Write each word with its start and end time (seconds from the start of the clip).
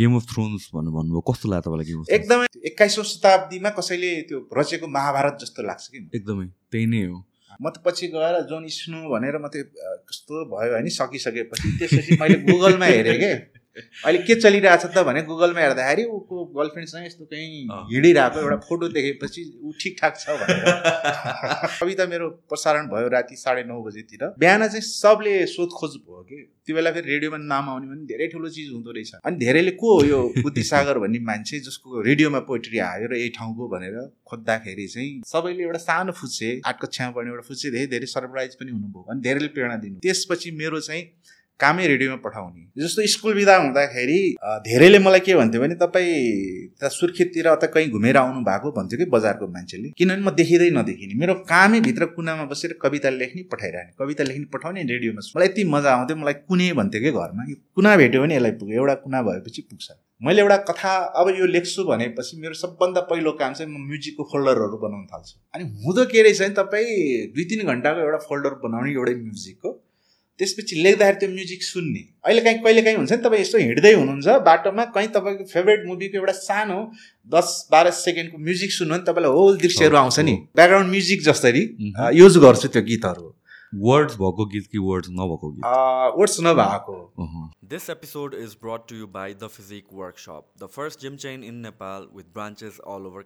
Game 0.00 0.16
of 0.16 0.24
thrones 0.32 0.68
भन्नु 0.74 0.90
भन्नुभयो। 0.96 1.20
कस्तो 1.30 1.46
लाग्यो 1.52 1.64
तपाईँलाई 1.66 1.86
गेम 1.90 2.00
अफ 2.00 2.14
एकदमै 2.18 2.46
एक्काइसौँ 2.70 3.04
शताब्दीमा 3.12 3.70
कसैले 3.78 4.10
त्यो 4.28 4.38
रचेको 4.58 4.86
महाभारत 4.98 5.38
जस्तो 5.42 5.62
लाग्छ 5.62 5.86
कि? 5.92 5.98
एकदमै। 6.18 6.46
त्यही 6.72 6.86
नै 6.92 7.02
हो। 7.06 7.16
म 7.62 7.68
त 7.68 7.82
पछि 7.84 8.06
गएर 8.14 8.36
जोन 8.50 8.66
स्नु 8.72 8.98
भनेर 9.12 9.36
म 9.38 9.48
त्यो 9.52 9.64
कस्तो 10.08 10.44
भयो 10.52 10.72
होइन 10.74 10.88
सकिसकेपछि 10.96 11.68
त्यसपछि 11.78 12.16
मैले 12.20 12.36
गुगलमा 12.48 12.86
हेरेँ 12.86 13.18
के? 13.20 13.32
अहिले 13.76 14.18
के 14.26 14.34
चलिरहेछ 14.34 14.84
त 14.86 15.02
भने 15.06 15.22
गुगलमा 15.22 15.60
हेर्दाखेरि 15.60 16.04
ऊको 16.10 16.44
गर्लफ्रेन्डसँग 16.58 17.04
यस्तो 17.06 17.24
कहीँ। 17.24 17.68
हिँडिरहेको 17.90 18.40
एउटा 18.40 18.56
फोटो 18.66 18.88
देखेपछि 18.90 19.42
ऊ 19.62 19.72
ठिकठाक 19.80 20.16
छ 20.18 20.34
भनेर। 20.40 21.70
कविता 21.80 22.06
मेरो 22.06 22.28
प्रसारण 22.50 22.88
भयो 22.90 23.08
राति 23.14 23.36
साढे 23.36 23.62
नौ 23.64 23.82
बजीतिर। 23.82 24.24
बिहान 24.38 24.66
चाहिँ 24.66 24.82
सबले 24.82 25.34
सोधखोज 25.46 25.94
भयो 26.02 26.22
कि। 26.22 26.38
त्यो 26.66 26.76
बेला 26.76 26.90
फेरि 26.92 27.10
रेडियोमा 27.10 27.38
नाम 27.46 27.70
आउने 27.70 27.86
पनि 27.86 28.06
धेरै 28.06 28.26
ठुलो 28.34 28.48
चिज 28.50 28.72
हुँदो 28.72 28.90
रहेछ। 28.90 29.14
अनि 29.24 29.36
धेरैले 29.38 29.70
को 29.78 29.94
हो 29.94 30.04
यो 30.04 30.20
बुद्धिसागर 30.42 30.98
भन्ने 30.98 31.18
मान्छे 31.30 31.60
जसको 31.70 32.02
रेडियोमा 32.10 32.40
पोइट्री 32.50 32.78
आयो 32.90 33.06
र 33.06 33.14
यही 33.16 33.28
ठाउँको 33.38 33.68
भनेर 33.70 33.96
खोज्दाखेरि 34.26 34.86
चाहिँ 34.86 35.10
सबैले 35.26 35.62
एउटा 35.62 35.78
सानो 35.86 36.12
फुच्चे 36.18 36.50
आठ 36.66 36.80
कक्षामा 36.82 37.10
पढ्ने 37.16 37.30
एउटा 37.30 37.46
फुच्चे 37.48 37.70
धेरै 37.70 37.86
धेरै 37.94 38.06
सरप्राइज 38.18 38.54
पनि 38.60 38.70
हुनुभयो। 38.70 39.06
अनि 39.10 39.20
धेरैले 39.20 39.48
प्रेरणा 39.54 39.76
दिनु 39.84 39.98
त्यसपछि 40.02 40.50
मेरो 40.58 40.80
चाहिँ 40.80 41.04
कामै 41.60 41.86
रेडियोमा 41.86 42.16
पठाउने। 42.24 42.66
जस्तो 42.82 43.06
स्कुल 43.14 43.34
बिदा 43.34 43.56
हुँदाखेरि 43.56 44.18
धेरैले 44.66 44.98
मलाई 44.98 45.20
के 45.20 45.34
भन्थ्यो 45.36 45.60
भने 45.60 45.74
तपाईँ 45.82 46.12
त्यहाँ 46.78 46.90
सुर्खेततिर 46.90 47.46
अथवा 47.48 47.68
कहीँ 47.74 47.88
घुमेर 47.90 48.16
आउनु 48.16 48.40
भएको 48.44 48.70
भन्थ्यो 48.78 48.98
कि 48.98 49.06
बजारको 49.10 49.46
मान्छेले? 49.48 49.88
किनभने 49.98 50.22
म 50.24 50.30
देखिँदै 50.34 50.70
नदेखिने। 50.78 51.14
मेरो 51.20 51.34
कामै 51.50 51.80
भित्र 51.80 52.04
कुनामा 52.16 52.44
बसेर 52.52 52.78
कविता 52.82 53.10
लेख्ने 53.10 53.42
पठाइरहने 53.52 53.92
कविता 53.98 54.24
लेख्ने 54.24 54.46
पठाउने 54.52 54.82
रेडियोमा 54.92 55.22
मलाई 55.36 55.48
यति 55.48 55.64
मजा 55.74 55.90
आउँथ्यो। 55.94 56.16
मलाई 56.16 56.34
कुनै 56.48 56.72
भन्थ्यो 56.80 57.00
कि 57.02 57.10
घरमा 57.10 57.42
यो 57.50 57.56
कुना 57.76 57.96
भेट्यो 57.96 58.22
भने 58.22 58.34
यसलाई 58.36 58.52
पुग्यो। 58.60 58.80
एउटा 58.80 58.94
कुना 59.04 59.22
भएपछि 59.22 59.62
पुग्छ। 59.70 59.90
मैले 60.22 60.40
एउटा 60.42 60.56
कथा 60.68 60.92
अब 61.20 61.28
यो 61.38 61.46
लेख्छु 61.46 61.84
भनेपछि 61.84 62.36
मेरो 62.40 62.54
सबभन्दा 62.54 63.00
पहिलो 63.10 63.32
काम 63.40 63.52
चाहिँ 63.52 63.70
म 63.72 63.84
म्युजिकको 63.88 64.22
फोल्डरहरू 64.32 64.76
बनाउन 64.78 65.04
थाल्छु। 65.12 65.36
अनि 65.54 65.64
हुँदो 65.84 66.04
के 66.12 66.22
रहेछ 66.22 66.40
भने 66.40 66.54
तपाईँ 66.54 66.96
दुई 67.34 67.44
तिन 67.50 67.60
घन्टाको 67.66 68.00
एउटा 68.00 68.18
फोल्डर 68.28 68.54
बनाउने 68.64 68.92
एउटै 68.92 69.14
म्युजिकको 69.20 69.70
त्यसपछि 70.40 70.74
लेख्दाखेरि 70.82 71.18
त्यो 71.20 71.28
म्युजिक 71.30 71.62
सुन्ने। 71.62 72.02
अहिले 72.26 72.40
काहीँ 72.44 72.58
कहिले 72.64 72.82
काहीँ 72.82 72.96
हुन्छ 72.96 73.12
नि 73.12 73.22
तपाईँ 73.24 73.40
यस्तो 73.40 73.58
हिँड्दै 73.58 73.92
हुनुहुन्छ 73.94 74.28
बाटोमा 74.46 74.84
कहीँ 74.94 75.08
तपाईँको 75.16 75.44
फेभरेट 75.52 75.80
मुभीको 75.88 76.16
एउटा 76.18 76.34
सानो 76.38 76.78
दस 77.34 77.48
बाह्र 77.72 77.90
सेकेन्डको 77.98 78.38
म्युजिक 78.46 78.70
सुन्नु 78.72 78.94
भने 78.94 79.04
तपाईँलाई 79.10 79.32
होल 79.36 79.58
दृश्यहरू 79.66 79.96
आउँछ 79.96 80.18
नि। 80.28 80.34
ब्याकग्राउन्ड 80.56 80.90
म्युजिक 80.90 81.22
जसरी। 81.28 81.62
युज 82.20 82.38
गर्छु 82.46 82.68
त्यो 82.68 82.82
गीतहरू। 82.88 83.28
वर्ड्स 83.86 84.14
भएको 84.20 84.44
गीत 84.52 84.64
कि 84.70 84.78
वर्ड्स 84.82 85.08
नभएको 85.18 85.50
गीत? 85.50 85.64
वर्ड्स 86.18 86.36
नभएको। 86.42 86.94
अहँ। 87.24 87.42
This 87.74 87.84
episode 87.94 88.32
is 88.34 88.56
brought 88.62 88.88
to 88.88 88.96
you 89.00 89.06
by 89.06 89.26
The 89.42 89.48
Physique 89.48 89.92
Workshop, 89.92 90.48
the 90.58 90.68
first 90.78 91.04
gym 91.04 91.20
chain 91.24 91.44
in 91.50 91.60
Nepal 91.62 92.08
with 92.12 92.32
branches 92.32 92.80
all 92.80 93.06
over 93.06 93.22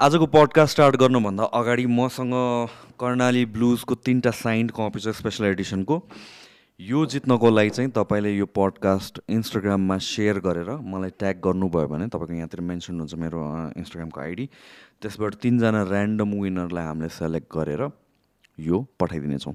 आजको 0.00 0.26
पडकास्ट 0.32 0.72
स्टार्ट 0.72 0.96
गर्नुभन्दा 0.96 1.44
अगाडि 1.56 1.84
मसँग 1.86 2.34
कर्णाली 3.00 3.44
ब्लुजको 3.56 3.94
तिनवटा 4.06 4.30
साइन्ड 4.36 4.72
कपी 4.76 5.00
छ 5.00 5.12
स्पेसल 5.18 5.44
एडिसनको 5.44 5.98
यो 6.80 7.04
जित्नको 7.14 7.50
लागि 7.50 7.70
चाहिँ 7.70 7.90
तपाईँले 7.98 8.32
यो 8.36 8.46
पडकास्ट 8.58 9.20
इन्स्टाग्राममा 9.36 9.98
सेयर 10.08 10.40
गरेर 10.48 10.70
मलाई 10.94 11.10
ट्याग 11.20 11.44
गर्नुभयो 11.44 11.92
भने 11.92 12.08
तपाईँको 12.16 12.34
यहाँतिर 12.40 12.60
मेन्सन 12.70 13.00
हुन्छ 13.00 13.20
मेरो 13.26 13.44
इन्स्टाग्रामको 13.76 14.20
आइडी 14.20 14.48
त्यसबाट 15.02 15.34
तिनजना 15.44 15.84
ऱ्यान्डम 15.92 16.34
विनरलाई 16.40 16.84
हामीले 16.86 17.12
सेलेक्ट 17.20 17.52
गरेर 17.58 17.86
यो 18.58 18.82
पठाइदिनेछौँ। 19.00 19.54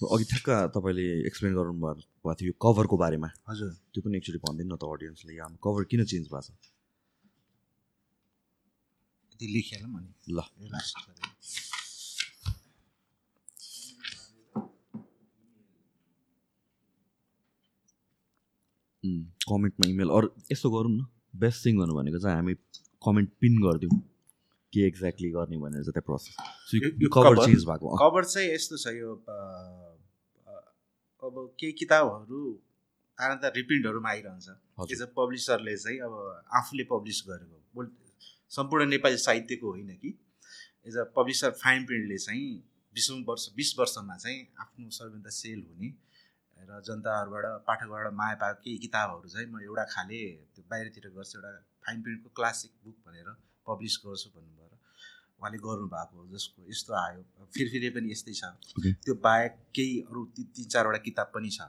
अघि 0.00 0.24
ठ्याक्क 0.32 0.50
तपाईँले 0.80 1.08
एक्सप्लेन 1.28 1.54
गर्नुभएको 1.60 2.00
भएको 2.24 2.40
थियो 2.40 2.48
यो 2.48 2.60
कभरको 2.64 2.96
बारेमा। 3.04 3.34
हजुर। 3.50 3.70
त्यो 3.92 4.08
पनि 4.08 4.16
एकचोटि 4.16 4.46
भनिदिनु 4.48 4.74
न 4.74 4.78
त 4.80 4.94
अडियन्सले 4.96 5.36
यहाँ 5.36 5.56
कभर 5.60 5.84
किन 5.92 6.04
चेन्ज 6.08 6.32
भएको 6.32 6.48
छ? 6.48 6.71
यति 9.42 9.52
लेखिहालौँ 9.52 9.98
अनि 9.98 10.10
ल। 10.30 10.40
कमेन्टमा 19.48 19.86
इमेल। 19.90 20.08
अरू 20.16 20.28
यस्तो 20.52 20.70
गरौँ 20.70 20.90
न। 20.92 21.06
बेस्ट 21.42 21.64
थिङ 21.66 21.74
गर्नु 21.78 21.94
भनेको 21.94 22.18
चाहिँ 22.22 22.36
हामी 22.36 22.54
कमेन्ट 23.02 23.30
पिन 23.40 23.54
गरिदिउँ। 23.62 23.96
के 24.72 24.80
एक्ज्याक्टली 24.86 25.30
गर्ने 25.30 25.56
भनेर 25.58 25.82
चाहिँ 25.82 25.92
त्यो 25.92 26.02
प्रोसेस 26.06 26.34
कभर? 27.14 27.34
चेन्ज 27.46 27.64
भएको 27.66 27.96
कभर 27.98 28.24
चाहिँ 28.24 28.48
यस्तो 28.54 28.76
छ 28.78 28.86
यो 28.94 29.10
अब 31.22 31.34
केही 31.58 31.72
किताबहरू 31.82 32.38
आएर 33.18 33.32
त 33.42 33.44
रिप्रिन्टहरूमा 33.58 34.08
आइरहन्छ। 34.10 34.46
एज 34.92 35.02
अ 35.02 35.04
पब्लिसरले 35.18 35.74
चाहिँ 35.82 35.98
अब 36.06 36.14
आफूले 36.60 36.84
पब्लिस 36.94 37.18
गरेको 37.26 37.56
बोल 37.74 37.86
सम्पूर्ण 38.56 38.86
नेपाली 38.86 39.16
साहित्यको 39.16 39.70
होइन 39.70 39.96
कि? 39.96 40.18
एज 40.86 40.96
अ 40.96 41.04
पब्लिसर 41.04 41.50
फाइन 41.50 41.86
प्रिन्टले 41.86 42.18
चाहिँ 42.18 42.58
बिसौँ 42.94 43.24
वर्ष 43.24 43.48
बिस 43.56 43.78
वर्षमा 43.78 44.16
चाहिँ 44.16 44.52
आफ्नो 44.60 44.90
सबैभन्दा 44.90 45.30
सेल 45.30 45.66
हुने 45.68 46.12
र 46.58 46.80
जनताहरूबाट 46.80 47.44
पाठकबाट 47.44 48.12
माया 48.12 48.34
पाएको 48.34 48.60
केही 48.64 48.78
किताबहरू 48.78 49.28
चाहिँ 49.28 49.46
म 49.46 49.60
एउटा 49.60 49.84
खाले 49.84 50.32
त्यो 50.32 50.64
बाहिरतिर 50.70 51.08
गर्छु 51.08 51.38
एउटा 51.38 51.60
फाइन 51.86 52.02
प्रिन्टको 52.02 52.28
क्लासिक 52.28 52.70
बुक 52.84 52.96
भनेर 53.06 53.24
पब्लिस 53.66 54.02
गर्छु 54.06 54.30
भन्नुभयो। 54.30 54.66
र 54.66 54.78
उहाँले 55.40 55.58
गर्नुभएको 55.58 56.28
जसको 56.34 56.70
यस्तो 56.70 56.94
आयो। 56.94 57.22
फिरफिरे 57.54 57.90
पनि 57.90 58.12
यस्तै 58.12 58.32
छ। 58.32 58.44
Okay. 58.44 58.92
त्यो 59.04 59.14
बाहेक 59.14 59.56
केही 59.74 60.00
अरू 60.00 60.24
ति- 60.26 60.46
तिन 60.46 60.64
चारवटा 60.64 60.98
किताब 60.98 61.26
पनि 61.26 61.50
छ। 61.50 61.60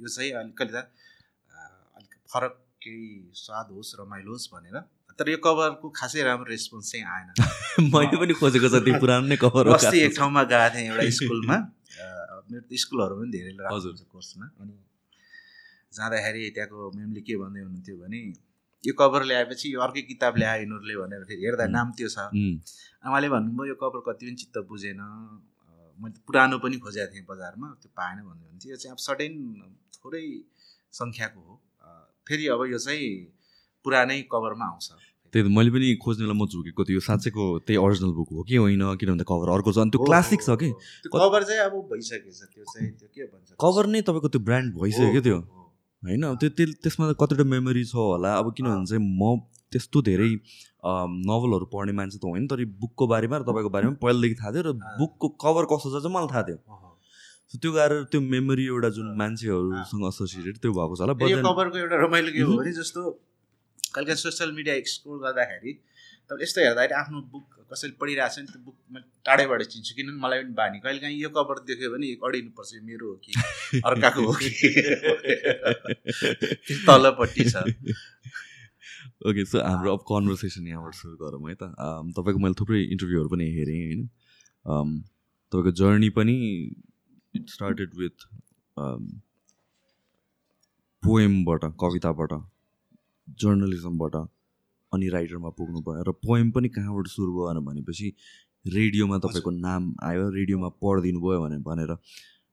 यो- 0.00 0.10
चाहिँ 0.10 0.32
अलिकति 0.32 0.74
अलिक 0.74 2.14
फरक 2.34 2.66
केही 2.82 3.30
स्वाद 3.34 3.66
होस् 3.70 3.96
रमाइलो 4.00 4.32
होस् 4.32 4.54
भनेर 4.54 4.82
तर 5.20 5.28
यो 5.28 5.38
कभरको 5.44 5.88
खासै 5.92 6.22
राम्रो 6.24 6.48
रेस्पोन्स 6.48 6.90
चाहिँ 6.92 7.04
आएन। 7.04 7.28
मैले 7.94 8.16
पनि 8.20 8.34
खोजेको 8.40 8.68
छ 8.72 8.80
त्यो 8.84 9.00
पुरानो 9.00 9.26
नै 9.28 9.36
कभर 9.36 9.68
अस्ति 9.76 9.98
एक 10.08 10.16
ठाउँमा 10.16 10.42
गएको 10.52 10.68
थिएँ 10.74 10.86
एउटा 10.90 11.08
स्कुलमा। 11.16 11.56
मेरो 12.50 12.64
त 12.64 12.72
स्कुलहरू 12.82 13.14
पनि 13.20 13.30
धेरै 13.34 13.52
हजुर। 13.68 13.92
कोर्समा। 14.12 14.46
अनि 14.64 14.72
जाँदाखेरि 15.92 16.40
त्यहाँको 16.56 16.78
म्यामले 16.96 17.20
के 17.26 17.36
भन्दै 17.42 17.60
हुनुहुन्थ्यो 17.64 17.96
भने 18.00 18.20
यो 18.84 18.92
कभर 19.00 19.22
ल्याएपछि 19.30 19.66
यो 19.74 19.80
अर्कै 19.86 20.02
किताब 20.08 20.40
ल्यायो 20.40 20.62
यिनीहरूले 20.62 20.96
भनेर 21.02 21.22
फेरि 21.28 21.42
हेर्दा. 21.44 21.66
नाम 21.76 21.92
त्यो 22.00 22.08
छ। 22.08 22.18
उहाँले 23.04 23.28
भन्नुभयो 23.34 23.68
यो 23.72 23.76
कभर 23.82 24.00
कति 24.08 24.24
पनि 24.24 24.36
चित्त 24.40 24.56
बुझेन। 24.72 25.04
मैले 26.00 26.24
पुरानो 26.24 26.56
पनि 26.64 26.80
खोजेको 26.80 27.12
थिएँ 27.12 27.26
बजारमा। 27.28 27.68
त्यो 27.84 27.92
पाएन 27.92 28.24
भन्नुहुन्थ्यो 28.24 28.72
यो 28.72 28.78
चाहिँ 28.80 28.96
अब 28.96 29.04
सडन 29.04 29.36
थोरै 30.00 30.24
सङ्ख्याको 30.96 31.40
हो। 31.44 31.54
फेरि 32.26 32.46
अब 32.56 32.66
यो 32.72 32.80
चाहिँ 32.88 33.12
पुरानै 33.84 34.18
कभरमा 34.32 34.66
आउँछ। 34.72 35.09
त्यही 35.30 35.42
त 35.44 35.48
मैले 35.50 35.70
पनि 35.70 35.86
खोज्नेलाई 36.02 36.36
म 36.36 36.42
झुकेको 36.46 36.82
थियो। 36.84 36.98
यो 36.98 37.02
साँच्चैको 37.06 37.44
त्यही 37.66 37.78
अरिजिनल 37.78 38.12
बुक 38.18 38.28
हो 38.34 38.42
कि? 38.42 38.56
होइन 38.56 38.82
किनभने 38.98 39.24
कभर 39.30 39.48
अर्को 39.54 39.70
छ। 39.70 39.78
अनि 39.78 39.90
त्यो 39.94 40.00
क्लासिक 40.04 40.40
छ 40.42 40.50
कि। 40.58 40.70
त्यो 41.06 41.10
कभर 41.14 41.40
चाहिँ 41.46 41.60
अब 41.66 41.74
भइसकेको 41.90 42.30
छ। 42.30 42.40
त्यो 42.50 42.64
चाहिँ 42.66 42.90
त्यो 42.98 43.08
के 43.14 43.22
भन्छ? 43.30 43.48
कभर 43.54 43.84
नै 43.94 44.00
तपाईँको 44.02 44.28
त्यो 44.34 44.42
ब्रान्ड 44.42 44.68
भइसक्यो 44.74 45.10
क्या 45.14 45.22
त्यो। 45.22 45.38
होइन 46.02 46.24
त्यो 46.40 46.48
त्यो 46.56 46.66
त्यसमा 46.82 47.04
त 47.08 47.14
कतिवटा 47.20 47.44
मेमोरी 47.46 47.84
छ 47.86 47.94
होला। 47.94 48.30
अब 48.42 48.46
किनभने 48.58 48.86
चाहिँ 48.90 49.02
म 49.04 49.46
त्यस्तो 49.70 49.98
धेरै 50.02 50.30
नोभलहरू 51.30 51.66
पढ्ने 51.70 51.92
मान्छे 51.94 52.18
त 52.18 52.24
होइन 52.26 52.46
तर 52.50 52.64
बुकको 52.82 53.04
बारेमा 53.06 53.36
र 53.38 53.42
तपाईँको 53.46 53.70
बारेमा 53.70 53.94
पहिलादेखि 54.02 54.36
थाहा 54.40 54.50
थियो। 54.50 54.62
र। 54.66 54.70
बुकको 54.98 55.26
कभर 55.38 55.64
कस्तो 55.70 55.88
छ 55.94 56.02
चाहिँ 56.02 56.14
मलाई 56.14 56.30
थाहा 56.34 56.42
थियो। 56.48 56.58
त्यो 57.50 57.70
गरेर 57.70 58.02
त्यो 58.10 58.20
मेमोरी 58.20 58.64
एउटा 58.66 58.88
जुन। 58.96 59.06
मान्छेहरूसँग 59.18 60.02
एसोसिएटेड 60.06 60.56
त्यो 60.58 60.70
भएको 60.74 60.94
छ 60.96 61.00
होला 61.06 61.14
कभरको 61.46 61.76
एउटा 61.78 61.96
रमाइलो 62.02 62.30
के 62.34 62.42
हो। 62.42 62.56
भने 62.58 62.72
जस्तो 62.72 63.00
कहिले 63.94 64.06
काहीँ 64.06 64.22
सोसियल 64.22 64.50
मिडिया 64.58 64.74
एक्सप्लोर 64.82 65.16
गर्दाखेरि 65.22 65.72
तपाईँले 66.28 66.44
यस्तो 66.44 66.60
हेर्दाखेरि 66.60 66.94
आफ्नो 66.94 67.18
बुक 67.30 67.46
कसैले 67.70 67.94
पढिरहेको 68.00 68.34
छ 68.34 68.38
नि 68.38 68.46
त्यो 68.50 68.60
बुक 68.66 68.76
मैले 68.94 69.06
टाढैबाट 69.26 69.62
चिन्छु। 69.72 69.92
किनभने 69.96 70.18
मलाई 70.22 70.38
पनि 70.42 70.54
बानी। 70.58 70.78
कहिले 70.82 71.00
काहीँ 71.00 71.18
यो 71.22 71.30
कभर 71.34 71.56
देख्यो 71.70 71.90
भने 71.90 72.06
अडिनुपर्छ 72.28 72.70
यो 72.74 72.82
मेरो 72.86 73.06
हो 73.10 73.14
कि 73.22 73.32
अर्काको 73.82 74.20
हो 74.26 74.32
कि? 74.38 74.50
तलपट्टि 76.86 77.44
छ। 77.50 77.54
ओके 79.26 79.42
सो 79.44 79.56
हाम्रो 79.60 79.90
अब 79.96 80.02
कन्भर्सेसन 80.10 80.66
यहाँबाट 80.66 80.94
सुरु 80.94 81.16
गरौँ 81.22 81.42
है 81.48 81.54
त। 81.62 81.74
तपाईँको 82.18 82.38
मैले 82.42 82.58
थुप्रै 82.60 82.80
इन्टरभ्यूहरू 82.94 83.28
पनि 83.34 83.46
हेरेँ 83.58 83.80
होइन? 83.82 84.02
तपाईँको 85.52 85.70
जर्नी 85.82 86.10
पनि 86.18 86.36
इट 87.34 87.44
स्टार्टेड 87.50 87.90
विथ 87.98 88.16
पोएमबाट 91.02 91.62
कविताबाट। 91.82 92.32
जर्नलिजमबाट 93.38 94.14
अनि 94.92 95.08
राइटरमा 95.08 95.50
पुग्नु 95.58 95.80
भयो 95.86 96.02
र 96.02 96.12
पोएम 96.24 96.50
पनि 96.50 96.68
कहाँबाट 96.68 97.06
सुरु 97.06 97.32
भयो 97.32 97.60
भनेपछि 97.60 98.08
रेडियोमा 98.66 99.18
तपाईँको 99.18 99.50
नाम 99.50 99.94
आयो 100.04 100.28
रेडियोमा 100.30 100.68
पढिदिनु 100.82 101.20
भयो 101.20 101.38
भने 101.42 101.58
भनेर। 101.64 101.92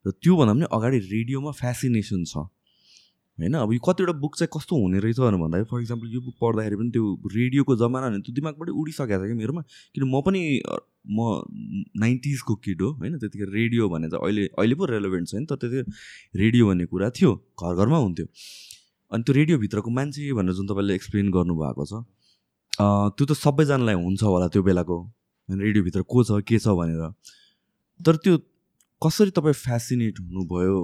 र 0.05 0.11
त्योभन्दा 0.23 0.53
पनि 0.53 0.65
अगाडि 0.71 0.99
रेडियोमा 1.11 1.51
फेसिनेसन 1.51 2.23
छ 2.23 2.37
होइन? 2.37 3.53
अब 3.53 3.73
यो 3.73 3.79
कतिवटा 3.85 4.13
बुक 4.21 4.35
चाहिँ 4.37 4.49
कस्तो 4.53 4.73
हुने 4.75 4.99
रहेछ 5.03 5.19
भनेर 5.19 5.37
भन्दाखेरि 5.41 5.67
फर 5.69 5.81
इक्जाम्पल 5.81 6.07
यो 6.13 6.21
बुक 6.21 6.35
पढ्दाखेरि 6.41 6.75
पनि 6.77 6.89
त्यो 6.95 7.03
रेडियोको 7.35 7.75
जमाना 7.75 8.07
भने 8.09 8.21
त्यो 8.23 8.33
दिमागबाटै 8.39 8.71
उडिसकेको 8.71 9.23
छ 9.23 9.27
कि 9.27 9.35
मेरोमा? 9.41 9.61
किन 9.93 10.03
म 10.07 10.21
पनि 10.25 10.41
म 11.11 11.19
नाइन्टिजको 12.01 12.55
किड 12.63 12.81
हो 12.81 12.89
होइन? 13.01 13.17
त्यतिखेर 13.19 13.49
रेडियो 13.49 13.89
भने 13.89 14.07
चाहिँ 14.09 14.23
अहिले 14.23 14.43
अहिले 14.57 14.75
पो 14.79 14.85
रेलोभेन्ट 14.85 15.27
छ 15.27 15.35
नि 15.35 15.45
त 15.45 15.59
त्यतिखेर 15.59 15.85
रेडियो 16.41 16.63
भन्ने 16.67 16.85
कुरा 16.87 17.09
थियो 17.19 17.31
घर 17.61 17.73
घरमा 17.75 17.97
हुन्थ्यो। 17.97 18.27
अनि 19.11 19.23
त्यो 19.23 19.33
रेडियोभित्रको 19.35 19.89
मान्छे 19.97 20.33
भनेर 20.37 20.53
जुन 20.53 20.67
तपाईँले 20.67 20.93
एक्सप्लेन 20.99 21.31
गर्नुभएको 21.31 21.83
छ 21.85 22.03
त्यो 23.17 23.25
त 23.25 23.31
सबैजनालाई 23.33 23.95
हुन्छ 23.95 24.21
होला 24.23 24.47
त्यो 24.53 24.61
बेलाको। 24.63 24.97
होइन 25.49 25.59
रेडियोभित्र 25.61 26.01
को 26.11 26.23
छ 26.23 26.43
के 26.43 26.57
छ 26.59 26.75
भनेर। 26.79 27.03
तर 27.99 28.15
त्यो 28.23 28.37
कसरी 29.01 29.31
तपाईँ 29.33 29.57
फ्यासिनेट 29.65 30.19
हुनुभयो? 30.19 30.77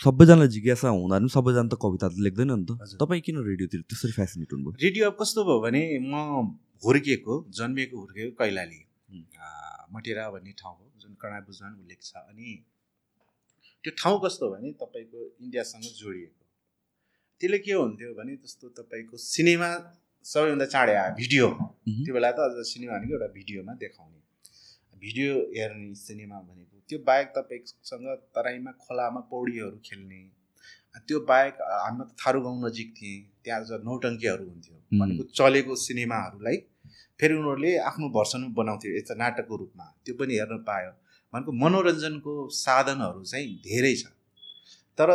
सबैजनालाई 0.00 0.48
जिज्ञासा 0.54 0.88
हुँदा 0.88 1.16
पनि 1.18 1.28
सबैजना 1.34 1.68
त 1.68 1.76
कविता 1.82 2.06
त 2.08 2.14
लेख्दैन 2.26 2.50
नि 2.54 2.64
त। 2.64 2.96
तपाईँ 3.02 3.20
किन 3.26 3.36
रेडियोतिर 3.44 3.80
त्यसरी 3.90 4.12
फ्यासिनेट 4.14 4.48
हुनुभयो? 4.54 4.78
रेडियो 4.78 5.04
अब 5.10 5.16
कस्तो 5.20 5.40
भयो 5.44 5.58
भने 5.66 5.82
म 5.98 6.14
हुर्किएको 6.86 7.34
जन्मिएको 7.58 7.96
हुर्किएको 7.98 8.32
कैलाली। 8.38 8.80
मटेरा 9.92 10.24
भन्ने 10.30 10.52
ठाउँ 10.54 10.74
हो 10.78 10.84
जुन 11.02 11.12
कर्णा 11.20 11.38
बुझान 11.44 11.72
उल्लेख 11.82 12.00
छ। 12.00 12.12
अनि 12.30 12.48
त्यो 13.84 13.90
ठाउँ 13.98 14.16
कस्तो 14.24 14.44
भने 14.54 14.68
तपाईँको 14.78 15.18
इन्डियासँग 15.42 15.84
जोडिएको। 16.00 16.37
त्यसले 17.40 17.58
के 17.64 17.72
हुन्थ्यो 17.72 18.14
भने 18.18 18.32
जस्तो 18.42 18.68
तपाईँको 18.78 19.16
सिनेमा 19.16 19.70
सबैभन्दा 20.24 20.66
चाँडै 20.74 20.94
आयो 21.02 21.14
भिडियो। 21.20 21.46
त्यो 22.04 22.12
बेला 22.14 22.30
त 22.36 22.38
अझ 22.46 22.66
सिनेमा 22.66 22.92
भनेको 22.98 23.14
एउटा 23.14 23.28
भिडियोमा 23.38 23.72
देखाउने। 23.82 24.18
भिडियो 24.98 25.32
हेर्ने 25.54 25.94
सिनेमा 25.94 26.38
भनेको 26.48 26.76
त्यो 26.88 26.98
बाहेक 27.08 27.28
तपाईँसँग 27.36 28.06
तराईमा 28.34 28.72
खोलामा 28.82 29.20
पौडीहरू 29.30 29.78
खेल्ने। 29.86 30.20
त्यो 31.06 31.18
बाहेक 31.30 31.54
हाम्रो 31.62 32.04
त 32.10 32.12
थारू 32.20 32.38
गाउँ 32.42 32.58
नजिक 32.66 32.88
थिएँ। 32.98 33.18
त्यहाँ 33.44 33.62
ज 33.68 33.70
नौटङ्कीहरू 33.86 34.44
हुन्थ्यो। 34.50 34.76
भनेको 34.98 35.22
चलेको 35.38 35.72
सिनेमाहरूलाई 35.86 36.56
फेरि 37.20 37.34
उनीहरूले 37.38 37.70
आफ्नो 37.88 38.06
भर्सन 38.18 38.42
बनाउँथ्यो 38.58 38.90
यता 38.98 39.14
नाटकको 39.22 39.54
रूपमा। 39.62 39.86
त्यो 40.04 40.14
पनि 40.18 40.34
हेर्न 40.40 40.58
पायो। 40.66 40.90
भनेको 41.32 41.50
मनोरञ्जनको 41.62 42.32
साधनहरू 42.64 43.22
चाहिँ 43.30 43.48
धेरै 43.62 43.94
छ। 43.94 44.10
तर 44.98 45.08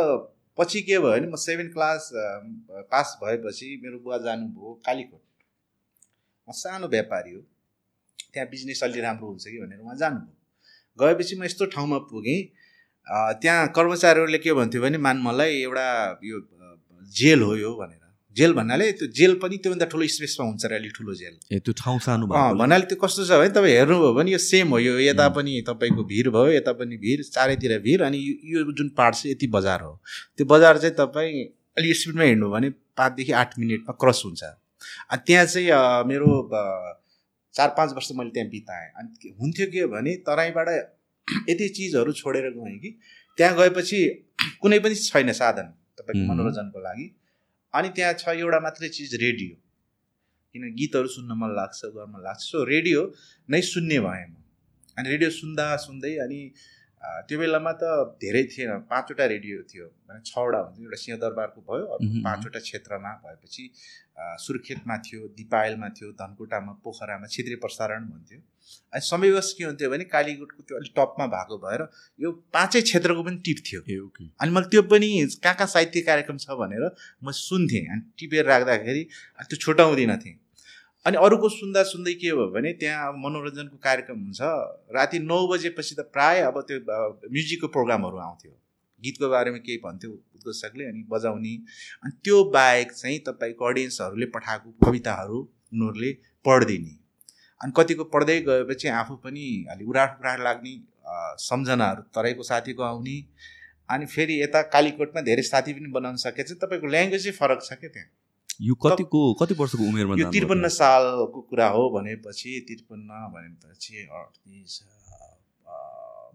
पछि 0.58 0.80
के 0.82 0.98
भयो 0.98 1.10
भने 1.10 1.26
म 1.26 1.36
सेभेन 1.36 1.68
क्लास 1.72 2.10
पास 2.90 3.16
भएपछि 3.22 3.68
मेरो 3.82 3.98
बुवा 3.98 4.18
जानुभयो 4.26 4.72
कालीकोट। 4.86 5.22
म 6.48 6.52
सानो 6.52 6.86
व्यापारी 6.88 7.32
हो। 7.34 7.40
त्यहाँ 8.32 8.48
बिजनेस 8.50 8.82
अलि 8.84 9.00
राम्रो 9.00 9.26
हुन्छ 9.28 9.44
कि 9.44 9.58
भनेर 9.58 9.80
उहाँ 9.80 9.96
जानुभयो। 9.96 10.34
गएपछि 10.98 11.36
म 11.36 11.44
यस्तो 11.44 11.66
ठाउँमा 11.74 11.98
पुगेँ 12.10 12.40
त्यहाँ 13.42 13.66
कर्मचारीहरूले 13.76 14.38
के 14.38 14.52
भन्थ्यो 14.54 14.82
भने 14.82 14.98
मान 14.98 15.16
मलाई 15.26 15.52
एउटा 15.62 15.86
यो 16.24 16.40
जेल 17.12 17.42
हो 17.42 17.54
यो 17.56 17.74
भनेर। 17.74 18.03
जेल 18.36 18.52
भन्नाले 18.54 18.90
त्यो 18.98 19.06
जेल 19.18 19.34
पनि 19.42 19.56
त्योभन्दा 19.62 19.86
ठुलो 19.92 20.06
स्पेसमा 20.14 20.46
हुन्छ 20.46 20.62
र 20.66 20.74
अलिक 20.74 20.92
ठुलो 20.96 21.14
जेल। 21.14 21.34
ए 21.52 21.58
त्यो 21.64 21.72
ठाउँ 21.80 21.98
सानो 22.06 22.26
भन्नाले 22.26 22.84
त्यो 22.90 22.98
कस्तो 23.02 23.24
छ 23.24 23.38
भने 23.40 23.50
तपाईँ 23.56 23.74
हेर्नुभयो 23.78 24.12
भने 24.14 24.30
यो 24.32 24.38
सेम 24.42 24.68
हो 24.74 24.78
यो 24.78 24.98
यता। 24.98 25.28
पनि 25.36 25.52
तपाईँको 25.68 26.04
भिड 26.12 26.28
भयो 26.34 26.50
यता 26.58 26.72
पनि 26.80 26.96
भिड 27.04 27.22
चारैतिर 27.30 27.78
भिड 27.86 28.02
अनि 28.02 28.18
यो 28.52 28.64
जुन 28.72 28.88
पार्ट 28.98 29.14
छ 29.14 29.26
यति 29.26 29.46
बजार 29.54 29.80
हो। 29.86 29.92
त्यो 30.36 30.46
बजार 30.50 30.78
चाहिँ 30.82 30.94
तपाईँ 30.98 31.44
अलिक 31.78 31.96
स्पिडमा 31.96 32.24
हिँड्नु 32.24 32.50
भने 32.50 32.70
पाँचदेखि 32.98 33.32
आठ 33.42 33.58
मिनटमा 33.58 33.92
क्रस 34.02 34.22
हुन्छ। 34.24 34.42
अनि 34.44 35.22
त्यहाँ 35.26 35.46
चाहिँ 35.46 35.68
मेरो 36.10 36.30
चार 37.54 37.68
पाँच 37.78 37.92
वर्ष 37.94 38.08
मैले 38.18 38.30
त्यहाँ 38.34 38.48
बिताएँ। 38.50 38.88
अनि 38.98 39.34
हुन्थ्यो 39.40 39.66
के 39.72 39.86
भने 39.94 40.14
तराईबाट 40.26 40.68
यति 41.50 41.68
चिजहरू 41.76 42.12
छोडेर 42.12 42.50
गएँ 42.56 42.78
कि 42.78 42.90
त्यहाँ 43.38 43.56
गएपछि 43.56 44.00
कुनै 44.62 44.78
पनि 44.84 44.94
छैन 44.94 45.32
साधन। 45.32 45.66
तपाईँको। 45.98 46.24
मनोरञ्जनको 46.30 46.80
लागि। 46.86 47.06
अनि 47.74 47.88
त्यहाँ 47.88 48.14
छ 48.14 48.28
एउटा 48.38 48.60
मात्रै 48.60 48.88
चिज 48.88 49.14
रेडियो। 49.14 49.54
किन 50.54 50.62
गीतहरू 50.74 51.08
सुन्न 51.08 51.30
मन 51.32 51.50
लाग्छ 51.56 51.80
गर्न 51.96 52.22
लाग्छ। 52.22 52.40
सो 52.42 52.64
रेडियो 52.64 53.00
नै 53.48 53.60
सुन्ने 53.60 53.98
भएँ 54.00 54.26
म। 54.26 54.34
अनि 54.98 55.08
रेडियो 55.10 55.30
सुन्दा 55.30 55.66
सुन्दै 55.76 56.12
अनि 56.16 56.40
त्यो 57.28 57.38
बेलामा 57.38 57.72
त 57.80 57.84
धेरै 58.22 58.42
थिएन। 58.52 58.70
पाँचवटा 58.88 59.24
रेडियो 59.32 59.56
थियो। 59.70 59.86
भने 60.08 60.20
छवटा 60.24 60.58
हुन्थ्यो। 60.58 60.84
एउटा 60.84 60.98
सिंहदरबारको 61.04 61.60
भयो 61.68 61.84
पाँचवटा 62.24 62.60
क्षेत्रमा 62.66 63.10
भएपछि 63.24 63.64
सुर्खेतमा 64.40 64.96
थियो 65.04 65.20
दिपायलमा 65.36 65.88
थियो 65.96 66.08
धनकुटामा 66.20 66.72
पोखरामा 66.84 67.26
क्षेत्रीय 67.26 67.56
प्रसारण 67.64 68.04
भन्थ्यो। 68.08 68.40
अनि 68.92 69.00
समयवश 69.04 69.52
के 69.58 69.64
हुन्थ्यो 69.64 69.90
भने 69.90 70.04
कालीकोटको 70.14 70.62
त्यो 70.64 70.76
अलिक 70.78 70.92
टपमा 70.96 71.26
भएको 71.34 71.56
भएर 71.64 71.82
यो 72.18 72.30
पाँचै 72.54 72.80
क्षेत्रको 72.88 73.22
पनि 73.22 73.36
टिप 73.44 73.58
थियो। 73.66 73.80
अनि 74.40 74.50
मैले 74.50 74.68
त्यो 74.72 74.82
पनि 74.88 75.08
कहाँ 75.44 75.54
कहाँ 75.54 75.68
साहित्य 75.74 76.00
कार्यक्रम 76.08 76.38
छ 76.40 76.56
भनेर 76.56 76.84
म 77.24 77.30
सुन्थेँ। 77.40 77.84
अनि 77.84 78.02
टिपेर 78.18 78.44
राख्दाखेरि 78.46 79.02
त्यो 79.50 79.56
छुट्याउँदिनँ 79.56 80.18
थिएँ। 80.24 80.36
अनि 81.06 81.16
अरूको 81.20 81.48
सुन्दा 81.48 81.82
सुन्दै 81.84 82.12
के 82.20 82.30
भयो 82.32 82.46
भने 82.52 82.72
त्यहाँ 82.80 83.08
अब 83.08 83.16
मनोरञ्जनको 83.24 83.76
कार्यक्रम 83.84 84.18
हुन्छ। 84.18 84.40
राति 84.96 85.18
नौ 85.20 85.38
बजेपछि 85.48 85.94
त 85.94 86.00
प्राय 86.12 86.40
अब 86.42 86.60
त्यो 86.68 86.78
म्युजिकको 87.32 87.68
प्रोग्रामहरू 87.74 88.18
आउँथ्यो। 88.26 88.52
गीतको 89.02 89.28
बारेमा 89.28 89.58
केही 89.66 89.78
भन्थ्यो 89.84 90.10
उद्घोषकले 90.10 90.84
अनि 90.84 91.04
बजाउने। 91.10 91.54
अनि 92.04 92.12
त्यो 92.24 92.44
बाहेक 92.56 92.92
चाहिँ 92.92 93.18
तपाईँको 93.28 93.64
अडियन्सहरूले 93.64 94.26
पठाएको 94.36 94.70
कविताहरू 94.86 95.38
उनीहरूले 95.74 96.12
पढिदिने। 96.44 96.96
अनि 97.60 97.72
कतिको 97.76 98.04
पढ्दै 98.16 98.40
गएपछि 98.48 98.88
आफू 99.02 99.14
पनि 99.24 99.44
अलिक 99.70 99.88
उराट 99.88 100.18
उराट 100.20 100.40
लाग्ने 100.40 100.74
सम्झनाहरू 101.44 102.02
तराईको 102.16 102.42
साथीको 102.42 102.82
आउने। 102.82 103.16
अनि 103.92 104.06
फेरि 104.08 104.40
यता 104.42 104.60
कालीकोटमा 104.72 105.20
धेरै 105.22 105.42
साथी 105.52 105.72
पनि 105.76 105.92
बनाउन 105.92 106.16
सकेछ 106.24 106.52
तपाईँको 106.64 106.86
ल्याङ्ग्वेजै 106.88 107.32
फरक 107.40 107.60
छ 107.62 107.76
क्या 107.80 107.90
त्यहाँ? 107.92 108.08
यो 108.60 108.74
कतिको 108.74 109.20
कति 109.40 109.54
वर्षको 109.58 109.82
उमेरमा 109.88 110.14
यो? 110.14 110.30
त्रिपन्न 110.30 110.68
सालको 110.70 111.40
कुरा 111.50 111.68
हो 111.74 111.82
भनेपछि 111.90 112.50
त्रिपन्न 112.68 113.10
भनेपछि 113.34 113.96
अडतिस 114.06 114.74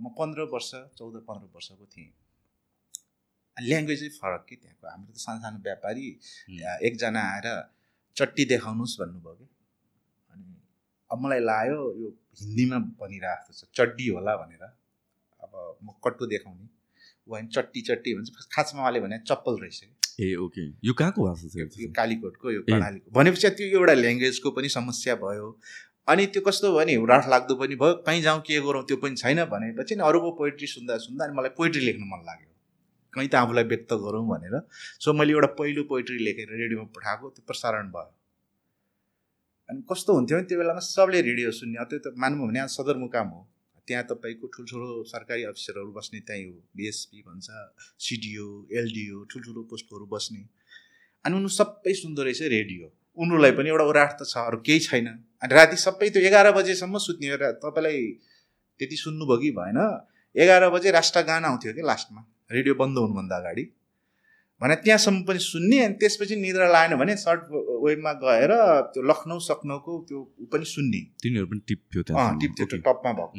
म 0.02 0.10
पन्ध्र 0.18 0.42
वर्ष 0.54 0.72
चौध 0.98 1.16
पन्ध्र 1.28 1.48
वर्षको 1.56 1.86
थिएँ। 1.86 2.12
ल्याङ्ग्वेजै 3.58 4.10
फरक 4.20 4.46
के 4.50 4.56
त्यहाँको? 4.56 4.88
हाम्रो 4.88 5.12
त 5.14 5.18
सानो 5.20 5.40
सानो 5.44 5.60
व्यापारी 5.64 6.06
एकजना 6.88 7.22
आएर 7.32 7.48
चट्टी 8.16 8.44
देखाउनुहोस् 8.52 8.96
भन्नुभयो 9.00 9.36
कि? 9.36 9.48
अनि 10.32 10.48
अब 11.12 11.18
मलाई 11.24 11.40
लाग्यो 11.40 11.80
यो 12.02 12.10
हिन्दीमा 12.42 12.78
भनिरहेको 13.00 13.52
छ 13.54 13.62
चड्डी 13.78 14.08
होला 14.16 14.36
भनेर। 14.44 14.64
अब 15.44 15.52
म 15.84 15.88
कट्टु 16.04 16.26
देखाउने। 16.36 16.66
ऊ 17.28 17.32
होइन 17.32 17.48
चट्टी 17.56 17.82
चट्टी 17.90 18.14
भन्छ 18.16 18.48
खासमा 18.56 18.82
उहाँले 18.82 19.00
भने 19.08 19.20
चप्पल 19.28 19.60
रहेछ 19.64 19.80
कि? 19.84 19.96
ए 20.20 20.36
ओके। 20.36 20.64
यो 20.84 20.94
कहाँको 20.94 21.24
भाषा 21.24 21.48
छ 21.48 21.56
यो 21.80 21.92
कालीकोटको 21.96 22.52
यो। 22.52 22.62
कर्णालीको। 22.62 23.12
भनेपछि 23.12 23.50
त्यो 23.50 23.68
एउटा 23.80 23.94
ल्याङ्ग्वेजको 23.94 24.52
पनि 24.52 24.70
समस्या 24.70 25.16
भयो। 25.16 25.48
अनि 26.08 26.26
त्यो 26.34 26.42
कस्तो 26.48 26.72
भयो 26.76 26.86
नि 26.86 26.96
राठ 27.08 27.28
लाग्दो 27.30 27.56
पनि 27.56 27.76
भयो। 27.76 27.94
कहीँ 28.08 28.22
जाउँ 28.22 28.42
के 28.42 28.60
गरौँ 28.62 28.84
त्यो 28.88 28.98
पनि 28.98 29.16
छैन 29.16 29.44
भनेपछि 29.46 29.96
नि 29.96 30.04
अरूको 30.04 30.32
पोइट्री 30.38 30.68
सुन्दा 30.68 30.98
सुन्दा 31.08 31.26
अनि 31.26 31.34
मलाई 31.38 31.50
पोइट्री 31.58 31.82
लेख्नु 31.86 32.06
मन 32.06 32.24
लाग्यो। 32.26 32.48
कहीँ 33.14 33.30
त 33.30 33.36
आफूलाई 33.36 33.64
व्यक्त 33.64 33.94
गरौँ 33.94 34.26
भनेर। 34.28 34.56
सो 35.00 35.14
मैले 35.14 35.34
एउटा 35.34 35.48
पहिलो 35.60 35.84
पोइट्री 35.84 36.18
लेखेर 36.26 36.48
रेडियोमा 36.52 36.88
पठाएको 36.96 37.30
त्यो 37.30 37.44
प्रसारण 37.48 37.88
भयो। 37.96 38.12
अनि 39.70 39.82
कस्तो 39.92 40.14
हुन्थ्यो 40.14 40.38
भने 40.38 40.48
त्यो 40.48 40.58
बेलामा 40.60 40.80
सबले 40.80 41.22
रेडियो 41.22 41.52
सुन्ने। 41.52 41.86
त्यो 41.86 42.00
त 42.00 42.14
मान्नु 42.18 42.48
भने 42.48 42.68
सदरमुकाम 42.68 43.28
हो। 43.28 43.42
त्यहाँ 43.90 44.04
तपाईँको 44.10 44.48
ठुल्ठुलो 44.54 44.90
सरकारी 45.10 45.44
अफिसरहरू 45.50 45.92
बस्ने 45.92 46.20
त्यहीँ 46.30 46.46
हो 46.46 46.58
बिएसपी 46.78 47.22
भन्छ 47.28 47.48
सिडिओ 48.06 48.46
एलडिओ 48.80 49.24
ठुल्ठुलो 49.32 49.62
पोस्टहरू 49.72 50.06
बस्ने। 50.14 50.42
अनि 51.26 51.36
उनीहरू 51.36 51.54
सबै 51.58 51.94
सुन्दो 52.02 52.24
रहेछ 52.24 52.42
रेडियो। 52.56 52.86
उनीहरूलाई 53.18 53.52
पनि 53.58 53.70
एउटा 53.70 53.86
उराट 53.92 54.12
त 54.14 54.30
छ 54.32 54.46
अरू 54.46 54.58
केही 54.68 54.80
छैन। 54.86 55.08
अनि 55.44 55.54
राति 55.56 55.78
सबै 55.86 56.10
त्यो 56.14 56.22
एघार 56.30 56.52
बजेसम्म 56.58 56.98
सुत्ने 57.08 57.38
तपाईँलाई 57.66 58.00
त्यति 58.80 58.96
सुन्नुभयो 59.04 59.38
कि 59.42 59.52
भएन। 59.58 59.80
एघार 60.36 60.70
बजे 60.70 60.92
राष्ट्रगान 60.92 61.46
आउँथ्यो 61.46 61.74
कि 61.74 61.84
लास्टमा। 61.84 62.22
रेडियो 62.52 62.74
बन्द 62.76 62.98
हुनुभन्दा 62.98 63.36
अगाडि। 63.38 63.64
भने 64.62 64.76
त्यहाँसम्म 64.76 65.22
पनि 65.28 65.40
सुन्ने 65.40 65.78
अनि 65.84 65.94
त्यसपछि 66.00 66.36
निद्रा 66.36 66.68
लागेन 66.72 66.98
भने 67.00 67.16
सर्ट 67.18 67.42
वेबमा 67.84 68.14
गएर 68.24 68.52
त्यो 68.94 69.04
लखनऊ 69.10 69.40
सक्नौको 69.46 69.94
त्यो 70.10 70.20
पनि 70.52 70.66
सुन्ने। 70.66 71.02
तिनीहरू 71.24 71.48
पनि 71.52 71.62
टिप्थ्यो 71.68 72.02
त्यहाँ 72.10 72.38
टिप्थ्यो 72.42 72.66
त्यो 72.66 72.80
टपमा 72.88 73.12
भएको 73.20 73.36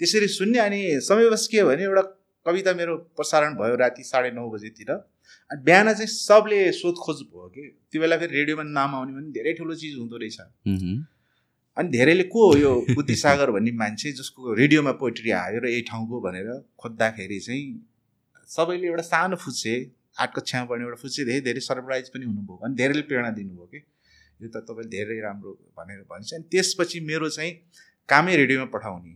त्यसरी 0.00 0.28
सुन्ने 0.34 0.58
अनि 0.58 0.80
समयवश 1.08 1.46
के 1.52 1.64
भने 1.64 1.84
एउटा 1.84 2.02
कविता 2.46 2.72
मेरो 2.74 2.96
प्रसारण 3.16 3.54
भयो 3.56 3.74
राति 3.80 4.02
साढे 4.04 4.30
नौ 4.36 4.48
बजीतिर। 4.50 4.90
अनि 4.90 5.62
बिहान 5.64 5.92
चाहिँ 5.94 6.06
सबले 6.08 6.60
सोधखोज 6.72 7.18
भयो 7.32 7.48
कि 7.48 7.62
त्यो 7.90 8.00
बेला 8.00 8.16
फेरि 8.20 8.36
रेडियोमा 8.36 8.62
नाम 8.68 8.94
आउने 8.94 9.12
पनि 9.16 9.32
धेरै 9.32 9.52
ठुलो 9.58 9.74
चिज 9.80 9.96
हुँदो 9.98 10.16
रहेछ। 10.20 10.38
अनि 11.76 11.88
धेरैले 11.88 12.24
को 12.30 12.40
हो 12.50 12.56
यो 12.58 12.72
बुद्धिसागर 12.94 13.50
भन्ने 13.50 13.72
मान्छे 13.80 14.12
जसको 14.20 14.54
रेडियोमा 14.54 14.92
पोइट्री 15.00 15.30
आयो 15.40 15.58
र 15.64 15.68
यही 15.68 15.82
ठाउँको 15.88 16.20
भनेर 16.20 16.48
खोज्दाखेरि 16.78 17.38
चाहिँ 17.40 17.64
सबैले 18.48 18.86
एउटा 18.86 19.02
सानो 19.02 19.36
फुच्चे 19.36 19.74
आठ 20.18 20.34
कक्षामा 20.36 20.64
पढ्ने 20.70 20.84
एउटा 20.84 20.98
फुच्चे 21.02 21.24
धेरै 21.24 21.40
धेरै 21.48 21.60
सरप्राइज 21.68 22.08
पनि 22.14 22.24
हुनुभयो 22.30 22.56
अनि 22.64 22.74
धेरैले 22.80 23.02
प्रेरणा 23.10 23.30
दिनुभयो 23.40 23.66
कि 23.72 23.80
यो 24.42 24.48
त 24.48 24.64
तपाईँले 24.68 24.90
धेरै 24.96 25.18
राम्रो 25.26 25.52
भनेर 25.78 26.00
भन्छ 26.12 26.32
अनि 26.34 26.44
त्यसपछि 26.54 27.00
मेरो 27.10 27.28
चाहिँ 27.36 27.52
कामै 28.08 28.36
रेडियोमा 28.36 28.66
पठाउने 28.76 29.14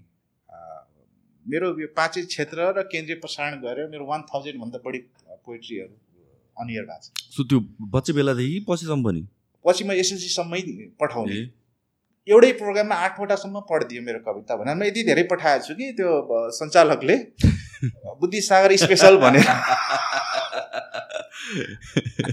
मेरो 1.47 1.69
यो 1.81 1.89
पाँचै 1.97 2.23
क्षेत्र 2.33 2.73
र 2.77 2.83
केन्द्रीय 2.93 3.17
प्रसारण 3.25 3.61
गरेर 3.61 3.89
मेरो 3.93 4.05
वान 4.07 4.23
थाउजन्डभन्दा 4.33 4.79
बढी 4.87 4.99
पोइट्रीहरू 5.47 5.95
अन 6.57 6.71
इयर 6.71 6.85
भएको 6.91 7.05
छ। 7.05 7.31
सो 7.37 7.45
त्यो 7.51 7.61
बच्चे 7.95 8.13
बेलादेखि 8.19 8.59
पछिसम्म 8.69 9.05
पनि? 9.05 9.23
पछि 9.65 9.85
म 9.85 9.93
एसएलसीसम्मै 10.03 10.61
पठाउने। 11.01 11.39
एउटै 12.29 12.53
प्रोग्राममा 12.61 12.97
आठवटासम्म 13.07 13.61
पढिदियो 13.71 14.03
मेरो 14.09 14.21
कविता 14.27 14.57
भनेर 14.61 14.77
म 14.77 14.83
यति 14.91 15.03
धेरै 15.09 15.25
पठाएको 15.33 15.65
छु 15.69 15.75
कि 15.81 15.93
त्यो 16.01 16.11
सञ्चालकले 16.59 17.17
बुद्धिसागर 18.21 18.77
स्पेसल 18.85 19.17
भनेर। 19.25 19.49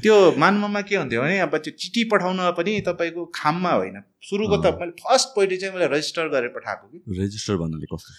त्यो 0.03 0.15
मान्ममा 0.37 0.81
के 0.81 0.95
हुन्थ्यो 0.95 1.21
भने 1.21 1.39
अब 1.39 1.57
त्यो 1.57 1.71
चिठी 1.79 2.03
पठाउन 2.03 2.37
पनि 2.51 2.81
तपाईँको 2.87 3.25
खाममा 3.35 3.71
होइन। 3.71 4.01
सुरुको 4.21 4.57
त। 4.57 4.75
मैले 4.79 4.91
फर्स्ट 5.01 5.27
पहिलो 5.35 5.55
चाहिँ 5.55 5.73
मैले 5.75 5.87
रजिस्टर 5.95 6.27
गरेर 6.27 6.51
पठाएको 6.55 6.87
कि। 6.87 7.19
रेजिस्टर 7.19 7.55
भन्नाले 7.55 7.85
कस्तो? 7.85 8.11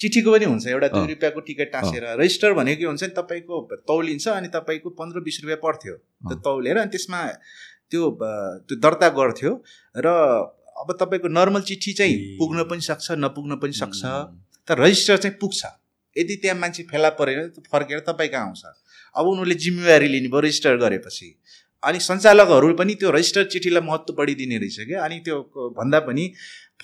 चिठीको 0.00 0.32
पनि 0.32 0.44
हुन्छ 0.44 0.66
एउटा 0.66 0.88
दुई। 0.88 1.06
रुपियाँको 1.08 1.40
टिकट 1.40 1.72
टाँसेर 1.72 2.04
रजिस्टर 2.20 2.52
भनेको 2.52 2.78
के 2.78 2.86
हुन्छ 2.86 3.02
नि 3.02 3.14
तपाईँको 3.16 3.54
तौलिन्छ 3.88 4.28
अनि 4.28 4.48
तपाईँको 4.48 4.90
पन्ध्र 4.90 5.20
बिस 5.20 5.40
रुपियाँ 5.42 5.60
पर्थ्यो। 5.62 5.94
त्यो। 6.28 6.36
तौलेर 6.42 6.76
अनि 6.78 6.90
त्यसमा 6.90 7.20
त्यो 7.90 8.10
त्यो 8.66 8.76
दर्ता 8.76 9.08
गर्थ्यो 9.08 9.52
र 9.96 10.08
अब 10.82 10.88
तपाईँको 11.00 11.28
नर्मल 11.28 11.60
चिठी 11.62 11.92
चाहिँ। 11.92 12.16
पुग्न 12.38 12.64
पनि 12.70 12.80
सक्छ 12.80 13.06
नपुग्न 13.24 13.56
पनि 13.62 13.72
सक्छ। 13.72 14.02
तर 14.68 14.78
रजिस्टर 14.78 15.16
चाहिँ 15.16 15.36
पुग्छ। 15.40 15.60
यदि 16.16 16.34
त्यहाँ 16.36 16.58
मान्छे 16.58 16.82
फेला 16.82 17.10
परेन 17.16 17.48
फर्केर 17.72 17.98
तपाईँ 18.08 18.30
कहाँ 18.30 18.46
आउँछ? 18.46 18.62
अब 19.16 19.26
उनीहरूले 19.26 19.54
जिम्मेवारी 19.64 20.08
लिने 20.08 20.28
भयो 20.28 20.40
रजिस्टर 20.40 20.76
गरेपछि। 20.82 21.28
अनि 21.82 21.98
सञ्चालकहरू 22.00 22.72
पनि 22.80 22.94
त्यो 22.94 23.10
रजिस्टर 23.10 23.44
चिठीलाई 23.52 23.82
महत्त्व 23.86 24.14
बढिदिने 24.18 24.58
रहेछ 24.58 24.78
क्या। 24.88 25.04
अनि 25.04 25.18
त्यो 25.26 25.38
भन्दा 25.78 25.98
पनि 26.08 26.24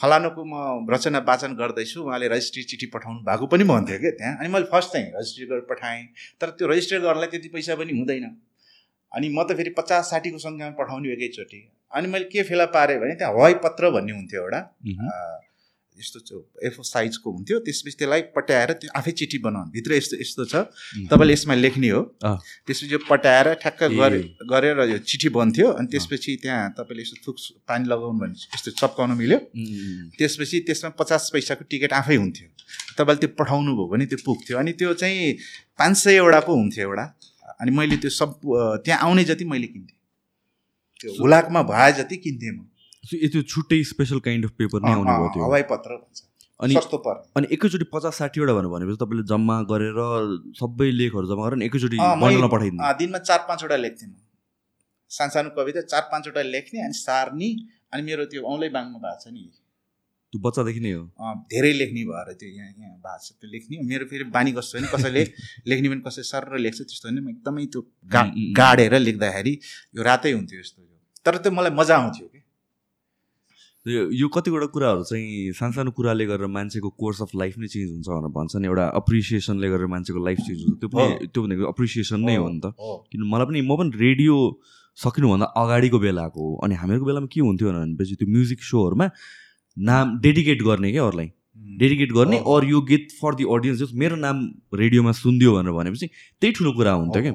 फलानुको 0.00 0.42
म 0.44 0.86
रचना 0.90 1.18
वाचन 1.28 1.54
गर्दैछु 1.60 2.02
उहाँले 2.02 2.28
रजिस्ट्री 2.28 2.62
चिठी 2.70 2.86
पठाउनु 2.94 3.20
भएको 3.28 3.46
पनि 3.46 3.64
भन्थ्यो 3.64 3.98
क्या 3.98 4.10
त्यहाँ। 4.18 4.34
अनि 4.38 4.48
मैले 4.48 4.66
फर्स्ट 4.72 4.92
चाहिँ 4.92 5.06
रजिस्ट्री 5.16 5.46
गरेर 5.46 5.64
पठाएँ 5.70 6.04
तर 6.40 6.50
त्यो 6.58 6.68
रजिस्टर 6.68 6.98
गर्नलाई 7.06 7.28
त्यति 7.32 7.48
पैसा 7.54 7.74
पनि 7.74 7.98
हुँदैन। 7.98 8.26
अनि 9.12 9.28
म 9.28 9.42
त 9.42 9.56
फेरि 9.56 9.70
पचास 9.78 10.10
साठीको 10.10 10.38
सङ्ख्यामा 10.38 10.76
पठाउने 10.78 11.12
एकैचोटि 11.12 11.60
अनि 11.96 12.06
मैले 12.12 12.24
के 12.28 12.42
फेला 12.44 12.66
पारेँ 12.76 12.98
भने 13.00 13.14
त्यहाँ 13.14 13.32
हवाई 13.34 13.54
पत्र 13.64 13.90
भन्ने 13.90 14.12
हुन्थ्यो 14.12 14.42
एउटा। 14.42 14.60
यस्तो 15.98 16.38
एफो 16.66 16.82
साइजको 16.84 17.28
हुन्थ्यो 17.32 17.58
त्यसपछि 17.66 17.96
त्यसलाई 17.98 18.22
पट्याएर 18.36 18.72
त्यो 18.80 18.90
आफै 18.98 19.12
चिठी 19.18 19.38
बनाउनु। 19.44 19.70
भित्र 19.70 19.90
यस्तो 19.94 20.16
यस्तो 20.20 20.44
छ। 20.44 20.54
तपाईँले 21.10 21.32
यसमा 21.32 21.54
लेख्ने 21.54 21.88
हो। 21.88 22.02
त्यसपछि 22.22 22.92
यो 22.92 22.98
पट्याएर 23.10 23.52
ठ्याक्क। 23.62 23.82
गरे 23.98 24.20
गरेर 24.46 24.78
यो 24.90 24.98
चिठी 25.02 25.28
बन्थ्यो 25.34 25.66
अनि 25.74 25.86
त्यसपछि 25.90 26.36
त्यहाँ 26.42 26.70
तपाईँले 26.78 27.02
यस्तो 27.02 27.18
थुक 27.26 27.36
पानी 27.68 27.84
लगाउनु 27.88 28.18
भने 28.20 28.34
यस्तो 28.54 28.70
चप्काउनु 28.78 29.14
मिल्यो। 29.18 29.38
त्यसपछि 30.18 30.60
त्यसमा 30.68 30.90
पचास 31.00 31.30
पैसाको 31.34 31.64
टिकट 31.66 31.92
आफै 32.00 32.16
हुन्थ्यो। 32.16 32.48
तपाईँले 32.98 33.20
त्यो 33.26 33.30
पठाउनु 33.38 33.70
भयो 33.74 33.86
भने 33.92 34.06
त्यो 34.06 34.18
पुग्थ्यो। 34.24 34.58
अनि 34.58 34.72
त्यो 34.78 34.94
चाहिँ 34.94 35.32
पाँच 35.78 35.96
सयवटाको 35.98 36.52
हुन्थ्यो 36.54 36.84
एउटा। 36.84 37.04
अनि 37.60 37.70
मैले 37.74 37.96
त्यो 37.98 38.10
सब 38.12 38.38
त्यहाँ 38.84 39.00
आउने 39.02 39.24
जति 39.24 39.44
मैले 39.44 39.66
किन्थेँ। 39.66 39.96
त्यो 41.00 41.10
हुलाकमा 41.18 41.62
भए 41.62 41.92
जति 41.98 42.16
किन्थेँ 42.16 42.52
म। 42.52 42.67
त्यो 43.08 43.42
छुट्टै 43.52 43.82
स्पेसल 43.90 44.18
काइन्ड 44.26 44.44
अफ 44.44 44.52
पेपर 44.58 44.78
नै 44.86 44.92
आउने 44.92 45.12
भयो 45.18 45.28
त्यो। 45.34 45.44
हवाई 45.44 45.62
पत्र 45.72 45.90
भन्छ। 45.96 46.26
अनि 46.60 46.74
अनि 47.38 47.46
एकैचोटि 47.54 47.86
पचास 47.92 48.16
साठीवटा 48.18 48.52
भनेर 48.54 48.70
भनेपछि 48.74 48.98
तपाईँले 49.02 49.24
जम्मा 49.32 49.56
गरेर 49.72 49.98
सबै 50.60 50.90
लेखहरू 51.00 51.26
जम्मा 51.32 51.44
गरेर 51.48 51.62
एकैचोटि 51.68 51.96
बन्डलमा 52.22 52.48
पठाइदिनु 52.54 52.92
दिनमा 53.02 53.18
चार 53.28 53.40
पाँचवटा 53.48 53.76
लेख्थेँ 53.84 54.08
म। 54.08 54.14
सानसानो 55.10 55.50
कविता 55.56 55.80
चार 55.92 56.02
पाँचवटा 56.12 56.42
लेख्ने 56.54 56.78
अनि 56.86 56.96
सार्ने 56.98 57.48
अनि 57.92 58.02
मेरो 58.08 58.24
त्यो 58.32 58.42
औँलै 58.52 58.68
बाङ्गमा 58.76 58.98
भएको 58.98 59.22
छ 59.22 59.32
नि। 59.32 59.42
त्यो 60.32 60.38
बच्चादेखि 60.44 60.80
नै 60.80 60.92
हो। 60.92 61.02
धेरै 61.52 61.72
लेख्ने 61.72 62.02
भएर 62.10 62.32
त्यो 62.40 62.48
यहाँ 62.48 62.70
यहाँ 62.74 62.96
भएको 63.06 63.22
छ 63.24 63.28
त्यो 63.40 63.48
लेख्ने 63.54 63.74
मेरो 63.90 64.04
फेरि 64.10 64.24
बानी 64.36 64.52
कस्तो 64.58 64.78
भने 64.78 64.88
कसैले 64.94 65.22
लेख्ने 65.70 65.88
पनि 65.88 66.02
कसै 66.08 66.22
सर 66.32 66.42
लेख्छ 66.58 66.78
त्यस्तो 66.82 67.08
होइन। 67.08 67.22
म 67.24 67.28
एकदमै 67.32 67.64
त्यो 67.72 67.80
गा। 68.12 68.22
गाडेर 68.60 68.98
लेख्दाखेरि 68.98 69.54
यो 69.96 70.02
रातै 70.10 70.32
हुन्थ्यो 70.32 70.60
यस्तो। 70.60 70.80
तर 71.24 71.36
त्यो 71.38 71.52
मलाई 71.52 71.72
मजा 71.80 71.96
आउँथ्यो 71.96 72.26
कि। 72.28 72.37
यो 73.86 74.28
कतिवटा 74.28 74.66
कुराहरू 74.74 75.02
चाहिँ 75.04 75.52
सानसानो 75.54 75.90
कुराले 75.94 76.24
गरेर 76.26 76.46
मान्छेको 76.50 76.88
कोर्स 76.98 77.22
अफ 77.22 77.30
लाइफ 77.34 77.58
नै 77.58 77.68
चेन्ज 77.68 77.90
हुन्छ 77.90 78.08
भनेर 78.08 78.32
भन्छन्। 78.34 78.64
एउटा 78.64 78.84
अप्रिसिएसनले 79.00 79.68
गरेर 79.70 79.86
मान्छेको 79.86 80.24
लाइफ 80.24 80.38
चेन्ज 80.46 80.60
हुन्छ। 80.62 80.78
त्यो 80.80 80.88
पनि 80.88 81.28
त्यो 81.32 81.42
भनेको 81.42 81.64
अप्रिसिएसन 81.72 82.20
नै 82.20 82.36
हो 82.36 82.48
नि 82.48 82.60
त। 82.60 82.74
किन 83.10 83.22
मलाई 83.24 83.46
पनि 83.46 83.60
म 83.62 83.76
पनि 83.78 83.90
रेडियो 83.96 84.34
सकिनुभन्दा 84.98 85.46
अगाडिको 85.62 85.98
बेलाको 85.98 86.40
हो। 86.42 86.54
अनि 86.64 86.74
हामीहरूको 86.74 87.06
बेलामा 87.06 87.28
के 87.32 87.40
हुन्थ्यो 87.40 87.68
भनेपछि 87.72 88.14
त्यो 88.18 88.28
म्युजिक 88.28 88.60
सोहरूमा 88.66 89.06
नाम 89.76 90.18
डेडिकेट 90.20 90.62
गर्ने 90.62 90.90
क्या 90.92 91.04
अरूलाई। 91.06 91.28
डेडिकेट 91.78 92.10
गर्ने। 92.12 92.38
अर 92.42 92.64
यो 92.66 92.80
गीत 92.90 93.14
फर 93.20 93.34
दि 93.34 93.44
अडियन्स 93.46 93.78
जस 93.78 93.92
मेरो 93.94 94.16
नाम 94.16 94.36
रेडियोमा 94.74 95.12
सुनिदियो 95.22 95.54
भनेर 95.54 95.72
भनेपछि 95.78 96.06
त्यही 96.42 96.52
ठुलो 96.58 96.72
कुरा 96.74 96.92
हुन्थ्यो 96.98 97.22
क्या। 97.22 97.32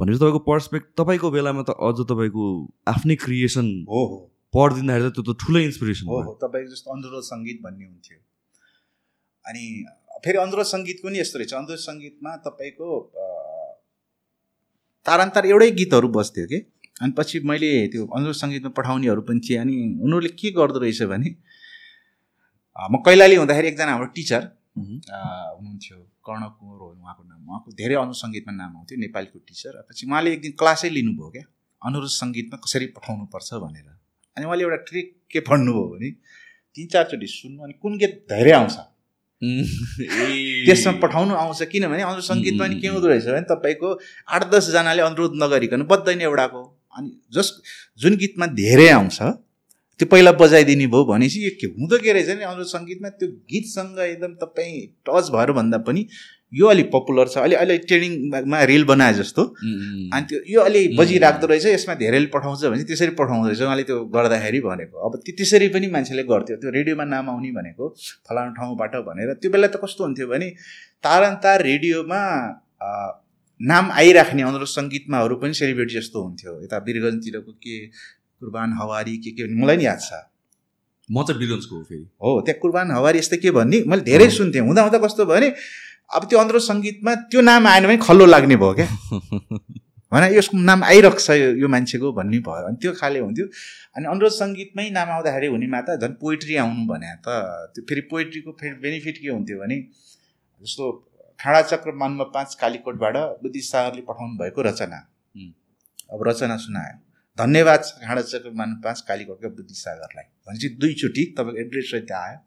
भनेपछि 0.00 0.18
तपाईँको 0.18 0.40
पर्सपेक्ट 0.48 0.86
तपाईँको 0.96 1.30
बेलामा 1.30 1.62
त 1.68 1.76
अझ 1.76 2.08
तपाईँको 2.08 2.44
आफ्नै 2.88 3.16
क्रिएसन 3.16 3.68
हो। 3.90 4.02
पढिदिँदाखेरि 4.56 5.10
त 5.10 5.14
त्यो 5.16 5.24
त 5.28 5.36
ठुलो 5.42 5.58
इन्सपिरेसन 5.68 6.04
हो 6.12 6.34
तपाईँको 6.42 6.70
जस्तो 6.74 6.88
अनुरोध 6.96 7.24
सङ्गीत 7.32 7.58
भन्ने 7.64 7.84
हुन्थ्यो। 7.84 8.18
अनि 9.44 9.62
फेरि 10.24 10.38
अनुरोध 10.44 10.66
सङ्गीतको 10.74 11.08
नि 11.08 11.18
यस्तो 11.20 11.38
रहेछ। 11.38 11.52
अनुरोध 11.54 11.80
सङ्गीतमा 11.88 12.30
तपाईँको 12.46 12.88
तारान्तार 15.06 15.46
एउटै 15.46 15.70
गीतहरू 15.80 16.08
बस्थ्यो 16.16 16.46
कि? 16.52 16.58
अनि 17.02 17.12
पछि 17.18 17.40
मैले 17.48 17.70
त्यो 17.92 18.06
अनुरोध 18.16 18.36
सङ्गीतमा 18.42 18.70
पठाउनेहरू 18.78 19.22
पनि 19.28 19.40
थिएँ। 19.44 19.58
अनि 19.60 19.74
उनीहरूले 20.04 20.30
के 20.40 20.50
गर्दो 20.58 20.78
रहेछ 20.84 21.02
भने 21.12 21.30
म 22.76 22.94
कैलाली 23.06 23.36
हुँदाखेरि 23.40 23.68
एकजना 23.68 23.92
हाम्रो 23.92 24.08
टिचर। 24.16 24.42
हुनुहुन्थ्यो। 24.76 25.96
कर्ण 26.26 26.42
कुँवर 26.56 26.78
हो 26.80 26.88
उहाँको 26.92 27.22
नाम। 27.24 27.40
उहाँको 27.48 27.68
धेरै 27.80 27.94
अनुरोध 27.96 28.18
सङ्गीतमा 28.24 28.52
नाम 28.56 28.70
आउँथ्यो 28.76 28.98
नेपालीको 29.04 29.38
टिचर। 29.48 29.72
पछि 29.88 30.02
उहाँले 30.06 30.32
एक 30.32 30.40
दिन 30.42 30.52
क्लासै 30.60 30.90
लिनुभयो 30.96 31.28
क्या। 31.36 31.44
अनुरोध 31.82 32.12
सङ्गीतमा 32.20 32.56
कसरी 32.64 32.86
पठाउनुपर्छ 32.96 33.48
भनेर। 33.64 33.95
अनि 34.36 34.46
उहाँले 34.46 34.64
एउटा 34.64 34.76
ट्रिक 34.88 35.14
के 35.30 35.40
पढ्नुभयो 35.40 35.86
भने 35.88 36.10
तिन 36.76 36.86
चारचोटि 36.92 37.26
सुन्नु 37.26 37.62
अनि 37.64 37.72
कुन 37.82 37.96
गीत 37.98 38.14
धेरै 38.28 38.52
आउँछ? 38.52 38.76
त्यसमा 40.66 40.92
पठाउनु 41.00 41.34
आउँछ 41.36 41.62
किनभने 41.72 42.02
अनुरोध 42.02 42.24
सङ्गीतमा 42.24 42.66
पनि 42.66 42.80
के 42.80 42.88
हुँदो 42.88 43.08
रहेछ 43.08 43.26
भने 43.26 43.40
तपाईँको 43.50 43.88
आठ 44.28 44.44
दसजनाले 44.50 45.02
अनुरोध 45.02 45.32
नगरिकन 45.42 45.82
बज्दैन 45.90 46.20
एउटाको 46.22 46.62
अनि 46.96 47.10
जस 47.32 47.52
जुन 48.00 48.16
गीतमा 48.16 48.46
धेरै 48.54 48.88
आउँछ 48.90 49.18
त्यो 50.00 50.06
पहिला 50.06 50.32
बजाइदिने 50.40 50.86
भयो 50.86 51.04
भनेपछि 51.04 51.44
यो 51.44 51.50
के 51.60 51.66
हुँदो 51.72 51.98
के 51.98 52.12
रहेछ 52.12 52.28
भने 52.28 52.44
अनुरोध 52.44 52.68
सङ्गीतमा? 52.68 53.08
त्यो 53.10 53.28
गीतसँग 53.52 53.98
एकदम 54.06 54.32
तपाईँ 54.40 54.80
टच 55.06 55.30
भएर 55.30 55.52
भन्दा 55.52 55.78
पनि 55.84 56.06
यो 56.56 56.66
अलिक 56.66 56.88
पपुलर 56.92 57.28
छ 57.28 57.36
अहिले 57.44 57.56
अहिले 57.56 57.76
ट्रेनिङमा 57.88 58.62
रिल 58.70 58.84
बनाए 58.90 59.14
जस्तो। 59.14 59.42
अनि 60.14 60.24
त्यो 60.28 60.38
यो 60.52 60.60
अलि 60.68 60.82
बजिराख्दो 60.98 61.46
रहेछ 61.46 61.66
यसमा 61.66 61.94
धेरैले 62.02 62.28
पठाउँछ 62.34 62.64
भने 62.72 62.84
त्यसरी 62.90 63.12
पठाउँदो 63.20 63.48
रहेछ। 63.48 63.62
उहाँले 63.62 63.84
त्यो 63.90 63.98
गर्दाखेरि 64.16 64.60
भनेको। 64.68 64.96
अब 65.06 65.12
त्यो 65.26 65.34
त्यसरी 65.36 65.68
पनि 65.74 65.86
मान्छेले 65.92 66.22
गर्थ्यो। 66.32 66.56
त्यो 66.62 66.70
रेडियोमा 66.78 67.04
नाम 67.04 67.30
आउने 67.30 67.50
भनेको 67.58 67.84
फलानु 68.28 68.50
ठाउँबाट 68.58 68.94
भनेर। 69.08 69.32
त्यो 69.42 69.50
बेला 69.52 69.68
त 69.68 69.76
कस्तो 69.84 70.04
हुन्थ्यो 70.04 70.26
भने 70.32 70.48
तारन्तार 71.04 71.58
रेडियोमा 71.70 72.20
नाम 73.60 73.84
आइराख्ने 74.00 74.42
अनुरोध 74.42 74.68
सङ्गीतमाहरू 74.68 75.34
पनि 75.42 75.54
सेलिब्रेटी 75.60 75.94
जस्तो 75.94 76.22
हुन्थ्यो। 76.22 76.52
यता 76.64 76.76
वीरगन्जतिरको 76.86 77.52
के 77.52 77.76
कुर्बान 78.40 78.72
हवारी 78.80 79.16
के 79.24 79.30
के 79.32 79.42
मलाई 79.48 79.76
नि 79.76 79.84
याद 79.86 80.00
छ। 80.00 80.12
म 81.08 81.22
चाहिँ 81.24 81.38
बिरगन्जको 81.40 81.74
हो 81.76 81.82
फेरि। 81.88 82.04
हो 82.22 82.40
त्यहाँ 82.44 82.58
कुर्बान 82.60 82.90
हवारी 82.90 83.18
यस्तै 83.18 83.36
के 83.38 83.50
भन्ने? 83.56 83.78
मैले 83.88 84.02
धेरै 84.02 84.28
सुन्थेँ। 84.30 84.60
हुँदा 84.60 84.82
हुँदा 84.82 84.98
कस्तो 85.04 85.24
भयो 85.24 85.40
भने 85.40 85.48
अब 86.10 86.28
त्यो 86.28 86.38
अनुरोध 86.38 86.62
सङ्गीतमा 86.62 87.14
त्यो 87.30 87.40
नाम 87.40 87.66
आएन 87.66 87.86
भने 87.86 87.96
खल्लो 88.02 88.26
लाग्ने 88.26 88.56
भयो 88.56 88.74
क्या। 88.74 88.86
होइन 90.12 90.24
यसको 90.36 90.58
नाम 90.58 90.84
आइरहेको 90.84 91.18
छ 91.18 91.30
यो 91.62 91.68
मान्छेको 91.68 92.12
भन्ने 92.12 92.38
भयो। 92.46 92.66
अनि 92.66 92.76
त्यो 92.82 92.92
खाले 93.00 93.18
हुन्थ्यो। 93.18 93.46
अनि 93.96 94.06
अनुरोध 94.06 94.32
सङ्गीतमै 94.32 94.88
नाम 94.90 95.08
आउँदाखेरि 95.16 95.46
हुनेमा 95.46 95.80
त 95.88 95.98
झन् 96.02 96.14
पोइट्री 96.20 96.56
आउनु 96.62 96.86
भने 96.86 97.10
त। 97.26 97.28
त्यो 97.74 97.84
फेरि 97.88 98.00
पोइट्रीको 98.12 98.52
फेरि 98.60 98.74
बेनिफिट 98.84 99.18
के 99.22 99.28
हुन्थ्यो 99.28 99.58
भने 99.58 99.80
जस्तो 100.62 100.84
चक्र 101.70 101.92
मानमा 101.92 102.24
पाँच 102.34 102.54
कालीकोटबाट 102.60 103.16
बुद्धिस्ट 103.42 103.72
सागरले 103.72 104.02
पठाउनु 104.08 104.38
भएको 104.38 104.62
रचना। 104.62 105.00
अब 106.12 106.28
रचना 106.28 106.56
सुनायो। 106.56 107.05
धन्यवाद 107.38 107.80
छ 107.84 108.00
खाँडा 108.02 108.22
चक्र 108.22 108.50
मानमा 108.56 108.80
पाँच 108.84 109.00
कालीकोटका 109.08 109.48
बुद्धिस्ट 109.56 109.84
सागरलाई 109.84 110.24
भनेपछि 110.46 110.68
दुईचोटि 110.80 111.24
तपाईँको 111.38 111.60
एड्रेस 111.60 111.90
सहित 111.90 112.12
आयो। 112.12 112.38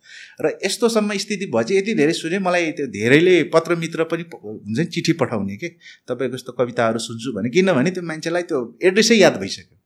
र 0.41 0.57
यस्तोसम्म 0.65 1.17
स्थिति 1.23 1.45
चाहिँ 1.47 1.77
यति 1.77 1.93
धेरै 1.93 2.13
सुने 2.13 2.39
मलाई 2.39 2.71
त्यो 2.79 2.87
धेरैले 2.95 3.35
पत्र 3.53 3.75
मित्र 3.75 4.03
पनि 4.09 4.23
हुन्छ 4.33 4.79
नि 4.79 4.85
चिठी 4.87 5.13
पठाउने 5.21 5.55
के? 5.57 5.69
तपाईँको 6.09 6.35
यस्तो 6.35 6.51
कविताहरू 6.59 6.99
सुन्छु 6.99 7.33
भने 7.37 7.49
किनभने 7.49 7.91
त्यो 7.91 8.03
मान्छेलाई 8.03 8.43
त्यो 8.49 8.59
एड्रेसै 8.81 9.15
याद 9.15 9.37
भइसक्यो। 9.39 9.77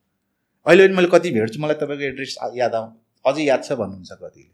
अहिले 0.66 0.88
पनि 0.88 0.96
मैले 0.96 1.10
कति 1.12 1.32
भेट्छु 1.36 1.60
मलाई 1.60 1.78
तपाईँको 1.84 2.04
एड्रेस 2.14 2.38
याद 2.56 2.76
आउँ 2.76 2.88
अझै 3.26 3.44
याद 3.44 3.64
छ 3.64 3.80
भन्नुहुन्छ 3.80 4.12
कतिले? 4.24 4.52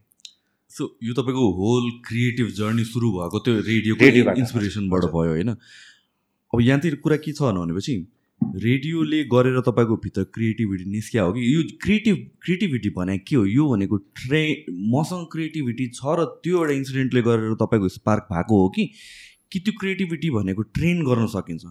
सो 0.71 0.83
यो 1.03 1.13
तपाईँको 1.13 1.45
होल 1.59 1.85
क्रिएटिभ 2.07 2.47
जर्नी 2.57 2.83
सुरु 2.89 3.11
भएको 3.13 3.39
त्यो 3.45 3.53
रेडियोको 3.69 4.05
रेडियोबाट। 4.05 4.37
इन्सपिरेसनबाट। 4.37 5.03
भयो 5.13 5.31
होइन? 5.35 5.49
अब 6.53 6.61
यहाँतिर 6.61 6.95
कुरा 7.05 7.17
के 7.21 7.31
छ 7.37 7.53
भनेपछि 7.53 7.93
रेडियोले 8.41 9.23
गरेर 9.23 9.59
तपाईँको 9.59 9.95
भित्र 9.95 10.23
क्रिएटिभिटी 10.23 10.85
निस्किया 10.91 11.23
हो 11.23 11.33
कि? 11.33 11.41
यो 11.55 11.61
क्रिएटिभ 11.81 12.15
क्रिएटिभिटी 12.43 12.89
भने 12.89 13.17
के 13.17 13.35
हो? 13.35 13.45
यो 13.45 13.69
भनेको 13.69 13.97
ट्रे 13.97 14.65
मसँग 14.69 15.25
क्रिएटिभिटी 15.31 15.87
छ 15.87 16.15
र 16.19 16.25
त्यो 16.43 16.57
एउटा 16.57 16.73
इन्सिडेन्टले 16.73 17.21
गरेर 17.21 17.53
तपाईँको 17.53 17.89
स्पार्क 17.89 18.27
भएको 18.31 18.61
हो 18.61 18.69
कि? 18.69 18.89
कि 19.51 19.59
त्यो 19.59 19.73
क्रिएटिभिटी 19.79 20.29
भनेको 20.29 20.61
ट्रेन 20.61 21.03
गर्न 21.03 21.27
सकिन्छ? 21.27 21.65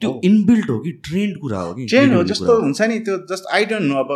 त्यो। 0.00 0.20
इनबिल्ट 0.24 0.70
हो 0.70 0.78
कि 0.78 0.92
ट्रेन्ड 0.92 1.38
कुरा 1.38 1.60
हो 1.60 1.74
कि? 1.74 1.86
चेन 1.86 2.14
हो 2.14 2.24
जस्तो। 2.24 2.60
हुन्छ 2.60 2.82
नि 2.82 2.98
त्यो 2.98 3.16
जस्ट 3.32 3.44
आई 3.54 3.64
डोन्ट 3.64 3.82
नो 3.82 3.94
अब 3.94 4.10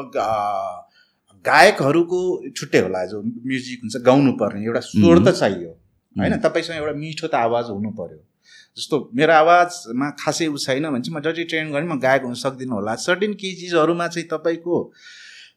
गायकहरूको 1.47 2.21
छुट्टै 2.51 2.79
होला 2.79 3.05
जो 3.05 3.23
म्युजिक 3.23 3.79
हुन्छ 3.83 3.97
गाउनु 4.05 4.33
पर्ने 4.33 4.65
एउटा 4.65 4.81
स्वर 4.81 5.25
त 5.25 5.35
चाहियो। 5.39 5.71
होइन. 6.17 6.37
तपाईँसँग 6.37 6.77
एउटा 6.77 6.93
मिठो 6.93 7.27
त 7.27 7.35
आवाज 7.35 7.65
हुनु 7.71 7.91
पर्यो। 7.91 8.28
जस्तो 8.79 8.97
मेरो 9.19 9.33
आवाजमा 9.33 10.09
खासै 10.23 10.47
उ 10.47 10.57
छैन 10.57 10.85
भने 10.91 11.03
चाहिँ 11.03 11.17
म 11.17 11.21
जति 11.27 11.45
ट्रेन 11.51 11.73
गरेँ 11.73 11.89
म 11.89 11.99
गायक 11.99 12.23
हुन 12.25 12.35
सक्दिनँ 12.43 12.75
होला। 12.75 12.95
सर्टेन 13.05 13.33
केही 13.41 13.55
चिजहरूमा 13.61 14.07
चाहिँ 14.09 14.29
तपाईँको 14.31 14.77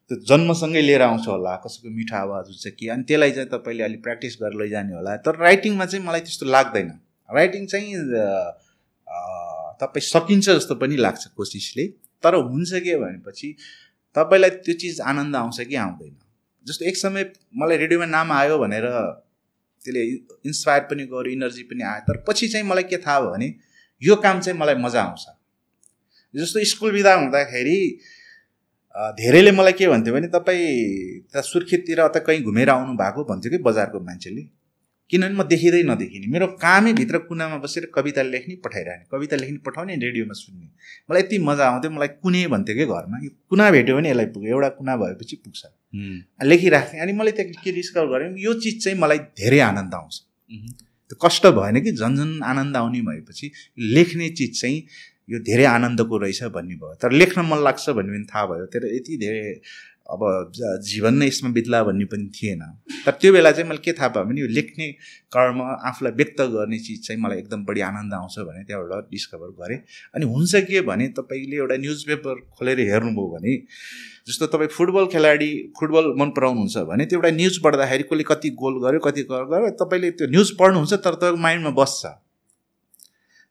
त्यो 0.09 0.15
जन्मसँगै 0.29 0.81
लिएर 0.81 1.01
आउँछ 1.01 1.27
होला 1.27 1.55
कसैको 1.63 1.89
मिठो 1.97 2.15
आवाज 2.17 2.45
हुन्छ 2.51 2.67
कि 2.79 2.87
अनि 2.93 3.03
त्यसलाई 3.07 3.31
चाहिँ 3.31 3.49
तपाईँले 3.53 3.83
अलिक 3.83 4.01
प्र्याक्टिस 4.03 4.37
गरेर 4.41 4.57
लैजाने 4.61 4.93
होला। 4.95 5.15
तर 5.25 5.35
राइटिङमा 5.39 5.85
चाहिँ 5.85 6.05
मलाई 6.05 6.21
त्यस्तो 6.27 6.45
लाग्दैन। 6.45 6.89
राइटिङ 7.29 7.65
चाहिँ 7.65 7.93
तपाईँ 9.81 10.05
सकिन्छ 10.05 10.49
जस्तो 10.49 10.75
पनि 10.81 10.95
लाग्छ 10.97 11.27
कोसिसले। 11.37 11.85
तर 12.23 12.35
हुन्छ 12.35 12.71
के 12.85 12.97
भनेपछि 12.97 13.47
तपाईँलाई 14.15 14.49
त्यो 14.65 14.73
चिज 14.81 15.01
आनन्द 15.01 15.35
आउँछ 15.35 15.59
कि 15.61 15.75
आउँदैन। 15.75 16.15
जस्तो 16.65 16.85
एक 16.85 16.97
समय 16.97 17.31
मलाई 17.57 17.77
रेडियोमा 17.77 18.05
नाम 18.05 18.31
आयो 18.31 18.57
भनेर 18.59 18.85
त्यसले 19.85 20.01
इन्सपायर 20.49 20.81
पनि 20.89 21.03
गर्यो 21.11 21.33
इनर्जी 21.33 21.63
पनि 21.69 21.83
आयो। 21.83 22.01
तर 22.07 22.23
पछि 22.27 22.47
चाहिँ 22.47 22.65
मलाई 22.67 22.83
के 22.83 22.97
थाहा 22.97 23.19
भयो 23.19 23.31
भने 23.31 23.53
यो 24.01 24.15
काम 24.23 24.39
चाहिँ 24.39 24.59
मलाई 24.59 24.75
मजा 24.77 25.01
आउँछ। 25.01 25.25
जस्तो 26.33 26.63
स्कुल 26.71 26.91
बिदा 26.91 27.13
हुँदाखेरि 27.13 27.77
धेरैले 29.19 29.51
मलाई 29.51 29.73
के 29.73 29.87
भन्थ्यो 29.87 30.13
भने 30.13 30.27
तपाईँ 30.27 30.65
त 31.33 31.41
सुर्खेततिर 31.43 31.99
अथवा 31.99 32.19
कहीँ 32.27 32.41
घुमेर 32.43 32.69
आउनु 32.69 32.93
भएको 32.97 33.23
भन्थ्यो 33.23 33.51
कि 33.51 33.57
बजारको 33.63 33.99
मान्छेले? 33.99 34.41
किनभने 35.11 35.35
म 35.35 35.43
देखिँदै 35.43 35.81
नदेखिने। 35.83 36.27
मेरो 36.31 36.47
कामै 36.55 36.93
भित्र 36.93 37.17
कुनामा 37.27 37.57
बसेर 37.63 37.85
कविता 37.95 38.21
लेख्ने 38.23 38.55
पठाइरहने 38.63 39.05
कविता 39.11 39.35
लेख्ने 39.35 39.57
पठाउने 39.65 39.95
रेडियोमा 39.95 40.33
सुन्ने। 40.33 40.67
मलाई 41.11 41.21
यति 41.21 41.37
मजा 41.39 41.67
आउँथ्यो। 41.67 41.91
मलाई 41.91 42.07
कुनै 42.23 42.45
भन्थ्यो 42.47 42.75
कि 42.75 42.85
घरमा? 42.85 43.17
यो 43.23 43.29
कुना 43.49 43.71
भेट्यो 43.71 43.95
भने 43.95 44.09
यसलाई 44.09 44.25
पुग्यो। 44.35 44.51
एउटा 44.55 44.69
कुना 44.79 44.95
भएपछि 44.97 45.35
पुग्छ. 45.43 45.61
लेखिराख्थेँ। 45.93 46.99
अनि 47.01 47.13
मैले 47.13 47.31
त्यहाँ 47.31 47.61
के 47.63 47.71
डिस्कभर 47.71 48.07
गरेँ 48.07 48.33
यो 48.39 48.53
चिज 48.59 48.83
चाहिँ 48.83 48.97
मलाई 48.99 49.17
धेरै 49.37 49.59
आनन्द 49.59 49.93
आउँछ. 49.93 50.21
त्यो 51.09 51.17
कष्ट 51.21 51.47
भएन 51.57 51.81
कि 51.83 51.91
झन् 51.91 52.17
झन् 52.17 52.41
आनन्द 52.43 52.77
आउने 52.77 53.01
भएपछि 53.01 53.51
लेख्ने 53.95 54.29
चिज 54.29 54.61
चाहिँ 54.61 54.83
यो 55.29 55.39
धेरै 55.39 55.65
आनन्दको 55.65 56.17
रहेछ 56.17 56.43
भन्ने 56.55 56.75
भयो। 56.75 56.95
तर 57.01 57.11
लेख्न 57.11 57.41
मन 57.45 57.63
लाग्छ 57.63 57.89
भन्ने 57.89 58.11
पनि 58.11 58.25
थाहा 58.33 58.45
भयो। 58.45 58.65
तर 58.65 58.87
यति 58.95 59.17
धेरै 59.17 59.43
अब 60.11 60.21
जीवन 60.83 61.13
नै 61.17 61.27
यसमा 61.27 61.49
बित्ला 61.55 61.83
भन्ने 61.83 62.05
पनि 62.11 62.25
थिएन। 62.35 62.61
तर 63.05 63.11
त्यो 63.11 63.31
बेला 63.33 63.51
चाहिँ 63.51 63.67
मैले 63.69 63.81
के 63.85 63.93
थाहा 63.93 64.07
पाएँ 64.15 64.25
भने 64.27 64.41
यो 64.41 64.47
लेख्ने 64.47 64.87
कर्म 65.31 65.61
आफूलाई 65.61 66.13
व्यक्त 66.13 66.41
गर्ने 66.51 66.79
चिज 66.79 67.07
चाहिँ 67.07 67.21
मलाई 67.21 67.37
एकदम 67.37 67.63
बढी 67.65 67.81
आनन्द 67.81 68.13
आउँछ 68.13 68.39
भने 68.39 68.63
त्यहाँबाट 68.67 69.07
डिस्कभर 69.11 69.51
गरेँ। 69.61 69.77
अनि 70.15 70.25
हुन्छ 70.25 70.55
के 70.67 70.81
भने 70.89 71.07
तपाईँले 71.19 71.55
एउटा 71.57 71.77
न्युज 71.77 72.03
पेपर 72.07 72.41
खोलेर 72.55 72.79
हेर्नुभयो 72.91 73.27
भने 73.35 73.55
जस्तो 74.27 74.47
तपाईँ 74.47 74.69
फुटबल 74.69 75.05
खेलाडी 75.11 75.51
फुटबल 75.79 76.05
मन 76.19 76.29
पराउनुहुन्छ 76.37 76.77
भने 76.89 77.05
त्यो 77.05 77.19
एउटा 77.19 77.29
न्युज 77.35 77.57
पढ्दाखेरि 77.63 78.03
कसले 78.03 78.23
कति 78.23 78.49
गोल 78.61 78.75
गर्यो 78.83 78.99
कति 79.05 79.23
गोल 79.29 79.45
गर्यो 79.51 79.69
तपाईँले 79.81 80.11
त्यो 80.17 80.27
न्युज 80.29 80.49
पढ्नुहुन्छ 80.59 80.93
तर 80.93 81.13
तपाईँको 81.15 81.37
माइन्डमा 81.41 81.71
बस्छ। 81.79 82.01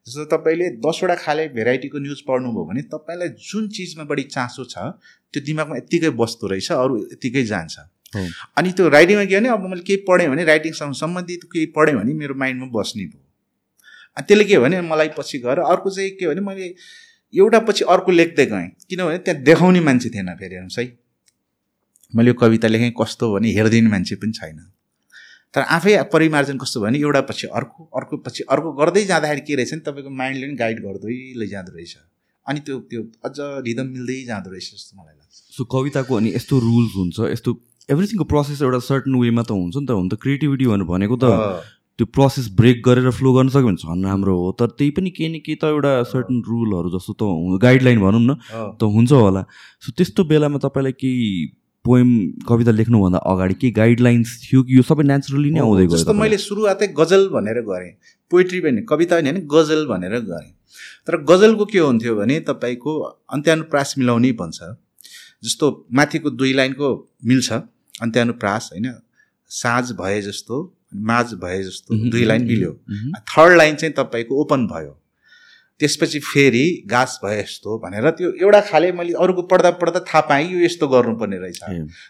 जस्तो 0.07 0.25
तपाईँले 0.33 0.69
दसवटा 0.81 1.15
खाले 1.23 1.47
भेराइटीको 1.57 1.99
न्युज 1.99 2.21
पढ्नुभयो 2.29 2.65
भने 2.71 2.83
तपाईँलाई 2.95 3.29
जुन 3.43 3.69
चिजमा 3.77 4.05
बढी 4.11 4.23
चासो 4.31 4.65
छ 4.65 4.95
त्यो 5.35 5.41
दिमागमा 5.47 5.77
यत्तिकै 5.77 6.11
बस्दो 6.17 6.47
रहेछ 6.47 6.71
अरू 6.73 6.97
यत्तिकै 7.13 7.43
जान्छ। 7.51 7.77
अनि 8.59 8.71
त्यो 8.73 8.89
राइटिङमा 8.89 9.25
के 9.25 9.37
भने 9.37 9.49
अब 9.49 9.67
मैले 9.67 9.83
केही 9.83 10.05
पढेँ 10.09 10.29
भने 10.31 10.45
राइटिङसँग 10.45 10.95
सम्बन्धित 11.03 11.45
केही 11.53 11.67
पढेँ 11.77 11.95
भने 11.99 12.15
मेरो 12.15 12.35
माइन्डमा 12.35 12.71
बस्ने 12.79 13.05
भयो। 13.05 13.23
अनि 14.17 14.25
त्यसले 14.27 14.45
के 14.45 14.59
भने 14.59 14.81
मलाई 14.83 15.09
पछि 15.19 15.39
गएर 15.45 15.59
अर्को 15.67 15.91
चाहिँ 15.91 16.11
के 16.19 16.27
भने 16.27 16.41
मैले 16.41 16.75
एउटा 17.35 17.59
पछि 17.67 17.85
अर्को 17.85 18.11
लेख्दै 18.13 18.47
गएँ। 18.47 18.69
किनभने 18.91 19.19
त्यहाँ 19.19 19.43
देखाउने 19.43 19.81
मान्छे 19.81 20.09
थिएन 20.11 20.35
फेरि 20.35 20.55
हेर्नुहोस् 20.55 20.79
है। 20.79 20.87
मैले 22.13 22.31
यो 22.31 22.35
कविता 22.35 22.69
लेखेँ 22.69 22.93
कस्तो 23.01 23.33
भने 23.35 23.49
हेरिदिने 23.55 23.91
मान्छे 23.91 24.17
पनि 24.19 24.33
छैन। 24.33 24.59
तर 25.55 25.61
आफै 25.77 25.93
परिमार्जन 26.13 26.59
कस्तो 26.59 26.81
भयो 26.81 26.91
भने 26.91 26.99
एउटा 26.99 27.21
पछि 27.31 27.47
अर्को 27.59 27.91
अर्को 27.97 28.17
पछि 28.27 28.43
अर्को 28.51 28.73
गर्दै 28.73 29.05
जाँदाखेरि 29.05 29.41
के 29.47 29.55
रहेछ 29.55 29.75
नि 29.75 29.81
तपाईँको 29.87 30.11
माइन्डले 30.11 30.47
पनि 30.47 30.57
गाइड 30.57 30.79
गर्दै 30.83 31.17
लैजाँदो 31.39 31.73
रहेछ। 31.77 31.97
अनि 32.47 32.61
त्यो 32.67 32.79
त्यो 32.91 33.01
अझ 33.25 33.37
रिदम 33.67 33.87
मिल्दै 33.95 34.19
जाँदो 34.27 34.51
रहेछ 34.51 34.67
जस्तो 34.75 34.93
मलाई 34.99 35.15
लाग्छ। 35.15 35.37
सो 35.57 35.65
कविताको 35.75 36.15
अनि 36.17 36.35
यस्तो 36.35 36.59
रुल्स 36.59 36.93
हुन्छ 36.97 37.19
यस्तो 37.33 37.51
एभ्रिथिङको 37.91 38.25
प्रोसेस 38.33 38.63
एउटा 38.63 38.79
सर्टन 38.87 39.15
वेमा 39.23 39.43
त 39.43 39.51
हुन्छ 39.51 39.77
नि 39.77 39.87
त। 39.87 39.91
हुन 39.91 40.09
त 40.09 40.15
क्रिएटिभिटी 40.23 40.67
भनेर 40.67 40.87
भनेको 40.87 41.17
त 41.19 41.25
त्यो 42.01 42.07
प्रोसेस 42.17 42.49
ब्रेक 42.57 42.83
गरेर 42.85 43.11
फ्लो 43.13 43.33
गर्न 43.37 43.49
सक्यो 43.53 43.69
भने 43.69 43.77
झन् 43.77 44.05
राम्रो 44.05 44.35
हो। 44.41 44.51
तर 44.57 44.67
त्यही 44.73 44.91
पनि 44.97 45.11
केही 45.13 45.29
न 45.29 45.45
केही 45.45 45.57
त 45.61 45.65
एउटा 45.69 45.93
सर्टन 46.09 46.43
रुलहरू 46.49 46.91
जस्तो 46.97 47.13
त 47.13 47.61
गाइडलाइन 47.61 48.01
भनौँ 48.01 48.21
न। 48.21 48.41
त 48.81 48.89
हुन्छ 48.97 49.13
होला। 49.13 49.43
सो 49.85 49.93
त्यस्तो 49.93 50.25
बेलामा 50.25 50.59
तपाईँलाई 50.65 50.93
केही 50.97 51.27
पोएम 51.85 52.09
कविता 52.49 52.71
लेख्नुभन्दा 52.71 53.19
अगाडि 53.19 53.55
केही 53.61 53.73
गाइडलाइन्स 53.73 54.31
थियो 54.45 54.63
कि 54.65 54.77
यो 54.77 54.83
सबै 54.83 55.05
नेचुरली 55.13 55.51
नै 55.51 55.61
आउँदै 55.61 55.87
गयो 55.87 55.97
जस्तो 55.97 56.13
मैले 56.13 56.39
सुरुवातै 56.39 56.89
गजल 56.97 57.29
भनेर 57.37 57.61
गरेँ। 57.69 57.93
पोइट्री 58.31 58.61
पनि 58.61 58.81
कविता 58.89 59.21
पनि 59.21 59.31
होइन 59.31 59.47
गजल 59.55 59.87
भनेर 59.93 60.17
गरेँ। 60.25 60.53
तर 61.07 61.21
गजलको 61.25 61.65
के 61.69 61.79
हुन्थ्यो 61.79 62.17
भने 62.17 62.41
तपाईँको 62.49 62.97
अन्त्यानुप्रास 63.37 63.95
मिलाउनै 63.99 64.33
भन्छ 64.41 64.59
जस्तो 65.45 65.67
माथिको 65.93 66.31
दुई 66.41 66.53
लाइनको 66.53 66.89
मिल्छ 67.25 67.49
अन्त्यानुप्रास 68.03 68.71
होइन 68.73 68.93
साँझ 69.51 69.87
भए 69.93 70.21
जस्तो 70.23 70.57
माझ 70.95 71.27
भए 71.35 71.63
जस्तो 71.63 72.11
दुई 72.11 72.25
लाइन 72.25 72.47
मिल्यो। 72.47 72.73
थर्ड 73.31 73.57
लाइन 73.57 73.77
चाहिँ 73.77 73.95
तपाईँको 73.99 74.41
ओपन 74.41 74.67
भयो। 74.67 74.97
त्यसपछि 75.81 76.19
फेरि 76.21 76.65
घाँस 76.87 77.19
भए 77.25 77.43
जस्तो 77.43 77.77
भनेर 77.79 78.09
त्यो 78.11 78.31
एउटा 78.41 78.61
खाले 78.61 78.91
मैले 78.93 79.13
अरूको 79.17 79.43
पढ्दा 79.43 79.71
पढ्दा 79.81 80.01
थाहा 80.01 80.21
पाएँ 80.21 80.49
यो 80.53 80.59
यस्तो 80.61 80.89
गर्नुपर्ने 80.89 81.37
रहेछ। 81.39 81.61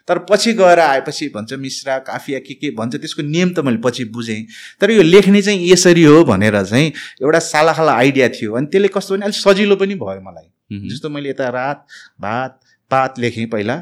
तर 0.09 0.19
पछि 0.31 0.53
गएर 0.53 0.79
आएपछि 0.79 1.29
भन्छ 1.35 1.53
मिश्रा 1.53 1.99
काफिया 2.09 2.39
के 2.39 2.55
के 2.55 2.71
भन्छ 2.71 2.97
त्यसको 2.97 3.23
नियम 3.23 3.53
त 3.55 3.61
मैले 3.61 3.79
पछि 3.85 4.05
बुझेँ। 4.11 4.43
तर 4.81 4.91
यो 4.91 5.03
लेख्ने 5.03 5.43
चाहिँ 5.43 5.71
यसरी 5.71 6.03
हो 6.03 6.25
भनेर 6.25 6.63
चाहिँ 6.65 6.93
एउटा 7.23 7.39
सालाखाला 7.39 7.93
आइडिया 7.93 8.29
थियो। 8.29 8.55
अनि 8.55 8.67
त्यसले 8.67 8.89
कस्तो 8.89 9.15
भने 9.15 9.25
अलिक 9.25 9.37
सजिलो 9.37 9.77
पनि 9.77 9.95
भयो 9.95 10.21
मलाई। 10.21 10.89
जस्तो 10.89 11.09
मैले 11.09 11.31
यता 11.31 11.49
रात 11.49 11.87
भात 12.21 12.61
पात 12.91 13.19
लेखेँ 13.19 13.47
पहिला। 13.47 13.77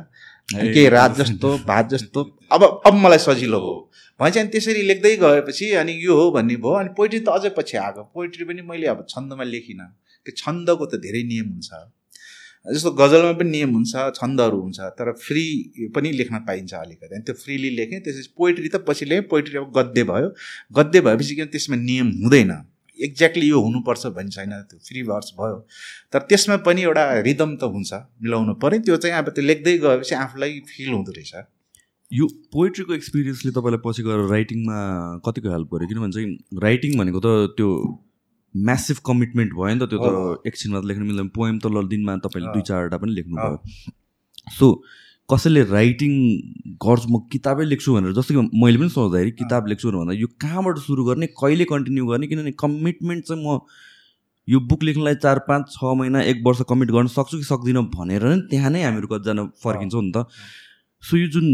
केही 0.49 0.89
रात 0.89 1.17
जस्तो 1.17 1.57
भात 1.67 1.89
जस्तो 1.91 2.23
अब 2.53 2.63
अब 2.87 2.95
मलाई 2.95 3.19
सजिलो 3.19 3.59
हो। 3.61 3.75
भने 4.21 4.31
चाहिँ 4.31 4.49
त्यसरी 4.51 4.83
लेख्दै 4.83 5.17
गएपछि 5.17 5.71
अनि 5.83 5.93
यो 6.05 6.15
हो 6.17 6.31
भन्ने 6.37 6.57
भयो 6.63 6.73
अनि 6.81 6.91
पोइट्री 6.97 7.21
त 7.21 7.29
अझै 7.39 7.51
पछि 7.59 7.77
आएको 7.77 8.03
पोइट्री 8.15 8.45
पनि 8.45 8.63
मैले 8.71 8.87
अब 8.95 9.07
छन्दमा 9.09 9.45
लेखिनँ। 9.45 9.87
त्यो 10.27 10.33
छन्दको 10.37 10.87
त 10.87 11.01
धेरै 11.05 11.23
नियम 11.31 11.49
हुन्छ। 11.55 11.71
जस्तो 12.75 12.91
गजलमा 13.01 13.33
पनि 13.39 13.51
नियम 13.51 13.71
हुन्छ 13.75 13.93
छन्दहरू 14.17 14.59
हुन्छ 14.61 14.79
तर 14.99 15.13
फ्री 15.25 15.45
पनि 15.95 16.11
लेख्न 16.13 16.39
पाइन्छ 16.49 16.73
अलिकति। 16.75 17.15
अनि 17.15 17.25
त्यो 17.27 17.35
फ्रीली 17.43 17.71
लेखेँ 17.77 18.01
त्यसपछि 18.01 18.35
पोइट्री 18.39 18.69
त 18.69 18.83
पछि 18.89 19.05
लेखेँ 19.05 19.29
पोइट्री 19.31 19.59
अब 19.59 19.71
गद्य 19.79 20.05
भयो। 20.11 20.29
गद्य 20.79 21.01
भएपछि 21.07 21.35
किन 21.35 21.47
त्यसमा 21.55 21.77
नियम 21.77 22.11
हुँदैन। 22.23 22.53
एक्ज्याक्टली 22.99 23.49
यो 23.49 23.61
हुनुपर्छ 23.63 24.07
भन्ने 24.17 24.31
छैन 24.31 24.53
त्यो 24.71 24.79
फ्री 24.89 25.03
भर्स 25.11 25.31
भयो। 25.39 25.57
तर 26.13 26.27
त्यसमा 26.29 26.57
पनि 26.67 26.83
एउटा 26.83 27.05
रिदम 27.29 27.55
त 27.57 27.71
हुन्छ 27.71 27.95
मिलाउनु 28.23 28.55
पऱ्यो। 28.65 28.81
त्यो 28.83 28.97
चाहिँ 28.97 29.17
अब 29.17 29.29
त्यो 29.31 29.45
लेख्दै 29.45 29.77
गएपछि 29.79 30.15
आफूलाई 30.15 30.61
फिल 30.69 30.91
हुँदो 30.93 31.13
रहेछ। 31.13 31.35
यो 32.13 32.27
पोइट्रीको 32.53 32.95
एक्सपिरियन्सले 32.95 33.51
तपाईँलाई 33.53 33.81
पछि 33.85 34.03
गएर 34.03 34.21
राइटिङमा 34.29 34.77
कतिको 35.27 35.51
हेल्प 35.53 35.75
गर्यो 35.75 35.89
किनभने 35.89 36.13
चाहिँ 36.13 36.61
राइटिङ 36.63 36.97
भनेको 36.99 37.21
त 37.21 37.57
त्यो 37.57 37.69
म्यासिभ 38.55 38.97
कमिटमेन्ट 39.07 39.53
भयो 39.53 39.75
नि 39.75 39.81
त 39.81 39.89
त्यो। 39.91 39.99
त 40.05 40.47
एकछिनमा 40.47 40.81
त 40.81 40.85
लेख्न 40.85 41.03
मिल्दैन 41.03 41.29
पोएम 41.37 41.59
त 41.59 41.67
ल 41.67 41.85
दिनमा 41.89 42.17
तपाईँले 42.25 42.53
दुई। 42.53 42.63
चारवटा 42.71 42.97
पनि 42.99 43.13
लेख्नु 43.13 43.37
अँ। 43.37 43.45
भयो 43.45 43.93
सो 44.59 44.71
कसैले 45.29 45.63
राइटिङ 45.69 46.13
गर्छु 46.85 47.09
म 47.09 47.21
किताबै 47.33 47.65
लेख्छु 47.65 47.95
भनेर 47.95 48.13
जस्तो 48.17 48.35
कि 48.35 48.43
मैले 48.63 48.79
पनि 48.79 48.89
सोच्दाखेरि 48.89 49.31
किताब 49.43 49.67
लेख्छु 49.69 49.89
भनेर 49.89 50.01
भन्दा 50.01 50.15
यो 50.21 50.29
कहाँबाट 50.41 50.79
सुरु 50.87 51.05
गर्ने 51.05 51.27
कहिले 51.43 51.65
कन्टिन्यू 51.73 52.07
गर्ने 52.07 52.27
किनभने 52.27 52.53
कमिटमेन्ट 52.65 53.25
चाहिँ 53.25 53.45
म 53.45 53.59
यो 54.49 54.61
बुक 54.65 54.83
लेख्नलाई 54.89 55.15
चार 55.21 55.39
पाँच 55.49 55.77
छ 55.77 55.93
महिना 56.01 56.23
एक 56.33 56.41
वर्ष 56.47 56.63
कमिट 56.69 56.91
गर्न 56.97 57.13
सक्छु 57.13 57.37
कि 57.37 57.45
सक्दिनँ 57.45 57.85
भनेर 57.93 58.25
नै 58.25 58.41
त्यहाँ 58.49 58.71
नै 58.73 58.83
हामीहरू 58.83 59.09
कतिजना 59.13 59.45
फर्किन्छौँ 59.65 60.03
नि 60.03 60.13
त 60.17 60.25
सो 61.03 61.17
यो 61.17 61.27
जुन 61.35 61.47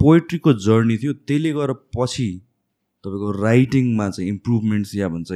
पोएट्रीको 0.00 0.52
जर्नी 0.64 0.96
थियो 1.02 1.12
त्यसले 1.28 1.52
गएर 1.52 1.72
पछि 1.96 2.28
तपाईँको 3.04 3.30
राइटिङमा 3.42 4.08
चाहिँ 4.10 4.28
इम्प्रुभमेन्ट्स 4.30 4.94
या 4.96 5.08
भन्छ 5.08 5.30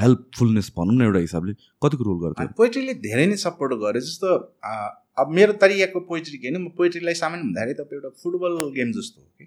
हेल्पफुलनेस 0.00 0.72
भनौँ 0.78 0.94
न 0.96 1.02
एउटा 1.02 1.18
हिसाबले 1.18 1.52
कतिको 1.82 2.04
रोल 2.04 2.18
गर्थ्यो? 2.24 2.46
पोइट्रीले 2.56 2.94
धेरै 3.06 3.26
नै 3.26 3.36
सपोर्ट 3.44 3.72
गर्यो 3.84 4.00
जस्तो 4.00 4.28
अब 5.22 5.30
मेरो 5.30 5.52
तरिकाको 5.62 6.00
पोइट्री 6.10 6.38
के 6.38 6.48
होइन 6.48 6.62
म 6.62 6.68
पोइट्रीलाई 6.76 7.14
सामान्य 7.14 7.42
भन्दाखेरि 7.44 7.74
तपाईँ 7.80 7.98
एउटा 8.00 8.10
फुटबल 8.22 8.56
गेम 8.76 8.92
जस्तो 8.92 9.20
हो 9.20 9.28
कि। 9.38 9.44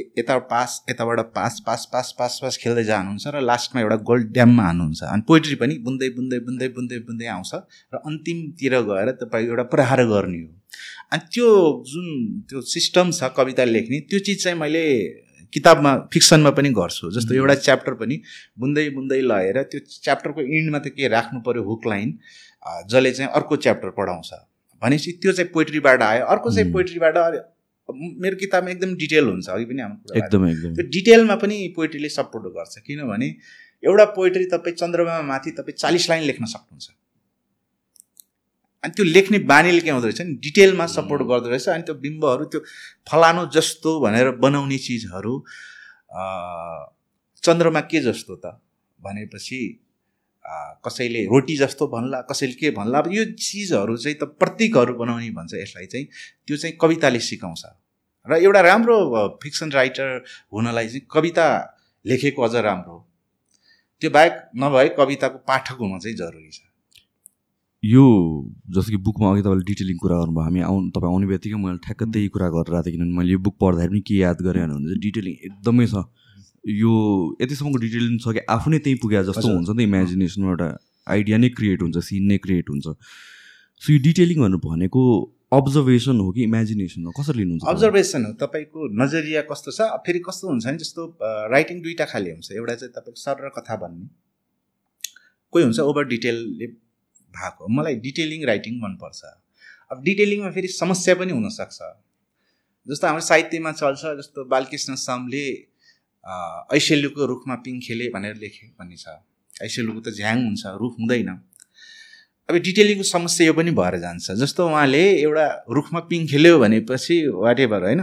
ए- 0.00 0.06
यता 0.18 0.38
पास 0.52 0.84
यताबाट 0.90 1.20
pass 1.34 1.62
pass 1.66 1.88
pass 1.92 2.14
pass 2.18 2.38
pass 2.42 2.56
खेल्दै 2.62 2.84
जानुहुन्छ 2.84 3.34
र 3.34 3.40
लास्टमा 3.40 3.80
एउटा 3.80 3.96
गोल 4.10 4.24
ड्याममा 4.36 4.62
हाल्नुहुन्छ 4.62 5.02
अनि 5.14 5.22
पोइट्री 5.28 5.54
पनि 5.62 5.78
बुन्दै 5.86 6.08
बुन्दै 6.16 6.38
बुन्दै 6.46 6.68
बुन्दै 6.78 6.98
बुन्दै 7.10 7.26
आउँछ 7.36 7.52
र 7.94 8.02
अन्तिमतिर 8.10 8.80
गएर 8.90 9.10
तपाईँ 9.22 9.46
एउटा 9.46 9.62
प्रहार 9.74 10.04
गर्ने 10.06 10.40
हो। 10.42 10.59
अनि 11.12 11.22
त्यो 11.34 11.48
जुन 11.92 12.06
त्यो 12.50 12.60
सिस्टम 12.72 13.10
छ 13.10 13.30
कविता 13.36 13.64
लेख्ने 13.64 14.00
त्यो 14.10 14.18
चिज 14.26 14.42
चाहिँ 14.44 14.58
मैले 14.58 14.84
किताबमा 15.52 15.92
फिक्सनमा 16.12 16.50
पनि 16.58 16.70
गर्छु। 16.78 17.10
जस्तो 17.16 17.34
एउटा 17.34 17.54
च्याप्टर 17.66 17.94
पनि 18.02 18.16
बुन्दै 18.60 18.88
बुन्दै 18.96 19.20
लगेर 19.30 19.62
त्यो 19.70 19.80
च्याप्टरको 20.04 20.40
इन्डमा 20.40 20.78
त 20.78 20.94
के 20.96 21.08
राख्नु 21.16 21.40
पऱ्यो 21.46 21.62
हुक 21.70 21.86
लाइन 21.92 22.18
जसले 22.90 23.12
चाहिँ 23.12 23.30
अर्को 23.34 23.56
च्याप्टर 23.64 23.90
पढाउँछ। 23.98 24.30
भनेपछि 24.82 25.12
त्यो 25.22 25.32
चाहिँ 25.32 25.50
पोइट्रीबाट 25.52 26.02
आयो। 26.02 26.24
अर्को 26.34 26.50
चाहिँ। 26.54 26.72
पोइट्रीबाट। 26.72 27.16
मेरो 28.22 28.36
किताबमा 28.40 28.70
एकदम 28.70 28.94
डिटेल 28.96 29.24
हुन्छ 29.24 29.48
अघि 29.50 29.64
पनि 29.66 29.82
हाम्रो 29.82 30.18
एकदम 30.18 30.46
एकदम। 30.48 30.74
त्यो 30.74 30.84
डिटेलमा 30.96 31.36
पनि 31.42 31.56
पोइट्रीले 31.76 32.08
सपोर्ट 32.08 32.44
गर्छ। 32.56 32.78
किनभने 32.86 33.28
एउटा 33.82 34.04
पोइट्री 34.16 34.44
तपाईँ 34.54 34.76
चन्द्रमामा 34.76 35.22
माथि 35.26 35.50
तपाईँ 35.58 35.76
चालिस 35.76 36.08
लाइन 36.10 36.22
लेख्न 36.30 36.44
सक्नुहुन्छ। 36.54 36.88
अनि 38.84 38.92
त्यो 38.96 39.04
लेख्ने 39.04 39.38
बानीले 39.44 39.80
के 39.80 39.90
हुँदो 39.90 40.06
रहेछ 40.06 40.20
नि? 40.20 40.34
डिटेलमा 40.44 40.86
सपोर्ट 40.86 41.22
गर्दो 41.30 41.48
रहेछ। 41.48 41.68
अनि 41.68 41.82
त्यो 41.82 41.94
बिम्बहरू 42.00 42.44
त्यो 42.52 42.60
फलानु 43.10 43.46
जस्तो 43.54 43.90
भनेर 44.00 44.30
बनाउने 44.40 44.78
चिजहरू 44.78 45.34
चन्द्रमा 47.44 47.80
के 47.90 48.00
जस्तो 48.00 48.34
त 48.44 48.56
भनेपछि 49.00 49.60
कसैले 50.84 51.24
रोटी 51.32 51.56
जस्तो 51.56 51.86
भन्ला 51.86 52.20
कसैले 52.30 52.52
के 52.60 52.70
भन्ला 52.78 52.98
अब 52.98 53.12
यो 53.12 53.24
चिजहरू 53.36 53.96
चाहिँ 53.96 54.16
त 54.16 54.24
प्रतीकहरू 54.40 54.94
बनाउने 54.96 55.30
भन्छ 55.36 55.54
यसलाई 55.54 55.86
चाहिँ। 55.86 56.06
त्यो 56.46 56.56
चाहिँ 56.56 56.76
कविताले 56.80 57.20
सिकाउँछ। 57.20 57.62
र 58.26 58.32
एउटा 58.44 58.60
राम्रो 58.60 58.96
फिक्सन 59.42 59.70
राइटर 59.72 60.24
हुनलाई 60.52 60.88
चाहिँ 60.88 61.06
कविता 61.12 61.46
लेखेको 62.04 62.42
अझ 62.42 62.54
राम्रो 62.56 62.92
हो। 62.92 63.06
त्यो 64.02 64.10
बाहेक 64.10 64.34
नभए 64.56 64.88
कविताको 64.96 65.38
पाठक 65.48 65.76
हुन 65.80 65.98
चाहिँ 66.00 66.16
जरुरी 66.16 66.50
छ। 66.50 66.60
यो 67.82 68.04
जस्तो 68.76 68.90
कि 68.90 68.96
बुकमा 69.04 69.30
अघि 69.32 69.42
तपाईँले 69.42 69.64
डिटेलिङ 69.64 69.96
कुरा 69.98 70.16
गर्नुभयो 70.20 70.44
हामी 70.44 70.60
आउनु 70.68 70.90
तपाईँ 70.96 71.12
आउने 71.12 71.26
बित्तिकै 71.26 71.56
मैले 71.56 71.78
ठ्याक्क 71.80 72.02
त्यही 72.12 72.28
कुरा 72.28 72.48
गरेर 72.52 72.74
आएको 72.76 72.84
थिएँ 72.86 72.96
किनभने 72.96 73.16
मैले 73.18 73.32
यो 73.32 73.38
बुक 73.40 73.56
पढ्दाखेरि 73.56 73.88
पनि 73.90 74.00
के 74.04 74.14
याद 74.20 74.38
गरेँ 74.44 74.66
भने 74.68 74.84
चाहिँ 74.84 75.00
डिटेलिङ 75.00 75.34
एकदमै 75.48 75.86
छ। 75.86 76.04
यो 76.60 76.92
यतिसम्मको 77.40 77.78
डिटेलिङ 77.80 78.18
छ 78.20 78.36
कि 78.36 78.40
आफू 78.52 78.70
नै 78.70 78.78
त्यहीँ 78.84 78.98
पुगे 79.00 79.22
जस्तो। 79.32 79.48
हुन्छ 79.48 79.68
नि 79.72 79.76
त 79.76 79.88
इमेजिनेसनमा 79.88 80.50
एउटा 80.50 80.68
आइडिया 81.08 81.36
नै 81.40 81.48
क्रिएट 81.56 81.80
हुन्छ 81.82 81.96
सिन 82.04 82.24
नै 82.28 82.38
क्रिएट 82.44 82.66
हुन्छ। 82.68 82.86
सो 83.82 83.88
यो 83.92 83.98
डिटेलिङहरू 84.04 84.58
भनेको 84.60 85.00
अब्जर्भेसन 85.56 86.20
हो 86.20 86.30
कि 86.36 86.42
इमेजिनेसन 86.44 87.00
हो? 87.04 87.10
कसरी 87.16 87.38
लिनुहुन्छ? 87.40 87.64
अब्जर्भेसन 87.64 88.20
हो। 88.24 88.32
तपाईँको 88.44 88.80
नजरिया 88.92 89.42
कस्तो 89.48 89.70
छ? 89.72 89.88
फेरि 90.04 90.20
कस्तो 90.28 90.44
हुन्छ 90.52 90.66
भने 90.66 90.78
जस्तो 90.84 91.00
राइटिङ 91.56 91.80
दुईवटा 91.80 92.04
खाले 92.12 92.30
हुन्छ। 92.36 92.52
एउटा 92.60 92.74
चाहिँ 92.76 92.92
तपाईँको 92.92 93.20
सर 93.24 93.36
र 93.40 93.48
कथा 93.56 93.76
भन्ने। 93.80 94.06
कोही 95.52 95.64
हुन्छ? 95.64 95.80
ओभर 95.80 96.04
डिटेलले 96.12 96.66
भएको 97.36 97.68
मलाई 97.76 97.94
डिटेलिङ 98.06 98.44
राइटिङ 98.46 98.74
मनपर्छ। 98.82 99.20
अब 99.92 100.02
डिटेलिङमा 100.04 100.50
फेरि 100.56 100.68
समस्या 100.74 101.14
पनि 101.20 101.32
हुनसक्छ। 101.32 101.78
जस्तो 102.86 103.06
हाम्रो 103.06 103.24
साहित्यमा 103.26 103.72
चल्छ 103.80 104.02
जस्तो 104.18 104.44
बालकृष्ण 104.52 104.94
समले 105.00 105.44
ऐसेलुको 106.76 107.26
रुखमा 107.26 107.54
पिङ 107.64 107.80
खेले 107.86 108.08
भनेर 108.14 108.36
लेखे 108.42 108.66
भन्ने 108.78 108.96
छ 108.96 109.16
ऐसेलुको 109.62 110.00
त 110.00 110.08
झ्याङ 110.16 110.36
हुन्छ 110.44 110.62
रुख 110.80 110.94
हुँदैन। 111.00 111.30
अब 112.48 112.56
डिटेलिङको 112.66 113.04
समस्या 113.06 113.46
यो 113.46 113.52
पनि 113.54 113.70
भएर 113.78 113.94
जान्छ। 114.00 114.30
जस्तो 114.42 114.66
उहाँले 114.68 115.02
एउटा 115.22 115.46
रुखमा 115.70 116.00
पिङ 116.10 116.26
खेल्यो 116.30 116.58
भनेपछि 116.58 117.16
वाट 117.42 117.60
एभर 117.60 117.82
होइन 117.86 118.02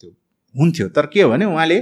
त्यो 0.00 0.10
हुन्थ्यो। 0.54 0.88
तर 0.96 1.06
के 1.12 1.22
हो 1.22 1.30
भने 1.30 1.44
उहाँले 1.44 1.78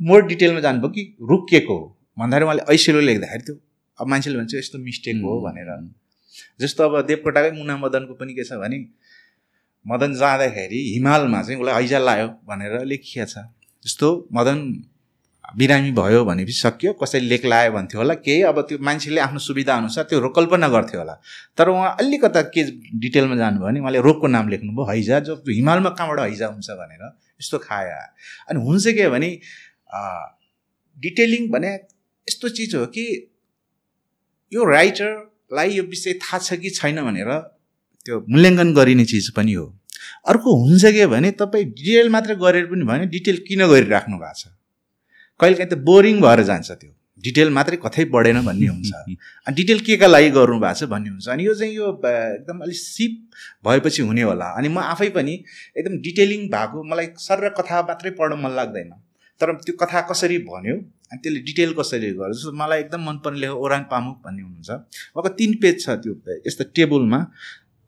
मोर 0.00 0.26
डिटेलमा 0.26 0.60
जानुभयो 0.60 0.90
कि 0.96 1.02
रुख 1.30 1.42
के 1.50 1.60
को 1.60 1.76
हो? 1.76 1.86
भन्दाखेरि 2.18 2.44
उहाँले 2.44 2.62
ऐसेलो 2.74 3.00
लेख्दाखेरि 3.00 3.42
त्यो 3.46 3.54
अब 3.98 4.06
मान्छेले 4.08 4.36
भन्छ 4.38 4.54
यस्तो 4.54 4.78
मिस्टेक 4.78 5.16
हो 5.24 5.40
भनेर। 5.44 5.70
जस्तो 6.60 6.84
अब 6.84 7.06
देवकोटाकै 7.06 7.50
मुना 7.58 7.76
मदनको 7.76 8.14
पनि 8.14 8.34
के 8.34 8.44
छ 8.44 8.52
भने 8.62 8.78
मदन 9.86 10.14
जाँदाखेरि 10.14 10.80
हिमालमा 10.94 11.42
चाहिँ 11.42 11.60
उसलाई 11.60 11.82
हैजा 11.82 11.98
लायो 11.98 12.28
भनेर 12.48 12.84
लेखिया 12.84 13.24
छ। 13.24 13.38
जस्तो 13.84 14.28
मदन 14.34 14.58
बिरामी 15.56 15.90
भयो 15.94 16.24
भनेपछि 16.24 16.52
सक्यो 16.52 16.92
कसैले 17.02 17.26
लेख 17.28 17.44
लायो 17.46 17.70
भन्थ्यो 17.72 18.00
होला 18.00 18.14
केही 18.26 18.42
अब 18.50 18.60
त्यो 18.68 18.78
मान्छेले 18.82 19.20
आफ्नो 19.20 19.38
सुविधा 19.38 19.74
अनुसार 19.76 20.04
त्यो 20.10 20.18
रो- 20.20 20.32
कल्पना 20.36 20.68
गर्थ्यो 20.68 21.00
होला। 21.00 21.14
तर 21.58 21.68
उहाँ 21.70 21.94
अलिकता 22.00 22.42
के 22.50 22.62
डिटेलमा 22.98 23.36
जानुभयो 23.36 23.66
भने 23.66 23.80
उहाँले 23.80 24.00
रोगको 24.02 24.26
नाम 24.26 24.48
लेख्नुभयो 24.48 24.86
हैजा 24.90 25.20
जो 25.20 25.34
हिमालमा 25.48 25.90
कहाँबाट 25.90 26.18
हैजा 26.20 26.46
हुन्छ 26.50 26.70
भनेर। 26.70 27.02
यस्तो 27.40 27.58
खायो। 27.58 27.96
अनि 28.50 28.58
हुन्छ 28.66 28.86
के 28.98 29.08
भने 29.08 29.28
डिटेलिङ 30.98 31.48
भने 31.50 31.70
यस्तो 32.28 32.48
चिज 32.48 32.74
हो 32.74 32.86
कि 32.86 33.06
यो 34.52 34.64
राइटरलाई 35.52 35.76
यो 35.76 35.82
विषय 35.82 36.12
थाहा 36.14 36.38
छ 36.38 36.54
कि 36.60 36.70
छैन 36.70 37.02
भनेर 37.02 37.30
त्यो 38.06 38.24
मूल्याङ्कन 38.28 38.74
गरिने 38.74 39.04
चिज 39.04 39.30
पनि 39.30 39.52
हो। 39.52 39.66
अर्को 40.26 40.54
हुन्छ 40.56 40.84
के 40.84 41.06
भने 41.06 41.30
तपाईँ 41.30 41.64
डिटेल 41.64 42.08
मात्र 42.10 42.34
गरेर 42.34 42.66
पनि 42.66 42.84
भने 42.84 43.06
डिटेल 43.06 43.36
किन 43.48 43.66
गरिराख्नु 43.66 44.16
भएको 44.18 44.34
छ? 44.34 44.46
कहिलेकाहीँ 45.40 45.70
त 45.70 45.74
बोरिङ 45.86 46.20
भएर 46.20 46.42
जान्छ 46.42 46.70
त्यो। 46.70 46.92
डिटेल 47.24 47.50
मात्रै 47.50 47.76
कतै 47.82 48.04
बढेन 48.10 48.44
भन्ने 48.44 48.66
हुन्छ। 48.66 48.92
अनि 49.46 49.54
डिटेल 49.54 49.80
के 49.80 49.96
का 49.96 50.06
लागि 50.06 50.30
गर्नु 50.30 50.58
भएको 50.60 50.74
छ 50.74 50.90
भन्ने 50.90 51.10
हुन्छ। 51.10 51.28
अनि 51.28 51.46
यो 51.46 51.54
चाहिँ 51.54 51.74
यो 51.74 51.86
एकदम 51.94 52.58
अलिक 52.62 52.76
सिप 52.76 53.12
भएपछि 53.66 54.02
हुने 54.02 54.22
होला। 54.22 54.46
अनि 54.58 54.68
म 54.68 54.78
आफै 54.78 55.08
पनि 55.14 55.34
एकदम 55.78 55.98
डिटेलिङ 56.02 56.46
भएको 56.50 56.82
मलाई 56.90 57.06
सर 57.18 57.48
कथा 57.58 57.82
मात्रै 57.88 58.10
पढ्न 58.18 58.38
मन 58.42 58.50
लाग्दैन। 58.58 58.90
तर 59.40 59.52
त्यो 59.62 59.74
कथा 59.76 60.00
कसरी 60.10 60.38
भन्यो 60.50 60.76
अनि 61.10 61.18
त्यसले 61.22 61.40
डिटेल 61.48 61.72
कसरी 61.78 62.10
गर्यो? 62.18 62.32
जस्तो 62.34 62.52
मलाई 62.52 62.80
एकदम 62.80 63.00
मनपर्ने 63.08 63.38
लेखक 63.40 63.62
ओराङ 63.64 63.82
पामुक 63.92 64.16
भन्ने 64.24 64.42
हुनुहुन्छ। 64.42 64.70
उहाँको 65.14 65.30
तिन 65.38 65.52
पेज 65.62 65.76
छ 65.84 65.86
त्यो 66.02 66.12
यस्तो 66.46 66.64
टेबलमा 66.76 67.20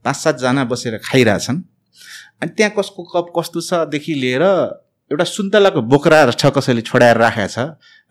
पाँच 0.05 0.17
सातजना 0.17 0.65
बसेर 0.71 0.97
खाइरहेछन्। 1.03 1.59
अनि 2.43 2.51
त्यहाँ 2.57 2.73
कसको 2.79 3.03
कप 3.15 3.27
कस्तो 3.37 3.61
छदेखि 3.69 4.15
लिएर 4.15 4.45
एउटा 5.11 5.25
सुन्तलाको 5.25 5.81
बोक्रा 5.89 6.19
छ 6.31 6.53
कसैले 6.55 6.83
छोडाएर 6.85 7.17
राखेको 7.19 7.49
छ 7.49 7.59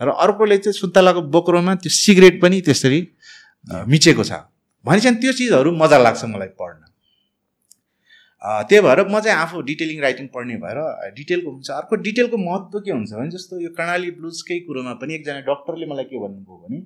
र 0.01 0.09
अर्कोले 0.25 0.57
चाहिँ 0.57 0.75
सुन्तलाको 0.75 1.21
बोक्रोमा 1.35 1.73
त्यो 1.83 1.91
सिगरेट 1.93 2.41
पनि 2.41 2.61
त्यसरी 2.67 2.99
मिचेको 3.87 4.23
छ। 4.23 4.31
भनेपछि 4.85 5.15
त्यो 5.23 5.31
चिजहरू 5.39 5.71
मजा 5.77 5.97
लाग्छ 6.03 6.23
मलाई 6.33 6.51
पढ्न। 6.59 6.86
त्यही 8.69 8.81
भएर 8.87 8.99
म 9.13 9.19
चाहिँ 9.25 9.37
आफू 9.37 9.61
डिटेलिङ 9.69 9.99
राइटिङ 10.01 10.27
पढ्ने 10.35 10.55
भएर 10.65 10.77
डिटेलको 11.19 11.51
हुन्छ 11.51 11.69
अर्को 11.79 11.95
डिटेलको 12.07 12.37
महत्त्व 12.43 12.79
के 12.87 12.91
हुन्छ 12.91 13.11
भने 13.19 13.29
जस्तो 13.37 13.59
यो 13.65 13.69
कर्णाली 13.79 14.11
ब्लुजकै 14.19 14.59
कुरोमा 14.67 14.93
पनि 15.03 15.13
एकजना 15.19 15.39
डक्टरले 15.49 15.85
मलाई 15.93 16.05
के 16.11 16.19
भन्नुभयो 16.25 16.57
भने 16.67 16.79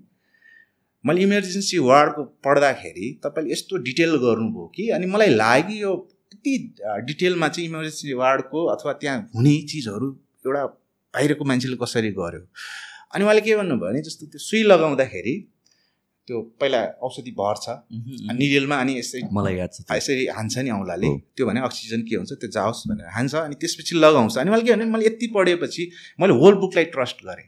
मैले 1.06 1.21
इमर्जेन्सी 1.28 1.78
वार्डको 1.89 2.24
पढ्दाखेरि 2.47 3.08
तपाईँले 3.26 3.52
यस्तो 3.54 3.78
डिटेल 3.89 4.15
गर्नुभयो 4.26 4.65
कि 4.76 4.89
अनि 4.97 5.06
मलाई 5.15 5.30
लाग्यो 5.43 5.78
यो 5.86 5.93
यति 6.34 6.54
अ, 6.89 6.97
डिटेलमा 7.10 7.47
चाहिँ 7.56 7.67
इमर्जेन्सी 7.69 8.13
वार्डको 8.24 8.65
अथवा 8.76 8.93
त्यहाँ 9.02 9.17
हुने 9.36 9.56
चिजहरू 9.71 10.08
एउटा 10.45 10.65
बाहिरको 11.13 11.45
मान्छेले 11.52 11.78
कसरी 11.84 12.12
गर्यो? 12.19 12.41
अनि 13.15 13.24
उहाँले 13.26 13.41
के 13.47 13.56
भन्नुभयो 13.62 13.89
भने 13.91 14.02
जस्तो 14.10 14.26
त्यो 14.34 14.39
सुई 14.50 14.62
लगाउँदाखेरि 14.71 15.34
त्यो 16.27 16.41
पहिला 16.62 16.81
औषधि 17.01 17.31
भर्छ 17.38 17.65
अनि 17.69 18.38
निडेलमा 18.38 18.75
अनि 18.77 18.93
यसरी 18.97 19.21
मलाई 19.34 19.55
याद 19.55 19.69
छ। 19.73 19.86
यसरी 19.91 20.25
हान्छ 20.38 20.57
नि 20.57 20.69
औँलाले। 20.69 21.10
त्यो 21.36 21.45
भने 21.47 21.60
अक्सिजन 21.67 22.01
के 22.07 22.15
हुन्छ 22.15 22.31
त्यो 22.41 22.49
जाओस् 22.51 22.88
भनेर 22.89 23.07
हान्छ 23.17 23.34
अनि 23.36 23.55
त्यसपछि 23.62 23.95
लगाउँछ। 23.97 24.38
अनि 24.38 24.49
मैले 24.51 24.63
के 24.63 24.71
भने 24.75 24.86
मैले 24.86 25.05
यति 25.05 25.27
पढेपछि 25.36 25.84
मैले 26.21 26.34
होल 26.41 26.55
बुकलाई 26.63 26.86
ट्रस्ट 26.93 27.25
गरेँ। 27.25 27.47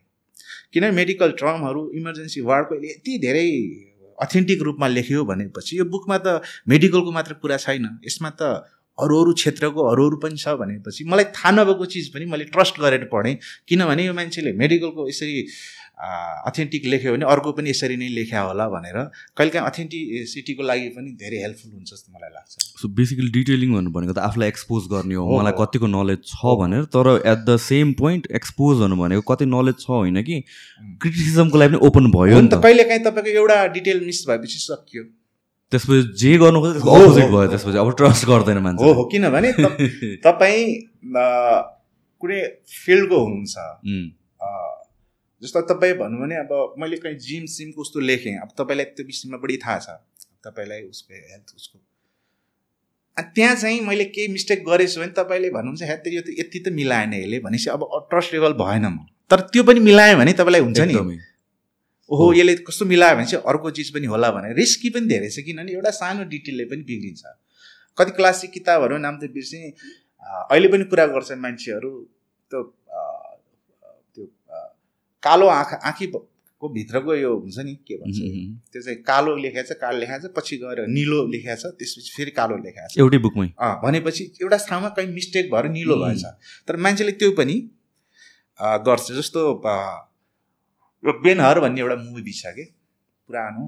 किनभने 0.74 0.92
मेडिकल 0.92 1.32
टर्महरू 1.40 1.82
इमर्जेन्सी 1.96 2.42
वार्डको 2.42 2.76
यति 2.84 3.18
धेरै 3.26 3.48
अथेन्टिक 4.18 4.62
रूपमा 4.62 4.88
लेख्यो 4.88 5.24
भनेपछि 5.26 5.78
यो 5.80 5.86
बुकमा 5.86 6.18
त 6.26 6.42
मेडिकलको 6.70 7.12
मात्र 7.12 7.34
कुरा 7.42 7.58
छैन। 7.58 8.00
यसमा 8.06 8.30
त 8.42 8.66
अरू 8.98 9.16
अरू 9.22 9.32
क्षेत्रको 9.34 9.82
अरू 9.90 10.04
अरू 10.08 10.18
पनि 10.22 10.38
छ 10.38 10.54
भनेपछि 10.58 11.04
मलाई 11.10 11.26
थाहा 11.34 11.52
नभएको 11.52 11.86
चिज 11.94 12.08
पनि 12.14 12.26
मैले 12.30 12.46
ट्रस्ट 12.54 12.80
गरेर 12.82 13.06
पढेँ। 13.14 13.36
किनभने 13.70 14.06
यो 14.06 14.14
मान्छेले 14.14 14.52
मेडिकलको 14.54 15.08
यसरी 15.10 15.34
अथेन्टिक 15.98 16.86
लेख्यो 16.86 17.12
भने 17.14 17.26
अर्को 17.32 17.52
पनि 17.58 17.70
यसरी 17.70 17.96
नै 17.98 18.08
लेख्या 18.14 18.42
होला 18.42 18.68
भनेर 18.70 18.98
कहिलेकाहीँ 19.38 19.66
अथेन्टिसिटीको 19.68 20.64
लागि 20.64 20.88
पनि 20.96 21.12
धेरै 21.22 21.38
हेल्पफुल 21.44 21.72
हुन्छ 21.74 21.90
जस्तो 21.94 22.14
मलाई 22.18 22.30
लाग्छ। 22.34 22.52
सो 22.82 22.88
बेसिकली 23.00 23.30
डिटेलिङ 23.38 23.74
भन्नु 23.74 23.92
भनेको 23.98 24.14
त 24.14 24.20
आफूलाई 24.28 24.48
एक्सपोज 24.54 24.88
गर्ने 24.94 25.16
हो। 25.16 25.40
मलाई। 25.40 25.54
कतिको 25.60 25.88
नलेज 25.96 26.20
छ 26.32 26.56
भनेर 26.62 26.84
तर 26.96 27.10
at 27.24 27.40
the 27.46 27.58
same 27.66 27.94
point 28.02 28.28
expose 28.42 28.82
हुनु 28.84 28.96
भनेको 29.04 29.22
कति 29.34 29.46
नलेज 29.54 29.76
छ 29.86 29.90
होइन 29.90 30.22
कि? 30.30 30.38
क्रिटिसिजमको 31.02 31.58
लागि 31.64 31.76
पनि 31.76 31.86
ओपन 31.88 32.12
भयो 32.16 32.40
नि 32.42 32.48
त 32.48 32.62
कहिलेकाहीँ 32.66 33.04
तपाईँको 33.10 33.38
एउटा 33.44 33.60
डिटेल 33.78 34.02
मिस 34.06 34.24
भएपछि 34.30 34.60
सकियो। 34.66 35.04
त्यसपछि 35.72 36.02
जे 36.24 36.32
गर्नु 36.42 36.60
त्यसको 36.66 36.90
अपोजिट 36.98 37.30
भयो। 37.36 37.46
त्यसपछि 37.54 37.78
अब 37.84 37.94
ट्रस्ट 38.02 38.26
गर्दैन 38.32 38.58
मान्छे 38.66 38.92
हो 38.98 39.04
किनभने 39.14 39.52
तप- 39.62 39.80
तपाईँ 40.28 40.66
कुनै 42.22 42.42
फिल्डको 42.82 43.18
हुनुहुन्छ। 43.24 43.56
जस्तो 45.44 45.62
तपाईँ 45.70 45.94
भन्नु 46.00 46.18
भने 46.20 46.36
अब 46.42 46.52
मैले 46.80 46.98
कहीँ 46.98 47.18
जिम 47.20 47.46
सिम 47.54 47.72
कस्तो 47.78 48.00
लेखेँ 48.02 48.36
अब 48.42 48.50
तपाईँलाई 48.58 48.86
त्यो 48.96 49.06
विषयमा 49.06 49.38
बढी 49.44 49.58
थाहा 49.64 49.80
छ। 49.80 49.88
तपाईँलाई 50.46 50.82
उसको 50.84 51.14
हेल्थ 51.14 51.56
उसको 51.56 51.80
अनि 53.18 53.32
त्यहाँ 53.36 53.56
चाहिँ 53.56 53.80
मैले 53.82 54.06
केही 54.06 54.28
मिस्टेक 54.28 54.64
गरेछु 54.66 55.00
भने 55.02 55.14
तपाईँले 55.18 55.50
भन्नुहुन्छ 55.50 55.84
हेत 55.84 56.08
यो 56.08 56.22
त 56.22 56.34
यति 56.40 56.60
त 56.60 56.74
मिलाएन 56.74 57.14
यसले 57.14 57.40
भनेपछि 57.40 57.70
अब 57.70 57.82
ट्रस्ट 58.10 58.34
लेभल 58.34 58.54
भएन 58.62 58.86
म। 58.86 58.98
तर 59.32 59.40
त्यो 59.54 59.64
पनि 59.64 59.80
मिलायो 59.80 60.18
भने 60.18 60.34
तपाईँलाई 60.34 60.62
हुन्छ 60.62 60.80
नि। 60.90 60.96
ओहो। 62.10 62.26
यसले 62.34 62.56
कस्तो 62.68 62.86
मिलायो 62.86 63.16
भने 63.16 63.26
चाहिँ 63.26 63.44
अर्को 63.44 63.70
चिज 63.78 63.90
पनि 63.94 64.08
होला 64.08 64.32
भने। 64.32 64.54
रिस्की 64.54 64.90
पनि 64.96 65.08
धेरै 65.08 65.30
छ 65.30 65.46
किनभने 65.46 65.72
एउटा 65.72 65.92
सानो 66.00 66.24
डिटेलले 66.34 66.66
पनि 66.72 66.84
बिग्रिन्छ। 66.90 67.24
कति 67.98 68.12
क्लासिक 68.18 68.52
किताबहरू 68.52 68.98
नाम 68.98 69.16
त 69.22 69.30
बिर्सेँ। 69.30 69.72
अहिले 70.52 70.68
पनि 70.74 70.84
कुरा 70.92 71.06
गर्छन् 71.14 71.40
मान्छेहरू। 71.40 71.92
त्यो 72.52 72.60
कालो 75.24 75.48
आँखा 75.56 75.76
आँखीको 75.90 76.20
भित्रको 76.64 77.16
यो 77.16 77.32
हुन्छ 77.36 77.60
नि 77.60 77.74
के 77.88 77.96
भन्छ. 78.00 78.18
त्यो 78.72 78.82
चाहिँ 78.82 78.98
कालो 79.04 79.36
लेखेको 79.36 79.68
छ 79.68 79.76
कालो 79.80 79.98
लेखाएको 80.00 80.28
छ 80.28 80.32
पछि 80.36 80.56
गएर 80.58 80.80
निलो 80.88 81.20
लेखेको 81.32 81.56
छ 81.62 81.72
त्यसपछि 81.80 82.12
फेरि 82.18 82.32
कालो 82.38 82.58
लेखाएको 82.58 82.94
छ 82.94 83.00
एउटै 83.00 83.18
बुकमै? 83.26 83.48
भनेपछि 83.84 84.24
एउटा 84.42 84.58
ठाउँमा 84.70 84.90
कहीँ 84.96 85.10
मिस्टेक 85.14 85.52
भएर 85.52 85.66
निलो. 85.72 85.96
भएछ। 86.04 86.24
तर 86.68 86.76
मान्छेले 86.86 87.12
त्यो 87.20 87.32
पनि 87.40 87.56
गर्छ। 88.88 89.12
जस्तो 89.12 89.42
यो 91.04 91.12
बेनहर 91.20 91.60
भन्ने 91.60 91.82
एउटा 91.82 91.96
मुभी 92.04 92.34
छ 92.34 92.56
कि? 92.56 92.66
पुरानो 93.28 93.64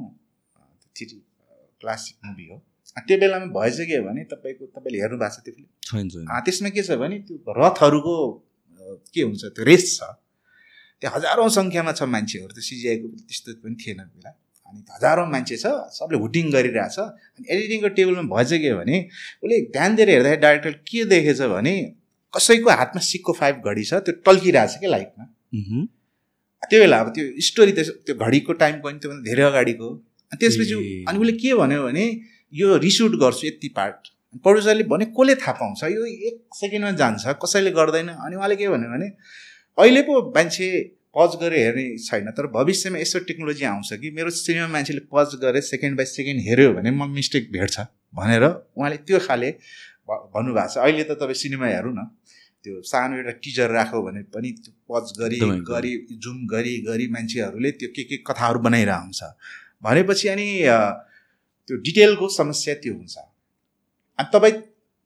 थ्री 0.95 1.05
क्लासिक 1.81 2.15
मुभी 2.25 2.45
हो। 2.47 2.57
त्यो 2.97 3.17
बेलामा 3.19 3.47
भएछ 3.59 3.77
के 3.91 3.99
भने 4.07 4.23
तपाईँको 4.31 4.65
तपाईँले 4.71 4.97
हेर्नु 5.03 5.17
भएको 5.19 5.35
छ 5.35 5.37
त्यो 5.43 5.53
फिल्म 5.55 6.39
त्यसमा 6.45 6.69
के 6.71 6.81
छ 6.83 6.95
भने 7.03 7.19
त्यो 7.27 7.35
रथहरूको 7.59 8.15
के 9.13 9.21
हुन्छ 9.21 9.43
त्यो 9.51 9.65
रेस 9.65 9.83
छ। 9.99 10.15
त्यो 11.01 11.09
हजारौँ 11.15 11.49
सङ्ख्यामा 11.57 11.91
छ 11.99 12.09
मान्छेहरू 12.15 12.51
त्यो 12.57 12.65
सिजिआईको 12.69 13.07
त्यस्तो 13.27 13.53
पनि 13.63 13.75
थिएन 13.83 14.01
बेला 14.05 14.31
अनि 14.67 14.79
हजारौँ 14.95 15.27
मान्छे 15.33 15.57
छ 15.63 15.73
सबले 15.97 16.17
हुटिङ 16.23 16.51
गरिरहेछ 16.55 16.97
अनि 16.99 17.45
एडिटिङको 17.55 17.89
टेबलमा 17.99 18.43
के 18.55 18.73
भने 18.79 18.97
उसले 19.43 19.61
ध्यान 19.77 19.95
दिएर 19.95 20.09
हेर्दाखेरि 20.09 20.41
डाइरेक्टर 20.47 20.73
के 20.89 21.05
देखेछ 21.13 21.41
भने 21.55 21.75
कसैको 22.33 22.69
हातमा 22.81 23.01
सिक्को 23.11 23.33
फाइभ 23.41 23.71
घडी 23.71 23.83
छ 23.91 24.01
त्यो 24.07 24.19
टल्किरहेछ 24.29 24.77
क्या 24.83 24.89
लाइटमा 24.95 25.31
Mhm. 25.55 25.85
त्यो 26.69 26.79
बेला 26.79 26.97
अब 26.99 27.09
त्यो 27.15 27.23
स्टोरी 27.47 27.71
त 27.77 27.79
त्यो 28.05 28.15
घडीको 28.25 28.53
टाइम 28.61 28.75
पनि 28.83 28.97
त्योभन्दा 29.01 29.23
धेरै 29.29 29.43
अगाडिको। 29.49 29.87
अनि 30.31 30.37
त्यसपछि। 30.41 30.75
अनि 31.09 31.17
उसले 31.19 31.33
के 31.41 31.53
भन्यो 31.61 31.83
भने 31.83 32.05
यो 32.53 32.77
रिसुट 32.85 33.13
गर्छु 33.23 33.47
यति 33.47 33.69
पार्ट 33.77 34.09
प्रड्युसरले 34.43 34.83
भने 34.91 35.05
कसले 35.17 35.35
थाहा 35.41 35.53
पाउँछ 35.59 35.83
यो 35.95 36.05
एक 36.29 36.37
सेकेन्डमा 36.61 36.91
जान्छ 37.01 37.35
कसैले 37.43 37.71
गर्दैन 37.77 38.07
अनि 38.25 38.35
उहाँले 38.35 38.55
के 38.61 38.67
भन्यो 38.73 38.89
भने 38.95 39.07
अहिले 39.77 40.01
पो 40.07 40.13
मान्छे 40.35 40.67
पज 41.15 41.35
गरेर 41.41 41.59
हेर्ने 41.59 41.85
छैन 41.99 42.31
तर 42.37 42.47
भविष्यमा 42.51 42.99
यस्तो 42.99 43.19
टेक्नोलोजी 43.27 43.65
आउँछ 43.65 43.93
कि 44.01 44.11
मेरो 44.11 44.29
सिनेमा 44.35 44.67
मान्छेले 44.75 45.01
पज 45.11 45.35
गरेर 45.41 45.61
सेकेन्ड 45.69 45.97
बाई 45.97 46.05
सेकेन्ड 46.11 46.41
हेऱ्यो 46.47 46.73
भने 46.73 46.91
म 46.91 47.07
मिस्टेक 47.11 47.51
भेट्छ 47.51 47.79
भनेर 48.15 48.43
उहाँले 48.45 48.97
त्यो 49.03 49.19
खाले 49.27 49.49
भन्नुभएको 50.35 50.67
छ। 50.73 50.77
अहिले 50.77 51.03
त 51.03 51.17
तपाईँ 51.19 51.39
सिनेमा 51.41 51.67
हेरौँ 51.67 51.93
न 51.93 52.07
त्यो 52.63 52.81
सानो 52.91 53.17
एउटा 53.17 53.33
टिजर 53.43 53.69
राख्यो 53.77 54.01
भने 54.01 54.21
पनि 54.35 54.51
त्यो 54.63 54.71
पज 54.89 55.11
गरी 55.19 55.39
गरी 55.71 55.91
जुम 56.23 56.37
गरी 56.53 56.73
गरी 56.87 57.07
मान्छेहरूले 57.15 57.71
त्यो 57.79 57.89
के 57.95 58.03
के 58.09 58.17
कथाहरू 58.27 58.59
बनाइरहेको 58.67 59.03
हुन्छ 59.03 59.21
भनेपछि 59.83 60.27
अनि 60.35 60.47
त्यो 61.67 61.75
डिटेलको 61.83 62.27
समस्या 62.39 62.73
त्यो 62.83 62.93
हुन्छ। 62.93 63.15
अनि 64.19 64.29
तपाईँ 64.33 64.55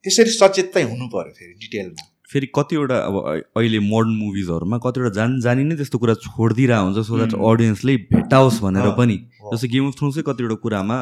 त्यसरी 0.04 0.30
सचेत 0.30 0.72
चाहिँ 0.74 0.88
हुनु 0.90 1.06
पऱ्यो 1.14 1.32
फेरि 1.38 1.54
डिटेलमा। 1.66 2.09
फेरि 2.30 2.46
कतिवटा 2.56 2.96
अब 3.10 3.14
अहिले 3.58 3.78
मोडर्न 3.90 4.14
मुभिजहरूमा 4.22 4.78
कतिवटा 4.86 5.10
जान 5.18 5.40
जानी 5.46 5.64
नै 5.70 5.76
त्यस्तो 5.76 5.98
कुरा 5.98 6.14
छोडिदिरहेको 6.26 6.84
हुन्छ 6.86 7.06
सो 7.08 7.16
द्याट. 7.18 7.32
अडियन्सले 7.50 7.96
भेटाओस् 8.14 8.60
भनेर 8.64 8.90
पनि। 8.98 9.16
जस्तो 9.54 9.66
गेम 9.74 9.86
अफ 9.88 9.94
थ्रोन्सै 9.98 10.22
कतिवटा 10.28 10.54
कुरामा 10.64 10.98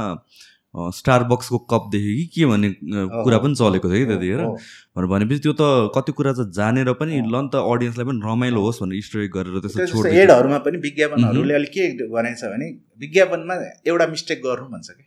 स्टार 0.97 1.25
बक्सको 1.33 1.59
कप 1.73 1.85
देख्यो 1.93 2.13
कि 2.17 2.25
के 2.35 2.47
भन्ने 2.47 2.69
कुरा 3.25 3.39
पनि 3.45 3.55
चलेको 3.61 3.89
थियो 3.93 4.07
कि 4.07 4.15
त्यतिखेर। 4.15 5.07
भनेपछि 5.13 5.41
त्यो 5.45 5.53
त 5.61 5.91
कति 5.97 6.13
कुरा 6.19 6.33
चाहिँ 6.39 6.51
जानेर 6.53 6.93
पनि। 7.01 7.21
ल 7.21 7.37
नि 7.45 7.49
त 7.53 7.57
अडियन्सलाई 7.73 8.07
पनि 8.09 8.21
रमाइलो 8.25 8.61
होस् 8.67 8.81
भनेर 8.83 9.03
स्टोरी 9.09 9.29
गरेर 9.37 9.59
त्यस्तो 9.65 10.07
एडहरूमा 10.23 10.59
पनि 10.65 10.77
विज्ञापनहरूले 10.87 11.55
अलिक 11.61 11.73
के 11.77 11.85
भनेको 12.17 12.37
छ 12.41 12.53
भने 12.53 12.67
विज्ञापनमा 13.05 13.55
एउटा 13.91 14.07
मिस्टेक 14.17 14.39
गर्नु 14.45 14.69
भन्छ 14.75 14.89
कि। 14.91 15.05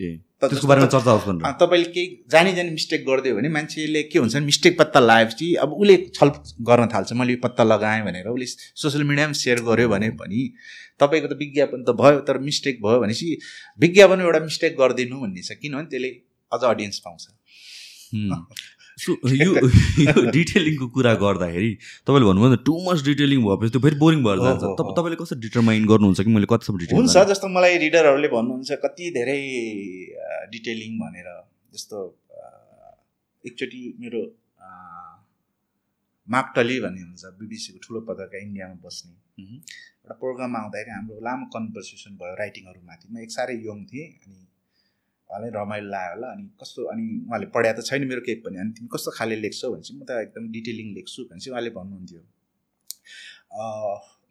ए। 0.00 0.10
त- 0.16 0.33
त्यसको 0.50 0.68
बारेमा 0.68 0.86
चर्चा 0.94 1.10
होस् 1.10 1.58
तपाईँले 1.62 1.90
केही 1.94 2.06
जानी 2.32 2.52
जानी 2.54 2.70
मिस्टेक 2.70 3.04
गरिदियो 3.06 3.34
भने 3.36 3.48
मान्छेले 3.56 4.02
के 4.12 4.18
हुन्छ 4.18 4.34
भने 4.34 4.44
मिस्टेक 4.46 4.78
पत्ता 4.78 5.00
लगाएपछि 5.00 5.48
अब 5.64 5.72
उसले 5.72 5.96
छल 6.14 6.28
गर्न 6.70 6.88
थाल्छ। 6.94 7.12
मैले 7.20 7.32
यो 7.32 7.40
पत्ता 7.42 7.64
लगाएँ 7.64 8.02
भनेर 8.04 8.28
उसले 8.28 8.46
सोसियल 8.82 9.04
मिडियामा 9.04 9.32
सेयर 9.42 9.60
गर्यो 9.70 9.88
भने 9.88 10.10
पनि 10.20 10.40
तपाईँको 11.00 11.28
त 11.28 11.38
विज्ञापन 11.38 11.84
त 11.88 11.96
भयो 12.00 12.20
तर 12.28 12.38
मिस्टेक 12.48 12.82
भयो 12.84 13.00
भनेपछि 13.00 13.28
विज्ञापन 13.80 14.20
एउटा 14.20 14.40
मिस्टेक 14.48 14.72
गरिदिनु 14.80 15.20
भन्ने 15.20 15.42
छ। 15.42 15.58
किनभने 15.62 15.88
त्यसले 15.90 16.10
अझ 16.52 16.62
अडियन्स 16.72 16.98
पाउँछ। 17.06 17.22
सो 18.98 19.12
यो 19.34 19.50
यो 20.06 20.22
डिटेलिङको 20.30 20.86
कुरा 20.96 21.12
गर्दाखेरि 21.22 21.70
तपाईँले 22.08 22.26
भन्नुभयो 22.28 22.58
टु 22.68 22.74
मच 22.88 23.02
डिटेलिङ 23.08 23.40
भएपछि 23.46 23.70
त्यो 23.74 23.80
फेरि 23.86 23.96
बोरिङ 24.02 24.20
भएर 24.26 24.38
जान्छ। 24.44 24.62
तपाईँले 24.98 25.16
कसरी 25.22 25.40
डिटरमाइन 25.46 25.86
गर्नुहुन्छ 25.92 26.20
कि 26.20 26.30
मैले 26.36 26.48
कतिसम्म 26.52 26.78
डिटेल 26.82 26.98
हुन्छ 26.98 27.24
जस्तो 27.32 27.48
मलाई 27.56 27.78
रिडरहरूले 27.84 28.28
भन्नुहुन्छ 28.36 28.78
कति 28.84 29.10
धेरै 29.18 29.40
डिटेलिङ 30.54 30.92
भनेर 31.02 31.28
जस्तो 31.74 31.98
एकचोटि 33.44 33.82
मेरो 34.00 34.20
अ, 34.22 34.68
माकटली 36.28 36.76
भन्ने 36.80 37.02
हुन्छ 37.02 37.34
बिबिसीको 37.40 37.78
ठुलो 37.86 38.00
पत्रकार 38.08 38.40
इन्डियामा 38.40 38.76
बस्ने। 38.84 39.12
एउटा 39.44 40.14
प्रोग्राममा 40.22 40.58
आउँदाखेरि 40.62 40.90
हाम्रो 40.96 41.18
लामो 41.26 41.44
कन्भर्सेसन 41.56 42.12
भयो 42.22 42.34
राइटिङहरूमाथि 42.40 43.06
म 43.12 43.18
एक 43.26 43.30
साह्रै 43.36 43.56
यङ 43.68 43.78
थिएँ 43.90 44.06
अनि 44.24 44.38
उहाँलाई 45.34 45.50
रमाइलो 45.58 45.88
लाग्यो 45.90 46.14
होला। 46.14 46.28
अनि 46.32 46.44
कस्तो 46.62 46.80
अनि 46.94 47.04
उहाँले 47.26 47.46
पढाए 47.54 47.72
त 47.74 47.80
छैन 47.90 48.06
मेरो 48.10 48.22
केही 48.26 48.38
पनि। 48.46 48.56
अनि 48.62 48.70
तिमी 48.78 48.88
कस्तो 48.94 49.10
खाले 49.18 49.36
लेख्छौ 49.44 49.68
भनेपछि 49.74 49.92
म 49.98 50.00
त 50.06 50.10
एकदम 50.24 50.44
डिटेलिङ 50.54 50.86
लेख्छु 50.98 51.20
भनेपछि 51.30 51.50
उहाँले 51.50 51.70
भन्नुहुन्थ्यो। 51.78 52.20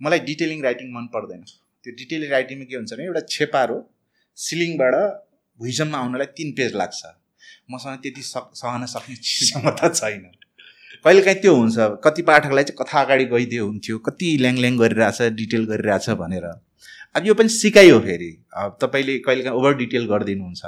मलाई 0.02 0.20
डिटेलिङ 0.30 0.60
राइटिङ 0.64 0.88
मन 0.96 1.06
पर्दैन। 1.16 1.42
त्यो 1.84 1.92
डिटेलिङ 2.00 2.30
राइटिङमा 2.32 2.66
के 2.70 2.76
हुन्छ 2.76 2.92
भने 2.94 3.04
एउटा 3.12 3.22
छेपारो 3.36 3.78
सिलिङबाट 4.38 4.96
भुइँसम्म 5.60 5.96
आउनलाई 5.96 6.30
तिन 6.38 6.50
पेज 6.58 6.72
लाग्छ। 6.82 7.02
मसँग 7.72 8.00
त्यति 8.04 8.22
सक 8.24 8.46
सहन 8.62 8.86
सक्ने 8.94 9.16
क्षमता 9.16 9.88
छैन। 9.90 10.24
कहिलेकाहीँ 11.06 11.40
त्यो 11.42 11.54
हुन्छ। 11.56 11.78
कति 12.04 12.22
पाठकलाई 12.28 12.64
चाहिँ 12.64 12.78
कथा 12.80 13.02
अगाडि 13.02 13.26
गइदियो 13.34 13.66
हुन्थ्यो। 13.68 13.98
कति 14.08 14.28
ल्याङ 14.44 14.56
ल्याङ 14.64 14.78
गरिरहेछ 14.80 15.20
डिटेल 15.40 15.64
गरिरहेछ 15.72 16.10
भनेर। 16.22 16.46
अब 17.16 17.26
यो 17.28 17.34
पनि 17.40 17.50
सिकाइयो 17.60 18.00
फेरि। 18.08 18.32
अब 18.64 18.78
तपाईँले 18.82 19.18
कहिलेकाहीँ 19.28 19.58
ओभर 19.60 19.74
डिटेल 19.84 20.06
गरिदिनुहुन्छ। 20.12 20.64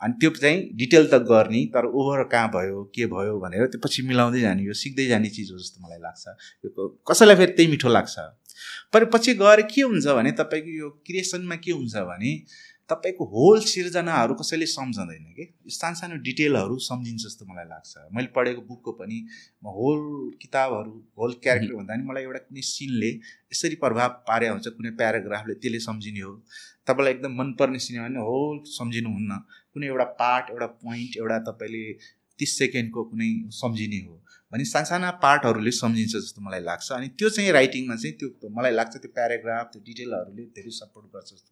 अनि 0.00 0.12
त्यो 0.20 0.30
चाहिँ 0.30 0.58
डिटेल 0.76 1.06
त 1.12 1.22
गर्ने 1.30 1.64
तर 1.74 1.86
ओभर 1.88 2.22
कहाँ 2.32 2.48
भयो 2.48 2.82
के 2.94 3.06
भयो 3.06 3.38
भनेर 3.40 3.66
त्यो 3.66 3.80
पछि 3.84 4.02
मिलाउँदै 4.02 4.40
जाने 4.40 4.62
यो 4.62 4.72
सिक्दै 4.82 5.06
जाने 5.06 5.28
चिज 5.28 5.52
हो 5.52 5.58
जस्तो 5.58 5.86
मलाई 5.86 5.98
लाग्छ। 5.98 6.24
यो 6.64 6.88
कसैलाई 7.08 7.36
फेरि 7.36 7.52
त्यही 7.52 7.70
मिठो 7.70 7.88
लाग्छ। 7.88 8.18
तर 8.92 9.04
पछि 9.14 9.34
गएर 9.34 9.62
के 9.72 9.82
हुन्छ 9.82 10.06
भने 10.20 10.32
तपाईँको 10.40 10.78
यो 10.78 10.88
क्रिएसनमा 11.06 11.56
के 11.64 11.72
हुन्छ 11.72 11.96
भने 12.12 12.32
तपाईँको 12.90 13.24
होल 13.24 13.60
सिर्जनाहरू 13.66 14.34
कसैले 14.34 14.66
सम्झँदैन 14.66 15.24
कि? 15.36 15.44
सानो 15.68 15.94
सानो 16.00 16.16
डिटेलहरू 16.22 16.76
सम्झिन्छ 16.78 17.22
जस्तो 17.22 17.44
मलाई 17.50 17.64
लाग्छ। 17.64 18.14
मैले 18.14 18.28
पढेको 18.36 18.62
बुकको 18.68 18.92
पनि 19.00 19.18
म 19.64 19.74
होल 19.78 19.98
किताबहरू 20.42 20.92
होल 21.18 21.32
क्यारेक्टर 21.42 21.74
भन्दा 21.74 21.94
पनि 21.94 22.04
मलाई 22.06 22.22
एउटा 22.22 22.38
कुनै 22.46 22.62
सिनले 22.62 23.10
यसरी 23.52 23.76
प्रभाव 23.82 24.08
पारे 24.28 24.48
हुन्छ 24.48 24.68
कुनै 24.76 24.90
प्याराग्राफले 25.00 25.54
त्यसले 25.54 25.80
सम्झिने 25.88 26.20
हो। 26.20 26.32
तपाईँलाई 26.86 27.14
एकदम 27.14 27.32
मनपर्ने 27.42 27.78
सिनेमा 27.78 28.08
भने 28.08 28.20
होल 28.30 28.56
सम्झिनुहुन्न। 28.78 29.32
कुनै 29.76 29.86
एउटा 29.86 30.06
पार्ट 30.20 30.54
एउटा 30.54 30.68
पोइन्ट 30.84 31.16
एउटा 31.22 31.38
तपाईँले 31.48 31.82
तिस 32.38 32.58
सेकेन्डको 32.58 33.04
कुनै 33.10 33.28
सम्झिने 33.56 34.00
हो 34.06 34.14
भने 34.52 34.64
सानसाना 34.70 35.10
पार्टहरूले 35.22 35.70
सम्झिन्छ 35.76 36.12
जस्तो 36.14 36.42
मलाई 36.46 36.60
लाग्छ। 36.62 36.88
अनि 36.96 37.08
त्यो 37.18 37.28
चाहिँ 37.36 37.52
राइटिङमा 37.52 37.94
चाहिँ 38.02 38.16
त्यो 38.18 38.50
मलाई 38.56 38.72
लाग्छ 38.72 38.92
त्यो 38.96 39.10
प्याराग्राफ 39.14 39.70
त्यो 39.72 39.80
डिटेलहरूले 39.86 40.44
धेरै 40.58 40.72
सपोर्ट 40.76 41.06
गर्छ 41.14 41.30
जस्तो 41.30 41.50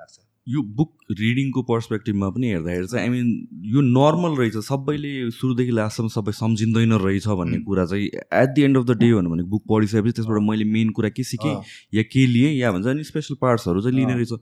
लाग्छ। 0.00 0.16
यो 0.46 0.62
बुक 0.78 0.90
रिडिङको 1.20 1.62
पर्सपेक्टिभमा 1.70 2.28
पनि 2.34 2.50
हेर्दाखेरि 2.50 2.86
चाहिँ 2.86 3.02
आई 3.04 3.10
मिन 3.14 3.30
यो 3.74 3.80
नर्मल 3.86 4.36
रहेछ। 4.40 4.56
सबैले 4.66 5.12
सुरुदेखि 5.38 5.72
लास्टसम्म 5.78 6.08
सबै 6.16 6.32
सम्झिँदैन 6.42 6.92
रहेछ 7.06 7.26
भन्ने। 7.40 7.58
कुरा 7.66 7.86
चाहिँ 7.92 8.06
at 8.42 8.54
the 8.54 8.62
end 8.68 8.76
of 8.78 8.84
the 8.84 8.98
day 9.00 9.12
भन्नु 9.14 9.30
भने 9.32 9.48
बुक 9.54 9.64
पढिसकेपछि 9.72 10.12
त्यसबाट 10.20 10.42
मैले 10.50 10.70
मेन 10.76 10.90
कुरा 10.98 11.10
के 11.16 11.24
सिकेँ 11.32 11.56
या 11.98 12.02
के 12.12 12.26
लिएँ 12.34 12.52
या 12.54 12.72
भन्छ 12.72 12.96
नि 13.00 13.04
स्पेसल 13.10 13.42
पार्ट्सहरू 13.42 13.82
चाहिँ 13.82 13.96
लिने। 13.96 14.14
रहेछ। 14.14 14.32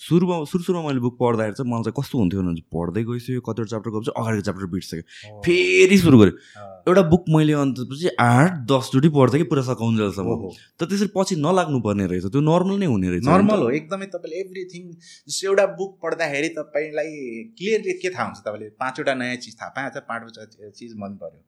सुरुमा 0.00 0.36
सुरु 0.50 0.62
सुरुमा 0.64 0.82
मैले 0.88 1.00
बुक 1.00 1.14
पढ्दाखेरि 1.18 1.54
चाहिँ 1.56 1.70
मलाई 1.70 1.82
चाहिँ 1.86 1.94
कस्तो 1.98 2.18
हुन्थ्यो 2.18 2.42
भने 2.42 2.62
पढ्दै 2.74 3.02
गइसक्यो 3.08 3.40
कतिवटा 3.48 3.68
च्याप्टर 3.72 3.90
गएपछि 3.94 4.12
अगाडिको 4.20 4.42
च्याप्टर 4.46 4.66
बिर्सक्यो 4.72 5.02
फेरि 5.44 5.98
सुरु 5.98 6.18
गरेँ 6.18 6.32
अँ, 6.32 6.82
एउटा 6.88 7.02
बुक 7.12 7.24
मैले 7.34 7.52
अन्तपछि 7.62 8.08
आठ 8.24 8.52
दसचोटि 8.72 9.08
पढ्थेँ 9.16 9.40
कि 9.42 9.46
पुरा 9.52 9.62
सकाउन्जेलसम्म। 9.62 10.50
त 10.74 10.88
त्यसरी 10.90 11.08
पछि 11.16 11.34
नलाग्नु 11.38 11.78
पर्ने 11.86 12.06
रहेछ। 12.10 12.26
त्यो 12.34 12.40
नर्मल 12.42 12.76
नै 12.82 12.86
हुने 12.90 13.08
रहेछ। 13.12 13.24
नर्मल 13.30 13.60
हो। 13.62 13.68
एकदमै 13.78 14.06
तपाईँले 14.16 14.36
एभ्रिथिङ 14.42 14.82
जस्तो 15.28 15.46
एउटा 15.48 15.66
बुक 15.78 15.92
पढ्दाखेरि 16.02 16.48
तपाईँलाई 16.58 17.10
क्लियरली 17.54 17.92
के 18.02 18.08
थाहा 18.10 18.24
हुन्छ 18.26 18.38
तपाईँले? 18.42 18.68
पाँचवटा 18.82 19.14
नयाँ 19.22 19.36
चिज 19.46 19.54
थाहा 19.60 19.70
पाएँ 19.76 19.86
अथवा 19.90 20.02
पाँचवटा 20.10 20.70
चिज 20.74 20.92
मन 20.98 21.12
पऱ्यो 21.22 21.40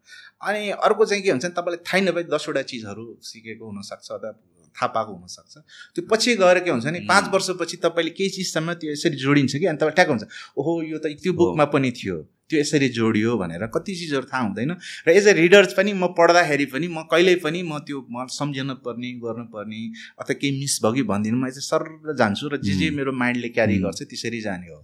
अनि 0.48 0.62
अर्को 0.78 1.04
चाहिँ 1.10 1.22
के 1.26 1.30
हुन्छ 1.34 1.44
भने 1.44 1.54
तपाईँलाई 1.58 1.82
थाहै 1.90 2.00
नभए 2.06 2.22
दसवटा 2.30 2.62
चिजहरू 2.70 3.04
सिकेको 3.32 3.64
हुनसक्छ 3.66 4.06
अथवा 4.12 4.30
थाहा 4.74 4.86
पाएको 4.94 5.12
हुनसक्छ 5.14 5.54
त्यो 5.94 6.06
पछि 6.10 6.34
गएर 6.36 6.58
के 6.60 6.70
हुन्छ 6.70 6.86
हुँ। 6.86 7.06
पाँच 7.08 7.24
वर्षपछि 7.34 7.76
तपाईँले 7.82 8.10
केही 8.10 8.30
चिजसम्म 8.36 8.72
त्यो 8.74 8.92
यसरी 8.92 9.16
जोडिन्छ 9.16 9.56
कि 9.56 9.66
अनि 9.66 9.78
तपाईँ 9.78 9.94
ट्याक 9.94 10.08
हुन्छ 10.08 10.24
ओहो 10.58 10.72
यो 10.82 10.98
त 10.98 11.14
त्यो। 11.22 11.32
बुकमा 11.32 11.64
पनि 11.74 11.90
थियो 11.94 12.16
त्यो 12.50 12.60
यसरी 12.60 12.88
जोडियो 12.96 13.36
भनेर 13.38 13.66
कति 13.74 13.94
चिजहरू 13.96 14.26
थाहा 14.32 14.42
हुँदैन 14.42 14.70
र 15.06 15.10
एज 15.10 15.28
अ 15.28 15.32
रिडर्स 15.32 15.72
पनि 15.78 15.92
म 15.92 16.12
पढ्दाखेरि 16.18 16.66
पनि 16.74 16.86
म 16.88 17.08
कहिल्यै 17.08 17.36
पनि 17.44 17.62
म 17.62 17.78
त्यो 17.86 18.04
म 18.10 18.26
सम्झिन 18.30 18.74
पर्ने 18.84 19.12
गर्नुपर्ने 19.22 19.80
अथवा 20.20 20.34
केही 20.34 20.52
मिस 20.60 20.78
भयो 20.84 20.92
कि 20.92 21.02
भन्दिनँ 21.08 21.38
म 21.40 21.48
चाहिँ 21.48 21.64
सर 21.64 22.14
जान्छु 22.18 22.48
र 22.52 22.60
जे 22.60 22.74
जे। 22.74 22.90
मेरो 22.98 23.12
माइन्डले 23.12 23.48
क्यारी। 23.48 23.78
गर्छ 23.80 24.02
त्यसरी 24.02 24.40
जाने 24.40 24.68
हो 24.68 24.80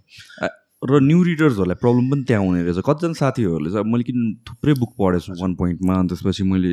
र 0.83 1.01
न्यू 1.05 1.23
रिडर्सहरूलाई 1.23 1.77
प्रब्लम 1.77 2.11
पनि 2.11 2.23
त्यहाँ 2.25 2.45
हुने 2.45 2.63
रहेछ 2.65 2.81
कतिजना 2.89 3.21
साथीहरूले 3.21 3.71
चाहिँ 3.71 3.93
मैले 3.93 4.05
किन 4.09 4.21
थुप्रै 4.49 4.73
बुक 4.81 4.93
पढेको 4.97 5.21
छु 5.21 5.33
वान 5.43 5.55
पोइन्टमा 5.61 5.95
अनि 6.01 6.09
त्यसपछि 6.09 6.43
मैले 6.53 6.73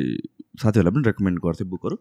साथीहरूलाई 0.62 0.92
पनि 0.96 1.04
रेकमेन्ड 1.08 1.38
गर्थेँ 1.44 1.68
बुकहरू 1.68 1.96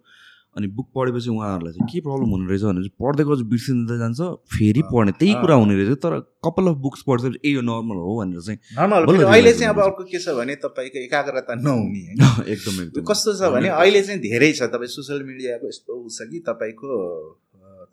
अनि 0.58 0.68
बुक 0.68 0.88
पढेपछि 0.96 1.30
उहाँहरूलाई 1.30 1.74
चाहिँ 1.74 1.88
के 1.92 2.00
प्रब्लम 2.02 2.30
हुने 2.34 2.46
रहेछ 2.50 2.62
भने 2.62 2.82
चाहिँ 2.82 2.96
पढ्दै 3.02 3.24
गएपछि 3.24 3.44
बिर्सिँदै 3.50 3.98
जान्छ 3.98 4.20
फेरि 4.54 4.82
पढ्ने 4.92 5.12
त्यही। 5.22 5.34
कुरा 5.42 5.56
हुने 5.56 5.76
रहेछ। 5.78 5.98
तर 6.02 6.14
कपाल 6.46 6.68
अफ 6.68 6.78
बुक्स 6.86 7.02
पढ्छ 7.08 7.24
ए 7.46 7.50
यो 7.50 7.62
नर्मल 7.62 7.98
हो 8.02 8.14
भनेर 8.18 8.42
चाहिँ 8.42 8.60
नर्मल 8.90 9.24
अहिले 9.24 9.54
चाहिँ 9.54 9.70
अब। 9.70 9.82
अर्को 9.84 10.04
के 10.04 10.20
छ 10.20 10.34
भने 10.40 10.56
तपाईँको 10.66 11.00
एकाग्रता 11.00 11.56
नहुने 11.56 12.02
होइन। 12.02 12.50
एकदम 12.54 12.82
एकदम। 12.84 13.06
कस्तो 13.06 13.34
छ 13.38 13.52
भने 13.54 13.70
अहिले 13.70 14.02
चाहिँ 14.02 14.22
धेरै 14.22 14.52
छ। 14.54 14.70
तपाईँ 14.74 14.90
सोसियल 14.90 15.24
मिडियाको 15.24 15.68
यस्तो 15.68 15.94
छ 16.10 16.30
कि 16.32 16.40
तपाईँको 16.50 16.90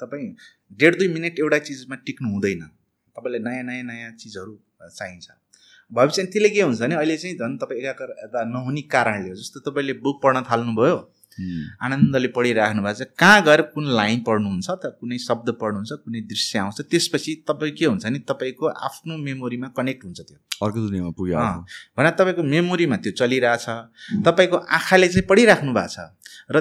तपाईँ 0.00 0.28
डेढ 0.80 0.98
दुई 0.98 1.08
मिनट 1.08 1.40
एउटा 1.40 1.58
चिजमा 1.68 1.96
टिक्नु 2.06 2.28
हुँदैन। 2.32 2.62
तपाईँलाई 3.16 3.40
नयाँ 3.40 3.64
नयाँ 3.64 3.84
नयाँ 3.84 4.12
चिजहरू 4.16 4.52
चाहिन्छ। 4.88 5.28
भएपछि 5.92 6.22
त्यसले 6.22 6.48
के 6.48 6.62
हुन्छ 6.62 6.80
भने 6.80 6.94
अहिले 6.94 7.16
चाहिँ 7.16 7.36
झन् 7.36 7.58
तपाईँ 7.58 7.80
एकाग्रता 7.80 8.44
नहुने 8.44 8.82
कारणले 8.88 9.28
हो। 9.28 9.36
जस्तो 9.36 9.60
तपाईँले 9.70 9.92
बुक 10.00 10.16
पढ्न 10.22 10.42
थाल्नुभयो 10.50 10.96
आनन्दले 11.82 12.28
पढिराख्नु 12.36 12.82
भएको 12.82 13.04
छ। 13.04 13.10
कहाँ 13.18 13.42
गएर 13.42 13.60
कुन 13.74 13.84
लाइन 13.90 14.18
पढ्नुहुन्छ 14.22 14.68
त 14.70 14.84
कुनै 15.00 15.18
शब्द 15.18 15.48
पढ्नुहुन्छ 15.60 15.92
कुनै 16.04 16.20
दृश्य 16.30 16.58
आउँछ 16.58 16.80
त्यसपछि 16.90 17.32
तपाईँ 17.48 17.72
के 17.74 17.84
हुन्छ 17.86 18.06
नि 18.06 18.18
तपाईँको 18.22 18.64
आफ्नो 18.70 19.16
मेमोरीमा 19.18 19.68
कनेक्ट 19.74 20.04
हुन्छ 20.04 20.20
त्यो। 20.20 20.38
अर्को 20.62 20.78
दुनियाँमा 20.86 21.12
पुग्यो 21.18 21.38
भने 21.98 22.10
तपाईँको 22.18 22.42
मेमोरीमा 22.42 22.96
त्यो 23.02 23.12
चलिरहेछ। 23.18 23.66
तपाईँको 24.22 24.56
आँखाले 24.56 25.08
चाहिँ 25.08 25.26
पढिराख्नु 25.26 25.72
भएको 25.74 25.88
छ। 25.90 25.98
र 26.54 26.60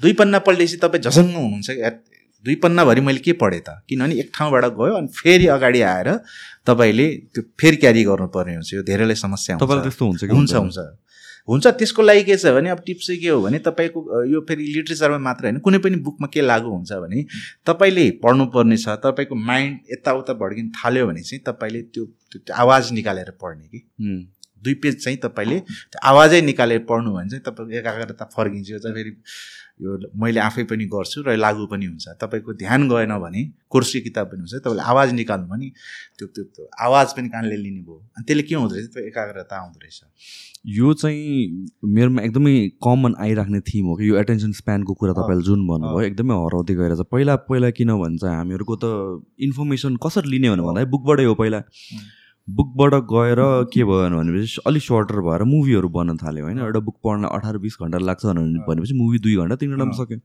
दुई 0.00 0.12
पन्ना 0.12 0.38
पल्टेपछि 0.44 0.76
तपाईँ 0.80 1.02
झसङ्ग 1.04 1.34
हुनुहुन्छ। 1.36 2.14
दुई 2.44 2.54
पन्नाभरि 2.62 3.00
मैले 3.00 3.18
के 3.20 3.32
पढेँ 3.32 3.60
त? 3.60 3.82
किनभने 3.88 4.14
एक 4.22 4.30
ठाउँबाट 4.30 4.64
गयो 4.78 4.94
अनि 4.96 5.08
फेरि 5.10 5.46
अगाडि 5.50 5.80
आएर 5.82 6.08
तपाईँले 6.66 7.06
त्यो 7.34 7.42
फेरि 7.58 7.76
क्यारी 7.82 8.02
गर्नुपर्ने 8.06 8.54
हुन्छ। 8.54 8.70
यो 8.74 8.82
धेरैलाई 8.86 9.18
समस्या 9.18 9.56
हुन्छ। 9.56 9.82
त्यस्तो 9.82 10.04
हुन्छ 10.06 10.54
हुन्छ? 10.54 10.78
हुन्छ 11.48 11.66
त्यसको 11.78 12.02
लागि 12.02 12.22
के 12.24 12.36
छ 12.36 12.52
भने 12.54 12.70
अब 12.70 12.80
टिप्स 12.86 13.06
चाहिँ 13.06 13.20
के 13.20 13.28
हो 13.28 13.40
भने 13.42 13.58
तपाईँको 13.66 14.24
यो 14.26 14.40
फेरि 14.48 14.64
लिट्रेचरमा 14.76 15.18
मात्र 15.26 15.44
होइन 15.46 15.58
कुनै 15.66 15.78
पनि 15.78 15.96
बुकमा 16.06 16.28
के 16.34 16.40
लागु 16.42 16.70
हुन्छ 16.70 16.92
भने 17.02 17.24
तपाईँले 17.66 18.10
पढ्नुपर्ने 18.22 18.76
छ 18.76 18.96
तपाईँको 19.04 19.34
माइन्ड 19.50 19.92
यताउता 19.92 20.32
भड्किन 20.42 20.70
थाल्यो 20.78 21.06
भने 21.06 21.22
चाहिँ 21.22 21.42
तपाईँले 21.46 21.82
त्यो 21.94 22.06
आवाज 22.54 22.92
निकालेर 22.92 23.30
पढ्ने 23.42 23.66
कि? 23.68 23.80
दुई 24.64 24.74
पेज 24.82 25.04
चाहिँ 25.04 25.18
तपाईँले 25.22 25.62
आवाजै 26.10 26.40
निकालेर 26.42 26.78
पढ्नु 26.88 27.12
भने 27.14 27.28
चाहिँ 27.30 27.42
तपाईँको 27.46 27.78
एकाग्रता 27.78 28.24
फर्किन्छ 28.34 28.70
यो 28.70 28.78
चाहिँ 28.78 28.94
फेरि 28.96 29.10
यो 29.84 29.98
मैले 30.16 30.40
आफै 30.40 30.64
पनि 30.64 30.84
गर्छु 30.92 31.22
र 31.26 31.36
लागु 31.36 31.66
पनि 31.70 31.86
हुन्छ। 31.86 32.08
तपाईँको 32.20 32.52
ध्यान 32.64 32.88
गएन 32.88 33.12
भने 33.22 33.42
कोर्सी 33.70 34.00
किताब 34.00 34.26
पनि 34.32 34.40
हुन्छ 34.40 34.54
तपाईँले 34.64 34.82
आवाज 34.82 35.12
निकाल्नु 35.12 35.46
भने 35.46 35.68
त्यो 36.18 36.26
त्यो 36.34 36.44
त्यो 36.44 36.68
आवाज 36.86 37.12
पनि 37.16 37.28
कानले 37.28 37.56
लिने 37.56 37.82
भयो 37.86 37.98
अनि 38.16 38.24
त्यसले 38.26 38.42
के 38.42 38.54
हुँदो 38.54 38.74
रहेछ 38.74 38.88
त्यो 38.94 39.04
एकाग्रता 39.06 39.56
आउँदो 39.56 39.78
रहेछ। 39.82 40.00
यो 40.66 40.92
चाहिँ 40.94 41.66
मेरोमा 41.96 42.22
एकदमै 42.22 42.54
कमन 42.84 43.14
आइराख्ने 43.20 43.60
थिम 43.60 43.86
हो 43.86 43.94
कि 43.96 44.08
यो 44.08 44.16
एटेन्सन 44.18 44.52
स्प्यानको 44.52 44.94
कुरा 44.94 45.12
तपाईँले 45.12 45.44
जुन 45.44 45.66
भन्नुभयो। 45.66 46.00
एकदमै 46.06 46.34
हराउँदै 46.34 46.74
गइरहेछ 46.74 47.06
पहिला 47.12 47.36
पहिला 47.46 47.70
किन 47.70 47.92
भन्छ 47.94 48.24
हामीहरूको 48.24 48.76
त 48.76 48.84
इन्फर्मेसन 49.46 49.96
कसरी 50.04 50.30
लिने 50.30 50.50
भने 50.50 50.62
भन्दा 50.62 50.84
बुकबाटै 50.90 51.24
हो 51.24 51.34
पहिला। 51.34 51.60
बुकबाट 52.48 52.94
गएर 53.12 53.40
के 53.74 53.84
भयो 53.84 54.10
भनेपछि 54.10 54.62
अलिक 54.66 54.82
सर्टर 54.82 55.20
भएर 55.28 55.42
मुभीहरू 55.44 55.88
बन्न 55.88 56.16
थाल्यो 56.18 56.44
होइन। 56.44 56.58
एउटा 56.58 56.80
बुक 56.88 56.96
पढ्न 57.04 57.24
अठार 57.30 57.58
बिस 57.58 57.76
घन्टा 57.82 57.98
लाग्छ। 57.98 58.24
भनेपछि 58.26 58.94
मुभी 58.94 59.18
दुई 59.18 59.36
घन्टा 59.36 59.56
तिन 59.62 59.70
घन्टामा। 59.70 59.94
सक्यो। 60.02 60.18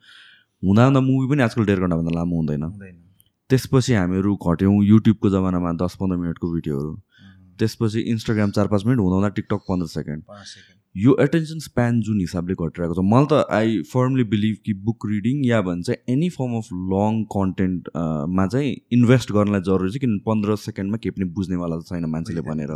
हुँदा 0.64 0.86
हुँदा 0.86 1.00
मुभी 1.02 1.26
पनि 1.30 1.42
आजकल 1.44 1.66
डेढ 1.66 1.80
घन्टाभन्दा 1.80 2.12
लामो 2.18 2.36
हुँदैन। 2.36 2.66
त्यसपछि 3.50 3.94
हामीहरू 3.94 4.36
घट्यौँ 4.38 4.84
युट्युबको 4.86 5.30
जमानामा 5.30 5.72
दस 5.82 5.98
पन्ध्र 6.02 6.18
मिनटको 6.18 6.54
भिडियोहरू। 6.54 6.92
त्यसपछि 7.60 8.00
इन्स्टाग्राम 8.12 8.52
चार 8.52 8.68
पाँच 8.68 8.86
मिनट 8.86 9.00
हुँदा 9.00 9.30
टिकटक 9.30 9.62
पन्ध्र 9.70 9.88
सेकेन्ड। 9.88 10.24
यो 10.96 11.16
एटेन्सन 11.22 11.60
स्प्यान 11.60 12.00
जुन 12.02 12.20
हिसाबले 12.20 12.54
घटिरहेको 12.56 12.96
छ 12.96 13.04
मलाई 13.06 13.28
त 13.32 13.46
आई 13.58 13.82
फर्मली 13.92 14.24
बिलिभ 14.32 14.56
कि 14.66 14.74
बुक 14.88 15.06
रिडिङ 15.12 15.46
या 15.46 15.62
भन्छ 15.68 15.98
एनी 16.10 16.30
फर्म 16.32 16.58
अफ 16.58 16.68
लङ 16.94 17.24
कन्टेन्टमा 17.36 18.48
चाहिँ 18.48 18.76
इन्भेस्ट 18.94 19.32
गर्नलाई 19.32 19.62
जरुरी 19.70 19.92
छ 19.92 20.04
किन 20.04 20.20
पन्ध्र 20.28 20.56
सेकेन्डमा 20.66 20.98
केही 20.98 21.16
पनि 21.18 21.30
बुझ्नेवाला 21.40 21.80
त 21.80 21.88
छैन 21.90 22.06
मान्छेले 22.12 22.42
भनेर। 22.50 22.76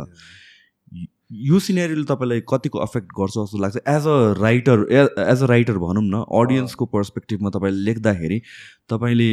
यो 1.46 1.58
सिनेरीले 1.60 2.04
तपाईँलाई 2.08 2.40
कतिको 2.48 2.78
अफेक्ट 2.78 3.08
गर्छ 3.20 3.32
जस्तो 3.36 3.58
लाग्छ? 3.62 3.76
As 3.76 4.06
a 4.06 4.18
writer 4.40 4.86
as 4.92 5.42
a 5.42 5.46
writer 5.46 5.78
भनौँ 5.78 6.04
न 6.04 6.24
अडियन्सको 6.40 6.86
पर्सपेक्टिभमा 6.92 7.50
तपाईँले 7.56 7.84
लेख्दाखेरि 7.84 8.38
तपाईँले 8.90 9.30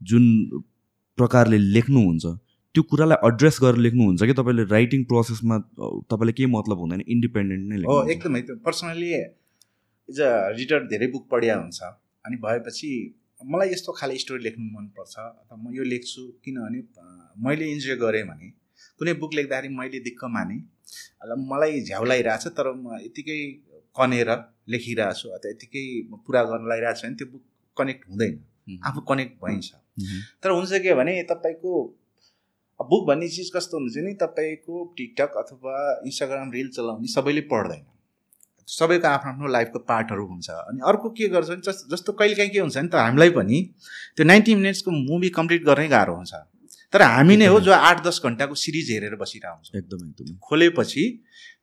जुन 0.00 0.24
प्रकारले 1.18 1.58
लेख्नुहुन्छ 1.58 2.26
त्यो 2.74 2.82
कुरालाई 2.90 3.28
एड्रेस 3.28 3.58
गरेर 3.62 3.78
लेख्नुहुन्छ 3.86 4.22
कि 4.30 4.34
तपाईँले 4.40 4.64
राइटिङ 4.72 5.04
प्रोसेसमा 5.10 5.56
तपाईँलाई 6.10 6.34
केही 6.38 6.50
मतलब 6.54 6.78
हुँदैन 6.84 7.00
इन्डिपेन्डेन्ट 7.14 7.64
नै 7.70 7.76
हो 7.90 7.96
एकदमै। 8.14 8.40
त्यो 8.48 8.56
पर्सनली 8.66 9.10
एज 9.14 10.20
अ 10.20 10.30
रिडर 10.58 10.86
धेरै 10.92 11.06
बुक 11.14 11.24
पढिया 11.30 11.56
हुन्छ। 11.62 11.80
अनि 12.26 12.36
भएपछि 12.44 12.90
मलाई 13.52 13.68
यस्तो 13.72 13.92
खाले 13.98 14.18
स्टोरी 14.18 14.42
लेख्नु 14.44 14.64
मनपर्छ 14.76 15.14
अथवा 15.18 15.56
म 15.56 15.74
यो 15.74 15.84
लेख्छु 15.92 16.22
किनभने 16.44 16.80
मैले 17.46 17.66
इन्जोय 17.74 17.96
गरेँ 18.04 18.24
भने 18.30 18.48
कुनै 19.00 19.12
बुक 19.22 19.34
लेख्दाखेरि 19.38 19.74
मैले 19.74 20.00
दिक्क 20.06 20.24
माने। 20.36 20.56
मलाई 21.50 21.80
झ्याउलाइरहेछ 21.82 22.46
तर 22.58 22.66
म 22.74 22.98
यतिकै 23.04 23.38
कनेर 23.98 24.30
लेखिरहेको 24.74 25.18
छु 25.20 25.28
अथवा 25.36 25.50
यतिकै 25.50 25.84
पुरा 26.26 26.42
गर्न 26.50 26.68
लागिरहेको 26.70 27.00
छु 27.00 27.06
भने 27.06 27.16
त्यो 27.20 27.28
बुक 27.32 27.42
कनेक्ट 27.76 28.02
हुँदैन. 28.10 28.34
आफू 28.88 29.00
कनेक्ट 29.10 29.34
भइन्छ. 29.44 29.68
तर 30.42 30.50
हुन्छ 30.50 30.72
के 30.84 30.94
भने 30.94 31.12
तपाईँको 31.30 31.72
बुक 32.80 33.06
भन्ने 33.06 33.28
चिज 33.28 33.50
कस्तो 33.54 33.78
हुन्छ 33.78 33.96
नि 33.98 34.12
तपाईँको 34.22 34.84
टिकटक 34.96 35.36
अथवा 35.38 35.76
इन्स्टाग्राम 36.06 36.50
रिल 36.52 36.68
चलाउने 36.76 37.08
सबैले 37.08 37.40
पढ्दैन। 37.52 37.82
सबैको 38.68 39.08
आफ्नो 39.08 39.30
आफ्नो 39.32 39.48
लाइफको 39.48 39.78
पार्टहरू 39.88 40.26
हुन्छ। 40.26 40.50
अनि 40.50 40.80
अर्को 40.86 41.10
के 41.10 41.28
गर्छ 41.28 41.48
भने 41.48 41.62
जस्तो 41.66 41.96
जस्तो 41.96 42.12
कहिलेकाहीँ 42.12 42.50
के 42.50 42.60
हुन्छ 42.60 42.76
नि 42.78 42.88
त 42.88 42.94
हामीलाई 42.94 43.30
पनि 43.36 43.58
त्यो 44.16 44.26
नाइन्टी 44.26 44.54
मिनट्सको 44.54 44.90
मुभी 44.90 45.30
कम्प्लिट 45.38 45.64
गर्नै 45.64 45.88
गाह्रो 45.88 46.14
हुन्छ। 46.14 46.32
तर 46.92 47.02
हामी 47.02 47.36
नै 47.36 47.46
हो 47.46 47.60
जो 47.60 47.72
आठ 47.72 48.04
दस 48.04 48.20
घन्टाको 48.24 48.54
सिरिज 48.54 48.90
हेरेर 48.90 49.16
बसिरहेको 49.16 49.54
हुन्छ 49.54 49.68
एकदम 49.76 50.00
एकदम। 50.08 50.36
खोलेपछि 50.48 51.04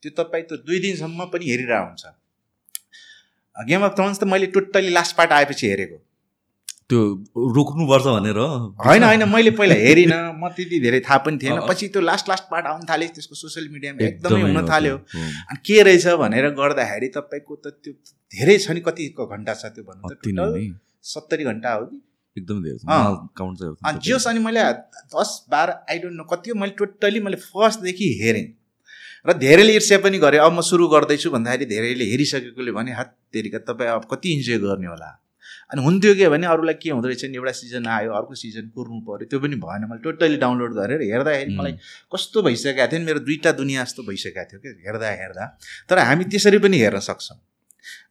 त्यो 0.01 0.11
तपाईँ 0.19 0.43
त 0.43 0.59
दुई 0.65 0.79
दिनसम्म 0.79 1.25
पनि 1.33 1.45
हेरिरहेको 1.51 1.85
हुन्छ 1.85 2.03
गेम 3.55 3.85
अफ 3.85 3.95
थ्रोन्स 3.97 4.19
त 4.19 4.23
मैले 4.27 4.47
टोटल्ली 4.57 4.91
लास्ट 4.93 5.15
पार्ट 5.17 5.31
आएपछि 5.31 5.67
हेरेको। 5.67 5.97
त्यो 6.89 7.01
रोक्नुपर्छ 7.55 8.05
भनेर। 8.05 8.39
होइन 8.85 9.03
होइन 9.03 9.23
मैले 9.29 9.51
पहिला 9.57 9.75
हेरिनँ 9.75 10.17
म 10.37 10.49
त्यति 10.55 10.79
धेरै 10.79 10.99
थाहा 11.01 11.17
पनि 11.25 11.37
थिएन। 11.41 11.59
पछि 11.69 11.87
त्यो 11.93 12.01
लास्ट 12.01 12.29
लास्ट 12.29 12.45
पार्ट 12.51 12.65
आउनु 12.71 12.85
थाल्यो 12.89 13.09
त्यसको 13.15 13.35
सोसियल 13.35 13.69
मिडियामा 13.73 14.05
एकदमै 14.05 14.41
हुन 14.41 14.59
थाल्यो। 14.69 14.95
अनि 14.95 15.59
के 15.65 15.81
रहेछ 15.81 16.07
भनेर 16.21 16.49
गर्दाखेरि 16.61 17.07
तपाईँको 17.17 17.55
त 17.55 17.73
त्यो 17.81 17.93
धेरै 18.33 18.57
छ 18.57 18.77
नि 18.77 18.81
कतिको 18.85 19.25
घन्टा 19.25 19.53
छ 19.53 19.73
त्यो 19.73 19.83
भन्नु 19.87 20.13
त 20.13 20.77
सत्तरी 21.05 21.43
घन्टा 21.43 21.73
हो 21.73 21.85
कि? 21.85 21.97
एकदम 22.37 22.61
धेरै 22.63 22.77
अनि 23.89 23.99
जियोस् 24.05 24.27
अनि 24.27 24.39
मैले 24.45 24.61
दस 25.17 25.29
बाह्र 25.51 25.69
आई 25.89 25.97
डोन्ट 26.05 26.17
नो 26.21 26.29
कति 26.29 26.49
हो 26.49 26.55
मैले 26.61 26.77
टोटल्ली 26.77 27.19
मैले 27.25 27.41
फर्स्टदेखि 27.49 28.13
हेरेँ। 28.21 28.47
र 29.25 29.33
धेरैले 29.41 29.73
ईर्ष्या 29.75 29.97
पनि 30.05 30.17
गरेँ 30.21 30.39
अब 30.39 30.53
म 30.53 30.61
सुरु 30.61 30.87
गर्दैछु 30.87 31.29
भन्दाखेरि 31.33 31.65
धेरैले 31.65 32.05
हेरिसकेकोले 32.13 32.71
भने 32.77 32.91
हात 32.93 33.15
तेरिका 33.33 33.59
तपाईँ 33.65 33.89
अब 33.89 34.03
कति 34.11 34.33
इन्जोय 34.37 34.57
गर्ने 34.61 34.87
होला? 34.87 35.09
अनि 35.71 35.83
हुन्थ्यो 35.83 36.13
के 36.15 36.29
भने 36.29 36.47
अरूलाई 36.47 36.73
के 36.81 36.89
हुँदो 36.89 37.07
रहेछ 37.07 37.25
नि 37.25 37.37
एउटा 37.37 37.51
सिजन 37.59 37.87
आयो 37.87 38.11
अर्को 38.13 38.35
सिजन 38.35 38.69
कुर्नु 38.75 38.99
पऱ्यो 39.07 39.25
त्यो 39.29 39.39
पनि 39.39 39.55
भएन। 39.65 39.81
मैले 39.89 40.01
टोटल्ली 40.03 40.37
डाउनलोड 40.37 40.73
गरेर 40.75 41.01
हेर्दाखेरि 41.01 41.55
मलाई 41.55 41.73
कस्तो 42.13 42.41
भइसकेको 42.47 42.87
थियो 42.91 42.99
नि 42.99 43.05
मेरो 43.05 43.19
दुईवटा 43.25 43.51
दुनियाँ 43.61 43.85
जस्तो 43.85 44.03
भइसकेको 44.09 44.45
थियो 44.51 44.59
क्या 44.61 44.73
हेर्दा 44.85 45.09
हेर्दा। 45.21 45.45
तर 45.89 45.97
हामी 46.05 46.23
त्यसरी 46.29 46.57
पनि 46.65 46.77
हेर्न 46.79 46.99
सक्छौँ। 47.09 47.39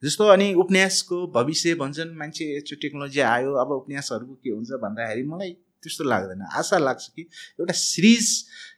जस्तो 0.03 0.27
अनि 0.35 0.53
उपन्यासको 0.63 1.17
भविष्य 1.35 1.73
भन्छन् 1.79 2.11
मान्छे 2.17 2.45
यस्तो 2.57 2.75
टेक्नोलोजी 2.81 3.19
आयो 3.19 3.51
अब 3.63 3.71
उपन्यासहरूको 3.71 4.33
के 4.43 4.49
हुन्छ 4.49 4.71
भन्दाखेरि 4.83 5.23
मलाई 5.31 5.51
त्यस्तो 5.83 6.03
लाग्दैन। 6.03 6.41
आशा 6.59 6.77
लाग्छ 6.77 7.07
कि 7.15 7.21
एउटा 7.59 7.73
सिरिज 7.73 8.27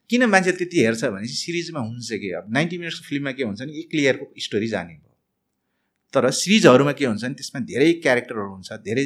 किन 0.09 0.25
मान्छे 0.29 0.51
त्यति 0.51 0.77
हेर्छ 0.85 1.03
भने 1.03 1.27
चाहिँ 1.27 1.41
सिरिजमा 1.43 1.79
हुन्छ 1.79 2.09
कि? 2.13 2.29
अब 2.39 2.45
नाइन्टी 2.53 2.77
मिनट्सको 2.77 3.05
फिल्ममा 3.09 3.31
के 3.37 3.43
हुन्छ 3.43 3.61
नि 3.61 3.79
एक 3.79 3.89
क्लियरको 3.91 4.33
स्टोरी 4.39 4.67
जाने 4.67 4.93
तर 6.13 6.29
सिरिजहरूमा 6.39 6.91
के 6.99 7.05
हुन्छ 7.05 7.23
नि 7.23 7.35
त्यसमा 7.39 7.59
धेरै 7.71 7.91
क्यारेक्टरहरू 8.03 8.49
हुन्छ 8.53 8.69
धेरै 8.87 9.05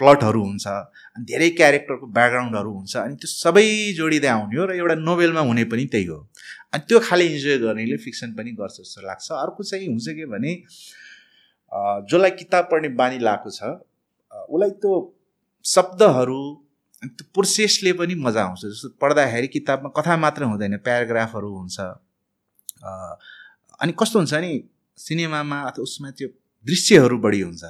प्लटहरू 0.00 0.42
हुन्छ 0.42 0.66
अनि 0.66 1.24
धेरै 1.30 1.48
क्यारेक्टरको 1.60 2.06
ब्याकग्राउन्डहरू 2.18 2.70
हुन्छ 2.74 2.96
अनि 2.96 3.14
त्यो 3.20 3.28
सबै 3.30 3.66
जोडिँदै 3.98 4.28
आउने 4.34 4.56
हो 4.58 4.64
र 4.70 4.76
एउटा 4.80 4.96
नोभेलमा 5.08 5.42
हुने 5.48 5.64
पनि 5.72 5.84
त्यही 5.92 6.06
हो। 6.06 6.18
अनि 6.72 6.82
त्यो 6.88 6.98
खालि 7.08 7.26
इन्जोय 7.32 7.58
गर्नेले 7.64 7.96
फिक्सन 8.06 8.32
पनि 8.38 8.50
गर्छ 8.60 8.76
जस्तो 8.80 9.00
लाग्छ। 9.06 9.26
अर्को 9.44 9.62
चाहिँ 9.70 9.86
हुन्छ 9.88 10.08
के 10.18 10.24
भने 10.32 10.52
जसलाई 12.10 12.30
किताब 12.40 12.64
पढ्ने 12.72 12.88
बानी 12.96 13.18
लगाएको 13.18 13.50
छ 13.50 13.60
उसलाई 14.48 14.70
त्यो 14.80 14.92
शब्दहरू 15.64 16.40
त्यो 17.02 17.24
प्रोसेसले 17.34 17.92
पनि 18.00 18.14
मजा 18.24 18.42
आउँछ। 18.44 18.60
जस्तो 18.64 18.88
पढ्दाखेरि 19.02 19.48
किताबमा 19.56 19.88
कथा 20.00 20.16
मात्र 20.24 20.42
हुँदैन 20.50 20.76
प्याराग्राफहरू 20.86 21.50
हुन्छ 21.58 21.78
अनि 23.80 23.92
कस्तो 24.00 24.18
हुन्छ 24.18 24.34
नि 24.44 24.52
सिनेमामा 25.06 25.58
अथवा 25.62 25.82
उसमा 25.82 26.10
त्यो 26.10 26.28
दृश्यहरू 26.66 27.18
बढी 27.18 27.40
हुन्छ। 27.40 27.64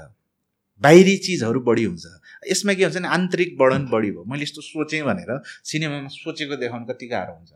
बाहिरी 0.82 1.16
चिजहरू 1.16 1.60
बढी 1.60 1.84
हुन्छ। 1.84 2.04
यसमा 2.50 2.74
के 2.74 2.84
हुन्छ 2.84 2.96
नि 2.96 3.08
आन्तरिक 3.08 3.56
वर्णन 3.60 3.86
बढी 3.86 4.10
भयो। 4.10 4.24
मैले 4.24 4.42
यस्तो 4.42 4.60
सोचेँ 4.60 5.02
भनेर 5.02 5.42
सिनेमामा 5.64 6.08
सोचेको 6.08 6.56
देखाउनु 6.56 6.86
कति 6.86 7.06
गाह्रो 7.06 7.34
हुन्छ। 7.34 7.52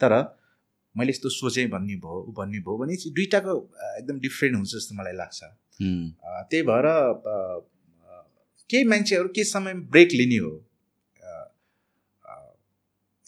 तर 0.00 0.12
मैले 0.96 1.10
यस्तो 1.10 1.28
सोचेँ 1.28 1.66
भन्ने 1.68 1.96
भयो 1.96 2.26
ऊ 2.28 2.32
भन्ने 2.32 2.58
भयो 2.58 2.76
भने 2.78 2.96
चाहिँ 2.96 3.14
दुइटाको 3.14 3.52
एकदम 3.98 4.20
डिफ्रेन्ट 4.20 4.56
हुन्छ 4.56 4.70
जस्तो 4.70 4.94
मलाई 4.94 5.12
लाग्छ। 5.12 5.40
त्यही 6.50 6.62
भएर 6.62 6.86
केही 8.70 8.84
मान्छेहरू 8.84 9.28
केही 9.28 9.44
समय 9.44 9.74
ब्रेक 9.74 10.08
लिने 10.12 10.36
हो? 10.36 10.50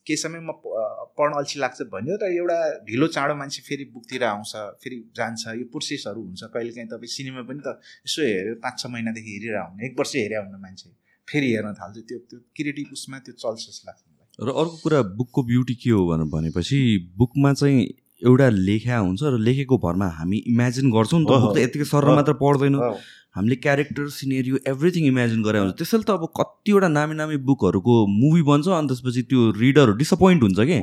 केही 0.07 0.17
समयमा 0.17 0.53
प- 0.53 0.67
अ, 0.67 1.04
पढ्न 1.19 1.33
अल्छी 1.39 1.57
लाग्छ 1.61 1.79
भन्यो 1.95 2.15
र 2.23 2.25
एउटा 2.35 2.59
ढिलो 2.87 3.07
चाँडो 3.17 3.35
मान्छे 3.41 3.63
फेरि 3.69 3.85
बुकतिर 3.95 4.25
आउँछ 4.25 4.53
फेरि 4.83 4.97
जान्छ। 5.17 5.43
यो 5.61 5.65
प्रोसेसहरू 5.73 6.21
हुन्छ। 6.27 6.43
कहिलेकाहीँ 6.55 6.89
तपाईँ 6.91 7.13
सिनेमा 7.17 7.43
पनि 7.49 7.61
त 7.67 7.79
यसो 8.07 8.21
हेऱ्यो 8.23 8.55
पाँच 8.65 8.75
छ 8.81 8.87
महिनादेखि 8.95 9.31
हेरेर 9.35 9.57
आउने 9.63 9.87
एक 9.87 9.95
वर्ष 9.99 10.13
हेरे 10.17 10.37
हुन्न 10.37 10.57
मान्छे। 10.61 10.89
फेरि 11.29 11.49
हेर्न 11.55 11.73
थाल्छ। 11.81 11.97
त्यो 12.09 12.19
त्यो 12.29 12.39
क्रिएटिभ 12.57 12.89
उसमा 12.93 13.19
त्यो 13.25 13.35
चल्छ 13.43 13.61
जस्तो 13.69 13.85
लाग्छ 13.89 14.01
मलाई। 14.05 14.47
र 14.47 14.49
अर्को 14.61 14.77
कुरा 14.85 15.01
बुकको 15.19 15.41
ब्युटी 15.51 15.75
के 15.83 15.91
हो 15.91 16.03
भनेर 16.11 16.29
भनेपछि 16.35 16.79
बुकमा 17.19 17.53
चाहिँ 17.55 17.79
एउटा 18.23 18.49
लेखा 18.69 18.97
हुन्छ 18.99 19.23
र 19.23 19.39
लेखेको 19.47 19.77
भरमा 19.85 20.09
हामी 20.19 20.39
इमेजिन 20.51 20.91
गर्छौँ 20.91 21.21
नि 21.21 21.27
त। 21.27 21.31
बुक 21.31 21.55
त 21.55 21.59
यतिकै 21.65 21.87
सर। 21.87 22.05
मात्र 22.11 22.33
पढ्दैनौँ। 22.43 22.81
हामीले 23.35 23.57
क्यारेक्टर 23.57 24.09
सिनेरियो 24.15 24.57
एभ्रिथिङ 24.69 25.05
इमेजिन 25.07 25.43
गरे 25.43 25.59
हुन्छ। 25.59 25.75
त्यसैले 25.79 26.05
त 26.07 26.11
अब 26.11 26.25
कतिवटा 26.39 26.89
नामी 26.89 27.15
नामी 27.21 27.37
बुकहरूको 27.43 27.95
मुभी 28.07 28.43
बन्छ 28.51 28.67
अनि 28.79 28.89
त्यसपछि 28.89 29.23
त्यो 29.31 29.41
रिडरहरू 29.59 29.93
डिसपोइन्ट 30.03 30.43
हुन्छ 30.43 30.61
कि? 30.71 30.79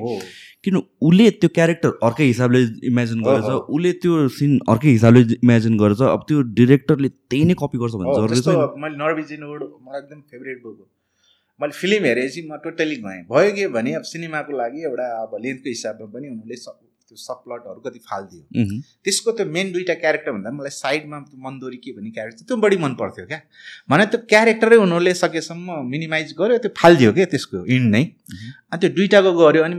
किन 0.63 0.75
उसले 0.77 1.29
त्यो 1.41 1.49
क्यारेक्टर 1.57 1.91
अर्कै 2.03 2.25
हिसाबले 2.25 2.59
इमेजिन 2.91 3.21
गरेछ। 3.23 3.49
उसले 3.71 3.91
त्यो 4.03 4.27
सिन 4.37 4.51
अर्कै 4.67 4.91
हिसाबले 4.97 5.21
इमेजिन 5.39 5.77
गरेछ 5.79 6.01
अब 6.11 6.21
त्यो 6.27 6.41
डिरेक्टरले 6.59 7.09
त्यही 7.09 7.43
नै 7.45 7.55
कपी 7.63 7.77
गर्छ 7.83 7.93
भने 7.95 8.09
हो, 8.09 8.15
जरुरी 8.19 8.41
छैन। 8.41 8.83
मैले 8.83 8.95
नर्वेजियनवुड 8.99 9.61
मलाई 9.63 9.99
एकदम 10.01 10.19
फेभरेट 10.29 10.57
बुक 10.63 10.77
हो। 10.79 10.85
मैले 11.59 11.73
फिल्म 11.79 12.03
हेरेपछि 12.05 12.41
म 12.51 12.61
टोटली 12.67 12.95
गएँ। 13.01 13.21
भयो 13.31 13.51
के 13.55 13.67
भने 13.73 13.91
अब 13.95 14.03
सिनेमाको 14.11 14.51
लागि 14.59 14.79
एउटा 14.91 15.07
अब 15.23 15.31
लेन्थको 15.39 15.69
हिसाबमा 15.69 16.05
पनि 16.13 16.27
उनीहरूले 16.29 16.57
त्यो 17.11 17.19
सबप्लटहरू 17.19 17.79
कति 17.85 17.99
फालिदियो। 18.07 18.65
त्यसको 19.03 19.31
त्यो 19.37 19.45
मेन 19.55 19.71
दुइटा 19.71 19.93
क्यारेक्टर 20.01 20.31
भन्दा 20.31 20.51
मलाई 20.57 20.73
साइडमा 20.73 21.19
त्यो 21.27 21.37
मन्दोरी 21.45 21.77
के 21.83 21.91
भन्ने 21.95 22.11
क्यारेक्टर 22.17 22.43
त्यो 22.47 22.57
बढी 22.65 22.77
मन 22.83 22.93
पर्थ्यो 23.01 23.25
क्या। 23.31 23.39
भने 23.91 24.05
त्यो 24.11 24.19
क्यारेक्टरै 24.31 24.77
उनीहरूले 24.83 25.13
सकेसम्म 25.21 25.81
मिनिमाइज 25.87 26.31
गर्यो 26.39 26.57
त्यो 26.65 26.71
फालिदियो 26.77 27.11
क्या 27.17 27.25
त्यसको 27.33 27.65
इन्ड 27.75 27.91
नै। 27.95 28.03
अनि 28.71 28.79
त्यो 28.79 28.89
दुइटाको 28.99 29.33
गऱ्यो 29.39 29.63
अनि 29.63 29.75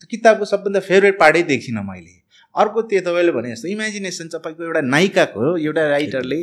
त्यो 0.00 0.06
किताबको 0.10 0.44
सबभन्दा 0.52 0.80
फेभरेट 0.88 1.18
पार्टै 1.20 1.42
देखिनँ 1.52 1.84
मैले। 1.88 2.14
अर्को 2.54 2.82
त्यो 2.92 3.00
तपाईँले 3.06 3.32
भने 3.32 3.54
जस्तो 3.54 3.68
इमेजिनेसन 3.68 4.28
तपाईँको 4.34 4.64
एउटा 4.64 4.80
नायिकाको 4.90 5.56
एउटा 5.56 5.86
राइटरले 5.88 6.40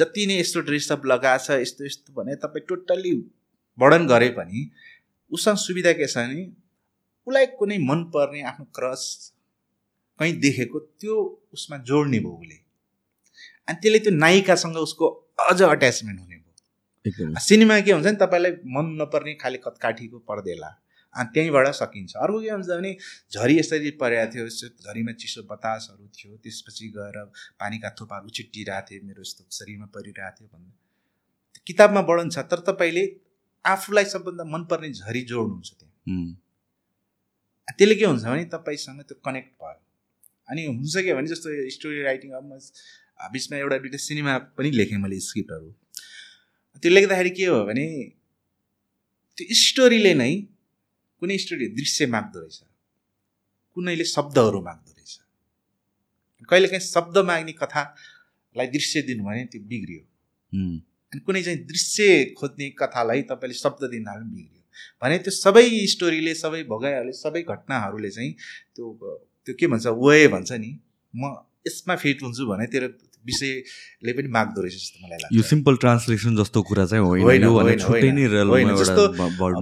जति 0.00 0.26
नै 0.26 0.38
यस्तो 0.40 0.60
ड्रेसअप 0.70 1.06
लगाएको 1.06 1.44
छ 1.44 1.60
यस्तो 1.60 1.84
यस्तो 1.84 2.16
भने 2.16 2.34
तपाईँ 2.46 2.64
टोटल्ली 2.68 3.12
वर्णन 3.78 4.06
गरे 4.08 4.28
पनि 4.40 4.64
उसँग 5.32 5.62
सुविधा 5.66 5.92
के 6.00 6.06
छ 6.06 6.26
भने 6.26 6.42
उसलाई 7.26 7.46
कुनै 7.58 7.78
मनपर्ने 7.78 8.42
आफ्नो 8.50 8.64
क्रस 8.76 9.04
कहीँ 10.18 10.32
देखेको 10.40 10.78
त्यो 11.00 11.14
उसमा 11.54 11.76
जोड्ने 11.88 12.18
भयो 12.20 12.36
उसले। 12.40 12.58
अनि 13.68 13.78
त्यसले 13.82 13.98
त्यो 13.98 14.12
नायिकासँग 14.16 14.76
उसको 14.76 15.06
अझ 15.48 15.62
अट्याचमेन्ट 15.62 16.20
हुने 16.20 16.36
भयो। 16.36 17.40
सिनेमा 17.40 17.80
के 17.80 17.92
हुन्छ 17.92 18.06
नि 18.06 18.16
तपाईँलाई 18.20 18.52
मन 18.74 18.86
नपर्ने 19.00 19.34
खाले 19.42 19.58
कत्काठीको 19.64 20.18
पर्देला। 20.28 20.70
अनि 21.14 21.28
त्यहीँबाट 21.34 21.66
सकिन्छ। 21.76 22.12
अर्को 22.16 22.40
के 22.40 22.50
हुन्छ 22.50 22.68
भने 22.68 22.92
झरी 23.32 23.58
यसरी 23.58 23.90
परेको 24.00 24.32
थियो 24.32 24.44
झरीमा 24.86 25.12
चिसो 25.20 25.42
बतासहरू 25.50 26.06
थियो 26.08 26.36
त्यसपछि 26.40 26.88
गएर 26.96 27.16
पानीका 27.60 27.88
थोपाहरू 28.00 28.28
चिट्टिरहेको 28.38 28.86
थियो 28.88 29.00
मेरो 29.06 29.20
यस्तो 29.20 29.44
शरीरमा 29.50 29.86
परिरहेको 29.92 30.36
थियो 30.38 30.48
भन्दा। 30.48 30.72
किताबमा 31.66 32.00
वर्णन 32.08 32.28
छ 32.30 32.38
तर 32.50 32.60
तपाईँले 32.68 33.04
आफूलाई 33.64 34.04
सबभन्दा 34.12 34.44
मनपर्ने 34.52 34.88
झरी 34.92 35.22
जोड्नुहुन्छ 35.30 35.70
त्यहाँ। 35.72 35.94
त्यसले 37.78 37.94
के 37.94 38.04
हुन्छ 38.04 38.24
भने 38.24 38.44
तपाईँसँग 38.54 39.00
त्यो 39.02 39.20
कनेक्ट 39.24 39.52
भयो। 39.62 39.80
अनि 40.48 40.62
हुन्छ 40.66 40.94
के 41.04 41.14
भने 41.14 41.28
जस्तो 41.34 41.48
स्टोरी 41.76 42.02
राइटिङ 42.02 42.30
अब 42.38 42.44
म 42.52 42.58
बिचमा 43.32 43.56
एउटा 43.58 43.76
दुइटा 43.84 43.98
सिनेमा 44.06 44.38
पनि 44.58 44.70
लेखेँ 44.70 44.98
मैले 44.98 45.20
स्क्रिप्टहरू 45.28 45.68
त्यो 46.82 46.90
लेख्दाखेरि 46.90 47.30
के 47.30 47.44
हो 47.46 47.58
भने 47.66 47.86
त्यो 49.38 49.54
स्टोरीले 49.64 50.14
नै 50.14 50.32
कुनै 51.22 51.36
स्टोरी 51.38 51.66
दृश्य 51.78 52.06
माग्दो 52.14 52.38
रहेछ। 52.40 52.58
कुनैले 53.76 54.04
शब्दहरू 54.04 54.60
माग्दो 54.62 54.90
रहेछ। 54.92 55.12
कहिलेकाहीँ 56.50 56.84
शब्द 56.84 57.18
माग्ने 57.28 57.52
कथालाई 57.62 58.66
दृश्य 58.76 59.02
दिनु 59.08 59.22
भने 59.24 59.44
त्यो 59.52 59.60
बिग्रियो। 59.70 60.02
अनि 61.12 61.20
कुनै 61.26 61.42
चाहिँ 61.42 61.60
दृश्य 61.70 62.02
खोज्ने 62.38 62.66
कथालाई 62.80 63.22
तपाईँले 63.30 63.56
शब्द 63.64 63.82
दिन 63.94 64.04
बिग्रियो। 64.34 64.62
भने 65.02 65.18
त्यो 65.24 65.32
सबै 65.36 65.64
स्टोरीले 65.94 66.34
सबै 66.34 66.62
भोगाइहरूले 66.72 67.14
सबै 67.22 67.42
घटनाहरूले 67.54 68.10
चाहिँ 68.10 68.32
त्यो 68.74 68.84
त्यो 69.46 69.54
के 69.60 69.66
भन्छ 69.72 69.86
वे 70.02 70.26
भन्छ 70.34 70.52
नि 70.52 70.70
म 71.14 71.34
यसमा 71.66 71.94
फिट 72.02 72.22
हुन्छु 72.22 72.46
भने 72.46 72.66
तेरो 72.74 72.88
विषयले 73.26 74.12
पनि 74.18 74.28
माग्दो 74.34 74.62
रहेछ 74.62 74.74
जस्तो 74.74 75.06
मलाई 75.06 75.18
यो 75.22 75.40
लाग्छ 75.40 75.48
सिम्पल 75.48 75.76
ट्रान्सलेसन 75.82 76.36
जस्तो 76.36 76.62
कुरा 76.68 76.84
चाहिँ 76.92 77.02
होइन 77.04 77.44
होइन, 77.44 78.68
यो 78.68 78.76
जस्तो 78.82 79.02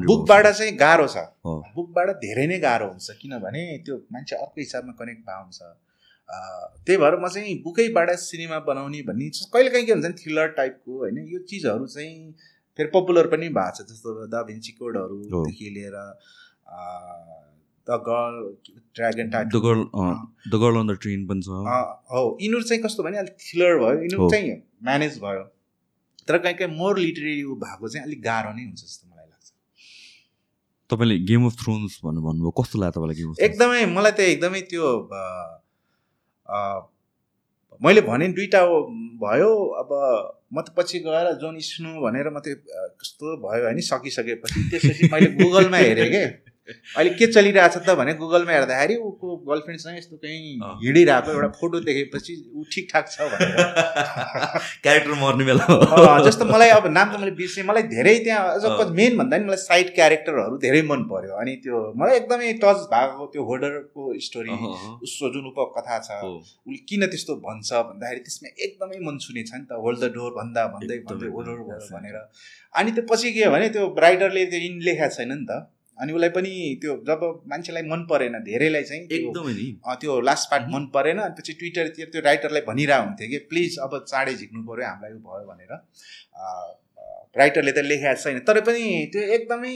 बुकबाट। 0.06 0.46
चाहिँ 0.46 0.72
गाह्रो 0.82 1.06
छ। 1.06 1.24
बुकबाट 1.74 2.08
धेरै 2.24 2.46
नै 2.46 2.58
गाह्रो 2.60 2.86
हुन्छ 2.88 3.16
किनभने 3.20 3.64
त्यो 3.84 3.96
मान्छे 4.12 4.36
अर्को 4.36 4.60
हिसाबमा 4.60 4.92
कनेक्ट 5.00 5.28
अँ, 6.28 6.64
त्यही 6.86 6.96
भएर 7.02 7.14
म 7.20 7.28
चाहिँ 7.28 7.54
बुकैबाट 7.62 8.10
सिनेमा 8.22 8.58
बनाउने 8.70 9.02
भन्ने 9.02 9.28
कहिले 9.52 9.70
काहीँ 9.70 9.86
के 9.86 9.92
हुन्छ 9.92 10.06
नि 10.06 10.12
थ्रिलर 10.22 10.48
टाइपको 10.56 10.98
होइन 10.98 11.18
यो 11.28 11.38
चिजहरू 11.50 11.86
चाहिँ 11.86 12.32
फेरि 12.78 12.88
पपुलर 12.96 13.26
पनि 13.28 13.48
भएको 13.50 13.76
छ 13.76 13.88
जस्तो 13.92 14.08
द 14.26 14.44
भिन्ची। 14.48 14.72
कोडहरूदेखि 14.80 15.68
लिएर 15.76 15.96
the 17.90 17.98
girl 18.08 18.36
dragon 18.96 19.30
the 19.30 19.60
girl 19.66 19.84
the 20.52 20.60
girl 20.64 20.76
on 20.80 20.86
the 20.92 20.96
train 21.04 21.26
पनि 21.30 21.42
छ। 21.42 21.62
हो 22.12 22.22
यिनीहरू 22.42 22.62
चाहिँ 22.70 22.82
कस्तो 22.82 23.02
भने 23.06 23.18
अलिक 23.24 23.36
थ्रिलर 23.46 23.78
भयो। 23.82 23.94
यिनीहरू 24.02 24.30
चाहिँ 24.30 24.52
म्यानेज 24.90 25.18
भयो। 25.24 25.44
तर 26.28 26.38
कहीँ 26.44 26.54
कहीँ 26.60 26.70
मोर 26.76 26.98
लिटरेरी 26.98 27.42
भएको 27.64 27.88
चाहिँ 27.88 28.06
अलिक 28.06 28.22
गाह्रो 28.22 28.52
नै 28.58 28.64
हुन्छ 28.64 28.80
जस्तो 28.82 29.04
मलाई 29.10 29.26
लाग्छ। 29.26 29.48
तपाईँले 30.90 31.16
गेम 31.30 31.46
अफ 31.46 31.54
थ्रोन्स 31.62 32.00
भन्नु 32.04 32.20
भन्नुभयो 32.26 32.50
कस्तो 32.60 32.76
लाग्यो 32.82 32.92
तपाईँलाई 32.98 33.16
गेम 33.22 33.30
एकदमै 33.48 33.80
मलाई 33.96 34.12
त 34.18 34.20
एकदमै 34.34 34.60
त्यो 34.70 34.84
मैले 37.80 38.00
भने 38.06 38.26
दुइटा 38.36 38.60
भयो 39.24 39.50
अब 39.82 39.90
म 40.52 40.60
त 40.60 40.74
पछि 40.76 40.98
गएर 41.06 41.26
जोन 41.42 41.58
स्नो 41.66 41.90
भनेर 42.04 42.28
म 42.34 42.38
त्यो 42.44 42.54
अ, 42.54 42.80
कस्तो 43.00 43.36
भयो 43.44 43.62
होइन 43.66 43.80
सकिसकेपछि 43.88 44.58
त्यसपछि 44.70 45.08
मैले 45.12 45.28
गुगलमा 45.40 45.78
हेरेँ 45.78 46.08
के? 46.14 46.24
अहिले 46.96 47.10
के 47.20 47.26
चलिरहेछ 47.32 47.76
त 47.86 47.94
भने 48.00 48.14
गुगलमा 48.20 48.52
हेर्दाखेरि 48.52 48.96
ऊको 49.08 49.28
गर्लफ्रेन्डसँग 49.48 49.96
यस्तो 49.98 50.16
कहीँ 50.24 50.52
अँ। 50.60 50.72
हिँडिरहेको 50.84 51.30
एउटा 51.36 51.48
फोटो 51.60 51.80
देखेपछि 51.88 52.34
ऊ 52.56 52.64
ठिकठाक 52.74 53.08
छ 53.14 53.28
भनेर 53.32 53.56
क्यारेक्टर 54.84 55.14
मर्ने 55.22 55.44
बेला 55.50 55.64
अँ, 55.64 56.24
जस्तो 56.26 56.44
मलाई 56.52 56.70
अब 56.78 56.86
नाम 56.98 57.14
त 57.14 57.20
मैले 57.20 57.34
बिर्सेँ 57.40 57.64
मलाई 57.70 57.82
धेरै 57.94 58.14
त्यहाँ 58.24 58.58
अँ। 58.60 58.78
अझ 58.80 58.90
मेन 59.00 59.16
भन्दा 59.18 59.36
नि 59.38 59.44
मलाई 59.50 59.62
साइड 59.64 59.94
क्यारेक्टरहरू 59.94 60.58
धेरै 60.66 60.82
मन 60.90 61.02
पर्यो 61.12 61.34
अनि 61.42 61.56
त्यो 61.64 61.82
मलाई 62.02 62.16
एकदमै 62.20 62.52
टच 62.64 62.86
भएको 62.94 63.26
त्यो 63.34 63.42
होल्डरको 63.50 64.02
स्टोरी। 64.28 64.50
उसको 65.06 65.32
जुन 65.34 65.44
उपकथा 65.52 65.98
छ। 66.06 66.20
उसले 66.30 66.76
किन 66.88 67.06
त्यस्तो 67.12 67.36
भन्छ 67.46 67.68
भन्दाखेरि 67.90 68.20
त्यसमा 68.28 68.48
एकदमै 68.66 68.98
मन 69.08 69.18
छुने 69.26 69.42
छ 69.48 69.52
नि 69.60 69.64
त 69.70 69.80
होल्ड 69.84 70.00
द 70.00 70.12
डोर 70.16 70.30
भन्दा 70.38 70.66
भन्दै 70.74 70.98
भन्दै 71.10 71.28
होल्डर 71.36 71.58
भनेर 71.94 72.16
अनि 72.74 72.90
त्यो 72.96 73.04
पछि 73.10 73.32
के 73.36 73.44
हो 73.44 73.50
भने 73.52 73.68
त्यो 73.76 73.86
राइटरले 74.06 74.44
त्यो 74.52 74.60
इन 74.68 74.80
लेखाएको 74.88 75.14
छैन 75.16 75.32
नि 75.34 75.44
त 75.50 75.60
अनि 76.00 76.12
उसलाई 76.12 76.32
पनि 76.36 76.52
त्यो 76.82 76.92
जब 77.08 77.22
मान्छेलाई 77.52 77.82
मन 77.92 78.04
परेन 78.10 78.34
धेरैलाई 78.44 78.84
चाहिँ 78.90 79.02
एकदमै 79.18 79.54
त्यो 80.02 80.20
लास्ट 80.28 80.50
पार्ट 80.50 80.64
मन 80.74 80.84
परेन 80.94 81.18
अनि 81.24 81.34
पछि 81.38 81.52
ट्विटरतिर 81.60 82.06
त्यो 82.12 82.20
राइटरलाई 82.28 82.62
भनिरहेको 82.68 83.06
हुन्थ्यो 83.06 83.28
कि 83.32 83.38
प्लिज 83.50 83.78
अब 83.86 83.98
चाँडै 84.04 84.34
झिक्नु 84.34 84.62
पऱ्यो 84.68 84.86
हामीलाई 84.90 85.12
यो 85.12 85.18
भयो 85.26 85.44
भनेर। 85.50 85.72
राइटरले 87.38 87.72
त 87.72 87.78
लेखाएको 87.86 88.20
छैन। 88.22 88.38
तर 88.46 88.60
पनि 88.66 88.84
त्यो 89.12 89.22
एकदमै 89.36 89.74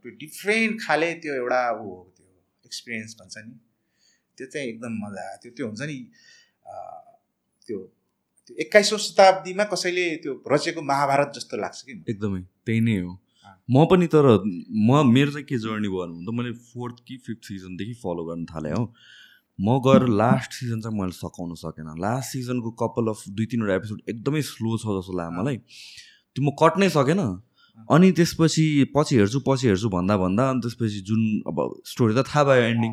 त्यो 0.00 0.10
डिफ्रेन्ट 0.18 0.74
खाले 0.82 1.10
त्यो 1.22 1.32
एउटा 1.34 1.60
ऊ 1.72 1.82
हो 1.82 1.96
त्यो 2.16 2.26
एक्सपिरियन्स 2.70 3.16
भन्छ 3.20 3.36
नि। 3.46 3.54
त्यो 4.38 4.46
चाहिँ 4.52 4.68
एकदम 4.68 4.92
मजा 5.02 5.22
आयो। 5.28 5.38
त्यो 5.42 5.50
त्यो 5.56 5.66
हुन्छ 5.66 5.82
नि 5.90 5.98
त्यो 7.66 7.78
त्यो 8.46 8.56
एक्काइसौँ 8.64 8.98
शताब्दीमा 9.04 9.64
कसैले 9.72 10.04
त्यो 10.24 10.32
रचेको 10.52 10.80
महाभारत 10.90 11.32
जस्तो 11.36 11.56
लाग्छ 11.62 11.78
कि 11.86 11.92
एकदमै। 12.12 12.40
त्यही 12.66 12.80
नै 12.88 12.96
हो। 13.00 13.12
म 13.68 13.84
पनि 13.90 14.06
तर 14.06 14.26
म 14.46 15.02
मेरो 15.10 15.30
चाहिँ 15.30 15.46
के 15.46 15.58
जर्नी 15.58 15.88
भयो 15.88 16.06
भने 16.06 16.24
त 16.26 16.34
मैले 16.38 16.52
फोर्थ 16.70 16.96
कि 17.06 17.16
फिफ्थ 17.26 17.42
सिजनदेखि 17.50 17.94
फलो 18.02 18.24
गर्न 18.24 18.44
थालेँ 18.46 18.72
हो। 18.72 18.84
म 19.58 19.78
गएर 19.82 20.06
लास्ट 20.06 20.52
सिजन 20.52 20.80
चाहिँ 20.80 20.98
मैले 20.98 21.16
सकाउन 21.16 21.54
सकेन। 21.56 21.88
लास्ट 21.98 22.32
सिजनको 22.32 22.70
कपाल 22.82 23.06
अफ 23.10 23.22
दुई 23.32 23.46
तिनवटा 23.50 23.74
एपिसोड 23.74 24.00
एकदमै 24.08 24.42
स्लो 24.50 24.76
छ 24.78 24.84
जस्तो 24.98 25.12
लाग्यो 25.18 25.32
मलाई। 25.40 25.56
त्यो 25.56 26.40
म 26.46 26.54
कट्नै 26.62 26.88
सकेन। 26.94 27.20
अनि 27.90 28.12
त्यसपछि 28.18 28.64
पछि 28.94 29.16
हेर्छु 29.16 29.40
पछि 29.48 29.66
हेर्छु 29.68 29.88
भन्दा 29.96 30.16
भन्दा 30.16 30.44
अनि 30.50 30.60
त्यसपछि 30.64 31.00
जुन 31.08 31.22
अब 31.50 31.56
स्टोरी 31.90 32.14
त 32.14 32.22
थाहा 32.28 32.44
भयो 32.48 32.62
एन्डिङ 32.70 32.92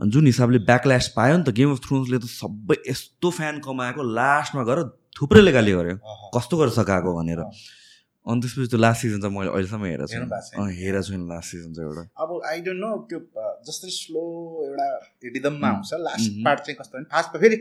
अनि 0.00 0.10
जुन 0.10 0.26
हिसाबले 0.26 0.58
ब्याकल्यास 0.70 1.08
पायो 1.18 1.36
नि 1.36 1.44
त 1.44 1.50
गेम 1.58 1.70
अफ 1.74 1.80
थ्रोन्सले 1.84 2.18
त 2.22 2.30
सबै 2.30 2.76
यस्तो 2.88 3.30
फ्यान 3.36 3.60
कमाएको 3.66 4.00
लास्टमा 4.20 4.62
गएर 4.70 4.80
थुप्रैले 5.18 5.52
गाली 5.52 5.72
गर्यो। 5.76 5.96
कस्तो 6.36 6.54
गरेर 6.62 6.72
सकाएको 6.78 7.10
भनेर। 7.18 7.44
अनि 8.26 8.40
त्यसपछि 8.40 8.68
त्यो 8.70 8.78
लास्ट 8.80 9.00
सिजन 9.02 9.20
चाहिँ 9.20 9.34
मैले 9.36 9.50
अहिलेसम्म 9.50 9.84
हेरेको 9.84 10.06
छु 10.06 10.64
हेरेको 10.80 11.02
छैन 11.08 11.22
लास्ट 11.28 11.50
सिजन 11.50 11.72
चाहिँ 11.74 11.88
एउटा। 11.88 12.02
अब 12.22 12.40
आई 12.50 12.60
डोन्ट 12.66 12.80
नो 12.80 12.90
त्यो 13.10 13.18
जस्तै 13.68 13.90
स्लो 14.00 14.24
एउटा 14.66 14.88
रिदममा 15.36 15.70
हुन्छ 15.70 15.92
लास्ट. 16.08 16.28
पार्ट 16.44 16.60
चाहिँ 16.66 16.76
कस्तो 16.80 16.98
भने 16.98 17.08
फास्ट 17.14 17.40
फेरि 17.40 17.56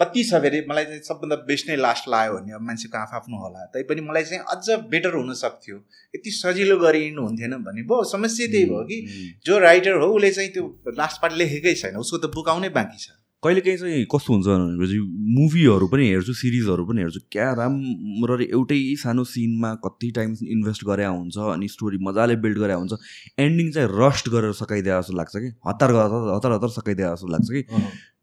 कति 0.00 0.22
छ 0.24 0.40
फेरि 0.42 0.58
मलाई 0.68 0.84
चाहिँ 0.84 1.00
सबभन्दा 1.06 1.36
बेस्ट 1.46 1.68
नै 1.68 1.76
लास्ट 1.76 2.08
लाग्यो 2.08 2.36
भने 2.36 2.52
अब 2.58 2.62
मान्छेको 2.66 2.98
आफ 2.98 3.10
आफ्नो 3.14 3.38
होला। 3.38 3.64
तैपनि 3.76 4.00
मलाई 4.00 4.24
चाहिँ 4.24 4.44
अझ 4.50 4.78
बेटर 4.90 5.14
हुन 5.14 5.32
सक्थ्यो। 5.40 5.76
यति 6.16 6.30
सजिलो 6.32 6.76
गरिनु 6.80 7.22
हुन्थेन 7.22 7.56
भने 7.68 7.82
भयो 7.84 8.04
समस्या 8.12 8.46
त्यही 8.50 8.64
भयो 8.66 8.84
कि 8.90 8.98
जो 9.46 9.58
राइटर 9.68 10.00
हो 10.02 10.08
उसले 10.16 10.30
चाहिँ 10.32 10.50
त्यो 10.52 10.96
लास्ट 10.98 11.22
पार्ट 11.22 11.34
लेखेकै 11.42 11.74
छैन 11.84 11.96
उसको 12.02 12.18
त 12.18 12.32
बुक 12.34 12.48
आउनै 12.48 12.68
बाँकी 12.80 12.98
छ। 12.98 13.19
कहिलेकाहीँ 13.42 13.78
चाहिँ 13.78 14.04
कस्तो 14.12 14.32
हुन्छ 14.32 14.46
भनेपछि 14.46 14.98
मुभीहरू 15.36 15.86
पनि 15.88 16.08
हेर्छु 16.08 16.32
सिरिजहरू 16.40 16.84
पनि 16.84 17.00
हेर्छु 17.00 17.20
क्या 17.32 17.46
राम्ररी 17.56 18.44
एउटै 18.52 18.78
सानो 19.00 19.24
सिनमा 19.24 19.70
कति 19.84 20.10
टाइम 20.16 20.36
इन्भेस्ट 20.56 20.84
गरे 20.84 21.04
हुन्छ 21.06 21.38
अनि 21.54 21.68
स्टोरी 21.74 21.98
मजाले 22.04 22.36
बिल्ड 22.44 22.58
गरे 22.58 22.74
हुन्छ 22.74 22.92
एन्डिङ 23.40 23.70
चाहिँ 23.72 23.88
रस्ट 23.96 24.28
गरेर 24.28 24.52
सकाइदिए 24.60 24.92
जस्तो 24.92 25.16
लाग्छ 25.16 25.36
कि? 25.36 25.48
हतार 25.68 25.90
हतार 25.96 26.52
हतार 26.52 26.68
सकाइदिए 26.76 27.06
जस्तो 27.06 27.28
लाग्छ 27.32 27.48
कि? 27.50 27.64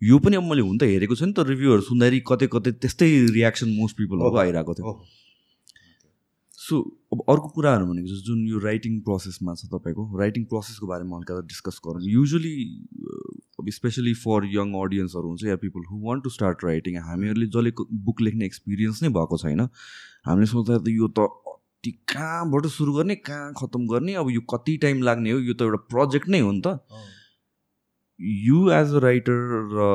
यो 0.04 0.20
पनि 0.22 0.38
अब 0.38 0.50
मैले 0.54 0.62
हुन 0.62 0.78
त 0.78 0.94
हेरेको 0.94 1.16
छु 1.16 1.26
नि 1.26 1.34
त 1.34 1.50
रिभ्यूहरू 1.50 1.82
सुन्दाखेरि 1.90 2.20
कतै 2.28 2.48
कतै 2.54 2.72
त्यस्तै 2.78 3.10
रियाक्सन 3.34 3.70
मोस्ट 3.74 3.98
पिपलहरूको 3.98 4.38
आइरहेको 4.38 4.74
थियो। 4.78 4.94
सो 6.68 6.78
अब 7.14 7.20
अर्को 7.32 7.48
कुराहरू 7.56 7.86
भनेको 7.88 8.16
जुन 8.28 8.40
यो 8.48 8.60
राइटिङ 8.60 9.00
प्रोसेसमा 9.02 9.54
छ 9.56 9.66
तपाईँको 9.74 10.04
राइटिङ 10.20 10.44
प्रोसेसको 10.52 10.88
बारेमा 10.88 11.18
अलिकति 11.18 11.48
डिस्कस 11.48 11.80
गरौँ। 11.86 12.02
युजली 12.06 12.54
स्पेसली 13.72 14.14
फर 14.14 14.46
यङ 14.54 14.74
अडियन्सहरू 14.80 15.28
हुन्छ 15.28 15.44
या 15.46 15.56
people 15.64 15.84
who 15.90 16.00
want 16.06 16.24
to 16.24 16.30
start 16.30 16.64
writing 16.66 16.98
हामीहरूले 17.08 17.46
जसले 17.56 17.72
बुक 18.08 18.22
लेख्ने 18.22 18.46
एक्सपिरियन्स 18.46 19.04
नै 19.04 19.10
भएको 19.18 19.38
छैन। 19.38 19.62
हामीले 20.28 20.48
सोच्दा 20.54 20.78
त 20.78 20.88
यो 20.96 21.08
त 21.20 21.28
अति 21.54 21.92
कहाँबाट 22.14 22.66
सुरु 22.74 22.94
गर्ने 22.94 23.16
कहाँ 23.28 23.54
खत्तम 23.58 23.88
गर्ने 23.88 24.14
अब 24.22 24.30
यो 24.32 24.42
कति 24.54 24.78
टाइम 24.84 25.02
लाग्ने 25.04 25.32
हो 25.32 25.40
यो 25.40 25.54
त 25.54 25.62
एउटा 25.62 25.80
प्रोजेक्ट 25.94 26.28
नै 26.30 26.40
हो 26.40 26.52
नि 26.52 26.62
त। 26.66 26.80
यु 28.20 28.60
एज 28.74 28.94
अ 28.94 29.00
राइटर 29.04 29.40
र 29.74 29.88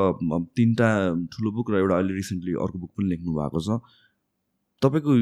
तिनवटा 0.57 0.89
ठुलो 1.33 1.51
बुक 1.53 1.71
र 1.71 1.79
एउटा 1.79 1.95
अहिले 1.97 2.15
रिसेन्टली 2.15 2.53
अर्को 2.67 2.79
बुक 2.79 2.91
पनि 2.99 3.09
लेख्नु 3.11 3.35
भएको 3.35 3.61
छ। 3.61 3.81
तपाईँको 4.83 5.13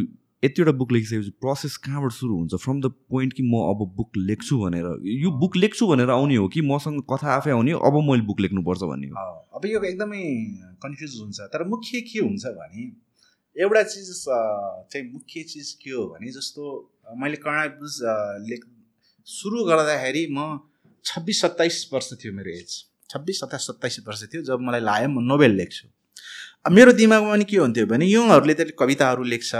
यतिवटा 0.43 0.73
बुक 0.73 0.93
लेखिसकेपछि 0.93 1.31
प्रोसेस 1.41 1.77
कहाँबाट 1.85 2.13
सुरु 2.13 2.35
हुन्छ? 2.35 2.55
फ्रम 2.65 2.81
द 2.81 2.87
पोइन्ट 3.13 3.33
कि 3.37 3.43
म 3.45 3.61
अब 3.71 3.81
बुक 3.97 4.11
लेख्छु 4.17 4.59
भनेर। 4.61 4.87
यो 5.05 5.31
बुक 5.41 5.57
लेख्छु 5.57 5.87
भनेर 5.87 6.11
आउने 6.11 6.37
हो 6.37 6.47
कि 6.49 6.61
मसँग 6.65 7.03
कथा 7.11 7.29
आफै 7.35 7.51
आउने 7.51 7.73
अब 7.77 7.95
मैले 8.09 8.25
बुक 8.25 8.41
लेख्नुपर्छ 8.41 8.83
भन्ने 8.89 9.07
हो। 9.09 9.25
अब 9.53 9.67
यो 9.67 9.83
एकदमै 9.85 10.23
कन्फ्युज 10.81 11.13
हुन्छ। 11.21 11.39
तर 11.53 11.65
मुख्य 11.69 12.01
के 12.09 12.19
हुन्छ 12.25 12.45
भने 12.57 12.85
एउटा 13.57 13.83
चिज 13.83 14.09
चाहिँ 14.25 15.05
मुख्य 15.13 15.43
चिज 15.53 15.73
के 15.83 15.91
हो 15.91 16.07
भने 16.09 16.33
जस्तो 16.33 16.63
मैले 17.21 17.37
कर्णाबुज 17.45 17.99
लेख 18.49 18.65
सुरु 19.29 19.65
गर्दाखेरि 19.69 20.27
म 20.33 20.59
छब्बिस 21.05 21.41
सत्ताइस 21.41 21.77
वर्ष 21.93 22.09
थियो 22.25 22.33
मेरो 22.33 22.51
एज। 22.51 22.71
छब्बिस 23.11 23.41
सत्ताइस 23.41 23.67
सत्ताइस 23.67 24.01
वर्ष 24.09 24.23
थियो 24.33 24.43
जब 24.49 24.61
मलाई 24.65 24.81
लाग्यो 24.81 25.09
म 25.09 25.21
नोभेल 25.29 25.53
लेख्छु। 25.61 25.85
मेरो 26.73 26.93
दिमागमा 26.97 27.31
पनि 27.31 27.45
के 27.45 27.57
हुन्थ्यो 27.57 27.87
भने 27.93 28.07
युङहरूले 28.07 28.55
त 28.55 28.73
कविताहरू 28.81 29.23
लेख्छ 29.29 29.53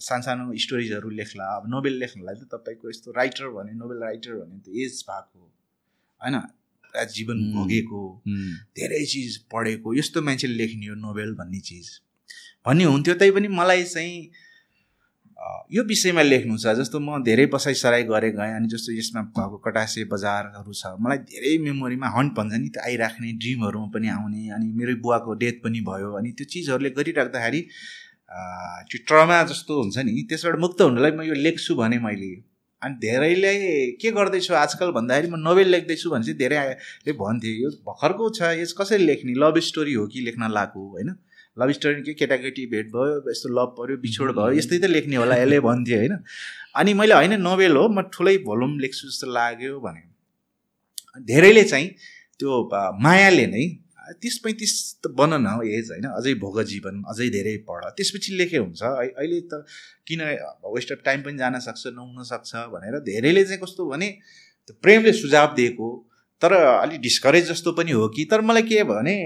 सानसानो 0.00 0.52
स्टोरिजहरू 0.58 1.10
लेख्ला। 1.10 1.44
अब 1.56 1.68
नोभेल 1.70 1.98
लेख्नलाई 1.98 2.34
त 2.34 2.48
तपाईँको 2.52 2.90
यस्तो 2.90 3.10
राइटर 3.12 3.48
भने 3.56 3.72
नोभेल 3.74 3.98
राइटर 4.02 4.32
भने 4.34 4.58
त 4.58 4.68
एज 4.76 5.04
भएको 5.08 5.40
होइन? 6.20 6.40
जीवन 7.14 7.38
भोगेको 7.52 8.00
धेरै 8.76 9.04
चिज 9.04 9.36
पढेको 9.52 9.94
यस्तो 9.94 10.22
मान्छेले 10.22 10.54
लेख्ने 10.54 10.86
हो 10.86 10.94
नोभेल 10.96 11.34
भन्ने 11.34 11.60
चिज। 11.60 11.88
भन्ने 12.66 12.84
हुन्थ्यो 12.84 13.14
तैपनि 13.14 13.48
मलाई 13.48 13.84
चाहिँ 13.84 14.30
यो 15.72 15.82
विषयमा 15.84 16.22
लेख्नु 16.22 16.56
छ 16.58 16.72
जस्तो 16.74 17.00
म 17.00 17.22
धेरै 17.22 17.46
बसाइ 17.46 17.74
सराई 17.74 18.02
गरेँ 18.04 18.30
गएँ 18.32 18.54
अनि 18.56 18.68
जस्तो 18.68 18.92
यसमा 18.92 19.22
भएको 19.36 19.58
कटासे 19.66 20.04
बजारहरू 20.12 20.72
छ 20.72 20.96
मलाई 20.98 21.18
धेरै 21.28 21.52
मेमोरीमा 21.64 22.08
हन्ट 22.16 22.32
भन्छ 22.32 22.54
नि 22.54 22.68
त्यो 22.68 22.82
आइराख्ने 22.82 23.32
ड्रिमहरूमा 23.42 23.88
पनि 23.94 24.08
आउने 24.08 24.48
अनि 24.56 24.66
मेरो 24.72 24.96
बुवाको 25.04 25.34
डेथ 25.42 25.60
पनि 25.64 25.80
भयो 25.88 26.12
अनि 26.16 26.32
त्यो 26.32 26.46
चिजहरूले 26.52 26.90
गरिराख्दाखेरि 26.90 27.60
त्यो 28.28 28.98
ट्रमा 29.08 29.42
जस्तो 29.50 29.80
हुन्छ 29.82 29.98
नि 30.06 30.22
त्यसबाट 30.30 30.58
मुक्त 30.60 30.80
हुनुलाई 30.82 31.12
म 31.12 31.22
यो 31.30 31.34
लेख्छु 31.46 31.74
भने 31.76 31.98
मैले। 32.06 32.32
अनि 32.82 32.94
धेरैले 33.02 33.52
के 34.00 34.10
गर्दैछु 34.16 34.54
आजकल 34.54 34.90
भन्दाखेरि 34.96 35.28
म 35.30 35.36
नोभेल 35.40 35.68
लेख्दैछु 35.74 36.10
भने 36.10 36.24
चाहिँ 36.24 36.38
धेरैले 36.38 37.12
भन्थे 37.22 37.52
यो 37.60 37.70
भर्खरको 37.86 38.28
छ 38.38 38.50
यस 38.60 38.72
कसरी 38.80 39.04
लेख्ने? 39.04 39.32
लभ 39.42 39.58
स्टोरी 39.68 39.94
हो 39.94 40.06
कि 40.06 40.20
लेख्न 40.26 40.50
लाग्यो 40.52 40.82
होइन? 40.96 41.14
लभ 41.56 41.70
स्टोरी 41.78 42.02
के 42.02 42.12
केटाकेटी 42.14 42.66
भेट 42.74 42.86
भयो 42.92 43.30
यस्तो 43.30 43.48
लभ 43.58 43.74
पऱ्यो 43.78 43.96
बिछोड 44.02 44.32
भयो 44.38 44.58
यस्तै 44.58 44.78
त 44.78 44.90
लेख्ने 44.90 45.16
होला 45.16 45.36
यसले 45.36 45.60
भन्थ्यो 45.68 45.98
होइन? 45.98 46.14
अनि 46.76 46.94
मैले 46.94 47.14
होइन 47.14 47.40
नोभेल 47.40 47.76
हो 47.76 47.88
म 47.88 48.02
ठुलै 48.12 48.36
भोलुम 48.44 48.78
लेख्छु 48.84 49.08
जस्तो 49.08 49.26
लाग्यो 49.32 49.80
भने। 49.80 50.02
धेरैले 51.24 51.64
चाहिँ 51.64 51.88
त्यो 52.40 52.62
मायाले 53.02 53.46
नै 53.46 53.66
तिस 54.22 54.38
पैँतिस 54.38 54.72
त 55.02 55.10
बन 55.18 55.34
न 55.42 55.60
एज 55.66 55.90
होइन। 55.90 56.06
अझै 56.10 56.34
भोग 56.34 56.62
जीवन 56.62 57.02
अझै 57.10 57.28
धेरै 57.30 57.56
पढ। 57.68 57.84
त्यसपछि 57.96 58.36
लेखे 58.36 58.58
हुन्छ। 58.58 58.82
अहिले 58.82 59.40
त 59.50 59.64
किन 60.06 60.20
वेस्ट 60.74 60.92
अफ 60.92 61.00
टाइम 61.04 61.22
पनि 61.22 61.38
जान 61.38 61.58
सक्छ 61.60 61.86
नहुन 61.86 62.22
सक्छ 62.24 62.54
भनेर 62.74 62.98
धेरैले 63.02 63.44
चाहिँ 63.44 63.60
कस्तो 63.62 63.86
भने 63.90 64.08
प्रेमले 64.82 65.12
सुझाव 65.12 65.54
दिएको। 65.54 65.88
तर 66.42 66.52
अलिक 66.52 67.00
डिस्करेज 67.00 67.50
जस्तो 67.50 67.72
पनि 67.72 67.90
हो 67.90 68.08
कि 68.08 68.24
तर 68.30 68.40
मलाई 68.40 68.62
के 68.62 68.82
भने 68.84 69.16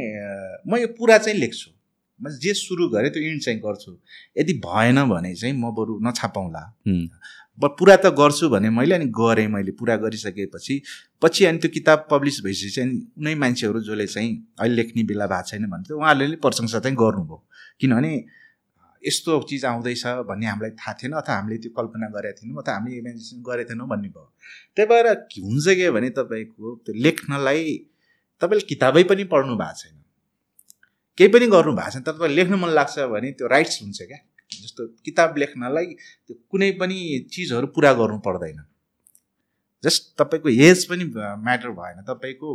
म 0.69 0.77
यो 0.77 0.89
पुरा 0.99 1.19
चाहिँ 1.19 1.39
लेख्छु। 1.39 1.71
म 2.21 2.31
जे 2.39 2.53
सुरु 2.55 2.89
गरेँ 2.89 3.11
त्यो 3.11 3.23
इन्ड 3.23 3.43
चाहिँ 3.43 3.61
गर्छु। 3.61 3.93
यदि 4.39 4.53
भएन 4.65 4.99
भने 5.09 5.35
चाहिँ 5.35 5.55
म 5.57 5.71
बरु 5.75 5.99
नछापाउँला। 6.03 6.63
पुरा 7.69 7.97
त 7.97 8.07
गर्छु 8.17 8.49
भने 8.49 8.71
मैले 8.71 8.95
अनि 8.95 9.05
गरेँ 9.05 9.47
मैले 9.49 9.73
पुरा 9.73 9.97
गरिसकेपछि 9.97 10.83
पछि 11.23 11.45
अनि 11.45 11.59
त्यो 11.59 11.71
किताब 11.71 12.07
पब्लिस 12.11 12.41
भइसकेपछि 12.45 12.71
चाहिँ 12.71 13.01
कुनै 13.01 13.35
मान्छेहरू 13.35 13.81
जसले 13.81 14.07
चाहिँ 14.07 14.31
अहिले 14.61 14.75
लेख्ने 14.75 15.03
बेला 15.05 15.27
भएको 15.27 15.49
छैन 15.49 15.67
भने 15.71 15.83
चाहिँ 15.85 16.01
उहाँहरूले 16.01 16.37
प्रशंसा 16.37 16.79
चाहिँ 16.81 16.97
गर्नुभयो। 16.97 17.37
किनभने 17.81 18.13
यस्तो 19.05 19.41
चिज 19.49 19.65
आउँदैछ 19.65 20.07
भन्ने 20.07 20.47
हामीलाई 20.47 20.71
थाहा 20.71 20.93
थिएन 20.93 21.13
अथवा 21.13 21.37
हामीले 21.37 21.59
त्यो 21.59 21.73
कल्पना 21.77 22.09
गरेका 22.17 22.37
थिएनौँ 22.41 22.63
अथवा 22.63 22.75
हामीले 22.75 22.97
इमेजिनेसन 22.97 23.43
गरेका 23.43 23.69
थिएनौँ 23.71 23.89
भन्ने 23.89 24.09
भयो। 24.09 24.33
त्यही 24.77 24.89
भएर 24.89 25.07
हुन्छ 25.45 25.67
के 25.69 25.91
भने 25.91 26.11
तपाईँको 26.11 26.75
त्यो 26.85 26.95
लेख्नलाई 26.95 27.65
तपाईँले 28.41 28.67
किताबै 28.69 29.03
पनि 29.05 29.25
पढ्नु 29.25 29.57
भएको 29.57 29.75
छैन। 29.81 29.97
केही 31.19 31.29
पनि 31.29 31.47
गर्नु 31.47 31.73
भएको 31.73 31.91
छैन 31.91 32.03
तर 32.03 32.13
तपाईँ 32.13 32.35
लेख्नु 32.35 32.57
मन 32.57 32.71
लाग्छ 32.71 32.99
भने 32.99 33.33
त्यो 33.33 33.47
राइट्स 33.49 33.83
हुन्छ 33.83 34.03
क्या। 34.03 34.19
जस्तो 34.63 34.87
किताब 35.05 35.37
लेख्नलाई 35.39 35.87
त्यो 35.87 36.35
कुनै 36.51 36.71
पनि 36.81 36.99
चिजहरू 37.33 37.67
पुरा 37.77 37.93
गर्नु 38.01 38.19
पर्दैन। 38.27 38.59
जस्ट 39.85 40.03
तपाईँको 40.19 40.49
एज 40.49 40.85
पनि 40.89 41.05
म्याटर 41.45 41.71
भएन। 41.79 42.03
तपाईँको 42.09 42.51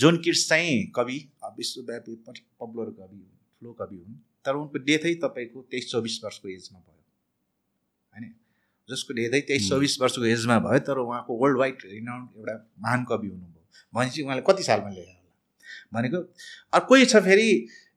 जोन 0.00 0.16
किट्स 0.24 0.48
चाहिँ 0.48 0.76
कवि 0.96 1.18
विश्वव्यापी 1.56 2.14
पपुलर 2.26 2.90
कवि 2.90 3.16
हुन् 3.16 3.38
ठुलो 3.54 3.72
कवि 3.80 3.96
हुन्। 3.96 4.20
तर 4.44 4.54
उनको 4.56 4.78
डेथै 4.84 5.14
तपाईँको 5.22 5.58
तेइस 5.70 5.90
चौबिस 5.90 6.20
वर्षको 6.24 6.48
एजमा 6.48 6.78
भयो। 6.78 7.02
होइन? 8.12 8.24
जसको 8.88 9.14
डेथै 9.14 9.40
तेइस 9.48 9.68
चौबिस 9.68 10.00
वर्षको 10.00 10.24
एजमा 10.26 10.58
भयो 10.58 10.78
तर 10.86 10.98
उहाँको 10.98 11.32
वर्ल्ड 11.42 11.58
वाइड 11.58 11.76
रिनाउन्ड 11.86 12.38
एउटा 12.38 12.54
महान 12.78 13.04
कवि 13.10 13.28
हुनुभयो। 13.28 13.64
भनेपछि 13.94 14.22
उहाँले 14.22 14.42
कति 14.48 14.62
सालमा 14.62 14.88
लेखेर 14.88 15.06
होला? 15.06 15.20
भनेको 15.92 16.18
अर्को 16.72 17.04
छ 17.04 17.22
फेरि 17.24 17.48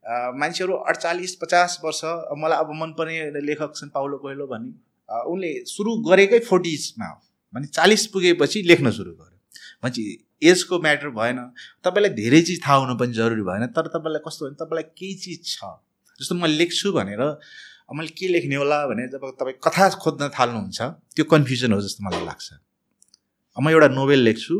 मान्छेहरू 0.06 0.74
अडचालिस 0.90 1.34
पचास 1.36 1.80
वर्ष 1.84 2.00
मलाई 2.38 2.58
अब 2.58 2.70
मनपर्ने 2.80 3.40
लेखक 3.42 3.72
छन् 3.76 3.90
पाउलो 3.94 4.18
कोइलो 4.18 4.46
भन्ने। 4.46 4.72
उनले 5.30 5.50
सुरु 5.66 5.96
गरेकै 6.08 6.38
फोर्टिजमा 6.46 7.06
हो। 7.06 7.18
भने 7.54 7.66
चालिस 7.66 8.06
पुगेपछि 8.14 8.62
लेख्न 8.62 8.90
सुरु 8.90 9.12
गर्यो। 9.12 9.38
भनेपछि 9.82 10.04
एजको 10.42 10.78
म्याटर 10.78 11.08
भएन। 11.10 11.38
तपाईँलाई 11.84 12.12
धेरै 12.14 12.40
चिज 12.42 12.62
थाहा 12.66 12.76
हुनु 12.76 12.94
पनि 12.98 13.12
जरुरी 13.12 13.42
भएन। 13.42 13.66
तर 13.76 13.86
तपाईँलाई 13.94 14.22
कस्तो 14.26 14.46
भने 14.46 14.56
तपाईँलाई 14.62 14.86
केही 14.94 15.14
चिज 15.14 15.40
छ। 15.46 15.74
जस्तो 16.20 16.34
म 16.34 16.46
लेख्छु 16.46 16.92
भनेर 16.92 17.22
मैले 17.94 18.14
के 18.18 18.28
लेख्ने 18.28 18.56
होला? 18.56 18.78
भने 18.86 19.06
जब 19.08 19.22
तपाईँ 19.40 19.58
कथा 19.62 19.88
खोज्न 20.02 20.28
थाल्नुहुन्छ 20.38 20.80
त्यो 21.16 21.24
कन्फ्युजन 21.24 21.72
हो 21.72 21.80
जस्तो 21.80 22.04
मलाई 22.06 22.24
लाग्छ। 22.24 22.48
म 23.56 23.70
एउटा 23.70 23.88
नोभेल 23.88 24.20
लेख्छु। 24.22 24.54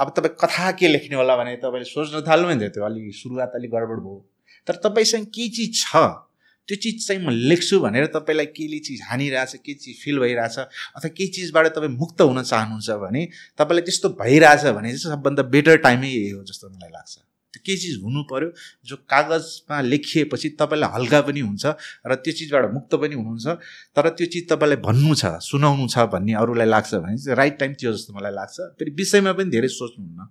अब 0.00 0.08
तपाईँ 0.16 0.34
कथा 0.40 0.70
के 0.76 0.88
लेख्ने 0.88 1.16
होला 1.16 1.36
भने 1.36 1.56
तपाईँले 1.56 1.88
सोच्न 1.88 2.20
थाल्नु 2.28 2.48
भने 2.48 2.68
त्यो 2.68 2.84
अलिक 2.84 3.14
सुरुवात 3.14 3.52
अलिक 3.54 3.70
गडबड 3.70 4.00
भयो। 4.04 4.18
तर 4.66 4.80
तपाईँसँग 4.84 5.26
के 5.26 5.48
चिज 5.48 5.84
छ? 5.84 5.96
त्यो 6.68 6.76
चिज 6.76 7.06
चाहिँ 7.06 7.22
म 7.26 7.30
लेख्छु 7.30 7.80
भनेर 7.80 8.06
तपाईँलाई 8.14 8.46
केले 8.46 8.78
चिज 8.78 9.00
हानिरहेछ 9.04 9.54
के 9.64 9.74
चिज 9.74 9.96
फिल 10.02 10.18
भइरहेछ 10.18 10.58
अथवा 10.58 11.08
केही 11.08 11.28
चिजबाट 11.28 11.66
तपाईँ 11.76 11.90
मुक्त 11.92 12.20
हुन 12.22 12.42
चाहनुहुन्छ 12.42 12.90
भने 13.02 13.22
तपाईँलाई 13.58 13.82
त्यस्तो 13.82 14.08
भइरहेछ 14.20 14.64
भने 14.76 14.88
चाहिँ 14.88 15.16
सबभन्दा 15.16 15.42
बेटर 15.50 15.76
टाइमै 15.82 16.08
यही 16.08 16.30
हो 16.30 16.44
जस्तो 16.44 16.68
मलाई 16.70 16.90
लाग्छ। 16.92 17.18
त्यो 17.50 17.60
केही 17.66 17.78
चिज 17.78 17.96
हुनु 18.02 18.22
पऱ्यो 18.30 18.48
जो 18.86 18.96
कागजमा 19.10 19.80
लेखिएपछि 19.82 20.48
तपाईँलाई 20.60 20.90
हल्का 20.94 21.20
पनि 21.26 21.40
हुन्छ 21.40 21.66
र 22.06 22.14
त्यो 22.22 22.32
चिजबाट 22.38 22.70
मुक्त 22.70 22.94
पनि 22.94 23.14
हुनुहुन्छ 23.18 23.46
तर 23.96 24.08
त्यो 24.14 24.26
चिज 24.30 24.46
तपाईँलाई 24.50 24.78
भन्नु 24.86 25.14
छ 25.18 25.42
सुनाउनु 25.42 25.88
छ 25.90 26.06
भन्ने 26.14 26.38
अरूलाई 26.38 26.66
लाग्छ 26.70 26.94
भने 26.94 27.18
चाहिँ 27.18 27.36
राइट 27.36 27.58
टाइम 27.58 27.74
त्यो 27.74 27.92
जस्तो 27.92 28.14
मलाई 28.14 28.32
लाग्छ। 28.32 28.56
फेरि 28.78 28.90
विषयमा 28.94 29.32
पनि 29.34 29.50
धेरै 29.50 29.68
सोच्नुहुन्न। 29.68 30.30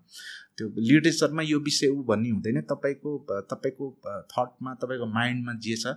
त्यो 0.60 0.68
लिटरेचरमा 0.90 1.42
यो 1.48 1.60
विषय 1.68 1.88
ऊ 1.90 2.04
भन्ने 2.10 2.30
हुँदैन। 2.30 2.62
तपाईँको 2.68 3.18
तपाईँको 3.52 3.86
थटमा 4.34 4.74
तपाईँको 4.84 5.06
माइन्डमा 5.16 5.54
जे 5.64 5.76
छ 5.84 5.96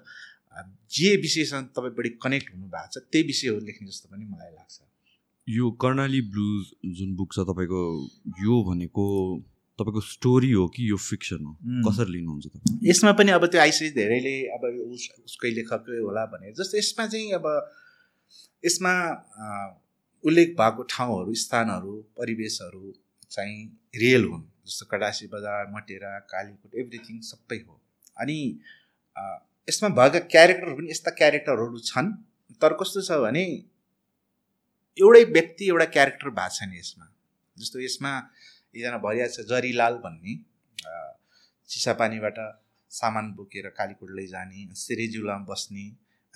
जे 0.94 1.10
विषयसँग 1.18 1.66
तपाईँ 1.76 1.94
बढी 1.98 2.10
कनेक्ट 2.22 2.54
हुनु 2.54 2.66
भएको 2.72 2.88
छ 2.94 3.04
त्यही 3.12 3.26
विषयहरू 3.26 3.60
लेख्ने 3.66 3.88
जस्तो 3.88 4.08
पनि 4.12 4.24
मलाई 4.24 4.50
लाग्छ। 4.54 4.80
यो 5.48 5.70
कर्णाली 5.82 6.20
ब्लुज 6.28 6.66
जुन 6.98 7.14
बुक 7.16 7.32
छ 7.32 7.48
तपाईँको 7.48 7.80
यो 8.44 8.62
भनेको 8.68 9.06
तपाईँको 9.78 10.00
स्टोरी 10.06 10.50
हो 10.52 10.66
कि 10.68 10.90
यो 10.90 10.96
फिक्सन 11.00 11.44
हो? 11.44 11.52
कसरी 11.88 12.12
लिनुहुन्छ 12.12 12.46
तपाईँ? 12.46 12.78
यसमा 12.84 13.12
पनि 13.18 13.30
अब 13.32 13.46
त्यो 13.48 13.60
आइसिएस 13.60 13.94
धेरैले 13.94 14.34
अब 14.54 14.62
उस 14.92 15.08
उसकै 15.24 15.50
लेखकै 15.56 15.98
होला 15.98 16.24
भने 16.28 16.52
जस्तो 16.52 16.78
यसमा 16.78 17.06
चाहिँ 17.06 17.32
अब 17.40 17.46
यसमा 18.64 18.92
उल्लेख 20.24 20.48
भएको 20.60 20.82
ठाउँहरू 20.92 21.34
स्थानहरू 21.42 21.92
परिवेशहरू 22.20 22.92
चाहिँ 23.32 23.58
रियल 23.96 24.24
हुन्। 24.24 24.44
जस्तो 24.72 24.86
कडासी 24.92 25.26
बजार 25.32 25.66
मटेरा 25.72 26.12
कालीकोट 26.32 26.74
एभ्रिथिङ 26.82 27.20
सबै 27.30 27.58
हो। 27.66 27.80
अनि 28.20 28.38
यसमा 29.68 29.88
भएका 29.98 30.20
क्यारेक्टरहरू 30.34 30.76
पनि 30.76 30.90
यस्ता 30.90 31.10
क्यारेक्टरहरू 31.18 31.78
छन्। 31.90 32.08
तर 32.62 32.72
कस्तो 32.80 33.00
छ 33.08 33.20
भने 33.24 33.44
एउटै 34.96 35.24
व्यक्ति 35.36 35.64
एउटा 35.68 35.86
क्यारेक्टर 35.96 36.30
भएको 36.38 36.56
छ 36.56 36.70
नि 36.70 36.78
यसमा। 36.78 37.06
जस्तो 37.56 37.80
यसमा 37.80 38.12
एकजना 38.74 38.98
भरिया 39.04 39.26
छ 39.34 39.46
जरीलाल 39.52 39.94
भन्ने। 40.04 40.34
चिसापानीबाट 41.68 42.38
सामान 42.90 43.26
बोकेर 43.36 43.66
कालीकोट 43.78 44.10
लैजाने 44.16 44.60
सिरेजुलामा 44.76 45.44
बस्ने 45.48 45.84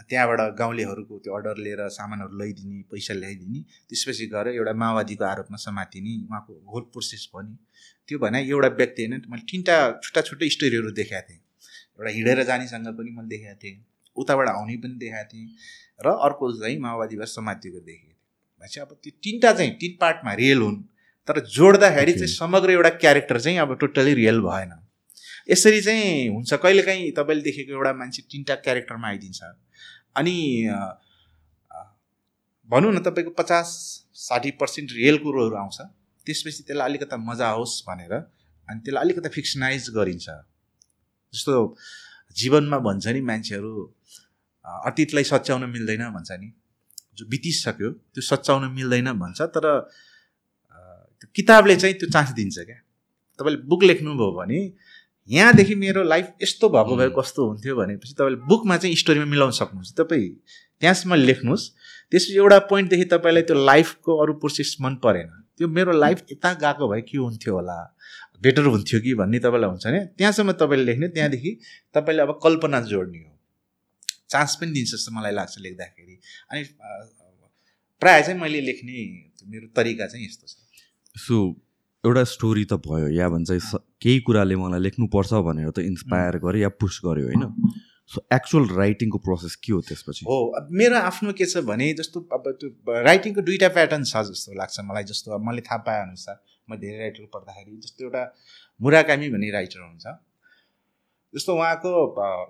त्यहाँबाट 0.08 0.40
गाउँलेहरूको 0.56 1.18
त्यो 1.24 1.32
अर्डर 1.36 1.56
लिएर 1.64 1.80
सामानहरू 1.90 2.36
ल्याइदिने 2.38 2.78
पैसा 2.92 3.14
ल्याइदिने 3.14 3.60
त्यसपछि 3.88 4.26
गएर 4.32 4.48
एउटा 4.50 4.72
माओवादीको 4.82 5.24
आरोपमा 5.24 5.58
समातिने 5.58 6.12
उहाँको 6.24 6.52
होल 6.72 6.82
प्रोसेस 6.92 7.24
भयो 7.32 7.42
नि 7.48 7.54
त्यो 8.08 8.18
भने 8.18 8.40
एउटा 8.44 8.68
व्यक्ति 8.80 9.02
होइन 9.02 9.22
मैले 9.30 9.44
तिनवटा 9.50 9.76
छुट्टा 10.04 10.20
छुट्टै 10.28 10.48
स्टोरीहरू 10.56 10.90
देखाएको 11.00 11.28
थिएँ। 11.28 11.40
एउटा 11.98 12.10
हिँडेर 12.10 12.42
जानेसँग 12.44 12.88
पनि 12.98 13.10
मैले 13.10 13.28
देखाएको 13.28 13.58
थिएँ 13.62 13.76
उताबाट 14.16 14.48
आउने 14.48 14.76
पनि 14.82 14.94
देखाएको 14.98 15.28
थिएँ 15.32 15.48
र 16.00 16.06
अर्को 16.26 16.52
चाहिँ 16.60 16.78
माओवादीबाट 16.80 17.28
समातिएको 17.28 17.80
देखेको 17.80 18.06
थिएँ। 18.06 18.14
भनेपछि 18.60 18.80
अब 18.80 18.90
त्यो 19.02 19.12
तिनवटा 19.24 19.52
चाहिँ 19.52 19.72
तिन 19.80 19.96
पार्टमा 20.00 20.32
रियल 20.34 20.60
हुन् 20.62 20.82
तर 21.28 21.40
जोड्दाखेरि 21.56 22.12
चाहिँ. 22.12 22.32
समग्र 22.34 22.70
एउटा 22.70 22.90
क्यारेक्टर 23.02 23.40
चाहिँ 23.40 23.58
अब 23.58 23.76
टोटली 23.80 24.14
रियल 24.14 24.40
भएन। 24.40 24.72
यसरी 25.50 25.80
चाहिँ 25.82 26.28
हुन्छ 26.28 26.54
कहिलेकाहीँ 26.54 27.10
तपाईँले 27.18 27.42
देखेको 27.42 27.72
एउटा 27.72 27.92
मान्छे 27.92 28.22
तिनवटा 28.30 28.54
क्यारेक्टरमा 28.66 29.08
आइदिन्छ। 29.08 29.40
अनि 30.16 30.36
भनौँ 32.70 32.92
न 32.92 32.98
तपाईँको 33.02 33.30
पचास 33.38 33.68
साठी 34.16 34.50
पर्सेन्ट 34.60 34.92
रियल 34.92 35.18
कुरोहरू 35.18 35.56
आउँछ। 35.56 35.78
त्यसपछि 36.26 36.62
त्यसलाई 36.66 36.86
अलिकता 36.90 37.16
मजा 37.28 37.46
आओस् 37.54 37.74
भनेर 37.88 38.12
अनि 38.68 38.80
त्यसलाई 38.84 39.02
अलिकता 39.04 39.28
फिक्सनाइज 39.36 39.82
गरिन्छ। 39.96 40.26
जस्तो 41.32 41.54
जीवनमा 42.36 42.78
भन्छ 42.86 43.06
नि 43.14 43.20
मान्छेहरू 43.30 43.72
अतीतलाई 44.64 45.24
सच्याउन 45.32 45.62
मिल्दैन 45.70 46.02
भन्छ 46.16 46.30
नि। 46.42 46.48
जो 47.16 47.24
बितिसक्यो 47.32 47.90
त्यो 48.12 48.22
सच्याउन 48.22 48.64
मिल्दैन 48.74 49.12
भन्छ 49.22 49.40
तर 49.54 49.66
त्यो 51.18 51.28
किताबले 51.36 51.76
चाहिँ 51.76 51.94
त्यो 52.00 52.08
चान्स 52.10 52.30
दिन्छ 52.38 52.56
क्या। 52.58 52.78
तपाईँले 53.38 53.60
बुक 53.70 53.82
लेख्नुभयो 53.84 54.30
भने 54.38 54.60
यहाँदेखि 55.30 55.74
मेरो 55.74 56.02
लाइफ 56.02 56.26
यस्तो 56.42 56.68
भएको 56.68 56.96
भए. 56.96 57.08
कस्तो 57.16 57.40
हुन्थ्यो 57.48 57.76
भनेपछि 57.76 58.14
तपाईँले 58.18 58.38
बुकमा 58.50 58.76
चाहिँ 58.76 58.96
स्टोरीमा 58.96 59.26
मिलाउन 59.32 59.52
सक्नुहुन्छ। 59.60 59.92
तपाईँ 60.00 60.28
त्यहाँसम्म 60.80 61.14
लेख्नुहोस्। 61.14 61.64
त्यसपछि 62.12 62.36
एउटा 62.36 62.58
पोइन्टदेखि 62.70 63.04
तपाईँलाई 63.14 63.42
त्यो 63.48 63.56
लाइफको 63.64 64.12
अरू 64.22 64.32
प्रोसेस 64.42 64.76
मन 64.80 64.94
परेन। 65.04 65.30
त्यो 65.58 65.68
मेरो 65.68 65.92
लाइफ 65.92 66.18
यता 66.32 66.52
गएको 66.62 66.88
भए 66.88 67.00
के 67.00 67.18
हुन्थ्यो 67.18 67.54
होला? 67.54 67.76
बेटर 68.42 68.64
हुन्थ्यो 68.66 69.00
कि 69.00 69.14
भन्ने 69.14 69.38
तपाईँलाई 69.38 69.70
हुन्छ 69.70 69.86
भने 69.86 70.00
त्यहाँसम्म 70.18 70.52
तपाईँले 70.60 70.84
लेख्ने 70.84 71.08
त्यहाँदेखि 71.08 71.52
तपाईँले 71.94 72.22
अब 72.22 72.38
कल्पना 72.42 72.80
जोड्ने 72.92 73.18
हो। 73.18 73.32
चान्स 74.30 74.54
पनि 74.60 74.70
दिन्छ 74.72 74.90
जस्तो 74.92 75.12
मलाई 75.16 75.32
लाग्छ 75.32 75.58
लेख्दाखेरि। 75.58 76.14
अनि 76.50 76.62
प्रायः 78.02 78.20
चाहिँ 78.26 78.40
मैले 78.40 78.60
लेख्ने 78.60 78.92
मेरो 79.48 79.66
तरिका 79.76 80.06
चाहिँ 80.06 80.26
यस्तो 80.26 80.46
छ। 80.46 80.54
सो 81.16 81.36
एउटा 82.04 82.24
स्टोरी 82.34 82.64
त 82.64 82.72
भयो। 82.86 83.08
या 83.16 83.28
भन्छ 83.28 83.50
केही 84.02 84.20
कुराले 84.20 84.56
मलाई 84.56 84.80
लेख्नुपर्छ 84.80 85.32
भनेर 85.48 85.70
त 85.70 85.78
इन्सपायर 85.90 86.38
गर्यो 86.44 86.62
या 86.62 86.68
पुस 86.80 87.00
गर्यो 87.04 87.26
होइन? 87.26 87.44
सो 88.10 88.20
एक्चुअल 88.34 88.68
राइटिङको 88.76 89.18
प्रोसेस 89.18 89.54
के 89.56 89.72
हो 89.72 89.80
त्यसपछि? 89.82 90.24
हो 90.24 90.52
अब 90.58 90.68
मेरो 90.80 90.96
आफ्नो 90.98 91.32
के 91.38 91.46
छ 91.46 91.56
भने 91.66 91.92
जस्तो 92.00 92.20
अब 92.32 92.42
त्यो 92.60 92.68
राइटिङको 93.04 93.40
दुईवटा 93.42 93.68
प्याटर्न 93.78 94.04
छ 94.04 94.16
जस्तो 94.28 94.52
लाग्छ 94.58 94.80
मलाई 94.90 95.04
जस्तो 95.10 95.32
अब 95.34 95.40
मैले 95.48 95.60
थाहा 95.68 95.78
पाए 95.88 96.00
अनुसार 96.02 96.36
म 96.70 96.76
धेरै 96.76 96.98
राइटर 96.98 97.24
पढ्दाखेरि 97.34 97.76
जस्तो 97.82 98.04
एउटा 98.04 98.22
मुराकामी 98.80 99.28
भन्ने 99.30 99.50
राइटर 99.52 99.80
हुन्छ। 99.80 100.06
जस्तो 101.34 101.54
उहाँको 101.56 101.90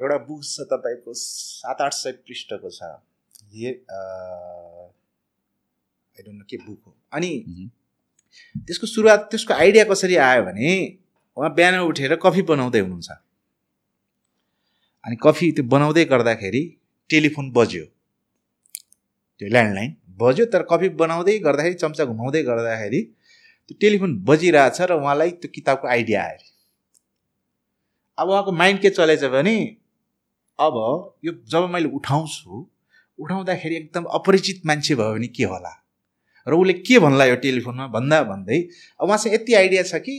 एउटा 0.03 0.19
बुक 0.29 0.45
छ 0.45 0.61
तपाईँको 0.73 1.13
सात 1.17 1.81
आठ 1.83 1.93
सय 1.95 2.13
पृष्ठको 2.29 2.71
छ। 2.71 2.83
आई 2.83 3.73
डोन्ट 6.23 6.39
नो 6.39 6.45
के 6.51 6.57
बुक 6.67 6.81
हो। 6.87 6.97
अनि। 7.13 7.71
त्यसको 8.57 8.87
सुरुवात 8.87 9.29
त्यसको 9.31 9.55
आइडिया 9.55 9.85
कसरी 9.91 10.17
आयो 10.23 10.43
भने 10.45 10.73
उहाँ 11.37 11.55
बिहान 11.55 11.75
उठेर 11.81 12.15
कफी 12.23 12.43
बनाउँदै 12.51 12.81
हुनुहुन्छ। 12.81 13.11
अनि 15.07 15.17
कफी 15.23 15.51
त्यो 15.57 15.65
बनाउँदै 15.73 16.05
गर्दाखेरि 16.13 16.63
टेलिफोन 17.11 17.51
बज्यो। 17.57 17.85
त्यो 19.41 19.49
ल्यान्डलाइन 19.49 19.91
बज्यो 20.21 20.45
तर 20.53 20.63
कफी 20.71 20.89
बनाउँदै 21.01 21.39
गर्दाखेरि 21.47 21.75
चम्चा 21.83 22.05
घुमाउँदै 22.05 22.43
गर्दाखेरि 22.43 23.01
त्यो 23.67 23.75
टेलिफोन 23.81 24.13
बजिरहेछ 24.29 24.81
र 24.81 24.93
उहाँलाई 24.99 25.31
त्यो 25.41 25.51
किताबको 25.55 25.89
आइडिया 25.89 26.23
आयो। 26.23 26.39
अब 28.19 28.29
उहाँको 28.29 28.53
माइन्ड 28.53 28.81
के 28.83 28.91
चलेछ 28.91 29.25
भने 29.35 29.57
अब 30.59 30.75
यो 31.25 31.33
जब 31.53 31.69
मैले 31.71 31.89
उठाउँछु 31.99 32.67
उठाउँदाखेरि 33.19 33.75
एकदम 33.77 34.05
अपरिचित 34.19 34.67
मान्छे 34.67 34.95
भयो 34.95 35.13
भने 35.15 35.29
के 35.37 35.45
होला? 35.45 35.73
र 36.47 36.53
उसले 36.55 36.73
के 36.83 36.99
भन्ला 36.99 37.25
यो 37.25 37.37
टेलिफोनमा? 37.45 37.87
भन्दा 37.95 38.23
भन्दै 38.23 38.59
अब 39.01 39.07
उहाँसँग 39.09 39.35
यति 39.35 39.55
आइडिया 39.55 39.83
छ 39.83 40.03
कि 40.03 40.17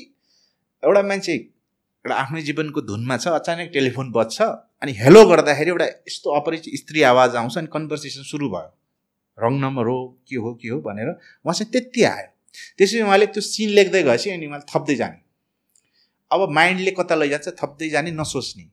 एउटा 0.84 1.02
मान्छे 1.10 1.34
एउटा 1.34 2.16
आफ्नै 2.16 2.42
जीवनको 2.48 2.82
धुनमा 2.88 3.18
छ 3.18 3.28
अचानक 3.40 3.72
टेलिफोन 3.74 4.12
बज्छ। 4.12 4.38
अनि 4.82 4.94
हेलो 4.94 5.24
गर्दाखेरि 5.26 5.70
एउटा 5.70 5.86
यस्तो 5.86 6.32
अपरिचित 6.40 6.76
स्त्री 6.78 7.02
आवाज 7.04 7.36
आउँछ 7.36 7.58
अनि 7.58 7.68
कन्भर्सेसन 7.74 8.24
सुरु 8.24 8.50
भयो। 8.50 8.70
रङ 9.38 9.54
नम्बर 9.62 9.86
हो 9.88 9.98
के 10.30 10.36
हो 10.36 10.54
के 10.62 10.68
हो 10.70 10.80
भनेर 10.82 11.10
उहाँसँग 11.10 11.72
त्यति 11.72 12.04
आयो। 12.04 12.28
त्यसपछि 12.78 13.02
उहाँले 13.02 13.26
त्यो 13.34 13.42
सिन 13.42 13.70
लेख्दै 13.70 14.02
गएपछि 14.04 14.30
अनि 14.32 14.46
उहाँले 14.48 14.66
थप्दै 14.70 14.96
जाने। 14.96 15.20
अब 16.32 16.50
माइन्डले 16.54 16.92
कता 16.94 17.16
लैजान्छ 17.16 17.48
थप्दै 17.58 17.90
जाने 17.90 18.12
नसोच्ने। 18.12 18.66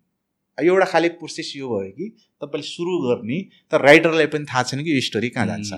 एउटा 0.59 0.87
खाले 0.93 1.09
प्रोसेस 1.17 1.53
यो 1.57 1.69
भयो 1.69 1.91
कि 1.97 2.07
तपाईँले 2.43 2.69
सुरु 2.69 2.93
गर्ने 3.07 3.41
तर 3.73 3.81
राइटरलाई 3.83 4.27
पनि 4.37 4.45
थाहा 4.45 4.63
छैन 4.63 4.85
कि 4.85 4.91
यो 4.95 5.01
स्टोरी 5.09 5.29
कहाँ 5.33 5.47
जान्छ. 5.47 5.73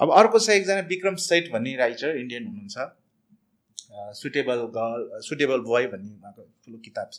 अब 0.00 0.08
अर्को 0.12 0.38
छ 0.38 0.48
एकजना 0.50 0.80
विक्रम 0.92 1.14
सेठ 1.24 1.52
भन्ने 1.52 1.76
राइटर 1.76 2.16
इन्डियन 2.18 2.46
हुनुहुन्छ। 2.46 2.76
सुटेबल 4.20 4.58
गर्ल 4.76 5.20
सुटेबल 5.24 5.60
बोय 5.64 5.86
भन्ने 5.88 6.12
उहाँको 6.14 6.42
ठुलो 6.64 6.78
किताब 6.84 7.10
छ। 7.12 7.18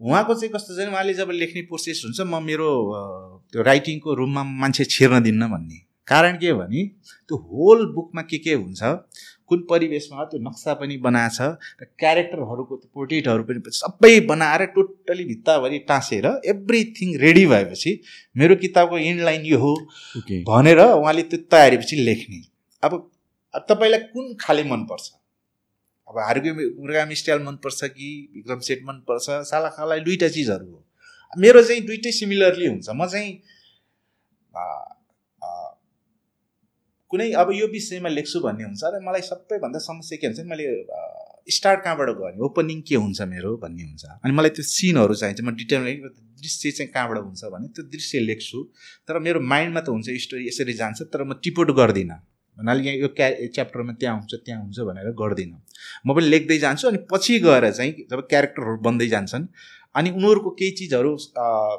उहाँको 0.00 0.34
चाहिँ 0.34 0.52
कस्तो 0.54 0.74
छ 0.74 0.78
भने 0.78 0.90
उहाँले 0.90 1.14
जब 1.14 1.30
लेख्ने 1.30 1.62
प्रोसेस 1.70 2.02
हुन्छ 2.04 2.20
म 2.20 2.42
मेरो 2.42 2.70
त्यो 3.52 3.62
राइटिङको 3.62 4.14
रुममा 4.14 4.42
मान्छे 4.42 4.84
छिर्न 4.84 5.22
दिन्न 5.22 5.48
भन्ने। 5.50 5.78
कारण 6.08 6.36
के 6.36 6.52
भने 6.52 6.84
त्यो 7.28 7.36
होल 7.36 7.86
बुकमा 7.94 8.22
के 8.22 8.38
के 8.38 8.54
हुन्छ 8.54 8.82
कुन 9.48 9.60
परिवेशमा 9.70 10.24
त्यो 10.24 10.40
नक्सा 10.40 10.74
पनि 10.80 10.96
बनाएको 11.06 11.34
छ 11.34 11.40
र 11.82 11.86
क्यारेक्टरहरूको 11.98 12.76
त्यो 12.76 12.90
पोर्ट्रेटहरू 12.94 13.42
पनि 13.44 13.60
सबै 13.78 14.12
बनाएर 14.28 14.64
टोटली 14.74 15.24
भित्ताभरि 15.24 15.78
टाँसेर 15.88 16.26
एभ्रिथिङ 16.52 17.16
रेडी 17.20 17.46
भएपछि 17.46 17.92
मेरो 18.36 18.56
किताबको 18.64 18.98
इन्ड 18.98 19.22
लाइन 19.22 19.42
यो 19.46 19.58
हो 19.58 19.74
भनेर 20.50 20.80
उहाँले 20.80 21.22
त्यो 21.22 21.38
तयारीपछि 21.50 21.96
लेख्ने। 22.04 22.40
अब 22.82 22.92
तपाईँलाई 23.68 24.00
कुन 24.12 24.34
खाले 24.40 24.64
मनपर्छ? 24.64 25.04
अब 26.14 26.18
हार्गे 26.22 26.52
मुर्गामी 26.54 27.14
स्टाइल 27.18 27.42
मनपर्छ 27.42 27.84
कि 27.98 28.08
विक्रम 28.34 28.60
सेट 28.70 28.80
मनपर्छ 28.86 29.26
साला 29.50 29.68
खालाई 29.74 30.00
दुइटा 30.06 30.28
चिजहरू 30.30 30.66
हो। 30.70 30.80
मेरो 31.42 31.62
चाहिँ 31.66 31.82
दुइटै 31.86 32.12
सिमिलरली 32.14 32.66
हुन्छ। 32.66 32.88
म 32.94 33.06
चाहिँ 33.10 33.30
कुनै 37.10 37.26
अब 37.40 37.50
यो 37.52 37.66
विषयमा 37.72 38.08
लेख्छु 38.08 38.40
भन्ने 38.40 38.64
हुन्छ 38.64 38.82
र 38.94 39.00
मलाई 39.02 39.22
सबैभन्दा 39.30 39.78
समस्या 39.82 40.18
के 40.18 40.26
हुन्छ 40.26 40.40
मैले 40.50 40.66
स्टार्ट 41.50 41.80
कहाँबाट 41.84 42.08
गर्ने? 42.18 42.38
ओपनिङ 42.46 42.80
के 42.88 42.96
हुन्छ 42.96 43.20
मेरो 43.34 43.50
भन्ने 43.62 43.82
हुन्छ। 43.82 44.04
अनि 44.24 44.32
मलाई 44.32 44.50
त्यो 44.56 44.64
सिनहरू 44.64 45.14
चाहिन्छ। 45.14 45.40
म 45.42 45.50
डिटेल 45.54 45.82
दृश्य 46.40 46.70
चाहिँ 46.70 46.90
कहाँबाट 46.94 47.18
हुन्छ 47.18 47.42
भने 47.54 47.66
त्यो 47.74 47.82
दृश्य 47.90 48.18
लेख्छु। 48.30 48.58
तर 49.08 49.18
मेरो 49.26 49.40
माइन्डमा 49.42 49.80
त 49.80 49.88
हुन्छ 49.90 50.06
स्टोरी 50.24 50.46
यसरी 50.48 50.72
जान्छ 50.80 50.98
तर 51.12 51.22
म 51.24 51.34
टिपोट 51.44 51.70
गर्दिनँ। 51.80 52.18
भन्नाले 52.58 52.80
यहाँ 52.86 52.96
यो 53.02 53.08
क्या 53.18 53.28
च्याप्टरमा 53.54 53.92
त्यहाँ 54.00 54.16
हुन्छ 54.18 54.34
त्यहाँ 54.46 54.60
हुन्छ 54.62 54.78
भनेर 54.88 55.10
गर्दिनँ। 55.20 55.58
म 56.06 56.08
पनि 56.14 56.26
लेख्दै 56.34 56.58
जान्छु 56.64 56.88
अनि 56.88 56.98
पछि 57.12 57.38
गएर 57.46 57.70
चाहिँ 57.70 57.92
जब 58.10 58.20
क्यारेक्टरहरू 58.32 58.76
बन्दै 58.86 59.08
जान्छन् 59.14 59.46
अनि 59.94 60.10
उनीहरूको 60.10 60.50
केही 60.58 60.70
चिजहरू 60.78 61.10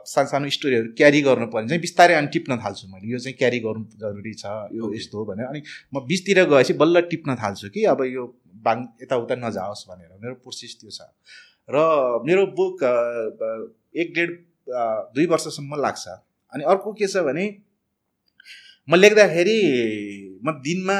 सानो 0.08 0.28
सानो 0.32 0.50
स्टोरीहरू 0.58 0.88
क्यारी 0.98 1.22
गर्नु 1.22 1.48
पर्ने 1.54 1.68
चाहिँ 1.70 1.82
बिस्तारै 1.82 2.16
अनि 2.16 2.28
टिप्न 2.34 2.58
थाल्छु 2.64 2.88
मैले। 2.88 3.12
यो 3.12 3.20
चाहिँ 3.20 3.36
क्यारी 3.38 3.60
गर्नु 3.60 3.86
जरुरी 4.04 4.34
छ 4.34 4.46
यो 4.72 4.94
यस्तो 4.96 5.16
हो 5.20 5.24
भनेर। 5.32 5.46
अनि 5.52 5.62
म 5.94 5.96
बिचतिर 6.08 6.44
गएपछि 6.48 6.74
बल्ल 6.80 7.02
टिप्न 7.12 7.36
थाल्छु 7.44 7.70
कि 7.76 7.84
अब 7.92 8.04
यो 8.08 8.24
बाङ 8.64 8.78
यताउता 9.04 9.36
नजाओस् 9.36 9.84
भनेर। 9.90 10.12
मेरो 10.24 10.36
प्रोसेस 10.44 10.80
त्यो 10.80 10.92
छ। 10.92 11.12
र 11.68 11.76
मेरो 12.24 12.46
बुक 12.56 12.84
एक 14.00 14.14
डेढ 14.16 14.32
दुई 15.16 15.26
वर्षसम्म 15.28 15.76
लाग्छ। 15.84 16.08
अनि 16.54 16.64
अर्को 16.72 16.94
के 16.96 17.08
छ 17.08 17.28
भने 17.28 17.46
म 18.88 18.96
लेख्दाखेरि 18.96 19.60
म 20.44 20.48
दिनमा 20.66 20.98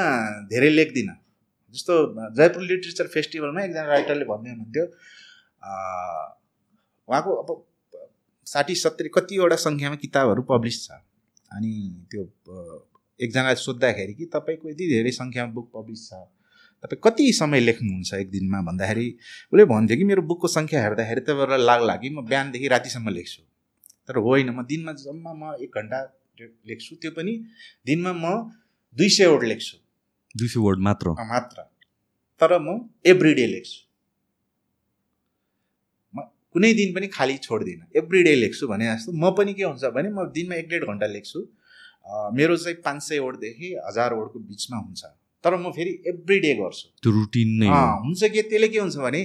धेरै 0.50 0.70
लेख्दिनँ। 0.70 1.16
जस्तो 1.74 1.94
जयपुर 2.38 2.62
लिटरेचर 2.62 3.06
फेस्टिभलमा 3.14 3.60
एकजना 3.64 3.84
राइटरले 3.86 4.24
भन्दै 4.24 4.50
हुनुहुन्थ्यो 4.50 4.84
उहाँको 7.08 7.30
अब 7.42 7.48
साठी 8.46 8.74
सत्तरी 8.74 9.08
कतिवटा 9.14 9.56
सङ्ख्यामा 9.66 9.96
किताबहरू 10.04 10.42
पब्लिस 10.52 10.76
छ। 10.86 10.88
अनि 11.50 11.72
त्यो 12.10 12.22
अँ, 12.22 12.78
एकजनाले 13.20 13.56
सोद्धाखेरि 13.56 14.14
कि 14.14 14.24
तपाईँको 14.34 14.70
यति 14.70 14.84
धेरै 14.92 15.12
सङ्ख्यामा 15.20 15.52
बुक 15.52 15.66
पब्लिस 15.74 16.00
छ। 16.08 16.12
तपाईँ 16.84 17.00
कति 17.04 17.24
समय 17.32 17.60
लेख्नुहुन्छ 17.60 18.14
एक 18.14 18.30
दिनमा? 18.30 18.60
भन्दाखेरि 18.68 19.06
उसले 19.52 19.64
भन्थ्यो 19.64 19.96
कि 19.96 20.04
मेरो 20.04 20.22
बुकको 20.30 20.48
सङ्ख्या 20.48 20.82
हेर्दाखेरि 20.82 21.20
तपाईँहरूलाई 21.26 21.66
लाग्ला 21.66 21.94
कि 22.02 22.08
म 22.10 22.24
बिहानदेखि 22.30 22.68
रातिसम्म 22.68 23.08
लेख्छु। 23.18 23.42
तर 24.06 24.16
होइन 24.26 24.50
म 24.50 24.62
दिनमा 24.70 24.92
जम्मा 25.04 25.32
म 25.32 25.42
एक 25.64 25.70
घन्टा 25.74 25.98
लेख्छु। 26.68 26.92
त्यो 27.02 27.10
पनि 27.16 27.32
दिनमा 27.86 28.12
म 28.12 28.24
दुई 28.96 29.08
सय 29.16 29.26
वर्ड 29.26 29.44
लेख्छु 29.44 29.76
दुई 30.34 30.48
सय 30.48 30.60
वर्ड 30.60 30.78
मात्र 30.86 31.10
मात्र। 31.32 31.58
तर 32.40 32.58
म 32.60 32.78
एभ्री 33.06 33.32
डे 33.34 33.46
लेख्छु। 33.46 33.78
म 36.14 36.28
कुनै 36.52 36.72
दिन 36.74 36.94
पनि 36.94 37.06
खाली 37.16 37.36
छोड्दिनँ। 37.46 37.86
एभ्री 37.96 38.22
डे 38.22 38.34
लेख्छु 38.34 38.68
भने 38.68 38.84
जस्तो 38.86 39.12
म 39.12 39.30
पनि 39.36 39.52
के 39.54 39.64
हुन्छ 39.64 39.84
भने 39.96 40.08
म 40.08 40.26
दिनमा 40.32 40.54
एक 40.56 40.68
डेढ 40.68 40.84
घन्टा 40.84 41.06
लेख्छु। 41.06 41.40
मेरो 42.32 42.56
चाहिँ 42.56 42.76
पाँच 42.84 43.02
सय 43.02 43.18
वर्डदेखि 43.18 43.68
हजार 43.86 44.14
वर्डको 44.14 44.38
बिचमा 44.48 44.76
हुन्छ। 44.78 45.02
तर 45.44 45.56
म 45.56 45.70
फेरि 45.76 45.92
एभ्री 46.08 46.38
डे 46.40 46.52
गर्छु। 46.60 46.86
त्यो 47.02 47.12
रुटिन 47.12 47.48
नै 47.60 47.68
हुन्छ 47.68 48.22
के? 48.24 48.42
त्यसले 48.42 48.68
के 48.68 48.78
हुन्छ 48.78 48.96
भने 48.96 49.20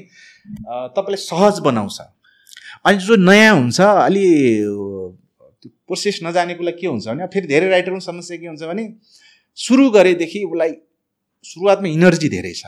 तपाईँलाई 0.95 1.21
सहज 1.29 1.59
बनाउँछ। 1.67 1.99
अनि 2.85 2.97
जो 2.97 3.15
नयाँ 3.15 3.55
हुन्छ 3.55 3.79
अलि 3.81 4.25
त्यो 5.61 5.69
प्रोसेस 5.87 6.19
नजानेकोलाई 6.23 6.73
के 6.79 6.87
हुन्छ 6.87 7.07
भने 7.07 7.27
फेरि 7.33 7.47
धेरै 7.47 7.67
राइटरको 7.69 7.99
समस्या 7.99 8.37
के 8.37 8.47
हुन्छ 8.47 8.63
भने 8.63 8.83
सुरु 9.57 9.89
गरेदेखि 9.91 10.43
उसलाई 10.45 10.73
सुरुवातमा 11.45 11.87
इनर्जी 11.89 12.29
धेरै 12.29 12.53
छ। 12.53 12.63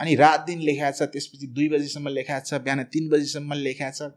अनि 0.00 0.14
रात 0.14 0.44
दिन 0.46 0.60
लेखाएको 0.62 0.96
छ 0.98 1.10
त्यसपछि 1.12 1.46
दुई 1.54 1.68
बजीसम्म 1.68 2.08
लेखाएको 2.14 2.46
छ 2.48 2.60
बिहान 2.62 2.82
तिन 2.92 3.08
बजीसम्म 3.08 3.58
लेखाएको 3.66 3.96
छ 3.98 4.12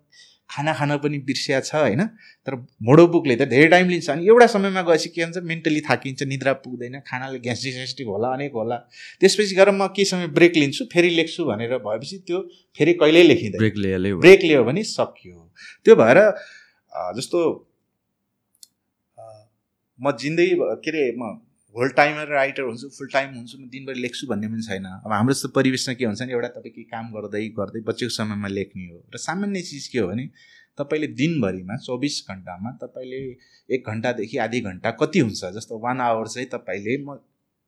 खाना 0.49 0.73
खान 0.73 0.91
पनि 0.99 1.17
बिर्सिया 1.23 1.59
छ 1.59 1.75
होइन? 1.75 2.01
तर 2.45 2.55
मोडो 2.83 3.05
बुकले 3.07 3.35
त 3.35 3.47
धेरै 3.47 3.67
टाइम 3.71 3.89
लिन्छ। 3.89 4.09
अनि 4.09 4.27
एउटा 4.27 4.47
समयमा 4.53 4.81
गएपछि 4.83 5.09
के 5.09 5.21
हुन्छ? 5.23 5.37
मेन्टली 5.47 5.81
थाकिन्छ 5.81 6.23
निद्रा 6.27 6.53
पुग्दैन 6.65 6.99
खानाले 7.07 7.39
ग्यास्ट्रिक 7.39 7.73
स्यास्ट्रिक 7.73 8.07
होला 8.07 8.27
अनेक 8.35 8.51
होला। 8.53 8.77
त्यसपछि 9.21 9.55
गएर 9.55 9.71
म 9.71 9.87
केही 9.95 10.05
समय 10.05 10.27
ब्रेक 10.35 10.55
लिन्छु 10.57 10.85
फेरि 10.91 11.09
लेख्छु 11.09 11.45
भनेर 11.47 11.77
भएपछि 11.87 12.17
त्यो 12.27 12.39
फेरि 12.77 12.93
कहिल्यै 12.99 13.23
लेखिँदैन। 13.23 13.59
ब्रेक 13.63 13.75
हो। 14.11 14.19
ब्रेक 14.19 14.41
लियो 14.43 14.63
भने 14.63 14.83
सक्यो। 14.83 15.37
त्यो 15.85 15.95
भएर 15.95 16.19
जस्तो 17.15 17.39
म 20.02 20.12
जिन्दगी 20.20 20.56
के 20.60 20.89
अरे 20.89 21.04
म 21.20 21.32
होल 21.76 21.89
टाइमर 21.97 22.28
राइटर 22.28 22.64
हुन्छु 22.64 22.88
फुल 22.97 23.08
टाइम 23.14 23.36
हुन्छु 23.36 23.58
म 23.58 23.68
दिनभरि 23.70 23.99
लेख्छु 24.02 24.28
भन्ने 24.28 24.47
पनि 24.47 24.62
छैन। 24.64 24.86
अब 24.86 25.12
हाम्रो 25.12 25.34
जस्तो 25.34 25.49
परिवेशमा 25.56 25.93
के 25.95 26.06
हुन्छ 26.06 26.22
भने 26.22 26.34
एउटा 26.34 26.47
तपाईँ 26.56 26.74
केही 26.74 26.84
काम 26.91 27.12
गर्दै 27.12 27.47
गर्दै 27.60 27.82
बचेको 27.88 28.10
समयमा 28.16 28.47
लेख्ने 28.47 28.88
हो। 28.88 28.97
र 29.14 29.18
सामान्य 29.18 29.62
चिज 29.62 29.88
के 29.88 29.99
हो 29.99 30.08
भने 30.08 30.28
तपाईँले 30.78 31.08
दिनभरिमा 31.22 31.78
चौबिस 31.86 32.20
घन्टामा 32.30 32.72
तपाईँले 32.84 33.22
एक 33.76 33.88
घन्टादेखि 33.88 34.38
आधी 34.45 34.62
घन्टा 34.62 34.91
कति 34.99 35.20
हुन्छ 35.20 35.54
जस्तो 35.56 35.80
वान 35.80 36.02
आवर 36.02 36.28
चाहिँ 36.28 36.47
तपाईँले 36.49 36.97
म 37.06 37.18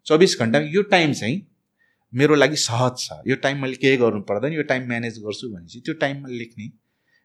चौबिस 0.07 0.39
घन्टा 0.39 0.59
यो 0.75 0.81
टाइम 0.91 1.13
चाहिँ 1.13 1.41
मेरो 2.13 2.35
लागि 2.35 2.55
सहज 2.59 2.97
छ। 2.99 3.21
यो 3.27 3.35
टाइम 3.43 3.61
मैले 3.61 3.75
केही 3.81 3.97
गर्नु 3.97 4.21
पर्दैन 4.29 4.53
यो 4.53 4.63
टाइम 4.71 4.87
म्यानेज 4.87 5.19
गर्छु 5.23 5.49
भनेपछि 5.49 5.79
त्यो 5.85 5.93
टाइममा 6.01 6.29
लेख्ने 6.31 6.67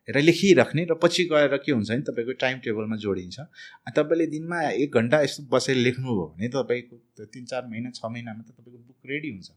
र 0.08 0.20
लेखिराख्ने 0.20 0.84
र 0.90 0.94
पछि 0.96 1.24
गएर 1.28 1.56
के 1.60 1.72
हुन्छ 1.72 1.88
भने 1.90 2.02
तपाईँको 2.08 2.32
टाइम 2.40 2.58
टेबलमा 2.64 2.96
जोडिन्छ। 2.96 3.38
अनि 3.38 3.92
तपाईँले 3.92 4.26
दिनमा 4.34 4.58
एक 4.82 4.90
घन्टा 4.94 5.20
यस्तो 5.22 5.48
बसेर 5.52 5.76
लेख्नुभयो 5.76 6.26
भने 6.34 6.48
तपाईँको 6.50 7.24
तिन 7.28 7.44
चार 7.44 7.62
महिना 7.70 7.90
छ 7.92 8.04
महिनामा 8.04 8.42
त 8.42 8.50
तपाईँको 8.56 8.78
बुक 8.78 9.00
रेडी 9.04 9.30
हुन्छ। 9.30 9.50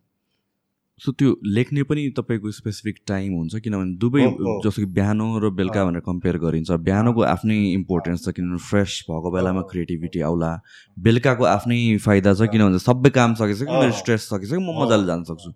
सो 1.01 1.11
त्यो 1.17 1.29
लेख्ने 1.41 1.83
पनि 1.89 2.01
तपाईँको 2.13 2.51
स्पेसिफिक 2.51 2.97
टाइम 3.07 3.33
हुन्छ 3.33 3.63
किनभने 3.65 3.95
दुवै। 3.97 4.21
जस्तो 4.61 4.81
कि 4.81 4.85
बिहान 4.93 5.21
र 5.41 5.49
बेलुका 5.49 5.85
भनेर 5.85 6.01
कम्पेयर 6.05 6.37
गरिन्छ। 6.37 6.71
बिहानको 6.77 7.21
आफ्नै 7.25 7.57
इम्पोर्टेन्स 7.73 8.25
छ 8.25 8.35
किनभने 8.37 8.61
फ्रेस 8.61 9.09
भएको 9.09 9.31
बेलामा 9.31 9.61
क्रिएटिभिटी 9.71 10.19
आउला। 10.21 10.51
बेलुकाको 10.99 11.43
आफ्नै 11.47 11.97
फाइदा 12.05 12.33
छ 12.37 12.51
किनभने 12.53 12.79
सबै 12.85 13.09
काम 13.17 13.33
सकिसक्यो 13.41 13.79
मेरो। 13.81 13.97
स्ट्रेस 13.97 14.21
सकिसक्यो 14.29 14.61
म 14.61 14.77
मजाले 14.77 15.05
जान 15.09 15.23
सक्छु। 15.25 15.49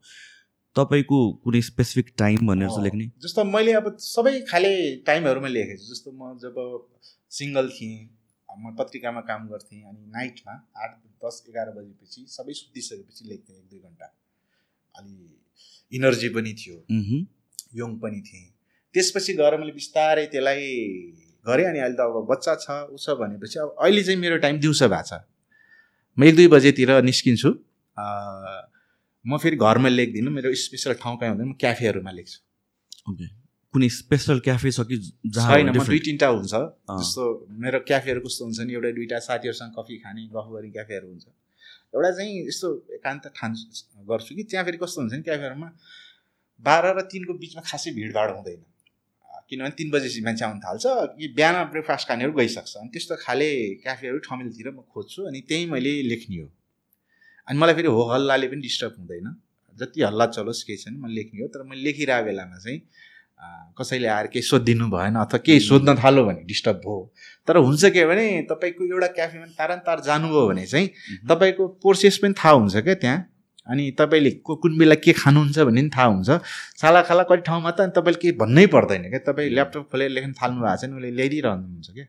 तपाईँको 0.76 1.20
कुनै 1.44 1.62
स्पेसिफिक 1.62 2.14
टाइम 2.18 2.48
भनेर 2.48 2.70
चाहिँ 2.70 2.84
लेख्ने? 2.84 3.06
जस्तो 3.24 3.44
मैले 3.44 3.74
अब 3.80 3.96
सबै 4.00 4.34
खाले 4.52 4.74
टाइमहरूमा 5.08 5.48
लेखेको 5.48 5.82
छु। 5.82 5.94
जस्तो 5.94 6.12
म 6.12 6.38
जब 6.44 6.56
सिङ्गल 7.32 7.70
थिएँ 7.70 8.10
म 8.50 8.76
पत्रिकामा 8.80 9.22
काम 9.30 9.48
गर्थेँ 9.50 9.84
अनि 9.84 10.02
नाइटमा 10.16 10.54
आठ 10.84 10.92
दस 11.24 11.44
एघार 11.50 11.72
बजेपछि 11.76 12.26
सबै 12.30 12.54
सुतिसकेपछि 12.54 13.24
लेख्थेँ 13.30 13.56
एक 13.56 13.66
दुई 13.70 13.80
घन्टा। 13.80 14.08
अनि 14.96 15.16
इनर्जी 15.92 16.30
पनि 16.36 16.54
थियो। 16.54 16.78
यङ 17.76 17.98
पनि 18.00 18.22
थिएँ। 18.28 18.46
त्यसपछि 18.96 19.34
गएर 19.34 19.58
मैले 19.60 19.72
बिस्तारै 19.72 20.26
त्यसलाई 20.32 20.64
गरेँ 21.46 21.66
अनि 21.66 21.80
अहिले 21.80 21.96
त 21.96 22.00
अब 22.00 22.28
बच्चा 22.32 22.56
छ 22.56 22.68
छ 22.96 23.16
भनेपछि 23.20 23.60
अब 23.60 23.76
अहिले 23.80 24.04
चाहिँ 24.04 24.20
मेरो 24.20 24.38
टाइम 24.46 24.60
दिउँसो 24.60 24.88
भएको 24.88 25.04
छ। 25.08 25.20
म 26.18 26.24
एक 26.24 26.36
दुई 26.36 26.48
बजेतिर 26.48 26.92
निस्किन्छु। 27.04 27.52
म 29.26 29.38
फेरि 29.38 29.58
घरमा 29.58 29.90
लेख्दिनँ 29.90 30.32
मेरो 30.32 30.54
स्पेसल 30.66 30.94
ठाउँ 31.02 31.18
कहीँ 31.18 31.32
हुँदैन 31.32 31.48
म 31.48 31.54
क्याफेहरूमा 31.60 32.12
लेख्छु। 32.12 32.40
ओके 33.12 33.28
कुनै 33.74 33.90
स्पेसल 33.92 34.40
क्याफे 34.48 34.72
छ 34.72 34.80
कि 34.90 34.98
छैन 35.38 35.70
म 35.70 35.84
दुई 35.84 36.00
तिनवटा 36.06 36.28
हुन्छ। 36.36 36.54
जस्तो 37.02 37.24
मेरो 37.64 37.80
क्याफेहरू 37.90 38.20
कस्तो 38.26 38.42
हुन्छ 38.46 38.60
नि 38.68 38.74
एउटा 38.74 38.92
दुइटा 38.98 39.20
साथीहरूसँग 39.28 39.72
कफी 39.78 39.96
खाने 40.04 40.22
गफ 40.36 40.48
गर्ने 40.54 40.70
क्याफेहरू 40.78 41.08
हुन्छ। 41.08 41.26
एउटा 41.96 42.12
चाहिँ 42.12 42.34
यस्तो 42.48 42.68
एकान्त 42.98 43.24
ठान 43.36 43.52
गर्छु 44.10 44.32
कि 44.36 44.44
त्यहाँ 44.50 44.66
फेरि 44.66 44.78
कस्तो 44.84 45.02
हुन्छ 45.02 45.14
नि 45.14 45.24
क्याफेहरूमा 45.28 45.70
बाह्र 46.64 46.86
र 46.98 47.02
तिनको 47.12 47.34
बिचमा 47.42 47.62
खासै 47.68 47.92
भिडभाड 47.98 48.30
हुँदैन। 48.36 48.62
किनभने 49.50 49.74
तिन 49.78 49.90
बजेपछि 49.92 50.22
मान्छे 50.26 50.44
आउनु 50.46 50.60
थाल्छ 50.66 50.86
कि 51.18 51.28
बिहान 51.38 51.56
ब्रेकफास्ट 51.74 52.08
खानेहरू 52.10 52.34
गइसक्छ। 52.34 52.74
अनि 52.82 52.90
त्यस्तो 52.94 53.16
खाले 53.26 53.50
क्याफेहरू 53.84 54.18
ठमेलतिर 54.28 54.68
म 54.72 54.82
खोज्छु 54.94 55.22
अनि 55.30 55.40
त्यहीँ 55.50 55.66
मैले 55.74 55.92
लेख्ने 56.12 56.38
हो। 56.42 56.48
अनि 57.48 57.60
मलाई 57.60 57.76
फेरि 57.76 57.88
हो 57.88 58.04
हल्लाले 58.12 58.48
पनि 58.48 58.62
डिस्टर्ब 58.62 58.94
हुँदैन। 59.00 59.36
जति 59.80 60.02
हल्ला 60.02 60.26
चलोस् 60.26 60.64
केही 60.64 60.78
छैन 60.78 60.96
म 61.00 61.08
लेख्ने 61.08 61.42
हो 61.42 61.48
तर 61.48 61.64
मैले 61.70 61.82
लेखिरहेको 61.84 62.26
बेलामा 62.26 62.58
चाहिँ 62.58 62.80
कसैले 63.78 64.08
आएर 64.08 64.28
केही 64.34 64.42
सोधिदिनु 64.42 64.88
भएन 64.90 65.16
अथवा 65.20 65.38
केही 65.46 65.60
सोध्न 65.60 65.96
थाल्यो 66.04 66.24
भने 66.26 66.44
डिस्टर्ब 66.48 66.78
भयो 66.78 67.14
तर 67.48 67.58
हुन्छ 67.58 67.86
के 67.86 68.06
भने 68.08 68.26
तपाईँको 68.52 68.84
एउटा 68.94 69.08
क्याफेमा 69.18 69.46
तारन 69.60 69.80
तार 69.88 70.00
जानुभयो 70.08 70.48
भने 70.50 70.66
चाहिँ। 70.66 70.88
तपाईँको 71.30 71.68
प्रोसेस 71.84 72.18
पनि 72.24 72.34
थाहा 72.34 72.54
हुन्छ 72.56 72.76
क्या 72.78 72.96
त्यहाँ। 73.04 73.20
अनि 73.68 73.92
तपाईँले 74.00 74.32
को- 74.46 74.58
कुन 74.62 74.78
बेला 74.78 74.96
के 74.96 75.14
खानुहुन्छ 75.14 75.60
भन्ने 75.60 75.82
पनि 75.82 75.90
थाहा 75.90 76.06
हुन्छ। 76.06 76.30
साला 76.82 77.02
खाला 77.02 77.24
कति 77.24 77.42
ठाउँमा 77.48 77.72
त 77.72 77.82
अनि 77.82 77.92
तपाईँले 77.98 78.20
केही 78.22 78.34
भन्नै 78.38 78.66
पर्दैन 78.68 79.04
क्या। 79.12 79.20
तपाईँ 79.28 79.50
ल्यापटप 79.50 79.90
खोलेर 79.92 80.10
लेख्न 80.10 80.32
थाल्नु 80.34 80.62
भएको 80.62 80.78
छ 80.82 80.86
नि 80.86 80.96
उसले 80.96 81.12
ल्याइदिइरहनुहुन्छ 81.12 81.88
क्या। 81.92 82.06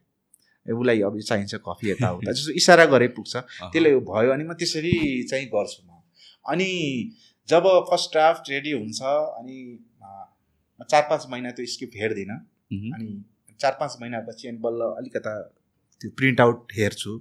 उसलाई 0.73 1.01
अब 1.03 1.19
चाहिन्छ 1.21 1.55
कफी 1.69 1.91
यताउता 1.91 2.33
जस्तो 2.37 2.53
इसारा 2.53 2.85
गरे 2.85 3.09
पुग्छ। 3.09 3.37
त्यसले 3.37 3.95
भयो 4.11 4.33
अनि 4.33 4.45
म 4.45 4.53
त्यसरी 4.55 5.23
चाहिँ 5.31 5.47
गर्छु 5.47 5.83
म। 5.87 6.03
अनि 6.53 6.71
जब 7.49 7.67
फर्स्ट 7.91 8.13
ड्राफ्ट 8.13 8.51
रेडी 8.51 8.73
हुन्छ 8.73 9.03
अनि 9.03 9.57
चार 10.91 11.03
पाँच 11.11 11.27
महिना 11.31 11.51
त्यो 11.51 11.67
स्क्रिप्ट 11.67 11.97
हेर्दिनँ। 11.97 12.39
अनि 12.95 13.25
चार 13.61 13.77
पाँच 13.81 13.97
महिनापछि 14.01 14.49
अनि 14.49 14.59
बल्ल 14.59 14.81
अलिकता 14.99 15.33
त्यो 16.01 16.11
प्रिन्ट 16.11 16.41
आउट 16.41 16.73
हेर्छु। 16.77 17.13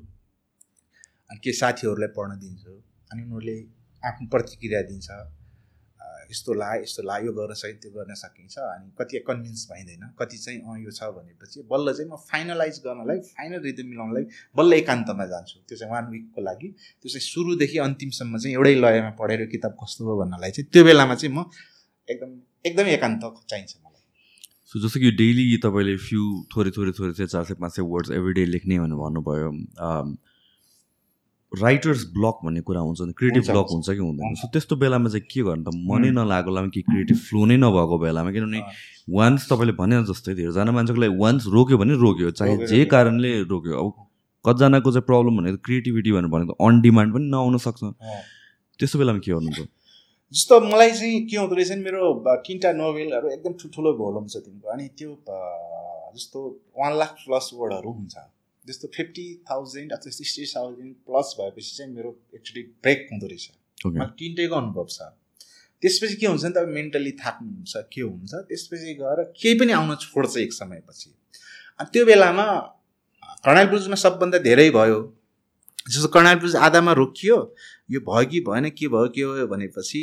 अनि 1.30 1.40
के 1.44 1.52
साथीहरूलाई 1.54 2.08
पढ्न 2.18 2.40
दिन्छु। 2.40 2.72
अनि 3.12 3.24
उनीहरूले 3.24 3.58
आफ्नो 4.04 4.28
प्रतिक्रिया 4.30 4.82
दिन्छ। 4.82 5.08
यस्तो 6.32 6.54
ला 6.54 6.70
यस्तो 6.76 7.04
ला 7.04 7.18
यो 7.26 7.32
गर्न 7.34 7.54
सकिन्छ 7.54 7.82
त्यो 7.82 7.92
गर्न 7.92 8.14
सकिन्छ 8.16 8.58
अनि 8.58 8.92
कति 9.00 9.20
कन्भिन्स 9.28 9.68
भइँदैन। 9.72 10.04
कति 10.20 10.38
चाहिँ 10.38 10.60
अँ 10.60 10.78
यो 10.84 10.92
छ 10.92 11.10
भनेपछि 11.18 11.64
बल्ल 11.72 11.94
चाहिँ 11.94 12.10
म 12.12 12.16
फाइनलाइज 12.32 12.82
गर्नलाई 12.86 13.20
फाइनल 13.32 13.62
रिदम 13.64 13.88
मिलाउनलाई 13.90 14.26
बल्ल 14.58 14.74
एकान्तमा 14.74 15.26
जान्छु। 15.34 15.60
त्यो 15.68 15.78
चाहिँ 15.78 15.92
वान 15.94 16.12
विकको 16.12 16.42
लागि। 16.42 16.68
त्यो 17.02 17.10
चाहिँ 17.10 17.26
सुरुदेखि 17.30 17.78
अन्तिमसम्म 17.88 18.38
चाहिँ 18.38 18.56
एउटै 18.56 18.76
लयमा 18.76 19.12
पढेर 19.22 19.46
किताब 19.54 19.78
कस्तो 19.84 20.06
हो 20.06 20.18
भन्नलाई 20.22 20.52
चाहिँ 20.52 20.70
त्यो 20.74 20.84
बेलामा 20.86 21.16
चाहिँ 21.16 21.34
म 21.36 21.50
एकदम 22.08 22.30
एकदमै 22.66 22.94
एकान्त 22.94 23.22
चाहिन्छ 23.50 23.74
मलाई। 23.78 24.04
सो 24.66 24.80
जस्तो 24.82 25.00
कि 25.00 25.12
डेली 25.18 25.44
तपाईँले 25.64 25.96
फ्यु 26.06 26.22
थोरै 26.52 26.72
थोरै 26.78 26.92
थोरै 27.00 27.14
चाहिँ 27.14 27.30
चार 27.30 27.44
सय 27.46 27.54
पाँच 27.62 27.72
सय 27.76 27.82
वर्ड्स 27.94 28.12
एभ्री 28.18 28.34
डे 28.34 28.46
लेख्ने 28.46 28.80
भनेर 28.80 28.98
भन्नुभयो 28.98 29.50
राइटर्स 31.62 32.04
ब्लक 32.14 32.40
भन्ने 32.46 32.62
कुरा 32.68 32.82
हुन्छ 32.82 33.02
नि 33.02 33.14
क्रिएटिभ 33.20 33.44
ब्लक 33.52 33.68
हुन्छ। 33.72 33.90
कि 33.90 33.98
हुँदैन। 34.00 34.36
सो 34.36 34.48
त्यस्तो 34.54 34.76
बेलामा 34.76 35.10
चाहिँ 35.10 35.26
के 35.32 35.42
गर्नु 35.44 35.64
त 35.64 35.76
मनै। 35.90 36.10
नलागेको 36.18 36.50
बेलामा 36.52 36.70
कि 36.76 36.82
क्रिएटिभ 36.90 37.18
फ्लो 37.28 37.46
नै 37.46 37.58
नभएको 37.58 37.98
बेलामा 38.00 38.32
किनभने। 38.32 38.62
वान्स 39.10 39.42
तपाईँले 39.52 39.74
भने 39.80 39.96
जस्तै 40.10 40.34
धेरैजना 40.36 40.72
मान्छेको 40.72 41.00
लागि 41.02 41.16
वान्स 41.22 41.44
रोक्यो 41.56 41.78
भने 41.78 41.94
रोक्यो 42.04 42.32
चाहे 42.40 42.54
जे। 42.68 42.86
कारणले 42.92 43.32
रोक्यो 43.52 43.74
अब 43.76 43.88
कतिजनाको 44.46 44.90
चाहिँ 44.92 45.06
प्रब्लम 45.06 45.34
भनेको 45.38 45.58
क्रिएटिभिटी 45.66 46.12
भनेर 46.12 46.30
भनेको 46.34 46.54
अन 46.66 46.82
डिमान्ड 46.82 47.10
पनि 47.14 47.26
नआउन 47.30 47.58
सक्छ। 47.66 47.82
त्यस्तो 48.80 49.00
बेलामा 49.00 49.20
के 49.26 49.32
गर्नु 49.32 49.52
त 49.56 49.68
जस्तो 50.34 50.60
मलाई 50.62 50.92
चाहिँ 50.92 51.20
के 51.30 51.38
हुँदो 51.38 51.56
रहेछ 51.56 51.72
नि 51.72 51.84
मेरो 51.86 52.02
तिनवटा 52.46 52.72
नोभेलहरू 52.74 53.28
एकदम 53.32 53.54
ठुल्ठुलो 53.62 53.92
भोलुम 53.98 54.26
छ 54.28 54.42
तिनको 54.46 54.68
अनि 54.74 54.86
त्यो 54.98 55.10
जस्तो 56.16 56.40
वान 56.80 56.92
लाख 56.98 57.12
प्लस 57.24 57.46
वर्डहरू 57.54 57.92
हुन्छ 57.92 58.16
जस्तो 58.68 58.88
फिफ्टी 58.96 59.28
थाउजन्ड 59.52 59.92
अथवा 59.94 60.12
सिक्सटी 60.12 60.46
थाउजन्ड 60.56 60.94
प्लस 61.08 61.36
भएपछि 61.40 61.72
चाहिँ 61.78 61.92
मेरो 61.94 62.10
एक्चुली 62.36 62.64
ब्रेक 62.84 63.08
हुँदो 63.12 63.28
रहेछ. 63.28 63.46
मलाई 63.86 64.08
तिनटैको 64.20 64.56
अनुभव 64.56 64.88
छ। 64.90 65.02
त्यसपछि 65.84 66.16
के 66.16 66.28
हुन्छ 66.28 66.44
नि 66.46 66.52
तपाईँ 66.52 66.74
मेन्टली 66.74 67.12
थाक्नुहुन्छ 67.22 67.74
के 67.94 68.02
हुन्छ? 68.02 68.34
त्यसपछि 68.50 68.94
गएर 69.02 69.24
केही 69.42 69.60
पनि 69.60 69.72
आउन 69.80 69.96
छोड्छ 69.96 70.38
एक 70.38 70.54
समयपछि। 70.54 71.10
अनि 71.80 71.90
त्यो 71.94 72.06
बेलामा 72.06 72.46
कर्णाली 73.46 73.70
ब्लुजमा 73.70 73.96
सबभन्दा 74.06 74.38
धेरै 74.48 74.70
भयो। 74.78 75.00
जस्तो 75.90 76.08
कर्णाली 76.16 76.40
ब्लुज 76.40 76.56
आधामा 76.66 76.92
रोकियो 76.98 77.38
यो 77.92 78.00
भयो 78.10 78.26
कि 78.30 78.40
भएन 78.50 78.70
के 78.74 78.88
भयो 78.90 79.08
के 79.16 79.26
भयो 79.26 79.48
भनेपछि 79.48 80.02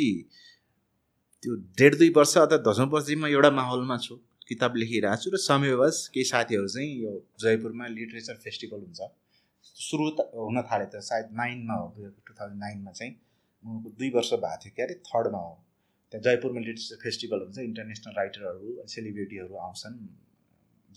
त्यो 1.43 1.55
डेढ 1.79 1.95
दुई 1.99 2.09
वर्ष 2.15 2.37
अथवा 2.37 2.57
दसौँ 2.67 2.87
वर्ष 2.93 3.09
म 3.19 3.27
एउटा 3.27 3.51
माहौलमा 3.51 3.97
छु। 3.97 4.15
किताब 4.47 4.75
लेखिरहेको 4.75 5.21
छु 5.23 5.29
र 5.33 5.37
समयवश 5.43 5.97
केही 6.13 6.25
साथीहरू 6.31 6.67
चाहिँ 6.75 6.89
यो 7.03 7.11
जयपुरमा 7.43 7.87
लिटरेचर 7.97 8.35
फेस्टिभल 8.45 8.79
हुन्छ। 8.85 9.09
सुरु 9.87 10.09
त 10.17 10.29
हुन 10.35 10.61
थाल्यो 10.71 10.87
त 10.93 11.03
सायद 11.09 11.29
नाइनमा 11.41 11.75
हो 11.81 12.09
टु 12.27 12.33
थाउजन्ड 12.39 12.59
नाइनमा 12.63 12.91
चाहिँ। 12.91 13.13
म 13.63 13.95
दुई 13.99 14.09
वर्ष 14.17 14.33
भएको 14.43 14.57
थियो 14.63 14.73
के 14.77 14.83
अरे 14.83 14.95
थर्डमा 15.09 15.41
हो। 15.45 15.53
त्यहाँ 16.13 16.23
जयपुरमा 16.27 16.59
लिटरेचर 16.67 16.97
फेस्टिभल 17.03 17.39
हुन्छ 17.45 17.57
इन्टरनेसनल 17.69 18.13
राइटरहरू 18.17 18.85
सेलिब्रिटीहरू 18.95 19.55
आउँछन्। 19.67 19.95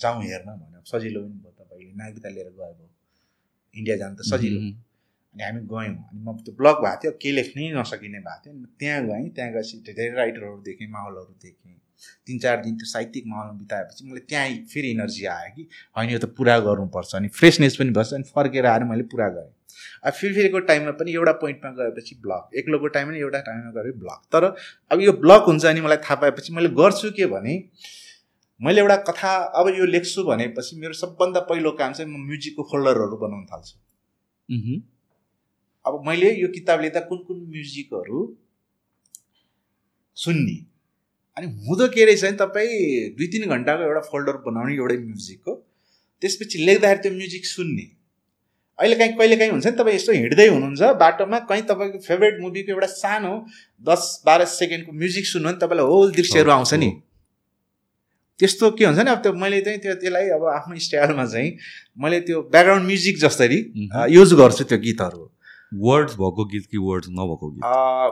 जाउँ 0.00 0.22
हेर्न 0.22 0.50
भन्यो। 0.60 0.82
सजिलो 0.92 1.20
पनि 1.24 1.38
भयो 1.44 1.52
तपाईँले। 1.60 1.92
नागरिकता 2.02 2.28
लिएर 2.28 2.50
गयो 2.58 2.72
भयो। 2.74 2.90
इन्डिया 3.76 3.96
जानु 3.96 4.16
त 4.16 4.28
सजिलो. 4.32 4.60
अनि 5.34 5.42
हामी 5.44 5.60
गयौँ। 5.72 5.96
अनि 6.10 6.20
म 6.26 6.36
त्यो 6.44 6.52
ब्लग 6.60 6.76
भएको 6.84 7.00
थियो 7.02 7.12
केही 7.22 7.34
लेख्नै 7.38 7.70
नसकिने 7.78 8.20
भएको 8.26 8.42
थियो। 8.44 8.54
अनि 8.54 8.68
त्यहाँ 8.80 9.00
गएँ 9.08 9.28
त्यहाँ 9.36 9.50
गएपछि 9.54 9.76
धेरै 9.88 10.14
राइटरहरू 10.20 10.60
देखेँ 10.68 10.88
माहौलहरू 10.90 11.34
देखेँ। 11.46 11.74
तिन 12.26 12.38
चार 12.38 12.62
दिन 12.62 12.76
त्यो 12.76 12.86
साहित्यिक 12.86 13.24
माहौलमा 13.26 13.58
बिताएपछि 13.58 14.04
मलाई 14.04 14.24
त्यहाँ 14.28 14.48
फेरि 14.72 14.90
इनर्जी 14.90 15.24
आयो 15.26 15.52
कि 15.56 15.68
होइन 15.96 16.10
यो 16.10 16.18
त 16.18 16.24
पुरा 16.38 16.58
गर्नुपर्छ 16.66 17.14
अनि 17.14 17.28
फ्रेसनेस 17.36 17.76
पनि 17.76 17.90
भएछ 17.98 18.14
अनि 18.14 18.32
फर्केर 18.34 18.66
आएर 18.66 18.84
मैले 18.84 19.02
पुरा 19.12 19.28
गरेँ। 19.28 19.52
अब 20.04 20.12
फेरि 20.12 20.34
फेरिको 20.34 20.58
टाइममा 20.68 20.92
पनि 20.98 21.12
एउटा 21.12 21.32
पोइन्टमा 21.40 21.70
गएपछि 21.78 22.14
ब्लग 22.22 22.58
एक्लोको 22.58 22.86
टाइममा 22.96 23.12
पनि 23.12 23.20
एउटा 23.20 23.40
टाइममा 23.48 23.70
गएर 23.72 23.92
ब्लग 23.98 24.20
तर 24.32 24.44
अब 24.90 25.00
यो 25.00 25.12
ब्लग 25.24 25.42
हुन्छ 25.46 25.64
अनि 25.66 25.80
मलाई 25.80 25.96
थाहा 26.04 26.14
पाएपछि 26.20 26.52
मैले 26.52 26.68
गर्छु 26.80 27.10
के 27.16 27.26
भने 27.26 27.54
मैले 28.60 28.80
एउटा 28.80 28.96
कथा 29.08 29.32
अब 29.60 29.68
यो 29.78 29.86
लेख्छु 29.86 30.22
भनेपछि 30.24 30.76
मेरो 30.80 30.92
सबभन्दा 30.94 31.40
पहिलो 31.48 31.70
काम 31.80 31.92
चाहिँ 31.92 32.10
म 32.12 32.24
म्युजिकको 32.26 32.62
फोल्डरहरू 32.70 33.16
बनाउन 33.16 33.44
थाल्छु. 33.46 33.76
अब 35.84 36.02
मैले 36.06 36.30
यो 36.34 36.48
किताब 36.54 36.80
लेख्दा 36.80 37.00
कुन 37.10 37.18
कुन 37.26 37.44
म्युजिकहरू 37.50 38.20
सुन्ने 40.16 40.56
अनि 41.36 41.46
हुँदो 41.68 41.86
के 41.94 42.04
रहेछ 42.04 42.24
भने 42.24 42.36
तपाईँ 42.36 43.10
दुई 43.16 43.26
तिन 43.32 43.48
घन्टाको 43.50 43.82
एउटा 43.82 44.00
फोल्डर 44.10 44.36
बनाउने 44.46 44.74
एउटै 44.74 44.96
म्युजिकको 44.96 45.52
त्यसपछि 46.22 46.58
लेख्दाखेरि 46.66 47.00
त्यो 47.02 47.12
म्युजिक 47.12 47.46
सुन्ने। 47.46 47.86
अहिले 48.78 48.96
काहीँ 48.96 49.12
कहिले 49.16 49.36
काहीँ 49.36 49.50
हुन्छ 49.50 49.66
नि 49.66 49.72
तपाईँ 49.72 49.96
यस्तो 49.96 50.12
हिँड्दै 50.12 50.46
हुनुहुन्छ 50.48 50.82
बाटोमा 51.00 51.38
कहीँ 51.50 51.62
तपाईँको 51.62 51.98
फेभरेट 52.08 52.40
मुभीको 52.40 52.72
एउटा 52.72 52.86
सानो 52.86 53.32
दस 53.84 54.22
बाह्र 54.26 54.44
सेकेन्डको 54.44 54.92
म्युजिक 54.92 55.26
सुन्नु 55.26 55.48
भने 55.48 55.58
तपाईँलाई 55.60 55.86
होल 55.86 56.12
दृश्यहरू 56.12 56.50
आउँछ 56.50 56.74
नि। 56.74 56.90
त्यस्तो 58.38 58.70
के 58.70 58.84
हुन्छ 58.84 59.00
नि 59.00 59.10
अब 59.10 59.22
त्यो 59.22 59.32
मैले 59.32 59.60
चाहिँ 59.60 59.78
त्यो 59.80 59.94
त्यसलाई 59.94 60.28
अब 60.36 60.44
आफ्नो 60.56 60.78
स्टाइलमा 60.88 61.24
चाहिँ 61.26 61.56
मैले 61.98 62.20
त्यो 62.20 62.42
ब्याकग्राउन्ड 62.52 62.86
म्युजिक 62.86 63.18
जसरी 63.18 63.58
Mhm. 63.76 64.08
युज 64.08 64.34
गर्छु 64.34 64.64
त्यो 64.64 64.78
गीतहरू। 64.78 65.35
वर्ड्स 65.72 66.14
भएको 66.16 66.44
गीत 66.44 66.66
कि 66.70 66.78
वर्ड्स 66.78 67.08
नभएको 67.10 67.50
गीत 67.50 67.64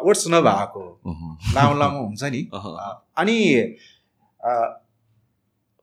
वर्ड्स 0.05 0.25
नभएको। 0.29 0.83
लामो 1.55 1.79
लामो 1.79 1.99
हुन्छ 2.07 2.23
नि। 2.25 2.41
अनि 3.19 3.37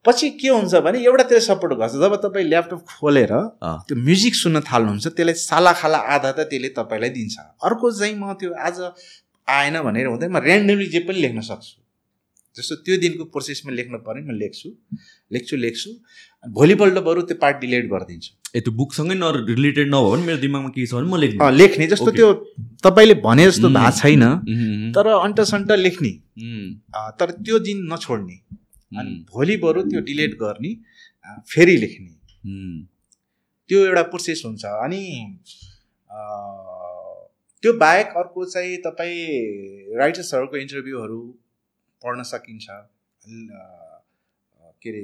पछि 0.05 0.29
के 0.31 0.47
हुन्छ 0.49 0.75
भने 0.85 0.99
एउटातिर 1.05 1.39
सपोर्ट 1.39 1.73
गर्छ 1.79 1.93
जब 1.93 2.15
तपाईँ 2.21 2.45
ल्यापटप 2.45 2.85
खोलेर। 2.89 3.33
त्यो 3.87 3.95
म्युजिक 3.97 4.35
सुन्न 4.35 4.59
थाल्नुहुन्छ 4.61 5.07
त्यसले 5.07 5.33
साला 5.33 5.73
खाला 5.73 5.97
आधा 6.15 6.31
त 6.31 6.39
त्यसले 6.49 6.69
तपाईँलाई 6.77 7.09
दिन्छ 7.09 7.35
अर्को 7.63 7.91
चाहिँ 7.91 8.15
म 8.15 8.33
त्यो 8.39 8.53
आज 8.67 8.81
आएन 9.47 9.81
भनेर 9.81 10.07
हुँदैन 10.07 10.31
म 10.31 10.37
ऱ्यान्डमली 10.37 10.85
जे 10.87 10.99
पनि 11.07 11.21
लेख्न 11.21 11.41
सक्छु 11.41 11.80
जस्तो 12.57 12.75
त्यो 12.85 12.95
दिनको 13.01 13.25
प्रोसेसमा 13.33 13.71
लेख्नु 13.79 13.97
पऱ्यो 14.07 14.23
म 14.27 14.35
लेख्छु 14.43 14.69
लेख्छु 15.31 15.57
लेख्छु 15.57 15.89
भोलिपल्ट 16.43 16.97
बरु 17.07 17.21
त्यो 17.29 17.37
पार्ट 17.43 17.57
डिलिट 17.63 17.85
गरिदिन्छु 17.91 18.31
ए 18.57 18.61
त्यो 18.65 18.73
बुकसँगै 18.79 19.15
न 19.15 19.47
रिलेटेड 19.49 19.87
नभयो 19.93 20.09
भने 20.11 20.25
मेरो 20.29 20.39
दिमागमा 20.45 20.69
के 20.77 20.85
छ 20.85 20.93
भने 20.93 21.07
म 21.11 21.17
लेख्छु 21.23 21.39
अँ, 21.43 21.51
लेख्ने 21.51 21.87
जस्तो. 21.87 22.11
त्यो 22.11 22.27
तपाईँले 22.83 23.15
भने 23.25 23.45
जस्तो. 23.49 23.69
भएको 23.69 23.91
छैन. 23.99 24.23
तर 24.95 25.07
अन्टसन्ट 25.07 25.71
लेख्ने 25.85 26.11
तर 27.19 27.31
त्यो 27.39 27.59
दिन 27.67 27.77
नछोड्ने 27.93 28.37
अनि. 28.91 29.13
भोलि 29.33 29.57
बरु 29.63 29.81
त्यो 29.91 30.01
डिलिट 30.09 30.33
गर्ने 30.41 30.71
फेरि 31.51 31.75
लेख्ने. 31.83 32.11
त्यो 33.69 33.85
एउटा 33.85 34.01
प्रोसेस 34.11 34.41
हुन्छ 34.45 34.65
अनि 34.65 35.03
त्यो 37.63 37.71
बाहेक 37.79 38.07
अर्को 38.17 38.45
चाहिँ 38.45 38.77
तपाईँ 38.85 39.97
राइटर्सहरूको 39.99 40.57
इन्टरभ्यूहरू 40.57 41.21
पढ्न 42.03 42.23
सकिन्छ 42.31 42.65
के 44.81 44.89
अरे 44.89 45.03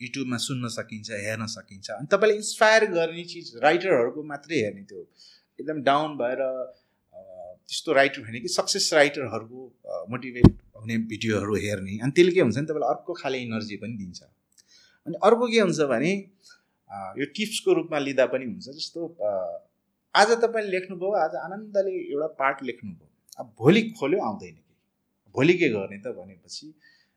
युट्युबमा 0.00 0.36
सुन्न 0.44 0.68
सकिन्छ 0.76 1.10
हेर्न 1.24 1.46
सकिन्छ। 1.48 1.90
अनि 1.90 2.06
तपाईँलाई 2.12 2.36
इन्सपायर 2.36 2.84
गर्ने 2.92 3.24
चिज 3.32 3.46
राइटरहरूको 3.62 4.22
मात्रै 4.32 4.58
हेर्ने 4.62 4.82
त्यो 4.90 5.00
एकदम 5.58 5.82
डाउन 5.88 6.16
भएर 6.18 6.40
त्यस्तो 7.68 7.92
राइटर 7.92 8.20
होइन 8.22 8.40
कि 8.42 8.48
सक्सेस 8.54 8.90
राइटरहरूको 8.94 9.60
मोटिभेट 10.10 10.46
हुने 10.76 10.96
भिडियोहरू 11.12 11.54
हेर्ने। 11.64 11.98
अनि 12.04 12.12
त्यसले 12.16 12.32
के 12.34 12.40
हुन्छ 12.40 12.56
भने 12.56 12.66
तपाईँलाई 12.66 12.90
अर्को 12.94 13.12
खाले 13.20 13.38
इनर्जी 13.46 13.76
पनि 13.82 13.94
दिन्छ। 13.98 14.20
अनि 15.06 15.16
अर्को 15.28 15.46
के 15.52 15.60
हुन्छ 15.60 15.80
भने 15.92 16.12
यो 17.20 17.24
टिप्सको 17.36 17.72
रूपमा 17.78 17.98
लिँदा 17.98 18.26
पनि 18.34 18.44
हुन्छ 18.44 18.66
जस्तो 18.80 19.00
आज 20.14 20.30
तपाईँले 20.42 20.70
लेख्नुभयो 20.70 21.10
आज 21.20 21.34
आनन्दले 21.44 21.94
एउटा 22.02 22.28
पार्ट 22.42 22.62
लेख्नुभयो। 22.70 23.08
अब 23.40 23.46
भोलि 23.58 23.82
खोल्यो 24.00 24.20
आउँदैन। 24.24 24.56
भोलि 25.34 25.54
के 25.58 25.68
गर्ने 25.68 25.98
त 25.98 26.14
भनेपछि 26.18 26.66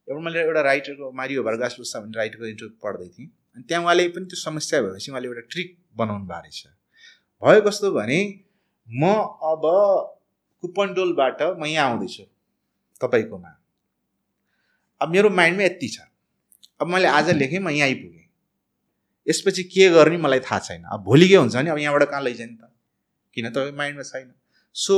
एउटा 0.07 0.21
मैले 0.25 0.39
एउटा 0.41 0.61
राइटरको 0.61 1.11
मारियो 1.11 1.43
भर्गास 1.43 1.75
लुसा 1.79 1.99
भन्ने 1.99 2.17
राइटरको 2.17 2.45
इन्टरभ्यू 2.47 2.77
पढ्दै 2.83 3.07
थिएँ। 3.07 3.27
अनि 3.55 3.63
त्यहाँ 3.67 3.83
उहाँले 3.83 4.07
पनि 4.15 4.25
त्यो 4.25 4.37
समस्या 4.41 4.81
भएपछि 4.81 5.11
उहाँले 5.11 5.27
एउटा 5.27 5.41
ट्रिक 5.51 5.77
बनाउनु 5.97 6.25
भएको 6.25 6.41
रहेछ। 6.41 6.67
भयो 7.43 7.61
कस्तो 7.67 7.91
भने 7.91 8.19
म 8.87 9.11
अब 9.51 9.63
कुपनडोलबाट 10.63 11.41
म 11.59 11.65
यहाँ 11.65 11.89
आउँदैछु 11.89 12.23
तपाईँकोमा। 13.01 13.51
अब 15.01 15.09
मेरो 15.11 15.29
माइन्डमा 15.29 15.63
यति 15.63 15.87
छ। 15.87 15.99
अब 16.81 16.87
मैले 16.87 17.07
आज 17.07 17.29
लेखेँ 17.37 17.59
म 17.59 17.69
यहाँ 17.69 17.87
आइपुगेँ। 17.87 18.25
यसपछि 19.27 19.63
के 19.63 19.89
गर्ने 19.89 20.17
मलाई 20.17 20.39
थाहा 20.39 20.59
छैन। 20.59 20.83
अब 20.87 21.03
भोलि 21.03 21.27
के 21.27 21.35
हुन्छ 21.35 21.55
भने 21.55 21.69
अब 21.69 21.77
यहाँबाट 21.77 22.09
कहाँ 22.09 22.21
लैजाने 22.23 22.55
त? 22.55 22.71
किन? 23.35 23.49
तपाईँको 23.49 23.77
माइन्डमा 23.77 24.03
छैन। 24.03 24.33
सो 24.75 24.95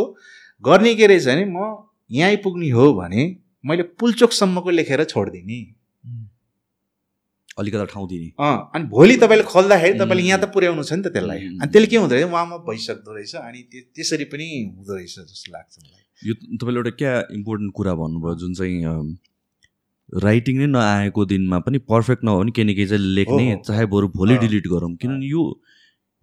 गर्ने 0.63 0.95
के 0.95 1.07
रहेछ 1.07 1.25
भने 1.27 1.45
म 1.45 1.88
यहाँ 2.11 2.29
आइपुग्ने 2.29 2.69
हो 2.71 2.93
भने 2.93 3.23
मैले 3.65 3.83
पुलचोकसम्मको 3.99 4.69
लेखेर 4.69 5.03
छोडिदिने 5.05 5.59
अलिकता 7.59 7.85
ठाउँ 7.85 8.07
दिने 8.09 8.27
अँ 8.39 8.71
अनि 8.75 8.85
भोलि 8.87 9.15
तपाईँले 9.21 9.43
खोल्दाखेरि 9.43 9.97
तपाईँले. 9.99 10.23
यहाँ 10.27 10.39
त 10.41 10.45
पुर्याउनु 10.53 10.83
छ 10.83 10.93
नि 10.93 11.01
त 11.03 11.11
त्यसलाई. 11.13 11.39
अनि 11.59 11.67
त्यसले 11.71 11.87
के 11.87 11.97
हुँदो 11.97 12.15
रहेछ 12.15 12.27
उहाँमा 12.31 12.57
भइसक्दो 12.67 13.11
रहेछ 13.15 13.35
अनि 13.35 13.59
त्यो 13.71 13.81
त्यसरी 13.95 14.25
पनि 14.31 14.47
हुँदो 14.77 14.93
रहेछ 14.95 15.15
जस्तो 15.19 15.51
लाग्छ 15.51 15.73
मलाई 15.79 16.29
यो 16.29 16.33
तपाईँले 16.59 16.79
एउटा 16.79 16.91
क्या 17.01 17.13
इम्पोर्टेन्ट 17.35 17.73
कुरा 17.75 17.93
भन्नुभयो 18.01 18.35
जुन 18.43 18.53
चाहिँ 18.53 18.77
राइटिङ 20.23 20.55
नै 20.57 20.67
नआएको 20.73 21.25
दिनमा 21.31 21.57
पनि 21.65 21.77
पर्फेक्ट 21.91 22.23
नभयो 22.25 22.39
भने 22.39 22.51
केही 22.51 22.65
न 22.67 22.75
केही 22.75 22.87
चाहिँ 22.87 23.03
लेख्ने। 23.17 23.45
चाहे 23.65 23.85
बरु 23.93 24.07
भोलि। 24.15 24.37
डिलिट 24.45 24.67
गरौँ 24.67 24.95
किनभने 24.95 25.27
यो 25.27 25.43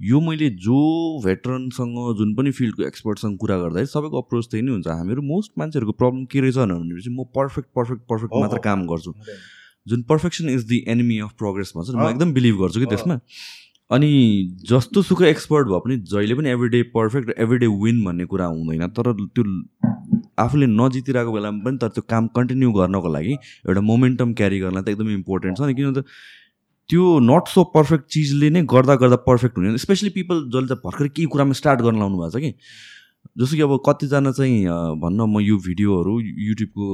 यो 0.01 0.21
मैले 0.21 0.49
जो 0.63 0.79
भेटरनसँग 1.25 1.95
जुन 2.19 2.35
पनि 2.35 2.51
फिल्डको 2.53 2.83
एक्सपर्टसँग 2.87 3.37
कुरा 3.39 3.57
गर्दाखेरि 3.59 3.87
सबैको 3.87 4.23
अप्रोच 4.23 4.47
त्यही 4.51 4.63
नै 4.63 4.73
हुन्छ 4.73 4.89
हामीहरू 4.89 5.23
मोस्ट 5.23 5.53
मान्छेहरूको 5.59 5.93
प्रब्लम 5.93 6.25
के 6.33 6.41
रहेछ 6.41 6.57
भनेपछि 6.57 7.11
म 7.11 7.25
पर्फेक्ट 7.37 7.69
पर्फेक्ट 7.77 8.03
पर्फेक्ट 8.11 8.35
मात्र। 8.35 8.59
काम 8.59 8.87
गर्छु। 8.87 9.15
जुन 9.87 10.03
perfection 10.03 10.49
is 10.49 10.67
the 10.69 10.85
enemy 10.89 11.19
of 11.19 11.33
progress 11.39 11.73
भन्छ 11.77 11.91
म। 11.91 12.09
एकदम 12.11 12.33
बिलिभ 12.33 12.61
गर्छु 12.63 12.81
कि। 12.81 12.87
त्यसमा 12.87 13.19
अनि 13.91 14.11
जस्तो 14.69 15.03
सुकै 15.03 15.31
एक्सपर्ट 15.31 15.69
भए 15.69 15.81
पनि 15.81 15.97
जहिले 16.13 16.35
पनि 16.35 16.51
एभ्री 16.51 16.83
पर्फेक्ट 16.95 17.35
एभ्री 17.39 17.67
विन 17.83 18.05
भन्ने 18.05 18.25
कुरा 18.27 18.47
हुँदैन 18.47 18.87
तर 18.99 19.13
त्यो 19.13 19.45
आफूले 20.39 20.67
नजितिरहेको 20.67 21.33
बेलामा 21.33 21.65
पनि 21.65 21.79
तर 21.83 21.89
त्यो 21.89 22.03
काम 22.11 22.27
कन्टिन्यू 22.37 22.73
गर्नको 22.73 23.09
लागि 23.09 23.33
एउटा 23.33 23.81
मोमेन्टम 23.81 24.33
क्यारी 24.35 24.59
गर्न 24.61 24.83
त 24.83 24.89
एकदमै 24.89 25.15
इम्पोर्टेन्ट 25.15 25.59
छ 25.59 25.61
नि 25.63 25.75
किनभने 25.75 26.03
त 26.03 26.05
त्यो 26.91 27.05
नट 27.29 27.49
सो 27.55 27.65
पर्फेक्ट 27.77 28.05
चिजले 28.15 28.51
नै 28.57 28.63
गर्दा 28.73 28.95
गर्दा 29.03 29.17
पर्फेक्ट 29.29 29.57
हुने 29.59 29.79
स्पेसली 29.85 30.11
पिपल 30.19 30.43
जसले 30.55 30.67
चाहिँ 30.73 30.81
भर्खर 30.85 31.09
केही 31.17 31.27
कुरामा 31.35 31.53
स्टार्ट 31.61 31.81
गर्न 31.87 31.99
लाउनु 31.99 32.19
भएको 32.23 32.39
छ 32.39 32.43
कि। 32.45 32.53
जस्तो 33.43 33.57
कि 33.59 33.63
अब 33.67 33.73
कतिजना 33.87 34.31
चाहिँ 34.39 34.59
भन्न 35.03 35.21
म 35.31 35.41
यो 35.43 35.57
भिडियोहरू 35.67 36.13
युट्युबको 36.47 36.85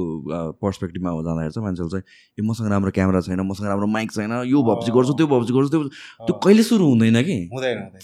पर्सपेक्टिभमा 0.61 1.11
जाँदाखेरि 1.13 1.53
चाहिँ 1.53 1.65
मान्छेहरू 1.65 1.89
चाहिँ 1.93 2.03
ए 2.39 2.41
मसँग 2.49 2.67
राम्रो 2.73 2.91
क्यामेरा 2.97 3.21
छैन 3.27 3.41
मसँग 3.49 3.67
राम्रो 3.69 3.87
माइक 3.95 4.11
छैन 4.17 4.33
यो 4.49 4.63
भप्सी 4.69 4.91
गर्छु 4.97 5.13
त्यो 5.21 5.27
भप्सी 5.33 5.53
गर्छु 5.53 5.69
त्यो 5.75 5.81
त्यो 6.25 6.33
कहिले 6.45 6.63
सुरु 6.69 6.85
हुँदैन 6.89 7.21
कि। 7.29 7.37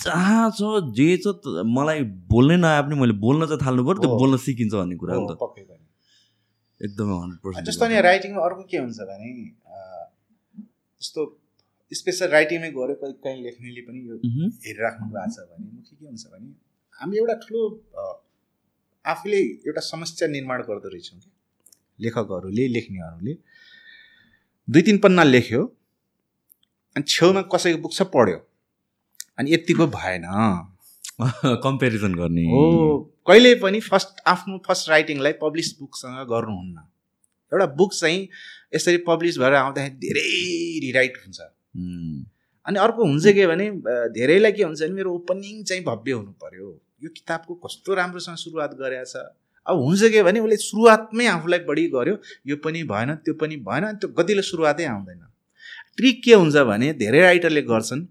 जहाँ 0.05 0.45
छ 0.59 0.93
जे 0.99 1.09
छ 1.25 1.33
त- 1.41 1.65
मलाई 1.77 2.03
बोल्नै 2.29 2.57
नआए 2.61 2.81
पनि 2.85 2.95
मैले 3.01 3.17
बोल्न 3.25 3.49
चाहिँ 3.49 3.61
थाल्नु 3.65 3.83
पऱ्यो 3.89 4.01
त्यो। 4.05 4.13
बोल्न 4.21 4.37
सिकिन्छ 4.45 4.73
भन्ने 4.77 4.95
कुरा 5.01 5.15
हो 5.17 5.25
नि 5.25 5.33
त। 5.33 5.41
एकदमै 6.85 7.15
हन्ड्रेड 7.17 7.65
जस्तो 7.65 7.85
नि 7.85 7.97
पर्सेन्ट 7.97 8.05
राइटिङमा 8.05 8.39
अर्को 8.45 8.63
के 8.71 8.77
हुन्छ 8.77 8.99
भने 9.09 9.29
जस्तो 11.01 11.21
स्पेसल 11.91 12.27
राइटिङमै 12.27 12.69
गऱ्यो 12.69 12.95
कहीँ 12.95 13.13
कहीँ 13.23 13.43
लेख्नेले 13.43 13.81
पनि 13.81 13.99
यो 14.09 14.15
हेरिराख्नु 14.65 15.07
भएको 15.09 15.29
छ 15.35 15.45
भने 15.49 15.67
मुख्य 15.75 15.95
के 15.99 16.05
हुन्छ 16.05 16.25
भने 16.33 16.49
हामी 16.99 17.17
एउटा 17.17 17.35
ठुलो 17.43 17.61
आफूले 19.05 19.41
एउटा 19.67 19.81
समस्या 19.81 20.27
निर्माण 20.27 20.61
गर्दो 20.61 20.89
रहेछौँ 20.89 21.19
कि 21.19 21.29
लेखकहरूले 21.99 22.67
लेख्नेहरूले। 22.67 23.33
दुई 24.67 24.81
तिन 24.81 24.97
पन्ना 24.97 25.23
लेख्यो 25.23 25.63
अनि 26.95 27.03
छेउमा 27.07 27.41
कसैको 27.53 27.81
बुक 27.81 27.93
छ 27.93 28.01
पढ्यो। 28.15 28.39
अनि 29.37 29.53
यत्तिको 29.53 29.87
भएन। 29.87 30.25
कम्पेरिजन 31.63 32.15
गर्ने। 32.15 32.43
हो 32.43 32.63
कहिले 33.27 33.55
पनि 33.55 33.79
फर्स्ट 33.79 34.21
आफ्नो 34.27 34.57
फर्स्ट 34.67 34.89
राइटिङलाई 34.89 35.33
पब्लिस 35.41 35.75
बुकसँग 35.79 36.19
गर्नुहुन्न। 36.29 36.77
एउटा 37.51 37.65
बुक 37.75 37.93
चाहिँ 37.93 38.27
यसरी 38.75 38.97
पब्लिस 39.07 39.37
भएर 39.37 39.53
आउँदाखेरि 39.53 39.95
धेरै 40.05 40.27
रिराइट 40.85 41.17
हुन्छ। 41.25 41.39
अनि 42.65 42.79
अर्को 42.79 43.05
हुन्छ 43.05 43.27
के 43.37 43.47
भने 43.47 43.69
धेरैलाई 44.13 44.51
के 44.51 44.63
हुन्छ 44.63 44.81
भने 44.81 44.93
मेरो 44.93 45.13
ओपनिङ 45.13 45.63
चाहिँ 45.63 45.83
भव्य 45.83 46.11
हुनु 46.11 46.31
पर्यो। 46.43 46.67
यो 47.03 47.09
किताबको 47.09 47.53
कस्तो 47.65 47.93
राम्रोसँग 47.95 48.35
सुरुवात 48.35 48.73
गरेको 48.79 49.05
छ। 49.05 49.15
अब 49.67 49.77
हुन्छ 49.77 50.11
के 50.11 50.23
भने 50.23 50.39
उसले 50.39 50.57
सुरुवातमै 50.57 51.25
आफूलाई 51.27 51.59
बढी 51.69 51.87
गर्यो 51.95 52.15
यो 52.47 52.55
पनि 52.63 52.83
भएन 52.83 53.15
त्यो 53.25 53.33
पनि 53.41 53.55
भएन 53.67 53.83
अनि 53.83 53.97
त्यो 54.01 54.09
गतिलो 54.17 54.41
सुरुवातै 54.41 54.85
आउँदैन। 54.85 55.21
ट्रिक 55.97 56.21
के 56.23 56.33
हुन्छ 56.33 56.55
भने 56.69 56.93
धेरै 56.93 57.21
राइटरले 57.21 57.61
गर्छन् 57.61 58.05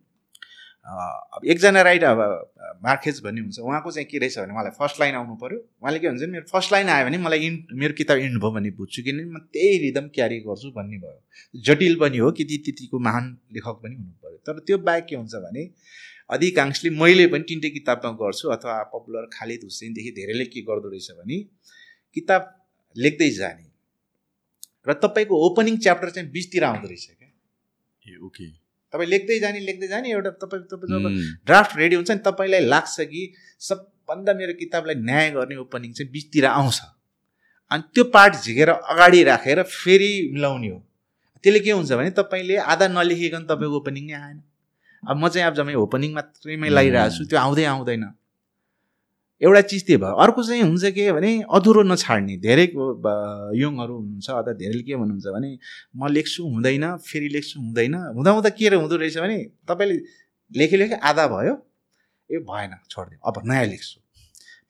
अब 0.88 1.44
एकजना 1.52 1.82
राइटर 1.82 2.06
अब 2.06 2.20
अ, 2.20 2.78
मार्केज 2.84 3.20
भन्ने 3.24 3.40
हुन्छ 3.40 3.58
उहाँको 3.58 3.90
चाहिँ 3.90 4.06
के 4.10 4.18
रहेछ 4.18 4.38
भने 4.38 4.52
मलाई 4.58 4.70
फर्स्ट 4.78 5.00
लाइन 5.00 5.14
आउनु 5.14 5.34
पऱ्यो 5.42 5.58
उहाँले 5.58 5.98
के 5.98 6.08
भन्छ 6.08 6.20
भने 6.22 6.32
मेरो 6.32 6.46
फर्स्ट 6.52 6.72
लाइन 6.72 6.88
आयो 6.88 7.04
भने 7.06 7.18
मलाई 7.24 7.46
इन्ड 7.46 7.74
मेरो 7.80 7.94
किताब 7.98 8.18
इन्ड 8.18 8.40
भयो 8.42 8.50
भन्ने 8.56 8.70
बुझ्छु 8.78 9.02
किनभने 9.02 9.32
म 9.34 9.38
त्यही 9.52 9.78
रिदम 9.84 10.08
क्यारी 10.14 10.38
गर्छु 10.48 10.70
भन्ने 10.76 10.98
भयो। 10.98 11.60
जटिल 11.68 11.96
पनि 12.00 12.18
हो 12.18 12.30
कि 12.38 12.44
त्यतिको 12.44 12.98
महान 13.08 13.26
लेखक 13.54 13.80
पनि 13.82 13.94
हुनु 13.94 14.12
पऱ्यो 14.22 14.38
तर 14.46 14.58
त्यो 14.66 14.78
बाहेक 14.88 15.04
के 15.10 15.16
हुन्छ 15.16 15.34
भने 15.46 15.64
अधिकांशले 16.36 16.90
मैले 17.00 17.26
पनि 17.32 17.44
तिनटै 17.48 17.70
किताबमा 17.76 18.10
गर्छु 18.22 18.48
अथवा 18.56 18.82
पपुलर 18.94 19.28
खालिद 19.32 19.60
हुसेनदेखि 19.64 20.10
धेरैले 20.18 20.44
के 20.54 20.60
गर्दो 20.70 20.88
रहेछ 20.88 21.10
भने 21.20 21.38
किताब 22.16 22.42
लेख्दै 22.96 23.30
जाने। 23.30 23.66
र 24.88 24.92
तपाईँको 25.04 25.34
ओपनिङ 25.46 25.76
च्याप्टर 25.84 26.10
चाहिँ 26.10 26.30
बिचतिर 26.30 26.64
आउँदो 26.64 26.88
रहेछ 26.88 27.06
क्या? 27.18 27.28
ए, 28.02 28.16
ओके। 28.24 28.46
तपाईँ 28.92 29.08
लेख्दै 29.08 29.38
जाने 29.40 29.60
लेख्दै 29.60 29.88
जाने 29.88 30.10
एउटा 30.10 30.30
तपाईँ 30.42 30.62
तपाईँ 30.72 30.90
जब 30.92 31.06
ड्राफ्ट 31.46 31.76
रेडी 31.76 31.96
हुन्छ 31.96 32.10
नि 32.10 32.22
तपाईँलाई 32.24 32.60
लाग्छ 32.66 32.96
कि 33.12 33.22
सबभन्दा 33.60 34.32
मेरो 34.34 34.52
किताबलाई 34.60 34.96
न्याय 35.08 35.30
गर्ने 35.30 35.56
ओपनिङ 35.64 35.92
चाहिँ 35.92 36.10
बिचतिर 36.12 36.46
आउँछ। 36.46 36.80
अनि 37.70 37.82
त्यो 37.94 38.04
पार्ट 38.16 38.34
झिकेर 38.44 38.70
अगाडि 38.70 39.22
राखेर 39.24 39.62
फेरि 39.62 40.12
मिलाउने 40.34 40.68
हो। 40.68 40.78
त्यसले 41.44 41.60
के 41.60 41.70
हुन्छ 41.70 41.92
भने 41.92 42.10
तपाईँले 42.16 42.56
आधा 42.56 42.86
नलेखिकन 42.88 43.42
तपाईँको 43.44 43.76
ओपनिङ 43.76 44.04
नै 44.06 44.14
आएन। 44.14 44.38
अब 45.02 45.16
म 45.16 45.28
चाहिँ 45.28 45.46
अब 45.46 45.54
जम्मै 45.54 45.74
ओपनिङ 45.74 46.10
मात्रैमै 46.14 46.68
लगाइरहेको 46.68 47.16
छु 47.16 47.24
त्यो 47.28 47.38
आउँदै 47.38 47.64
आउँदैन। 47.64 48.04
एउटा 49.40 49.60
चिज 49.70 49.86
त्यो 49.86 49.98
भयो। 49.98 50.14
अर्को 50.18 50.42
चाहिँ 50.42 50.62
हुन्छ 50.62 50.84
के 50.94 51.12
भने 51.12 51.30
अधुरो 51.46 51.82
नछाड्ने। 51.86 52.36
धेरै 52.42 52.64
यङहरू 52.64 53.94
हुनुहुन्छ 53.94 54.28
अथवा 54.30 54.52
धेरैले 54.52 54.82
के 54.82 54.96
भन्नुहुन्छ 54.98 55.26
भने 55.34 55.50
म 55.94 56.08
लेख्छु 56.10 56.40
हुँदैन 56.44 56.84
फेरि 57.06 57.28
लेख्छु 57.36 57.60
हुँदैन। 57.60 57.94
हुँदा 58.18 58.30
हुँदा 58.34 58.50
के 58.58 58.66
हुँदो 58.74 58.96
रहेछ 58.96 59.16
भने 59.18 59.38
तपाईँले 59.68 59.96
लेखे 60.50 60.76
लेखे 60.76 60.96
आधा 61.00 61.26
भयो 61.28 61.54
ए 62.30 62.38
भएन 62.50 62.72
छोडिदियो। 62.90 63.18
अब 63.28 63.34
नयाँ 63.46 63.66
लेख्छु। 63.72 63.98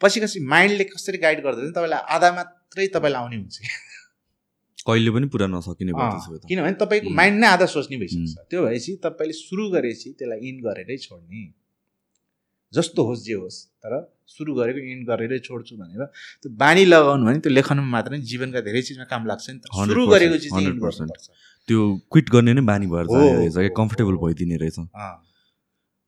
पछि 0.01 0.21
पछि 0.21 0.41
माइन्डले 0.47 0.85
कसरी 0.85 1.19
गाइड 1.19 1.39
गर्दो 1.43 1.61
भने 1.61 1.73
तपाईँलाई 1.73 2.01
आधा 2.17 2.29
मात्रै 2.37 2.87
तपाईँलाई 2.95 3.21
आउने 3.23 3.37
हुन्छ। 3.37 3.57
कहिले 4.87 5.11
पनि 5.11 5.27
पुरा 5.33 5.47
नसकिने 5.49 5.93
किनभने 5.93 6.73
तपाईँको. 6.83 7.09
माइन्ड 7.11 7.37
नै 7.41 7.47
आधा 7.47 7.67
सोच्ने 7.67 7.97
भइसक्छ। 7.99 8.37
त्यो 8.51 8.61
भएपछि 8.67 8.93
तपाईँले 9.05 9.35
सुरु 9.35 9.65
गरेपछि 9.73 10.09
त्यसलाई 10.19 10.39
इन्ड 10.49 10.61
गरेरै 10.67 10.97
छोड्ने। 10.99 11.43
जस्तो 12.73 13.01
होस् 13.09 13.25
जे 13.27 13.35
होस् 13.35 13.59
तर 13.83 13.93
सुरु 14.29 14.55
गरेको 14.55 14.81
इन्ड 14.93 15.05
गरेरै 15.09 15.39
छोड्छु 15.47 15.77
भनेर 15.77 16.05
त्यो 16.43 16.49
बानी 16.57 16.85
लगाउनु 16.85 17.25
भने 17.27 17.39
त्यो 17.45 17.53
लेखनमा 17.53 17.89
मात्र 17.97 18.11
नै 18.13 18.21
जीवनका 18.31 18.61
धेरै 18.67 18.83
चिजमा 18.89 19.07
काम 19.13 19.23
लाग्छ 19.27 19.47
नि 19.51 19.59
त। 19.59 19.65
100%, 19.73 19.89
सुरु 19.89 20.03
गरेको 20.09 20.37
चिज 20.43 20.53
100%. 20.53 20.67
गर्नुपर्छ 20.67 20.99
त्यो 21.69 21.79
क्विट 22.13 22.27
गर्ने 22.31 22.53
नै 22.59 22.63
बानी 22.69 22.87
भएर 22.93 23.71
कम्फर्टेबल। 23.77 24.15
भइदिने 24.25 24.57
रहेछ। 24.57 24.79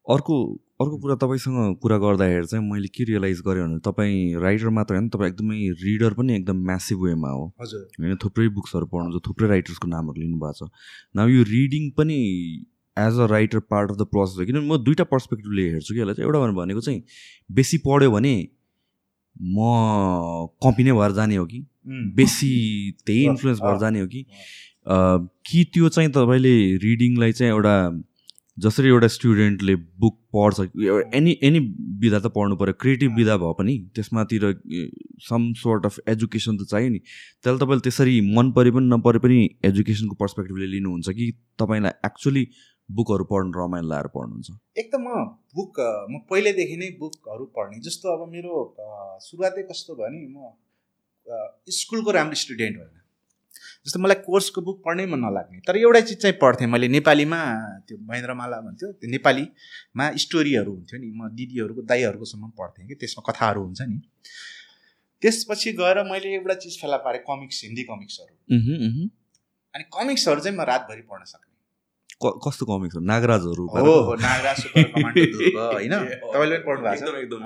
अर्को 0.06 0.36
अर्को 0.80 0.96
कुरा 1.00 1.14
तपाईँसँग 1.22 1.76
कुरा 1.80 1.96
गर्दाखेरि 2.02 2.46
चाहिँ 2.50 2.64
मैले 2.64 2.88
के 2.88 3.04
रियलाइज 3.04 3.40
गरेँ 3.46 3.62
भने 3.64 3.78
तपाईँ 3.84 4.40
राइटर 4.40 4.68
मात्र 4.72 4.94
होइन 4.94 5.08
तपाईँ 5.12 5.28
एकदमै 5.30 5.58
रिडर 5.84 6.12
पनि 6.16 6.34
एकदम 6.36 6.56
म्यासिभ 6.66 6.98
वेमा 7.04 7.30
हो। 7.30 7.44
हजुर। 7.60 7.82
होइन 8.00 8.16
थुप्रै 8.24 8.48
बुक्सहरू 8.56 8.86
पढ्नुहुन्छ 8.88 9.20
थुप्रै 9.26 9.48
राइटर्सको 9.48 9.86
नामहरू 9.88 10.20
लिनुभएको 10.20 10.56
छ। 10.56 10.70
न 11.16 11.28
यो 11.28 11.42
रिडिङ 11.44 11.90
पनि 11.96 12.16
as 12.96 13.18
a 13.18 13.26
writer 13.30 13.58
part 13.58 13.90
of 13.90 13.96
the 13.96 14.02
process 14.02 14.38
हो। 14.40 14.46
किनभने 14.46 14.68
म 14.68 14.76
दुइटा 14.84 15.04
पर्सपेक्टिभले 15.04 15.62
हेर्छु 15.70 15.94
कि 15.94 16.00
यसलाई 16.00 16.14
चाहिँ। 16.14 16.26
एउटा 16.30 16.52
भनेको 16.62 16.80
चाहिँ 16.80 17.02
बेसी 17.52 17.78
पढ्यो 17.86 18.10
भने 18.10 18.34
म 19.36 20.48
कपी 20.64 20.84
नै 20.84 20.92
भएर 20.92 21.12
जाने 21.12 21.36
हो 21.36 21.46
कि। 21.46 21.66
बेसी 22.16 22.50
त्यही 23.06 23.24
इन्फ्लुएन्स 23.30 23.60
भएर 23.60 23.78
जाने 23.78 24.00
हो 24.00 24.06
कि। 24.06 24.22
अ, 24.86 24.96
कि 25.46 25.64
त्यो 25.74 25.88
चाहिँ 25.88 26.10
तपाईँले 26.10 26.54
रिडिङलाई 26.84 27.32
चाहिँ 27.32 27.52
एउटा 27.52 28.02
जसरी 28.58 28.88
एउटा 28.88 29.06
स्टुडेन्टले 29.08 29.74
बुक 29.76 30.16
पढ्छ 30.36 30.60
एनी 31.16 31.36
एनी 31.42 31.58
विधा 32.02 32.18
त 32.18 32.26
पढ्नु 32.34 32.56
पऱ्यो। 32.56 32.72
क्रिएटिभ 32.80 33.14
विधा 33.16 33.36
भए 33.36 33.52
पनि 33.58 33.76
त्यसमातिर 33.94 34.42
सम 35.28 35.52
सोर्ट 35.62 35.86
अफ 35.86 35.96
एजुकेसन 36.08 36.56
त 36.56 36.66
चाहियो 36.70 36.90
नि। 36.90 36.98
त्यसलाई 36.98 37.58
तपाईँले 37.58 37.80
त्यसरी 37.80 38.20
मन 38.36 38.52
परे 38.52 38.70
पनि 38.70 38.86
नपरे 38.94 39.18
पनि 39.24 39.38
एजुकेसनको 39.64 40.14
पर्सपेक्टिभले 40.20 40.66
लिनुहुन्छ 40.66 41.08
कि। 41.10 41.30
तपाईँलाई 41.58 41.92
एक्चुली 42.06 42.46
बुकहरू 42.90 43.24
पढ्नु 43.24 43.52
रमाइलो 43.58 43.88
लगाएर 43.88 44.06
पढ्नुहुन्छ? 44.06 44.48
एक 44.78 44.90
त 44.92 44.96
म 44.98 45.24
बुक 45.54 45.80
म 46.10 46.18
पहिल्यैदेखि 46.30 46.76
नै 46.76 46.96
बुकहरू 47.00 47.44
पढ्ने। 47.44 47.80
जस्तो 47.80 48.08
अब 48.08 48.32
मेरो 48.32 48.76
सुरुवातै 49.22 49.62
कस्तो 49.62 49.94
भयो 49.94 50.08
नि 50.08 50.26
म 50.36 50.50
स्कुलको 51.68 52.10
राम्रो 52.10 52.34
स्टुडेन्ट 52.34 52.76
होइन। 52.76 52.96
जस्तो 53.86 53.98
मलाई 54.00 54.14
कोर्सको 54.14 54.60
बुक 54.60 54.82
पढ्नै 54.84 55.06
मन 55.06 55.18
नलाग्ने 55.18 55.58
तर 55.58 55.76
एउटा 55.76 56.00
चिज 56.00 56.22
चाहिँ 56.22 56.36
पढ्थेँ 56.42 56.66
मैले। 56.66 56.88
नेपालीमा 56.88 57.40
त्यो 57.78 57.98
महेन्द्रमाला 57.98 58.60
भन्थ्यो 58.60 58.92
त्यो 58.92 59.10
नेपालीमा 59.10 60.12
स्टोरीहरू 60.16 60.74
हुन्थ्यो 60.74 61.00
नि। 61.00 61.10
म 61.14 61.28
दिदीहरूको 61.28 61.82
दाईहरूकोसम्म 61.82 62.48
पढ्थेँ 62.48 62.88
कि 62.88 62.94
त्यसमा 62.94 63.32
कथाहरू 63.32 63.62
हुन्छ 63.62 63.82
नि। 63.82 64.00
त्यसपछि 65.22 65.72
गएर 65.72 66.02
मैले 66.04 66.34
एउटा 66.34 66.54
चिज 66.54 66.80
फेला 66.80 66.96
पारेँ 66.96 67.20
कमिक्स 67.20 67.64
हिन्दी 67.64 67.82
कमिक्सहरू। 67.82 68.34
अनि 69.74 69.84
कमिक्सहरू 69.84 70.40
चाहिँ 70.40 70.56
म 70.56 70.60
रातभरि 70.60 71.02
पढ्न 71.02 71.24
सक्ने। 71.24 71.46
क- 71.46 71.49
कस्तो 72.20 72.66
कमिक्स 72.66 72.94
हो 72.96 73.00
नागराजहरू 73.00 73.66
हो 73.66 74.14
नागराज 74.20 74.60
होइन? 74.76 75.94
तपाईँले 76.32 76.56
पनि 76.58 76.64
पढ्नु 76.66 76.82
भएको 76.84 77.00
छ। 77.00 77.40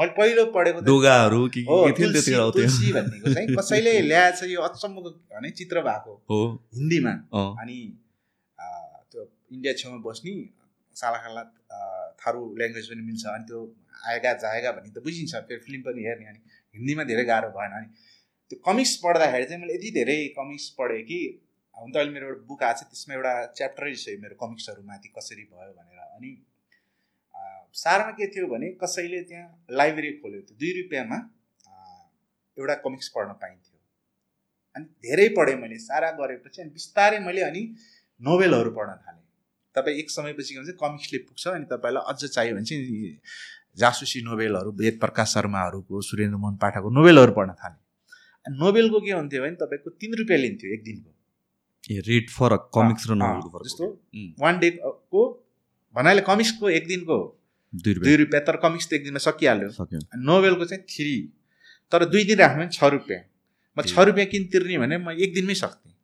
मैले 0.00 0.12
पहिलो 0.16 0.44
पढेको 0.54 0.80
डोगाहरू 0.80 1.40
के 1.54 1.62
के 1.62 1.92
थियो 1.92 2.08
त्यतिखेर 2.12 2.40
आउँथ्यो। 2.40 3.34
चाहिँ 3.34 3.48
कसैले 3.56 3.92
ल्याएछ 4.10 4.42
यो 4.50 4.60
अचम्मको 4.60 5.10
भने 5.10 5.50
चित्र 5.60 5.82
भएको 5.88 6.12
हो। 6.30 6.38
हिन्दीमा। 6.74 7.12
अनि 7.62 7.78
त्यो 9.12 9.22
इन्डिया 9.52 9.72
छेउमा 9.82 9.98
बस्ने 10.06 10.34
सालाखाला 10.96 11.42
थारू 12.22 12.40
ल्याङ्ग्वेज 12.58 12.86
पनि 12.90 13.02
मिल्छ। 13.02 13.24
अनि 13.34 13.44
त्यो 13.50 13.60
आएगा 14.06 14.32
जाएगा 14.46 14.72
भन्ने 14.72 14.90
त 14.90 15.04
बुझिन्छ। 15.04 15.34
फेरि 15.46 15.60
फिल्म 15.66 15.80
पनि 15.82 16.08
हेर्ने। 16.08 16.26
अनि 16.32 16.40
हिन्दीमा 16.74 17.04
धेरै 17.12 17.24
गाह्रो 17.30 17.52
भएन। 17.58 17.72
अनि 17.78 17.88
त्यो 18.50 18.58
कमिक्स 18.66 18.96
पढ्दाखेरि 19.04 19.44
चाहिँ 19.44 19.60
मैले 19.62 19.74
यति 19.74 19.90
धेरै 19.94 20.18
कमिक्स 20.38 20.68
पढेँ 20.78 21.02
कि 21.02 21.20
हुन 21.80 21.92
त 21.92 21.96
अहिले 21.96 22.12
मेरो 22.12 22.26
एउटा 22.28 22.44
बुक 22.48 22.62
आएको 22.62 22.78
छ 22.80 22.88
त्यसमा 22.92 23.14
एउटा 23.14 23.32
च्याप्टरै 23.58 23.92
छ 23.96 24.14
मेरो 24.22 24.34
कमिक्सहरू 24.40 24.82
माथि 24.88 25.08
कसरी 25.18 25.44
भयो 25.50 25.72
भनेर। 25.78 25.98
अनि 26.16 26.30
सारमा 27.82 28.10
के 28.18 28.26
थियो 28.34 28.46
भने 28.48 28.68
कसैले 28.80 29.20
त्यहाँ 29.28 29.46
लाइब्रेरी 29.80 30.12
खोल्यो 30.22 30.40
थियो 30.46 30.56
दुई 30.62 30.72
रुपियाँमा 30.78 31.18
एउटा 32.56 32.74
कमिक्स 32.86 33.08
पढ्न 33.14 33.32
पाइन्थ्यो। 33.42 33.76
अनि 34.76 34.84
धेरै 35.06 35.28
पढेँ 35.36 35.56
मैले 35.60 35.78
सारा 35.80 36.10
गरेपछि 36.18 36.62
अनि 36.62 36.70
बिस्तारै 36.72 37.18
मैले 37.26 37.42
अनि 37.42 37.62
नोभेलहरू 38.20 38.70
पढ्न 38.78 38.96
थालेँ। 39.04 39.24
तपाईँ 39.76 39.96
एक 39.98 40.10
समयपछि 40.10 40.54
के 40.54 40.60
भन्छ 40.60 40.74
कमिक्सले 40.82 41.18
पुग्छ 41.28 41.46
अनि 41.48 41.66
तपाईँलाई 41.72 42.12
अझ 42.12 42.20
चाहियो 42.26 42.54
भने 42.56 42.64
चाहिँ 42.70 43.14
जासुसी 43.80 44.22
नोभेलहरू 44.28 44.70
वेद 44.78 44.98
प्रकाश 45.00 45.34
शर्माहरूको 45.34 46.00
सुरेन्द्र 46.08 46.38
मोहन 46.42 46.56
पाठकको 46.62 46.90
नोभेलहरू 46.98 47.32
पढ्न 47.38 47.56
थालेँ। 47.62 47.80
नोभेलको 48.58 49.00
के 49.00 49.12
हुन्थ्यो 49.12 49.42
भने 49.42 49.56
तपाईँको 49.62 49.90
तिन 50.02 50.18
रुपियाँ 50.20 50.40
लिन्थ्यो 50.40 50.74
एक 50.74 50.84
दिनको। 50.84 51.10
रेट 51.90 52.30
फरक 52.30 52.70
कमिक्स 52.74 53.10
र 53.10 53.14
नोभेलको 53.14 53.48
फरक 53.50 53.64
जस्तो 53.66 53.86
वान 54.40 54.58
डेको 54.58 55.22
भन्नाले 55.94 56.22
कमिक्सको 56.22 56.70
एक 56.70 56.86
दिनको 56.86 57.18
दुई 57.72 58.16
रुपियाँ। 58.16 58.42
तर 58.46 58.56
कमिक्स 58.56 58.88
त 58.88 58.92
एक 58.94 59.04
दिनमा 59.04 59.18
सकिहाल्यो। 59.18 59.68
नोभेलको 60.26 60.64
चाहिँ 60.64 60.82
थ्री 60.86 61.14
तर 61.92 62.04
दुई 62.04 62.24
दिन 62.24 62.38
राख्नु 62.38 62.62
भने 62.62 62.68
छ 62.70 62.84
रुपियाँ। 62.94 63.22
म 63.76 63.82
छ 63.82 63.98
रुपियाँ 63.98 64.26
किन 64.26 64.44
तिर्ने 64.52 64.78
भने 64.78 64.98
म 64.98 65.10
एक 65.10 65.34
दिनमै 65.34 65.54
सक्थेँ। 65.54 65.94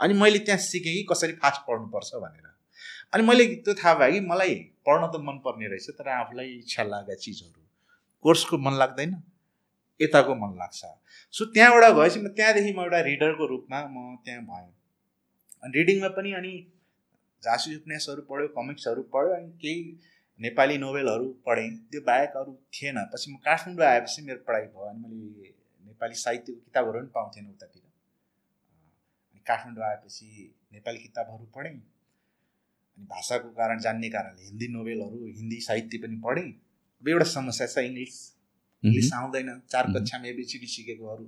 अनि 0.00 0.14
मैले 0.14 0.38
त्यहाँ 0.48 0.60
सिकेँ 0.60 0.94
कि 0.94 1.02
कसरी 1.10 1.32
फास्ट 1.40 1.60
पढ्नुपर्छ 1.68 2.10
भनेर। 2.24 2.46
अनि 3.14 3.22
मैले 3.24 3.44
त्यो 3.64 3.74
थाहा 3.74 3.94
भयो 4.00 4.12
कि 4.12 4.20
मलाई 4.26 4.54
पढ्न 4.86 5.02
त 5.12 5.20
मनपर्ने 5.20 5.66
रहेछ 5.68 5.90
तर 6.00 6.08
आफूलाई 6.08 6.48
इच्छा 6.64 6.82
लागेका 6.82 7.14
चिजहरू। 7.14 7.62
कोर्सको 8.24 8.58
मन 8.58 8.74
लाग्दैन। 8.80 9.10
यताको 10.00 10.34
मन 10.34 10.56
लाग्छ। 10.58 10.80
सो 11.34 11.44
त्यहाँबाट 11.52 11.84
भएपछि 11.92 12.20
म 12.20 12.28
त्यहाँदेखि 12.36 12.72
म 12.72 12.80
एउटा 12.80 13.00
रिडरको 13.08 13.44
रूपमा 13.46 13.78
म 13.92 14.16
त्यहाँ 14.24 14.42
भएँ। 14.44 14.79
रिडिङमा 15.62 16.08
पनि 16.08 16.32
अनि 16.32 16.52
झाँसी 17.42 17.76
उपन्यासहरू 17.76 18.22
पढ्यो 18.22 18.48
कमिक्सहरू 18.48 19.02
पढ्यो 19.02 19.32
अनि 19.34 19.50
केही 19.60 19.82
नेपाली 20.40 20.76
नोभेलहरू 20.78 21.28
पढेँ। 21.46 21.70
त्यो 21.90 22.00
बाहेक 22.00 22.36
अरू 22.36 22.52
थिएन। 22.72 22.98
पछि 23.12 23.32
म 23.32 23.36
काठमाडौँ 23.36 23.86
आएपछि 23.86 24.22
मेरो 24.22 24.40
पढाइ 24.48 24.66
भयो 24.66 24.84
अनि 24.88 25.00
मैले 25.00 25.48
नेपाली 25.86 26.14
साहित्यको 26.14 26.60
किताबहरू 26.60 26.98
पनि 26.98 27.10
पाउँथेन 27.14 27.46
उतातिर। 27.46 27.82
अनि 29.32 29.40
काठमाडौँ 29.46 29.84
आएपछि 29.84 30.26
नेपाली 30.72 30.98
किताबहरू 30.98 31.44
पढेँ। 31.56 31.72
अनि 31.72 33.06
भाषाको 33.06 33.48
कारण 33.50 33.78
जान्ने 33.80 34.08
कारणले 34.08 34.42
हिन्दी 34.44 34.68
नोभेलहरू 34.68 35.18
हिन्दी 35.26 35.60
साहित्य 35.60 35.98
पनि 35.98 36.16
पढेँ। 36.24 36.50
अब 37.00 37.08
एउटा 37.08 37.24
समस्या 37.24 37.66
छ 37.66 37.78
इङ्ग्लिस। 37.78 38.16
इङ्ग्लिस 38.84 39.12
आउँदैन। 39.12 39.60
चार। 39.68 39.84
कक्षामा 39.92 40.26
एबिसिडी 40.28 40.66
सिकेकोहरू। 40.66 41.24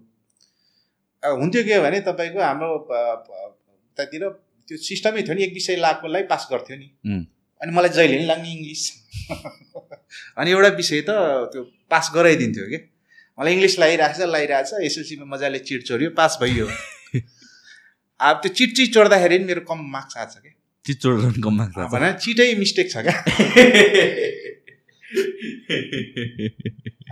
अब 1.22 1.38
हुन्थ्यो 1.38 1.62
के 1.62 1.80
भने 1.80 2.00
तपाईँको 2.00 2.40
हाम्रो 2.40 2.70
उतातिर 3.92 4.22
त्यो 4.68 4.76
सिस्टमै 4.88 5.22
थियो 5.22 5.34
नि 5.36 5.42
एक 5.44 5.52
विषय 5.54 5.76
लागेकोलाई 5.84 6.22
पास 6.32 6.48
गर्थ्यो 6.52 6.76
नि. 6.76 6.88
अनि 7.60 7.70
मलाई 7.76 7.92
जहिले 7.98 8.16
नि 8.18 8.26
लाग्ने 8.26 8.48
इङ्ग्लिस। 8.52 8.82
अनि 10.38 10.50
एउटा 10.50 10.70
विषय 10.80 11.00
त 11.08 11.10
त्यो 11.52 11.62
पास 11.90 12.10
गराइदिन्थ्यो 12.14 12.66
कि? 12.72 12.78
मलाई 13.38 13.52
इङ्ग्लिस 13.54 13.74
लगाइरहेको 13.82 14.16
छ 14.18 14.20
लगाइरहेको 14.34 14.68
छ 14.70 14.72
एसएलसीमा 14.88 15.26
मजाले 15.34 15.58
चिट 15.68 15.80
चोऱ्यो 15.88 16.10
पास 16.18 16.38
भइयो। 16.42 16.66
अब 18.28 18.34
त्यो 18.42 18.50
चिट 18.58 18.70
चिट 18.76 18.88
चोर्दाखेरि 18.94 19.36
नि 19.38 19.44
मेरो 19.44 19.62
कम 19.70 19.78
मार्क्स 19.94 20.16
आएको 20.16 20.32
छ 20.32 20.36
क्या 20.42 20.54
चिचोड 20.84 21.14
झन् 21.22 21.42
कम 21.44 21.54
मार्क्स 21.58 21.78
आएको 21.78 21.90
भने 21.96 22.08
चिटै 22.24 22.48
मिस्टेक 22.62 22.86
छ 22.92 22.96
क्या। 23.08 23.16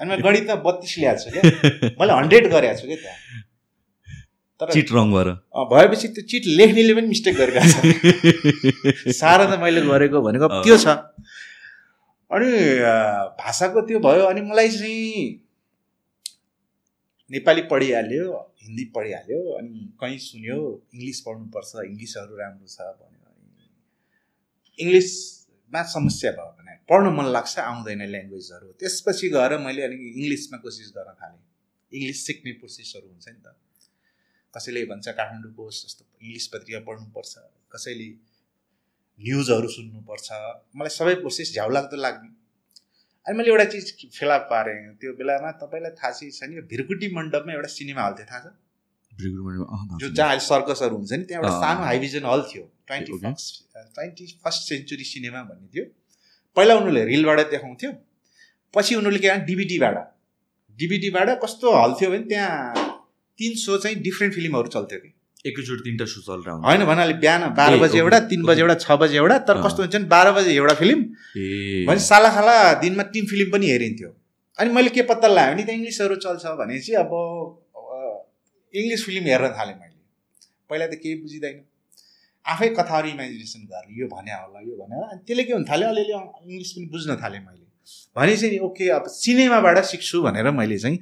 अनि 0.01 0.09
मैले 0.11 0.23
गणितमा 0.23 0.55
बत्तिस 0.67 0.93
ल्याएको 0.99 1.21
छु 1.23 1.29
क्या 1.35 1.43
मैले 2.01 2.13
हन्ड्रेड 2.21 2.45
गरेको 2.53 2.77
छु 2.81 2.87
क्या 2.87 2.99
त्यहाँ? 3.05 3.19
तर 4.61 4.73
चिट 4.73 4.93
रङ 4.93 5.13
भएर। 5.13 5.29
भएपछि 5.73 6.09
त्यो 6.17 6.25
चिट 6.31 6.47
लेख्नेले 6.61 6.95
पनि 6.95 7.07
मिस्टेक 7.09 7.35
गरिरहेको 7.37 7.69
छ। 7.73 9.15
साह्रो 9.21 9.45
त 9.51 9.61
मैले 9.63 9.81
गरेको 9.89 10.21
भनेको। 10.27 10.49
त्यो 10.65 10.77
छ। 10.77 10.97
अनि 12.31 12.51
भाषाको 13.41 13.81
त्यो 13.89 14.01
भयो 14.01 14.27
अनि 14.33 14.41
मलाई 14.51 14.69
चाहिँ 14.71 15.25
नेपाली 17.31 17.63
पढिहाल्यो 17.73 18.25
हिन्दी 18.63 18.85
पढिहाल्यो 18.95 19.41
अनि 19.59 19.81
कहीँ 20.01 20.19
सुन्यो 20.19 20.59
इङ्ग्लिस 20.95 21.21
पढ्नुपर्छ 21.27 21.71
इङ्ग्लिसहरू 21.89 22.37
राम्रो 22.43 22.67
छ 22.67 22.79
भन्यो 23.01 23.27
अनि 23.33 23.67
इङ्ग्लिसमा 24.79 25.83
समस्या 25.95 26.31
भयो 26.39 26.53
भने 26.59 26.77
पढ्नु 26.91 27.11
मन 27.19 27.33
लाग्छ 27.37 27.59
आउँदैन 27.65 28.03
ल्याङ्ग्वेजहरू। 28.15 28.69
त्यसपछि 28.81 29.29
गएर 29.37 29.59
मैले 29.67 29.83
अलिक 29.89 30.01
इङ्ग्लिसमा 30.13 30.59
कोसिस 30.67 30.93
गर्न 30.97 31.19
थालेँ। 31.23 31.43
इङ्ग्लिस 31.93 32.27
सिक्ने 32.27 32.53
प्रोसेसहरू 32.61 33.07
हुन्छ 33.09 33.29
नि 33.29 33.41
त। 33.45 33.57
कसैले 34.55 34.85
भन्छ 34.91 35.07
काठमाडौँ 35.19 35.53
पोस्ट 35.59 35.87
जस्तो 35.87 36.03
इङ्ग्लिस 36.23 36.47
पत्रिका 36.55 36.81
पढ्नुपर्छ 36.89 37.33
कसैले 37.73 38.09
न्युजहरू 39.21 39.69
सुन्नुपर्छ। 39.77 40.29
मलाई 40.77 40.93
सबै 40.97 41.15
प्रोसेस 41.23 41.53
झ्याउलाग्दो 41.55 41.97
लाग्ने। 41.97 42.31
अनि 43.27 43.37
मैले 43.39 43.51
एउटा 43.51 43.65
चिज 43.73 43.87
फेला 44.19 44.37
पारेँ। 44.51 44.79
त्यो 45.01 45.13
बेलामा 45.21 45.51
तपाईँलाई 45.63 45.93
थाहा 46.01 46.11
छ 46.11 46.21
कि 46.21 46.31
छैन 46.39 46.53
यो 46.57 46.63
भिरकुटी 46.73 47.09
मण्डपमा 47.17 47.53
एउटा 47.53 47.71
सिनेमा 47.77 48.03
हल 48.07 48.15
थियो 48.19 48.27
थाहा 48.33 48.41
छ? 48.45 48.53
जो 50.01 50.09
जहाँ 50.19 50.29
अहिले 50.29 50.45
सर्कसहरू 50.47 50.97
हुन्छ 50.97 51.13
नि 51.13 51.25
त्यहाँ 51.25 51.43
एउटा। 51.43 51.61
सानो 51.61 51.85
हाइभिजन 51.85 52.25
हल 52.25 52.43
थियो। 52.51 52.65
Twenty. 52.89 53.19
First 53.25 53.55
twenty 53.95 54.27
first 54.45 54.69
century 54.69 55.05
cinema 55.05 55.43
भन्ने 55.51 55.69
थियो। 55.75 55.85
पहिला 56.57 56.75
उनीहरूले 56.75 57.05
रिलबाट 57.13 57.39
देखाउँथ्यो 57.51 57.91
पछि 58.75 58.95
उनीहरूले 58.95 59.21
के 59.21 59.37
डिबिडीबाट 59.47 59.97
डिबिडीबाट 60.79 61.29
कस्तो 61.45 61.67
हल 61.77 61.93
थियो 62.01 62.11
भने 62.11 62.25
त्यहाँ 62.33 62.90
तिन 63.41 63.55
सो 63.65 63.77
चाहिँ 63.79 63.97
डिफ्रेन्ट 64.05 64.35
फिल्महरू 64.35 64.69
चल्थ्यो 64.77 64.99
कि। 65.01 65.11
एकैचोटि 65.49 65.83
तिनवटा 65.85 66.07
सु 66.13 66.21
चलेर 66.25 66.49
होइन 66.65 66.85
भन्नाले 66.85 67.15
बिहान 67.21 67.43
बाह्र 67.59 67.77
बजे 67.83 67.99
एउटा 67.99 68.19
तिन 68.31 68.43
बजे 68.49 68.61
एउटा 68.61 68.75
छ 68.85 68.97
बजे 69.03 69.17
एउटा 69.17 69.37
तर। 69.49 69.63
कस्तो 69.65 69.83
हुन्छ 69.83 69.95
भने 69.97 70.09
बाह्र 70.15 70.33
बजे 70.39 70.51
एउटा 70.55 70.75
फिल्म। 70.81 70.99
भने 71.89 72.01
साला 72.07 72.31
खाला 72.37 72.57
दिनमा 72.83 73.05
तिन 73.15 73.25
फिल्म 73.31 73.51
पनि 73.53 73.71
हेरिन्थ्यो। 73.71 74.11
अनि 74.59 74.71
मैले 74.77 74.91
के 74.97 75.03
पत्ता 75.11 75.29
लगाएँ 75.29 75.55
भने 75.55 75.63
त्यहाँ 75.65 75.79
इङ्ग्लिसहरू 75.79 76.17
चल्छ 76.25 76.45
भने 76.61 76.79
चाहिँ 76.81 76.99
अब 77.05 77.13
इङ्ग्लिस 78.75 79.05
फिल्म 79.07 79.25
हेर्न 79.33 79.49
थालेँ 79.59 79.77
मैले। 79.81 79.99
पहिला 80.69 80.87
त 80.87 81.01
केही 81.03 81.15
बुझिँदैन। 81.23 81.57
आफै 82.45 82.69
कथाहरू 82.77 83.09
इमेजिनेसन 83.09 83.63
गरेँ 83.73 83.97
यो 84.01 84.07
भने 84.13 84.33
होला 84.35 84.61
यो 84.69 84.75
भने 84.77 84.95
होला। 84.97 85.09
अनि 85.13 85.21
त्यसले 85.27 85.45
के 85.49 85.53
हुन 85.53 85.65
थाल्यो 85.71 85.89
अलिअलि 85.95 86.13
इङ्ग्लिस 86.13 86.71
पनि 86.77 86.87
बुझ्न 86.93 87.17
थालेँ 87.23 87.41
मैले। 87.49 87.60
भने 88.17 88.37
चाहिँ 88.37 88.59
ओके 88.59 88.89
अब 88.91 89.05
सिनेमाबाट 89.07 89.85
सिक्छु 89.85 90.23
भनेर 90.23 90.51
मैले 90.51 90.79
चाहिँ 90.79 90.99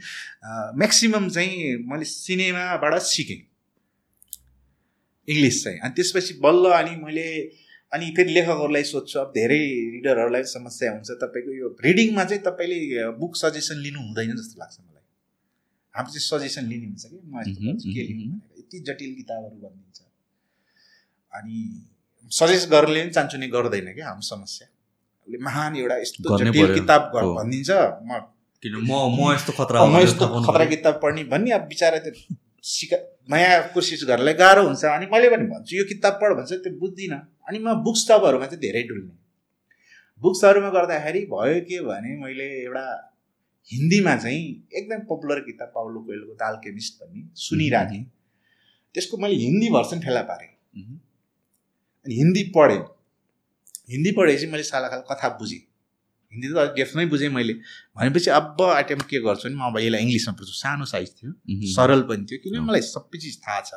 म्याक्सिमम् 0.79 1.31
चाहिँ 1.31 1.77
मैले 1.89 2.05
सिनेमाबाट 2.05 2.99
सिकेँ। 3.03 3.41
इङ्ग्लिस 5.29 5.65
चाहिँ। 5.65 5.79
अनि 5.79 5.93
त्यसपछि 5.97 6.35
बल्ल 6.45 6.65
अनि 6.73 6.97
मैले 7.05 7.29
अनि 7.93 8.07
फेरि 8.17 8.33
लेखकहरूलाई 8.33 8.85
सोध्छु 8.85 9.19
अब 9.19 9.33
धेरै 9.37 9.59
रिडरहरूलाई 9.95 10.43
समस्या 10.45 10.93
हुन्छ 10.93 11.11
तपाईँको 11.11 11.53
यो 11.53 11.77
रिडिङमा 11.85 12.25
चाहिँ 12.25 12.43
तपाईँले 12.43 13.11
बुक 13.19 13.37
सजेसन 13.37 13.77
लिनु 13.81 14.01
हुँदैन 14.01 14.37
जस्तो 14.37 14.61
लाग्छ 14.61 14.77
मलाई। 14.81 15.05
हाम्रो 15.95 16.13
चाहिँ 16.13 16.27
सजेसन 16.29 16.65
लिने 16.69 16.87
हुन्छ 16.87 17.05
कि? 17.05 17.19
म 17.25 17.41
यस्तो 17.41 17.93
के 17.95 18.03
लिनु। 18.09 18.25
भनेर। 18.25 18.59
यति 18.59 18.79
जटिल 18.79 19.15
किताबहरू 19.15 19.57
भनिदिन्छ। 19.57 20.01
अनि 21.33 21.57
सजेस्ट 22.31 22.69
गर्नेले 22.69 23.03
पनि 23.03 23.11
चान्चुने 23.11 23.49
गर्दैन 23.49 23.93
क्या? 23.95 24.07
हाम्रो 24.07 24.23
समस्या। 24.23 24.69
उसले 25.29 25.39
महान 25.45 25.77
एउटा 25.77 25.97
यस्तो 26.01 26.39
जटिल। 26.39 26.75
किताब। 26.75 27.01
भनिदिन्छ 27.15 27.71
म 28.09 28.21
किन 28.63 28.75
म 28.81 28.93
म 29.13 29.33
यस्तो 29.35 29.53
खतरा 29.53 29.85
म 29.85 30.01
यस्तो 30.01 30.27
खतरा। 30.43 30.65
किताब 30.67 30.95
पढ्ने 31.03 31.25
भन्ने 31.33 31.51
अब 31.53 31.65
बिचरा 31.69 31.99
त्यो 32.05 32.13
सिका 32.65 32.97
नयाँ 33.31 33.61
कोसिस 33.75 34.05
गर्नलाई 34.09 34.35
गाह्रो 34.35 34.63
हुन्छ 34.67 34.85
अनि 34.89 35.07
मैले 35.13 35.29
पनि 35.31 35.45
भन्छु 35.53 35.77
यो 35.77 35.85
किताब 35.93 36.15
पढ 36.23 36.31
भन्छ 36.39 36.53
त्यो 36.65 36.73
बुझ्दिनँ 36.81 37.21
अनि 37.49 37.59
म 37.59 37.75
बुक 37.85 37.97
स्टपहरूमा 38.03 38.47
चाहिँ 38.47 38.61
धेरै 38.65 38.83
डुल्ने 38.89 39.15
बुक 40.23 40.35
स्टपहरूमा 40.37 40.71
गर्दाखेरि 40.77 41.21
भयो 41.33 41.61
के 41.69 41.81
भने 41.87 42.17
मैले 42.25 42.49
एउटा 42.65 42.87
हिन्दीमा 43.71 44.15
चाहिँ 44.17 44.45
एकदम 44.79 45.01
पपुलर 45.07 45.41
किताब 45.47 45.69
पाउलो 45.75 46.01
कोइलोको 46.09 46.35
द 46.35 46.43
अल्केमिस्ट 46.49 46.93
भन्ने 47.03 47.23
सुनिरहेको 47.47 47.91
थिएँ 47.93 48.05
त्यसको 48.95 49.17
मैले 49.23 49.37
हिन्दी 49.45 49.69
भर्सन 49.71 49.99
फेला 50.01 50.23
पारेँ। 50.31 50.51
अनि 52.07 52.15
हिन्दी 52.15 52.43
पढेँ 52.57 52.81
हिन्दी 53.89 54.11
पढेपछि 54.19 54.47
मैले 54.47 54.63
सालाखाल 54.63 55.03
कथा 55.11 55.29
बुझेँ। 55.41 55.61
हिन्दी 56.33 56.49
त 56.49 56.75
डेफमै 56.77 57.05
बुझेँ 57.09 57.29
मैले। 57.33 57.53
भनेपछि 57.97 58.31
अब 58.31 58.61
आइटम 58.63 59.01
के 59.09 59.21
गर्छु 59.25 59.49
नि 59.49 59.55
म 59.55 59.63
अब 59.73 59.79
यसलाई 59.81 60.03
इङ्ग्लिसमा 60.05 60.33
पढ्छु 60.37 60.55
सानो 60.61 60.85
साइज 60.85 61.09
थियो। 61.17 61.31
सरल 61.75 62.03
पनि 62.05 62.25
थियो 62.29 62.39
किनभने। 62.45 62.67
मलाई 62.69 62.81
सबै 62.85 63.19
चिज 63.19 63.37
थाहा 63.41 63.61
छ। 63.65 63.71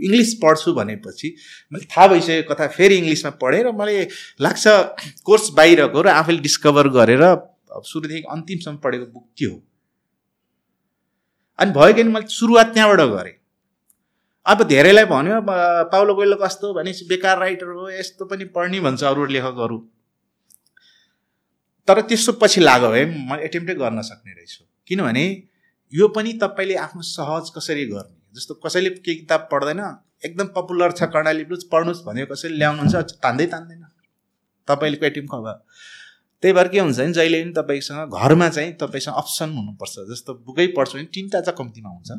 इङ्ग्लिस 0.00 0.34
पढ्छु 0.42 0.72
भनेपछि 0.72 1.28
मैले 1.72 1.84
थाहा 1.92 2.06
भइसकेको 2.08 2.54
कथा 2.54 2.66
फेरि 2.76 2.96
इङ्ग्लिसमा 3.04 3.30
पढेँ 3.42 3.62
र 3.64 3.72
मलाई 3.76 4.06
लाग्छ 4.40 4.64
कोर्स 5.28 5.50
बाहिरको 5.60 6.02
र 6.02 6.08
आफैले 6.20 6.40
डिस्कभर 6.40 6.88
गरेर 6.96 7.24
सुरुदेखि 7.70 8.24
अन्तिमसम्म 8.32 8.76
पढेको 8.84 9.06
बुक 9.12 9.26
त्यो 9.36 9.50
हो? 9.50 9.58
अनि 11.58 11.70
भयो 11.76 11.92
कि 11.94 12.02
मैले 12.02 12.32
सुरुवात 12.32 12.72
त्यहाँबाट 12.74 13.00
गरेँ। 13.12 13.39
अब 14.50 14.62
धेरैलाई 14.68 15.04
भन्यो 15.06 15.40
पाउलो 15.46 16.14
कोइलो 16.14 16.36
कस्तो 16.36 16.72
भनेपछि 16.74 17.04
बेकार 17.08 17.38
राइटर 17.38 17.66
हो 17.76 17.88
यस्तो 17.90 18.24
पनि 18.26 18.44
पढ्ने 18.54 18.80
भन्छ 18.80 19.02
अरू 19.04 19.24
लेखकहरू। 19.26 19.78
तर 21.88 22.00
त्यस्तो 22.08 22.32
पछि 22.40 22.60
लाग्यो 22.60 22.90
है 22.92 23.04
म 23.06 23.38
एटेम्प्टै 23.40 23.74
गर्न 23.82 24.02
सक्ने 24.08 24.32
रहेछु। 24.32 24.64
किनभने 24.88 25.24
यो 25.92 26.08
पनि 26.16 26.32
तपाईँले 26.42 26.74
आफ्नो 26.86 27.02
सहज 27.04 27.50
कसरी 27.56 27.84
गर्ने? 27.86 28.16
जस्तो 28.34 28.54
कसैले 28.64 28.90
केही 29.04 29.16
किताब 29.18 29.48
पढ्दैन 29.52 29.80
एकदम 30.24 30.46
पपुलर 30.56 30.92
छ 30.92 31.10
कर्णाली 31.14 31.44
ब्लुज 31.44 31.64
पढ्नुहोस् 31.70 32.02
भन्यो 32.06 32.26
कसैले 32.32 32.56
ल्याउनुहुन्छ 32.56 33.22
तान्दै 33.22 33.46
तान्दैन। 33.54 33.84
तपाईँले 34.68 35.06
एटिम 35.06 35.26
खबर 35.26 35.54
त्यही 36.42 36.52
भएर 36.54 36.68
के 36.68 36.78
हुन्छ 36.80 36.98
भने 36.98 37.12
जहिले 37.12 37.38
पनि 37.42 37.52
तपाईँसँग 37.56 38.18
घरमा 38.18 38.48
चाहिँ 38.48 38.72
तपाईँसँग 38.82 39.14
अप्सन 39.14 39.48
हुनुपर्छ। 39.56 39.94
जस्तो 40.10 40.34
बुकै 40.46 40.66
पढ्छु 40.76 40.98
भने 40.98 41.08
तिनवटा 41.14 41.40
चाहिँ 41.40 41.56
कम्तीमा 41.58 41.90
हुन्छ। 41.90 42.10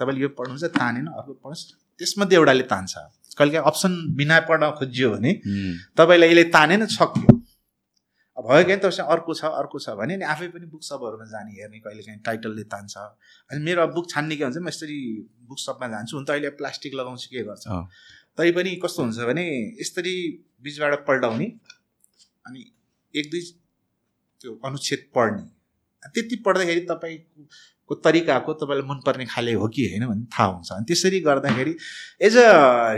तपाईँले 0.00 0.20
यो 0.20 0.28
पढ्नुहुन्छ 0.32 0.72
तानेन 0.72 1.06
अर्को 1.12 1.32
पढ्नुहोस्। 1.34 1.62
त्यसमध्ये 2.00 2.36
एउटाले 2.38 2.64
तान्छ। 2.72 2.94
कहिले 3.36 3.52
काहीँ 3.52 3.66
अप्सन 3.66 3.92
बिना 4.16 4.36
पढ्न 4.48 4.70
खोजियो 4.78 5.08
भने। 5.12 5.32
तपाईँलाई 5.96 6.28
यसले 6.30 6.44
तानेन 6.56 6.86
सक्यो। 6.88 7.36
अब 8.36 8.46
भयो 8.48 8.64
कि 8.64 8.76
तपाईँसँग 8.76 9.08
अर्को 9.12 9.34
छ 9.34 9.44
अर्को 9.44 9.78
छ 9.78 9.92
भने 10.00 10.16
नि 10.16 10.24
आफै 10.24 10.48
पनि 10.48 10.66
बुक 10.72 10.82
सपहरूमा 10.82 11.24
जाने 11.28 11.52
हेर्ने 11.52 11.78
कहिले 11.84 12.02
काहीँ 12.02 12.20
टाइटलले 12.24 12.64
तान्छ। 12.72 12.96
अनि 13.50 13.60
मेरो 13.60 13.82
अब 13.82 13.92
बुक 13.94 14.08
छान्ने 14.10 14.36
के 14.36 14.44
हुन्छ 14.44 14.56
म 14.56 14.68
यसरी 14.68 14.98
बुक 15.44 15.58
सपमा 15.58 15.86
जान्छु। 15.88 16.16
हुन 16.16 16.24
त 16.24 16.30
अहिले 16.30 16.50
प्लास्टिक 16.56 16.94
लगाउँछु 16.94 17.28
के 17.30 17.42
गर्छ? 17.44 17.68
अँ। 17.68 17.84
तै 18.38 18.50
पनि 18.56 18.70
कस्तो 18.80 19.02
हुन्छ 19.02 19.18
भने 19.28 19.44
यसरी 19.80 20.14
बिचबाट 20.64 21.04
पल्टाउने 21.06 21.46
अनि 22.46 22.60
एक 23.14 23.30
दुई 23.30 23.42
त्यो 24.40 24.50
अनुच्छेद 24.64 25.00
पढ्ने। 25.14 25.42
त्यति 26.08 26.36
पढ्दाखेरि 26.40 26.80
तपाईँको 26.88 27.40
तरिकाको 27.94 28.52
तपाईँलाई 28.60 28.88
मनपर्ने 28.88 29.24
खाले 29.26 29.52
हो 29.52 29.68
कि 29.68 29.86
होइन 29.90 30.06
भन्ने 30.06 30.26
थाहा 30.30 30.48
हुन्छ। 30.48 30.72
अनि 30.72 30.84
त्यसरी 30.88 31.20
गर्दाखेरि 31.20 31.76
एज 32.20 32.36
अ 32.36 32.48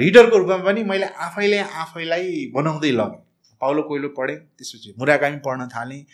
रिडरको 0.03 0.37
रूपमा 0.39 0.57
पनि 0.69 0.85
मैले 0.85 1.07
आफैले 1.27 1.59
आफैलाई 1.83 2.51
बनाउँदै 2.55 2.93
लगेँ। 3.01 3.21
पाउलो 3.61 3.83
कोइलो 3.89 4.09
पढेँ 4.19 4.37
त्यसपछि 4.37 4.95
मुराकामी 4.99 5.37
पढ्न 5.47 5.67
थालेँ 5.75 6.05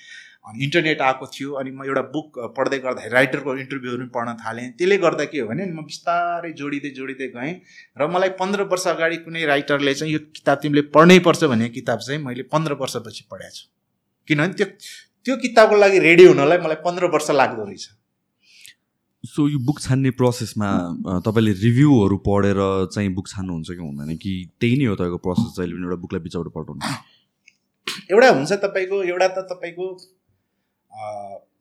अनि 0.48 0.64
इन्टरनेट 0.64 1.00
आएको 1.02 1.26
थियो 1.28 1.52
अनि 1.60 1.70
म 1.70 1.84
एउटा 1.84 2.02
बुक 2.12 2.38
पढ्दै 2.56 2.78
गर्दाखेरि 2.78 3.14
राइटरको 3.14 3.56
इन्टरभ्यूहरू 3.56 3.98
पनि 3.98 4.10
पढ्न 4.14 4.34
थालेँ। 4.44 4.66
त्यसले 4.78 4.96
गर्दा 4.98 5.24
के 5.32 5.40
हो 5.40 5.48
भने 5.48 5.64
म 5.66 5.84
बिस्तारै 5.84 6.52
जोडिँदै 6.60 6.90
जोडिँदै 6.98 7.28
गएँ 7.36 7.52
र 7.98 8.06
मलाई 8.09 8.30
पन्ध्र 8.40 8.62
वर्ष 8.72 8.86
अगाडि 8.88 9.16
कुनै 9.24 9.44
राइटरले 9.44 9.94
चाहिँ 9.94 10.12
यो 10.12 10.20
किताब 10.36 10.59
तिमीले 10.62 10.82
पढ्नै 10.94 11.18
पर्छ 11.26 11.44
भन्ने 11.44 11.68
किताब 11.76 11.98
चाहिँ 12.06 12.20
मैले 12.24 12.42
पन्ध्र 12.52 12.72
वर्षपछि 12.80 13.24
पढाएको 13.30 13.56
छु। 13.56 13.64
किनभने 14.28 14.55
त्यो 14.55 14.66
त्यो 15.24 15.36
किताबको 15.36 15.76
लागि 15.76 15.98
रेडी 15.98 16.24
हुनलाई 16.24 16.59
मलाई 16.64 16.80
पन्ध्र 16.84 17.05
वर्ष 17.12 17.30
लाग्दो 17.30 17.64
रहेछ। 17.64 17.88
सो 19.24 19.48
यो 19.48 19.58
बुक 19.66 19.80
छान्ने 19.80 20.10
प्रोसेसमा 20.14 20.68
तपाईँले 21.26 21.52
रिभ्यूहरू 21.52 22.16
पढेर 22.26 22.58
चाहिँ 22.94 23.08
बुक 23.14 23.28
छान्नुहुन्छ 23.28 23.70
कि 23.70 23.82
हुँदैन? 23.82 24.16
कि 24.16 24.32
त्यही 24.60 24.76
नै 24.78 24.84
हो 24.84 24.94
तपाईँको 24.94 25.18
प्रोसेस 25.26 25.56
जहिले 25.56 25.74
पनि 25.74 25.84
एउटा 25.84 25.96
बुकलाई 26.02 26.22
बिचबाट 26.22 26.48
पठाउनु? 26.54 26.80
एउटा 28.12 28.28
हुन्छ 28.30 28.52
तपाईँको 28.64 29.02
एउटा 29.02 29.28
त 29.28 29.38
तपाईँको 29.50 29.86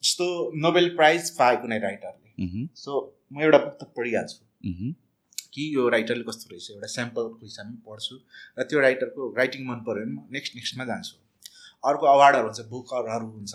जस्तो 0.05 0.25
नोबेल 0.61 0.89
प्राइज 0.95 1.29
पाए 1.39 1.55
कुनै 1.57 1.79
राइटरले। 1.79 2.67
सो 2.77 2.91
म 3.33 3.41
एउटा 3.41 3.57
बुक 3.57 3.75
त 3.81 3.89
पढिहाल्छु। 3.97 4.39
कि 5.53 5.63
यो 5.75 5.89
राइटरले 5.89 6.23
कस्तो 6.29 6.45
रहेछ 6.51 6.71
एउटा 6.71 6.87
स्याम्पलको 6.93 7.39
हिसाबमा 7.43 7.77
पढ्छु 7.89 8.15
र 8.59 8.63
त्यो 8.69 8.79
राइटरको 8.79 9.33
राइटिङ 9.37 9.65
मन 9.67 9.79
पऱ्यो 9.87 10.05
भने 10.05 10.13
म 10.13 10.17
नेक्स्ट 10.31 10.55
नेक्स्टमा 10.55 10.85
जान्छु। 10.85 11.15
अर्को 11.89 12.05
अवार्डहरू 12.05 12.47
हुन्छ 12.47 12.69
बुकरहरू 12.69 13.27
हुन्छ 13.27 13.53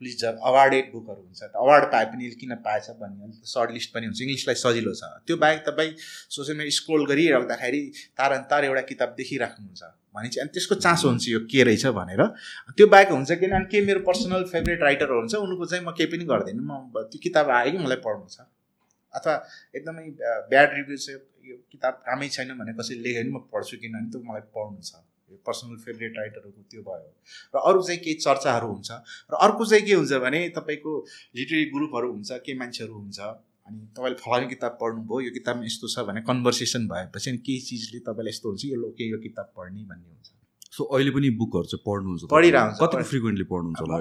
प्लिज 0.00 0.24
अवार्डेड 0.24 0.92
बुकहरू 0.92 1.20
हुन्छ 1.22 1.42
त 1.42 1.54
अवार्ड 1.64 1.84
पाए 1.92 2.04
पनि 2.12 2.30
किन 2.40 2.54
पाएछ 2.64 2.86
भन्ने 3.00 3.24
अलिक 3.24 3.46
सर्ट 3.46 3.70
लिस्ट 3.76 3.94
पनि 3.94 4.06
हुन्छ। 4.06 4.20
इङ्ग्लिसलाई 4.22 4.56
सजिलो 4.62 4.94
छ। 4.94 5.02
त्यो 5.26 5.36
बाहेक 5.44 5.60
तपाईँ 5.68 5.92
सोसियल 6.36 6.56
मिडिया 6.58 6.76
स्क्रोल 6.78 7.06
गरिराख्दाखेरि 7.10 7.82
तार 8.18 8.36
तार 8.50 8.64
एउटा 8.64 8.82
किताब 8.90 9.14
देखिराख्नुहुन्छ। 9.18 9.82
भने 10.14 10.28
चाहिँ 10.28 10.42
अनि 10.46 10.52
त्यसको 10.54 10.74
चासो 10.82 11.08
हुन्छ 11.08 11.28
यो 11.28 11.40
के 11.50 11.62
रहेछ? 11.68 11.86
भनेर। 11.98 12.22
त्यो 12.76 12.86
बाहेक 12.86 13.08
हुन्छ 13.14 13.30
किन 13.38 13.52
अनि 13.54 13.66
के 13.70 13.80
मेरो 13.86 14.00
पर्सनल 14.08 14.44
फेभरेट 14.50 14.82
राइटरहरू 14.82 15.20
हुन्छ 15.20 15.34
उनको 15.34 15.64
चाहिँ 15.66 15.84
म 15.86 15.90
केही 15.94 16.10
पनि 16.10 16.24
गर्दिनँ। 16.32 16.62
म 16.62 17.06
त्यो 17.10 17.18
किताब 17.22 17.50
आयो 17.50 17.70
कि 17.72 17.78
मलाई 17.78 18.00
पढ्नु 18.02 18.26
छ। 18.34 18.46
अथवा 19.12 19.34
एकदमै 19.78 20.04
ब्याड 20.50 20.68
रिभ्यू 20.74 20.96
छ 20.98 21.08
यो 21.44 21.56
किताब 21.70 21.94
कामै 22.06 22.28
छैन 22.34 22.50
भने 22.58 22.72
कसैले 22.78 23.02
लेख्यो 23.02 23.22
भने 23.22 23.30
म 23.30 23.46
पढ्छु 23.52 23.76
किनभने 23.82 24.10
त्यो 24.10 24.20
मलाई 24.26 24.44
पढ्नु 24.54 24.80
छ। 24.82 25.02
पर्सनल 25.46 25.76
फेभरेट 25.76 26.14
राइटरहरूको 26.18 26.62
त्यो 26.70 26.82
भयो। 26.82 27.14
र 27.56 27.58
अरू 27.58 27.82
चाहिँ 27.82 28.00
केही 28.00 28.14
चर्चाहरू 28.14 28.66
हुन्छ। 28.68 28.90
र 29.30 29.34
अर्को 29.34 29.66
चाहिँ 29.66 29.84
के 29.84 29.94
हुन्छ 29.94 30.12
भने 30.12 30.48
तपाईँको 30.48 31.06
लिटरेरी 31.36 31.64
ग्रुपहरू 31.64 32.12
हुन्छ 32.12 32.32
के 32.32 32.54
मान्छेहरू 32.54 32.94
हुन्छ 32.94 33.20
अनि 33.20 33.88
तपाईँले 33.96 34.16
फलाने 34.16 34.46
किताब 34.46 34.78
पढ्नुभयो 34.80 35.20
यो 35.20 35.30
किताबमा 35.30 35.64
यस्तो 35.64 35.88
छ 35.88 35.98
भने 35.98 36.20
कन्भर्सेसन 36.20 36.88
भएपछि 36.88 37.30
अनि 37.30 37.38
केही 37.38 37.60
चिजले 37.60 37.98
तपाईँलाई 38.00 38.30
यस्तो 38.30 38.48
हुन्छ 38.48 38.64
यो 38.64 38.90
के 38.90 39.10
यो 39.10 39.18
किताब 39.18 39.52
पढ्ने 39.56 39.82
भन्ने 39.82 40.08
हुन्छ। 40.08 40.30
सो 40.70 40.84
अहिले 40.84 41.10
पनि 41.10 41.30
बुकहरू 41.30 41.64
चाहिँ 41.64 41.82
पढ्नुहुन्छ 41.86 42.22
तपाईँले? 42.22 42.50
पढिरहेको 42.50 42.76
छु, 42.76 42.84
कतिको 42.84 42.96
पढ- 42.96 43.06
फ्रिक्वेन्टली 43.06 43.44
पढ्नुहुन्छ 43.44 43.80
होला 43.80 43.94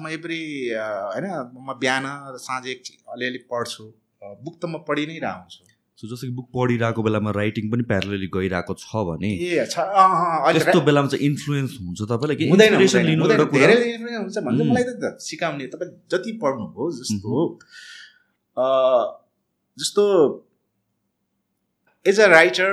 म 0.00 0.08
एभ्री 0.08 0.68
होइन 0.74 1.50
म 1.54 1.78
बिहान 1.78 2.34
र 2.34 2.38
साँझ 2.38 2.66
एक 2.66 2.82
अलिअलि 3.08 3.38
पढ्छु। 3.38 3.94
बुक 4.24 4.60
त 4.62 4.64
म 4.64 4.84
पढि 4.88 5.06
नै 5.06 5.18
रहन्छु। 5.18 5.77
सो 5.98 6.08
जस्तो 6.08 6.26
कि 6.26 6.34
बुक 6.34 6.48
पढिरहेको 6.54 7.02
बेलामा 7.02 7.30
राइटिङ 7.34 7.70
पनि 7.70 7.82
प्यारलली 7.86 8.26
गइरहेको 8.34 8.74
छ 8.82 9.00
भने 9.06 9.30
त्यस्तो 9.58 10.80
बेलामा 10.88 11.08
चाहिँ 11.14 11.26
इन्फ्लुएन्स 11.26 11.72
हुन्छ 11.78 12.00
तपाईँलाई 12.12 12.36
कि 12.38 12.48
हुँदैन 12.50 12.74
लिनु 13.06 13.24
धेरै 13.54 13.78
हुन्छ. 14.14 14.36
मलाई 14.38 14.84
त 14.86 15.18
सिकाउने 15.24 15.66
तपाईँ 15.72 15.90
जति 16.14 16.32
पढ्नुभयो 16.44 16.86
जस्तो 17.00 17.32
जस्तो 19.78 20.04
as 22.06 22.20
a 22.20 22.30
writer 22.36 22.70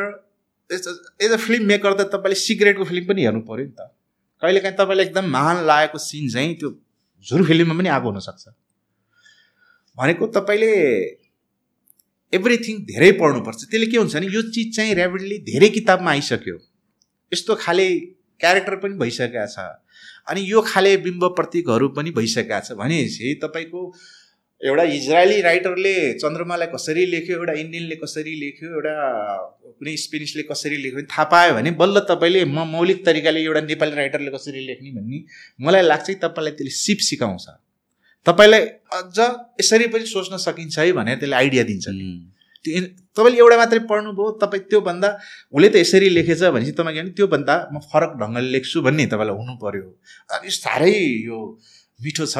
as 0.69 1.31
a 1.31 1.41
film 1.47 1.65
maker 1.73 1.91
त 1.97 2.07
तपाईँले 2.13 2.37
सिक्रेटको 2.45 2.83
फिल्म 2.93 3.03
पनि 3.09 3.21
हेर्नु 3.25 3.41
पऱ्यो 3.49 3.65
नि 3.65 3.73
त। 3.73 3.89
कहिलेकाहीँ 4.41 4.77
तपाईँलाई 4.77 5.05
एकदम 5.05 5.25
महान 5.33 5.65
लागेको 5.65 5.97
सिन 6.05 6.29
चाहिँ 6.29 6.55
त्यो 6.61 6.69
झुर 7.25 7.41
फिल्ममा 7.49 7.73
पनि 7.81 7.89
आएको 7.89 8.07
हुनसक्छ। 8.11 8.43
भनेको 9.97 10.27
तपाईँले 10.37 10.73
एभ्रिथिङ 12.37 12.75
धेरै 12.91 13.11
पढ्नुपर्छ। 13.21 13.61
त्यसले 13.71 13.87
के 13.91 13.97
हुन्छ 13.97 14.15
भने 14.15 14.27
यो 14.35 14.41
चिज 14.55 14.75
चाहिँ 14.75 14.93
ऱ्यापिडली 14.95 15.37
धेरै 15.49 15.69
किताबमा 15.77 16.11
आइसक्यो। 16.11 16.57
यस्तो 17.31 17.55
खाले 17.63 17.87
क्यारेक्टर 18.41 18.75
पनि 18.83 18.95
भइसकेका 18.99 19.45
छ। 19.47 19.57
अनि 20.29 20.41
यो 20.51 20.61
खाले 20.67 20.95
बिम्ब 21.07 21.23
प्रतीकहरू 21.37 21.87
पनि 21.97 22.11
भइसकेका 22.11 22.59
छ। 22.59 22.77
भनेपछि 22.81 23.33
तपाईँको 23.43 23.81
एउटा 24.61 24.83
इजरायली 24.97 25.41
राइटरले 25.41 25.93
चन्द्रमालाई 26.19 26.67
कसरी 26.73 27.05
लेख्यो 27.05 27.37
एउटा 27.37 27.53
इन्डियनले 27.61 27.95
कसरी 27.95 28.33
लेख्यो 28.39 28.69
एउटा 28.69 28.93
कुनै 29.79 29.95
स्पेनिसले 30.03 30.43
कसरी 30.51 30.77
लेख्यो 30.83 31.01
थाहा 31.11 31.23
पायो 31.33 31.53
भने 31.53 31.71
बल्ल 31.81 31.99
तपाईँले 32.09 32.43
म 32.45 32.63
मौलिक 32.71 33.05
तरिकाले 33.05 33.43
एउटा 33.43 33.61
नेपाली 33.61 33.95
राइटरले 33.95 34.31
कसरी 34.31 34.65
लेख्ने 34.67 34.91
भन्ने 34.95 35.19
मलाई 35.59 35.81
लाग्छ 35.81 36.07
तपाईँलाई 36.23 36.53
त्यसले 36.57 36.73
सिप 36.77 36.99
सिकाउँछ। 37.09 37.45
तपाईँलाई 38.25 38.63
अझ 38.97 39.19
यसरी 39.61 39.87
पनि 39.93 40.05
सोच्न 40.05 40.37
सकिन्छ 40.45 40.79
है 40.79 40.91
भनेर 40.99 41.17
त्यसले 41.19 41.35
आइडिया 41.35 41.63
दिन्छ. 41.71 41.85
त्यो 42.65 42.81
तपाईँले 43.17 43.37
एउटा 43.39 43.57
मात्रै 43.57 43.79
पढ्नुभयो 43.89 44.29
तपाईँ 44.41 44.63
त्योभन्दा 44.69 45.09
उसले 45.53 45.67
त 45.69 45.75
यसरी 45.83 46.07
लेखेछ 46.17 46.41
भनेपछि 46.55 46.71
तपाईँ 46.79 46.95
भने 46.97 47.11
त्योभन्दा 47.17 47.55
म 47.73 47.79
फरक 47.91 48.11
ढङ्गले 48.21 48.49
लेख्छु 48.55 48.81
भन्ने 48.87 49.05
तपाईँलाई 49.13 49.35
हुनु 49.39 49.53
अब 49.55 49.75
यो 50.45 50.51
साह्रै 50.61 50.95
यो 51.29 51.37
मिठो 51.99 52.25
छ। 52.25 52.37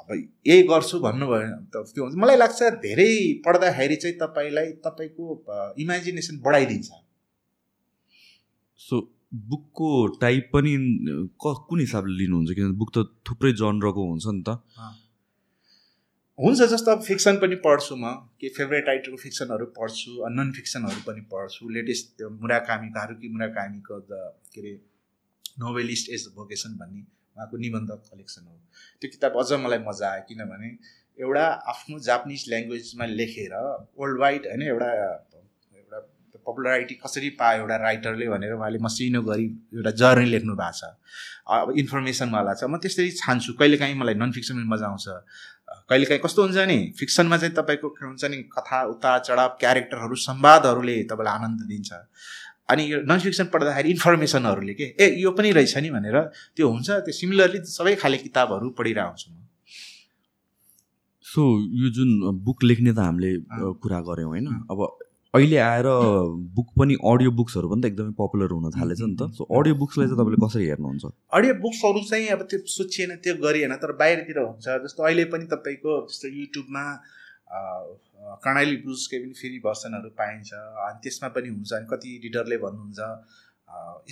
अब 0.00 0.08
यही 0.46 0.62
गर्छु 0.70 0.96
भन्नुभयो 1.02 1.42
भने 1.42 1.66
त 1.74 1.76
त्यो 1.94 2.04
मलाई 2.22 2.36
लाग्छ 2.38 2.60
धेरै 2.86 3.10
पढ्दाखेरि 3.44 3.96
चाहिँ 4.02 4.16
तपाईँलाई 4.22 4.68
तपाईँको 4.86 5.24
इमेजिनेसन 5.82 6.34
बढाइदिन्छ। 6.46 6.88
सो 8.80 8.94
बुकको 9.50 9.88
टाइप 10.22 10.44
पनि 10.54 10.72
क 11.42 11.44
कुन 11.68 11.78
हिसाबले 11.80 12.14
लिनुहुन्छ? 12.20 12.50
किनभने 12.56 12.78
बुक 12.80 12.90
त 12.96 12.98
थुप्रै 13.26 13.52
जनरको 13.60 14.02
हुन्छ 14.08 14.26
नि 14.32 14.42
त। 14.46 14.50
हुन्छ 16.38 16.62
जस्तो 16.70 16.90
अब 16.90 17.00
फिक्सन 17.02 17.36
पनि 17.42 17.56
पढ्छु 17.62 17.96
म 17.96 18.10
के 18.40 18.48
फेभरेट 18.56 18.88
राइटरको 18.88 19.16
फिक्सनहरू 19.22 19.66
पढ्छु 19.78 20.28
नन 20.34 20.52
फिक्सनहरू 20.56 21.00
पनि 21.06 21.20
पढ्छु 21.32 21.68
लेटेस्ट 21.76 22.12
त्यो 22.18 22.28
मुराकामीको 22.42 22.98
हारुकी 22.98 23.28
मुराकामीको 23.28 23.98
द 24.10 24.20
के 24.54 24.60
अरे 24.60 24.74
नोभेलिस्ट 25.62 26.10
एज 26.14 26.26
भोकेसन 26.36 26.76
भन्ने 26.82 27.00
उहाँको 27.00 27.56
निबन्ध 27.64 27.90
कलेक्सन 28.10 28.46
हो। 28.46 28.54
त्यो 29.00 29.10
किताब 29.10 29.38
अझ 29.42 29.58
मलाई 29.64 29.78
मजा 29.88 30.10
आयो 30.10 30.22
किनभने 30.28 30.70
एउटा 31.18 31.46
आफ्नो 31.74 31.98
जापानिज 32.06 32.44
ल्याङ्ग्वेजमा 32.48 33.06
लेखेर 33.18 33.54
वर्ल्ड 33.98 34.20
वाइड 34.20 34.46
होइन 34.46 34.62
एउटा 34.68 34.90
पपुलरिटी 36.48 36.94
कसरी 37.04 37.30
पायो 37.36 37.60
एउटा 37.62 37.76
राइटरले 37.76 38.26
भनेर 38.32 38.52
उहाँले 38.56 38.78
मसिनो 38.80 39.20
गरी 39.28 39.46
एउटा 39.76 39.90
जर्नी 40.00 40.26
लेख्नु 40.32 40.54
भएको 40.56 40.72
छ। 40.72 40.96
अब 41.48 41.72
इन्फर्मेसनवाला 41.76 42.52
छ। 42.56 42.64
म 42.64 42.76
त्यसरी 42.80 43.10
छान्छु। 43.20 43.52
कहिलेकाहीँ 43.60 43.94
मलाई 44.00 44.14
नन 44.16 44.32
फिक्सन 44.32 44.54
पनि 44.56 44.68
मजा 44.72 44.86
आउँछ। 44.88 45.06
कहिलेकाहीँ 45.88 46.20
कस्तो 46.24 46.40
हुन्छ 46.42 46.58
नि 46.68 46.78
फिक्सनमा 46.98 47.36
चाहिँ 47.36 47.54
तपाईँको 47.54 47.88
के 47.96 48.04
हुन्छ 48.06 48.24
नि 48.32 48.36
कथा 48.52 48.78
उतार 48.92 49.18
चढाव 49.28 49.48
क्यारेक्टरहरू 49.60 50.14
संवादहरूले 50.28 50.96
तपाईँलाई 51.08 51.34
आनन्द 51.34 51.60
दिन्छ। 51.68 51.90
अनि 52.68 52.82
यो 52.92 52.98
नन 53.08 53.18
फिक्सन 53.18 53.46
पढ्दाखेरि 53.52 53.88
इन्फर्मेसनहरूले 53.90 54.74
के 54.76 54.86
ए 55.00 55.06
यो 55.20 55.30
पनि 55.32 55.52
रहेछ 55.56 55.76
नि 55.80 55.90
भनेर 55.90 56.16
त्यो 56.56 56.68
हुन्छ। 56.68 56.88
त्यो 57.04 57.12
सिमिलरली 57.20 57.58
सबै 57.64 57.94
खाले 57.96 58.18
किताबहरू 58.24 58.70
पढिरहेको 58.76 59.08
हुन्छु 59.08 59.28
म। 59.32 59.36
सो 61.24 61.42
यो 61.80 61.88
जुन 61.96 62.10
बुक 62.44 62.64
लेख्ने 62.64 62.92
त 62.92 63.00
हामीले 63.04 63.30
कुरा 63.80 64.00
गऱ्यौँ 64.08 64.28
होइन? 64.28 64.46
अब 64.68 64.78
अहिले 65.34 65.56
आएर 65.60 65.86
बुक 66.56 66.68
पनि 66.78 66.94
अडियो 67.04 67.30
बुक्सहरू 67.38 67.68
पनि 67.68 67.80
त 67.82 67.86
एकदमै 67.86 68.12
पपुलर 68.18 68.52
हुन 68.52 68.70
थालेछ 68.76 69.00
नि 69.00 69.16
त। 69.16 69.28
सो 69.36 69.44
अडियो 69.58 69.74
बुक्सलाई 69.82 70.06
चाहिँ 70.08 70.18
तपाईँले 70.20 70.40
कसरी 70.44 70.66
हेर्नुहुन्छ? 70.68 71.04
अडियो 71.38 71.54
बुक्सहरू 71.64 72.00
चाहिँ 72.10 72.28
अब 72.36 72.42
त्यो 72.48 72.58
सोचिएन 72.74 73.10
त्यो 73.24 73.34
गरिएन 73.44 73.74
तर 73.82 73.92
बाहिरतिर 74.00 74.38
हुन्छ। 74.40 74.66
जस्तो 74.84 75.00
अहिले 75.04 75.24
पनि 75.34 75.44
तपाईँको 75.52 75.92
जस्तो 76.08 76.28
युट्युबमा 76.38 76.84
कर्णाली 78.44 78.76
ब्लुजकै 78.88 79.18
पनि 79.20 79.34
फेरि 79.42 79.58
भर्सनहरू 79.68 80.10
पाइन्छ 80.16 80.50
अनि 80.88 80.98
त्यसमा 81.04 81.28
पनि 81.36 81.48
हुन्छ 81.52 81.72
अनि 81.76 81.86
कति 81.92 82.10
रिडरले 82.24 82.56
भन्नुहुन्छ 82.64 83.00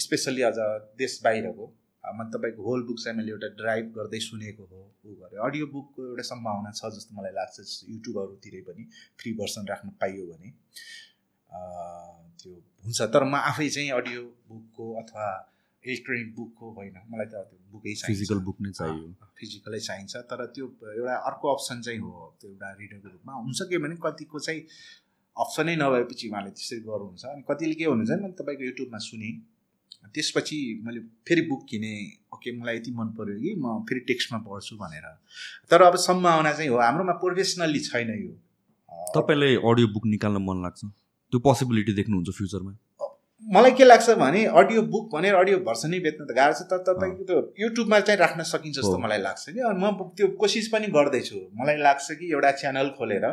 स्पेसल्ली 0.04 0.42
अझ 0.52 0.58
देश 1.00 1.20
बाहिरको। 1.24 1.64
अ, 2.06 2.10
म 2.16 2.18
तपाईँको 2.34 2.62
होल 2.68 2.82
बुक 2.88 2.98
चाहिँ 3.04 3.16
मैले 3.18 3.30
एउटा 3.34 3.48
ड्राइभ 3.60 3.86
गर्दै 3.96 4.20
सुनेको 4.28 4.64
हो 4.72 4.80
ऊ 5.06 5.14
गरेँ 5.20 5.38
अडियो 5.46 5.66
बुकको 5.74 6.00
एउटा 6.10 6.24
सम्भावना 6.32 6.70
छ 6.78 6.90
जस्तो 6.96 7.12
मलाई 7.18 7.32
लाग्छ 7.38 7.56
जस्तो 7.60 7.82
युट्युबहरूतिरै 7.92 8.60
पनि 8.68 8.82
फ्री 9.18 9.32
भर्सन 9.40 9.66
राख्न 9.72 9.88
पाइयो 10.00 10.24
भने। 10.30 10.48
त्यो 12.40 12.52
हुन्छ 12.84 13.00
तर 13.14 13.22
म 13.24 13.34
आफै 13.50 13.68
चाहिँ 13.76 13.90
अडियो 13.98 14.22
बुकको 14.48 14.84
अथवा 15.02 15.26
इलेक्ट्रोनिक 15.84 16.28
बुकको 16.36 16.66
होइन 16.76 16.96
मलाई 17.10 17.26
त 17.32 17.42
त्यो 17.48 17.58
बुकै 17.72 17.92
चाहिन्छ। 17.94 18.06
फिजिकल 18.10 18.38
बुक 18.46 18.56
नै 18.66 18.70
चाहियो। 18.78 19.08
फिजिकलै 19.40 19.80
चाहिन्छ 19.88 20.14
तर 20.30 20.40
त्यो 20.54 20.66
एउटा 20.94 21.16
अर्को 21.30 21.46
अप्सन 21.56 21.82
चाहिँ 21.86 22.00
हो 22.06 22.12
त्यो 22.40 22.50
एउटा 22.50 22.68
रिडरको 22.80 23.08
रूपमा। 23.14 23.32
हुन्छ 23.46 23.58
के 23.70 23.78
भने 23.84 23.96
कतिको 24.06 24.38
चाहिँ 24.46 24.60
अप्सनै 25.36 25.74
नभएपछि 25.82 26.24
उहाँले 26.30 26.50
त्यसरी 26.56 26.80
गर्नुहुन्छ। 26.88 27.24
अनि 27.34 27.42
कतिले 27.50 27.74
के 27.80 27.84
भन्नुहुन्छ 27.90 28.10
भने 28.10 28.22
मैले 28.26 28.36
तपाईँको 28.40 28.64
युट्युबमा 28.70 28.98
सुनेँ। 29.08 29.32
त्यसपछि 30.14 30.58
मैले 30.84 31.00
फेरि 31.28 31.42
बुक 31.48 31.66
किनेँ 31.70 31.98
ओके 32.34 32.52
मलाई 32.58 32.76
यति 32.76 32.90
मन 32.98 33.08
पऱ्यो 33.18 33.36
कि 33.40 33.54
म 33.58 33.78
फेरि 33.88 34.00
टेक्स्टमा 34.08 34.38
पढ्छु 34.46 34.76
भनेर। 34.76 35.06
तर 35.70 35.82
अब 35.82 35.96
सम्भावना 36.06 36.52
चाहिँ 36.52 36.70
हो 36.70 36.78
हाम्रोमा 36.80 37.12
प्रोफेसनल्ली 37.22 37.80
छैन 37.86 38.10
यो। 38.22 38.32
तपाईँलाई 39.14 39.54
अडियो 39.62 39.86
बुक 39.94 40.06
निकाल्न 40.06 40.42
मन 40.48 40.62
लाग्छ? 40.62 40.80
त्यो 41.32 41.38
पोसिबिलिटी 41.46 41.92
देख्नुहुन्छ 42.00 42.36
फ्युचरमा 42.38 42.72
मलाई 43.46 43.72
के 43.78 43.84
लाग्छ 43.84 44.10
भने 44.18 44.44
अडियो 44.60 44.82
बुक 44.92 45.04
भनेर 45.14 45.34
अडियो 45.36 45.58
भर्सनै 45.66 45.98
बेच्न 46.04 46.24
त 46.24 46.34
गाह्रो 46.36 46.54
छ 46.58 46.62
तर 46.70 46.78
तपाईँको 46.86 47.24
त्यो 47.24 47.38
युट्युबमा 47.62 47.98
चाहिँ 48.00 48.18
राख्न 48.20 48.42
सकिन्छ 48.42 48.76
जस्तो। 48.78 48.98
मलाई 48.98 49.20
लाग्छ 49.22 49.44
कि। 49.48 49.60
अनि 49.70 49.78
म 49.80 50.10
त्यो 50.16 50.26
कोसिस 50.40 50.68
पनि 50.72 50.86
गर्दैछु। 50.96 51.36
मलाई 51.54 51.76
लाग्छ 51.86 52.06
कि 52.20 52.30
एउटा 52.32 52.50
च्यानल 52.62 52.88
खोलेर 52.98 53.26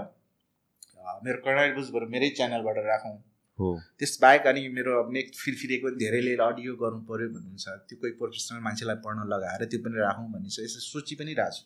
मेरो 1.26 1.38
कर्णाली 1.46 1.74
बुझबाट 1.74 2.04
मेरै 2.14 2.30
च्यानलबाट 2.38 2.78
राखौँ। 2.86 3.16
त्यसबाहेक 3.60 4.48
अनि 4.48 4.62
मेरो 4.76 4.92
अब 5.04 5.12
नेक्स्ट 5.14 5.36
फिरफिरेको 5.44 5.90
धेरैले 5.98 6.34
अडियो 6.46 6.74
गर्नु 6.82 7.00
पऱ्यो 7.10 7.28
भन्नुहुन्छ। 7.36 7.66
त्यो 7.90 7.98
कोही 8.02 8.12
प्रोफेसनल 8.20 8.60
मान्छेलाई 8.66 8.98
पढ्न 9.06 9.30
लगाएर 9.30 9.66
त्यो 9.70 9.80
पनि 9.86 9.98
राखौँ 10.02 10.28
भन्ने 10.34 10.50
छ 10.50 10.66
यसो 10.66 10.80
सोची 10.86 11.16
पनि 11.22 11.34
रहेको 11.38 11.56
छु 11.58 11.64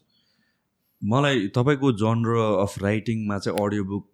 मलाई 1.01 1.47
तपाईँको 1.55 1.91
जनर 2.01 2.35
अफ 2.65 2.73
राइटिङमा 2.84 3.38
चाहिँ 3.39 3.57
अडियो 3.64 3.84
बुक 3.91 4.05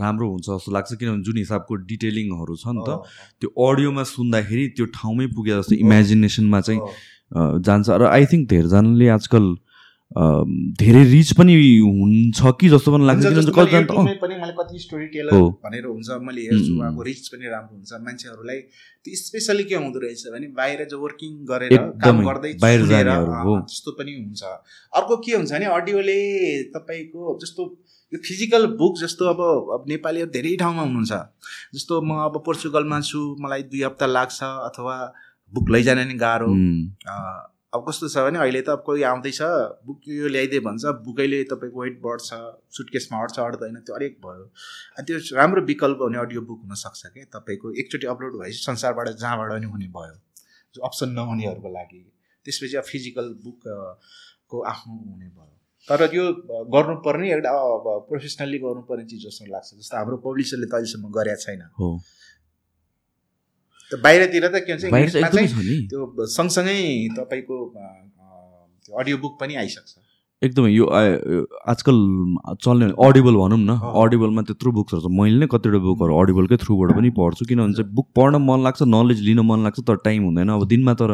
राम्रो 0.00 0.26
हुन्छ 0.30 0.46
जस्तो 0.48 0.72
लाग्छ 0.76 0.94
किनभने 1.00 1.22
जुन 1.28 1.36
हिसाबको 1.38 1.74
डिटेलिङहरू 1.90 2.56
छ 2.62 2.74
नि 2.76 2.82
त 2.88 2.90
त्यो 3.40 3.48
अडियोमा 3.66 4.04
सुन्दाखेरि 4.12 4.64
त्यो 4.76 4.86
ठाउँमै 4.98 5.26
पुगे 5.36 5.52
जस्तो 5.60 5.74
इमेजिनेसनमा 5.86 6.60
चाहिँ 6.68 6.80
जान्छ। 7.66 7.88
र 7.88 8.02
आई 8.10 8.24
थिङ्क 8.32 8.48
धेरैजनाले 8.50 9.08
आजकल 9.16 9.44
धेरै 10.10 11.02
रिच 11.10 11.32
पनि 11.38 11.54
हुन्छ 11.54 12.38
कि 12.60 12.68
जस्तो 12.68 12.92
पनि 12.92 13.06
लाग्छ 13.06 13.24
पनि 14.22 14.34
मैले 14.40 14.52
कति 14.52 14.78
स्टोरी 14.78 15.06
टेलर। 15.06 15.32
भनेर 15.64 15.84
हुन्छ 15.86 16.08
मैले 16.26 16.42
हेर्छु 16.42 16.72
उहाँको 16.76 17.02
रिच 17.02 17.28
पनि 17.28 17.46
राम्रो 17.48 17.76
हुन्छ। 17.76 17.92
मान्छेहरूलाई 18.06 18.58
त्यो 19.06 19.16
स्पेसली 19.16 19.64
के 19.64 19.74
हुँदो 19.76 19.98
रहेछ 20.02 20.22
भने 20.34 20.46
बाहिर 20.56 20.84
जो 20.90 20.98
वर्किङ 21.02 21.32
गरेर 21.50 21.76
काम 22.02 22.24
गर्दै। 22.26 22.52
त्यस्तो 22.58 23.90
पनि 24.00 24.12
हुन्छ। 24.18 24.42
अर्को 24.42 25.16
के 25.22 25.32
हुन्छ 25.36 25.50
भने 25.52 25.66
अडियोले 25.78 26.18
तपाईँको 26.74 27.38
जस्तो 27.42 27.62
यो 28.12 28.18
फिजिकल 28.26 28.66
बुक 28.74 28.98
जस्तो 29.00 29.24
अब 29.30 29.40
अब 29.78 29.84
नेपालीहरू 29.88 30.30
धेरै 30.30 30.56
ठाउँमा 30.58 30.82
हुनुहुन्छ। 30.82 31.12
जस्तो 31.74 32.00
म 32.02 32.18
अब 32.26 32.42
पोर्चुगलमा 32.46 33.00
छु 33.06 33.20
मलाई 33.40 33.62
दुई 33.70 33.82
हप्ता 33.82 34.06
लाग्छ 34.06 34.42
अथवा 34.42 34.96
बुक 35.52 35.70
लैजान 35.70 35.98
नि 36.08 36.14
गाह्रो। 36.18 36.50
अब 37.72 37.84
कस्तो 37.88 38.08
छ 38.12 38.22
भने 38.26 38.38
अहिले 38.42 38.60
त 38.66 38.68
अब 38.74 38.82
कोही 38.86 39.02
आउँदैछ 39.08 39.40
बुक 39.86 40.08
यो 40.10 40.28
ल्याइदिए 40.34 40.60
भन्छ 40.66 40.92
बुकैले 41.06 41.38
तपाईँको 41.50 41.82
वेट 41.82 42.00
बढ्छ 42.06 42.38
सुटकेसमा 42.76 43.20
अट्छ 43.22 43.38
अट्दैन 43.40 43.76
त्यो 43.86 43.94
अलिक 43.96 44.16
भयो। 44.24 44.44
अनि 44.98 45.04
त्यो 45.06 45.18
राम्रो 45.36 45.62
विकल्प 45.70 45.98
हुने 46.02 46.18
अडियो 46.18 46.40
बुक 46.50 46.60
हुनसक्छ 46.66 47.02
क्या 47.14 47.24
तपाईँको 47.38 47.72
एकचोटि 47.82 48.06
अपलोड 48.14 48.40
भएपछि 48.40 48.62
संसारबाट 48.64 49.08
जहाँबाट 49.22 49.50
पनि 49.52 49.66
हुने 49.74 49.88
भयो 49.98 50.16
जो 50.74 50.82
अप्सन 50.90 51.14
नहुनेहरूको 51.20 51.70
लागि। 51.78 52.02
त्यसपछि 52.46 52.76
अब 52.76 52.84
फिजिकल 52.90 53.34
बुक 53.44 53.68
अ, 53.68 53.78
को 54.50 54.62
आफ्नो 54.74 54.94
हुने 55.06 55.28
भयो। 55.38 55.56
तर 55.88 56.02
अ, 56.02 56.62
गर्नुपर्ने 56.74 57.30
एउटा 57.32 57.52
प्रोफेसनल्ली 58.10 58.58
गर्नुपर्ने 58.66 59.04
चिज 59.04 59.26
जस्तो 59.26 59.52
लाग्छ 59.52 59.68
जस्तो 59.78 59.96
हाम्रो 59.96 60.16
पब्लिसरले 60.26 60.66
त 60.66 60.74
अहिलेसम्म 60.74 61.12
गरेका 61.18 61.42
छैन। 61.46 61.62
हो। 61.80 61.88
बाहिरतिर 63.98 64.46
त 64.48 64.54
के 64.66 64.72
हुन्छ 64.72 64.84
बाहिर 64.94 65.08
त 65.10 65.16
इङ्ग्लिसमा 65.16 65.26
एकदमै 65.26 65.46
चाहिँ 65.46 65.50
छ 65.50 65.66
नि। 65.66 65.76
त्यो 65.90 66.26
सँगसँगै 66.36 66.78
तपाईँको 67.18 67.56
अडियो 69.00 69.16
बुक 69.18 69.34
पनि 69.40 69.54
आइसक्छ। 69.62 69.90
एकदमै 70.42 70.70
यो 70.72 70.84
आजकल 71.68 71.96
चल्ने 72.64 72.86
अडिबल 73.06 73.34
भनौँ 73.40 73.60
न। 73.60 73.76
अडिबलमा 74.02 74.42
त्यत्रो 74.48 74.70
बुक्सहरू 74.72 75.02
छ। 75.04 75.12
मैले 75.12 75.36
नै 75.42 75.46
कतिवटा 75.52 75.80
बुकहरू 75.84 76.12
अडिबलकै 76.16 76.56
थ्रुबाट 76.64 76.90
पनि 76.96 77.10
पढ्छु। 77.18 77.44
किनभने 77.44 77.74
चाहिँ 77.76 77.92
बुक 77.92 78.08
पढ्न 78.16 78.40
मन 78.40 78.58
लाग्छ 78.64 78.88
नलेज 78.88 79.20
लिन 79.28 79.40
मन 79.44 79.58
लाग्छ 79.68 79.78
तर 79.84 79.96
टाइम 80.06 80.20
हुँदैन। 80.24 80.48
अब 80.56 80.64
दिनमा 80.72 80.94
तर 80.96 81.10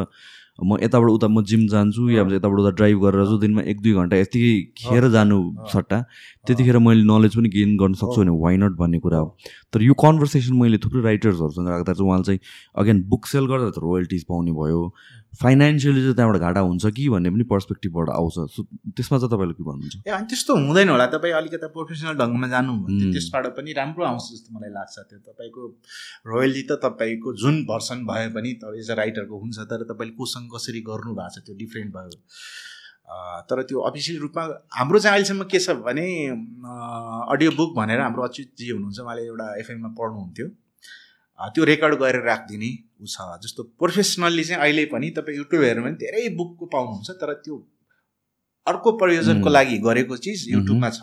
म 0.58 0.78
यताबाट 0.82 1.10
उता 1.10 1.28
म 1.28 1.44
जिम 1.44 1.66
जान्छु 1.68 2.08
या 2.10 2.22
यताबाट 2.32 2.58
उता 2.60 2.70
ड्राइभ 2.76 2.96
गरेर 3.04 3.24
जान्छु 3.24 3.38
दिनमा 3.38 3.62
एक 3.68 3.80
दुई 3.80 3.92
घन्टा 3.92 4.16
यतिकै 4.16 4.54
खेर 4.78 5.08
जानु। 5.12 5.38
सट्टा। 5.68 5.98
त्यतिखेर 6.46 6.78
मैले 6.78 7.02
नलेज 7.04 7.36
पनि 7.36 7.48
गेन 7.52 7.76
गर्न 7.76 7.94
सक्छु 8.00 8.20
भने 8.22 8.32
वाइ 8.40 8.56
नट 8.56 8.72
भन्ने 8.78 8.98
कुरा 9.04 9.18
हो। 9.18 9.36
तर 9.72 9.82
यो 9.82 9.94
कन्भर्सेसन 9.94 10.54
मैले 10.56 10.78
थुप्रै 10.78 11.02
राइटर्सहरूसँग 11.02 11.68
राख्दा 11.68 11.92
चाहिँ 11.92 12.08
उहाँले 12.08 12.24
चाहिँ 12.24 12.40
अगेन 12.80 13.02
बुक 13.04 13.26
सेल 13.26 13.46
गर्दा 13.46 13.70
त 13.70 13.78
रोयल्टिज 13.84 14.24
पाउने 14.24 14.52
भयो। 14.52 14.92
फाइनेन्सियली 15.36 16.00
चाहिँ 16.00 16.14
त्यहाँबाट 16.16 16.40
घाटा 16.40 16.60
हुन्छ 16.60 16.86
कि 16.96 17.08
भन्ने 17.12 17.30
पनि 17.30 17.44
पर्सपेक्टिभबाट 17.44 18.08
आउँछ। 18.08 18.34
सो 18.56 18.62
त्यसमा 18.96 19.18
चाहिँ 19.18 19.28
तपाईँले 19.28 19.54
के 19.58 19.64
भन्नुहुन्छ? 19.68 20.08
ए 20.08 20.10
अनि 20.16 20.26
त्यस्तो 20.32 20.52
हुँदैन 20.56 20.88
होला। 20.88 21.06
तपाईँ 21.12 21.34
अलिकति 21.36 21.68
प्रोफेसनल 21.76 22.14
ढङ्गमा 22.16 22.48
जानु 22.48 22.72
भने। 22.86 23.12
त्यसबाट 23.12 23.46
पनि 23.52 23.72
राम्रो 23.76 24.04
आउँछ 24.06 24.24
जस्तो 24.32 24.48
मलाई 24.56 24.70
लाग्छ। 24.72 24.96
त्यो 24.96 25.18
तपाईँको 25.28 25.62
रोयल्टी 26.32 26.62
त 26.70 26.80
तपाईँको 26.80 27.28
जुन 27.36 27.54
भर्सन 27.68 27.98
भए 28.08 28.28
पनि 28.32 28.50
एज 28.80 28.90
अ 28.90 28.94
राइटरको 28.96 29.36
हुन्छ। 29.36 29.58
तर 29.68 29.84
तपाईँले 29.92 30.16
कोसँग 30.16 30.45
कसरी 30.54 30.80
गर्नु 30.88 31.14
भएको 31.14 31.34
छ 31.34 31.44
त्यो 31.46 31.54
डिफ्रेन्ट 31.62 31.92
भयो। 31.94 32.18
तर 33.48 33.62
त्यो 33.68 33.80
अफिसियल 33.88 34.18
रूपमा 34.20 34.42
हाम्रो 34.76 34.98
चाहिँ 34.98 35.14
अहिलेसम्म 35.14 35.44
के 35.50 35.58
छ 35.60 35.78
भने 35.86 36.06
अडियो 37.34 37.50
बुक 37.58 37.74
भनेर 37.76 38.00
हाम्रो 38.00 38.22
अच्युतजी 38.22 38.70
हुनुहुन्छ 38.70 38.98
उहाँले 39.00 39.22
एउटा 39.26 39.46
एफएममा 39.60 39.90
पढ्नुहुन्थ्यो। 40.00 40.48
त्यो 41.54 41.64
रेकर्ड 41.68 41.94
गरेर 42.00 42.24
राखिदिने 42.24 42.70
ऊ 43.02 43.06
छ। 43.06 43.16
जस्तो 43.44 43.62
प्रोफेसनल्ली 43.78 44.44
चाहिँ 44.44 44.62
अहिले 44.62 44.84
पनि 44.92 45.10
तपाईँ 45.16 45.36
युट्युब 45.38 45.62
हेर्नु 45.62 45.82
भने 45.84 45.96
धेरै 46.02 46.28
बुकको 46.36 46.66
पाउनुहुन्छ 46.74 47.10
तर 47.22 47.32
त्यो 47.46 47.56
अर्को 48.66 48.92
प्रयोजनको. 48.98 49.48
लागि 49.48 49.76
गरेको 49.78 50.16
चिज 50.16 50.46
युट्युबमा 50.50 50.90
छ। 50.90 51.00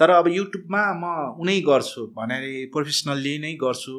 तर 0.00 0.10
अब 0.10 0.26
युट्युबमा 0.34 0.82
म 0.98 1.04
उनै 1.38 1.60
गर्छु 1.62 2.06
भनेर 2.18 2.44
प्रोफेसनल्ली 2.74 3.34
नै 3.38 3.52
गर्छु 3.62 3.96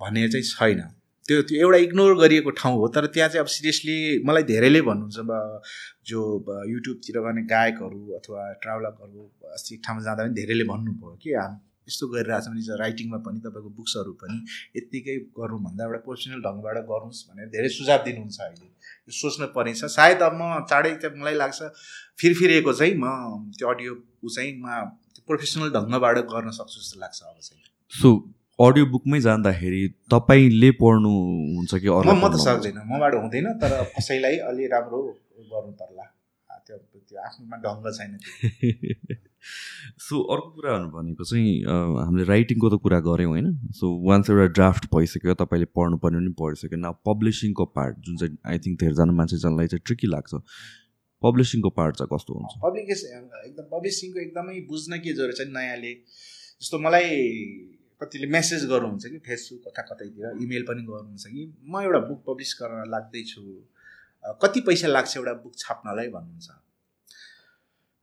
भन्ने 0.00 0.28
चाहिँ 0.32 0.46
छैन। 0.48 0.80
त्यो 1.28 1.42
त्यो 1.42 1.60
एउटा 1.60 1.78
इग्नोर 1.84 2.16
गरिएको 2.18 2.50
ठाउँ 2.60 2.76
हो 2.78 2.88
तर 2.94 3.06
त्यहाँ 3.14 3.28
चाहिँ 3.28 3.42
अब 3.42 3.50
सिरियसली 3.50 3.96
मलाई 4.26 4.42
धेरैले 4.50 4.80
भन्नुहुन्छ 4.88 5.18
अब 5.18 5.62
जो 6.06 6.20
युट्युबतिर 6.70 7.20
गर्ने 7.20 7.42
गायकहरू 7.52 8.00
अथवा 8.18 8.42
ट्राभलकहरू 8.62 9.30
अस्ति 9.54 9.76
ठाउँमा 9.86 10.02
जाँदा 10.04 10.22
पनि 10.22 10.34
धेरैले 10.34 10.64
भन्नुभयो 10.64 11.16
कि 11.22 11.32
यस्तो 11.88 12.06
गरिरहेछ 12.08 12.46
भने 12.46 12.62
चाहिँ 12.62 12.78
राइटिङमा 12.80 13.18
पनि 13.26 13.38
तपाईँको 13.40 13.70
बुक्सहरू 13.74 14.12
पनि 14.22 14.38
यत्तिकै 14.76 15.16
गर्नुभन्दा 15.38 15.84
एउटा 15.84 15.98
प्रोफेसनल 16.06 16.40
ढङ्गबाट 16.46 16.78
गर्नुहोस् 16.90 17.22
भनेर 17.28 17.50
धेरै 17.54 17.68
सुझाव 17.74 18.00
दिनुहुन्छ 18.06 18.38
अहिले। 18.40 18.66
यो 19.06 19.12
सोच्नु 19.18 19.46
पर्ने 19.54 19.74
छ 19.74 19.90
सायद 19.96 20.22
अब 20.28 20.34
म 20.34 20.42
चाँडै 20.70 20.94
चाहिँ 21.02 21.20
मलाई 21.20 21.36
लाग्छ 21.42 21.60
फिरफिरेको 22.22 22.72
चाहिँ 22.80 22.94
म 23.02 23.06
त्यो 23.58 23.68
अडियो 23.74 23.92
ऊ 24.22 24.28
चाहिँ 24.36 24.52
म 24.62 24.66
प्रोफेसनल 25.28 25.70
ढङ्गबाट 25.76 26.18
गर्न 26.32 26.50
सक्छु 26.58 26.78
जस्तो 26.80 27.00
लाग्छ 27.00 27.22
अब 27.22 27.38
चाहिँ। 27.40 27.62
सो 27.92 28.10
अडियो 28.58 28.86
बुकमै 28.86 29.18
जाँदाखेरि 29.20 29.80
तपाईँले 30.12 30.70
पढ्नु 30.80 31.10
हुन्छ 31.56 31.74
कि 31.76 31.88
म 31.88 32.28
त 32.32 32.40
सक्दैन 32.40 32.78
मबाट 32.88 33.14
हुँदैन 33.14 33.46
तर 33.60 33.72
कसैलाई 33.92 34.36
अलि 34.48 34.66
राम्रो 34.66 35.00
गर्नु 35.52 35.72
पर्ला। 35.80 36.04
त्यो 36.66 36.76
त्यो 37.08 37.18
आफ्नोमा 37.20 37.56
ढङ्ग 37.64 37.84
छैन 37.96 38.16
सो 40.00 40.20
अर्को 40.32 40.48
कुरा 40.56 40.72
भनेको 40.96 41.24
चाहिँ 41.24 41.52
हामीले 42.00 42.24
राइटिङको 42.24 42.70
त 42.70 42.80
कुरा 42.80 43.00
गऱ्यौँ 43.04 43.30
होइन? 43.30 43.52
सो 43.76 43.92
वान्स 44.08 44.30
एउटा 44.30 44.46
ड्राफ्ट 44.56 44.88
भइसक्यो 44.94 45.34
तपाईँले 45.44 45.68
पढ्नुपर्ने 45.76 46.18
पनि 46.18 46.34
पढिसक्यो। 46.40 46.78
न 46.80 46.96
पब्लिसिङको 47.04 47.64
पार्ट 47.76 47.94
जुन 48.08 48.16
चाहिँ 48.16 48.38
आई 48.46 48.58
थिङ्क 48.64 48.80
धेरैजना 48.80 49.12
मान्छेजनालाई 49.20 49.66
चाहिँ 49.76 49.84
ट्रिकी 49.84 50.06
लाग्छ। 50.16 50.32
पब्लिसिङको 51.22 51.70
पार्ट 51.76 51.96
चाहिँ 51.96 52.10
कस्तो 52.16 52.32
हुन्छ? 52.34 52.52
पब्लिकेसन 52.64 53.30
एकदम 53.46 53.68
पब्लिसिङको 53.76 54.18
एकदमै 54.26 54.60
बुझ्न 54.72 55.04
के 55.04 55.12
जरुरी 55.12 55.44
छ? 55.44 55.48
नयाँले। 55.52 55.92
जस्तो 56.60 56.78
मलाई 56.78 57.75
कतिले 58.00 58.26
मेसेज 58.26 58.64
गर्नुहुन्छ 58.70 59.06
कि 59.06 59.18
फेसबुक 59.26 59.60
कता 59.68 59.82
कतैतिर 59.88 60.42
इमेल 60.44 60.62
पनि 60.68 60.82
गर्नुहुन्छ 60.84 61.26
कि 61.26 61.42
म 61.64 61.80
एउटा 61.82 62.00
बुक 62.08 62.20
पब्लिस 62.26 62.52
गर्न 62.60 62.90
लाग्दैछु। 62.90 63.42
कति 64.42 64.60
पैसा 64.66 64.88
लाग्छ 64.88 65.16
एउटा 65.16 65.32
बुक 65.42 65.54
छाप्नलाई 65.58 66.08
भन्नुहुन्छ? 66.16 66.48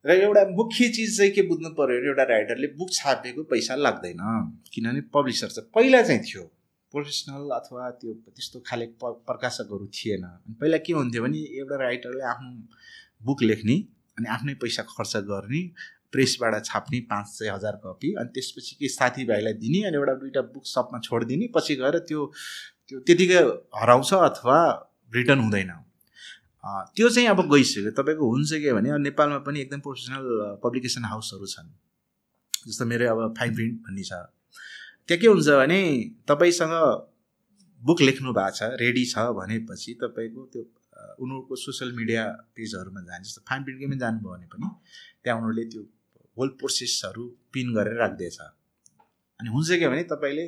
र 0.06 0.12
एउटा 0.12 0.44
मुख्य 0.52 0.90
चिज 0.96 1.18
चाहिँ 1.18 1.32
के 1.32 1.42
बुझ्नु 1.48 1.70
पऱ्यो 1.78 2.00
भने 2.00 2.08
एउटा 2.10 2.24
राइटरले 2.34 2.68
बुक 2.80 2.90
छापेको 2.94 3.44
पैसा 3.54 3.76
लाग्दैन 3.76 4.22
किनभने 4.74 5.02
पब्लिसर 5.14 5.50
चाहिँ 5.56 5.70
पहिला 5.76 6.02
चाहिँ 6.02 6.22
थियो। 6.22 6.44
प्रोफेसनल 6.94 7.50
अथवा 7.56 7.90
त्यो 8.02 8.14
त्यस्तो 8.34 8.60
खाले 8.68 8.86
प 9.02 9.14
प्रकाशकहरू 9.30 9.86
थिएन। 9.94 10.24
अनि 10.24 10.54
पहिला 10.62 10.78
के 10.86 10.94
हुन्थ्यो 10.94 11.22
भने 11.24 11.40
एउटा 11.62 11.76
राइटरले 11.84 12.24
आफ्नो 12.34 12.52
बुक 13.26 13.44
लेख्ने 13.44 13.76
अनि 14.18 14.28
आफ्नै 14.30 14.54
पैसा 14.62 14.84
खर्च 14.90 15.16
गर्ने 15.30 15.62
प्रेसबाट 16.14 16.64
छाप्ने 16.66 17.00
पाँच 17.12 17.28
सय 17.30 17.50
हजार 17.50 17.76
कपी 17.86 18.14
अनि 18.22 18.30
त्यसपछि 18.34 18.76
के 18.80 18.88
साथीभाइलाई 18.96 19.54
दिने 19.62 19.82
अनि 19.88 19.98
एउटा 19.98 20.14
दुइटा 20.22 20.42
बुक 20.54 20.66
सपमा 20.68 21.00
छोडिदिने 21.06 21.48
पछि 21.56 21.76
गएर 21.76 21.98
त्यो 22.10 22.26
त्यो 22.90 23.00
त्यतिकै 23.08 23.42
हराउँछ 23.76 24.14
अथवा 24.14 24.58
रिटर्न 25.12 25.40
हुँदैन। 25.40 25.72
त्यो 26.96 27.10
चाहिँ 27.10 27.28
अब 27.30 27.40
गइसक्यो। 27.54 27.92
तपाईँको 27.98 28.26
हुन्छ 28.32 28.52
के 28.64 28.74
भने 28.74 28.98
नेपालमा 29.00 29.38
पनि 29.48 29.60
एकदम 29.62 29.80
प्रोफेसनल 29.86 30.26
पब्लिकेसन 30.64 31.04
हाउसहरू 31.12 31.46
छन्। 31.54 31.70
जस्तो 32.68 32.86
मेरो 32.86 33.10
अब 33.12 33.34
फाइन 33.40 33.56
प्रिन्ट 33.56 33.76
भन्ने 33.88 34.04
छ। 34.04 34.14
त्यहाँ 35.08 35.20
के 35.22 35.28
हुन्छ 35.28 35.50
भने 35.62 35.80
तपाईँसँग 36.30 36.76
बुक 37.82 38.02
लेख्नु 38.02 38.34
भएको 38.34 38.56
छ 38.58 38.62
रेडी 38.80 39.06
छ 39.06 39.28
भनेपछि 39.40 39.94
तपाईँको 40.04 40.42
त्यो 40.54 40.64
उनीहरूको 41.20 41.56
सोसियल 41.66 41.92
मिडिया 41.96 42.24
पेजहरूमा 42.56 43.02
जाने 43.10 43.24
जस्तो 43.24 43.42
फाइन 43.50 43.64
प्रिन्टकैमा 43.64 43.96
जानुभयो 44.04 44.32
भने 44.32 44.48
पनि 44.54 44.70
त्यहाँ 45.24 45.38
उनीहरूले 45.40 45.66
त्यो 45.74 45.82
होल 46.38 46.50
प्रोसेसहरू 46.60 47.24
पिन 47.54 47.74
गरेर 47.76 47.98
राख्दैछ। 48.00 48.38
अनि 49.40 49.50
हुन्छ 49.50 49.70
के 49.80 49.88
भने 49.88 50.04
तपाईँले 50.12 50.46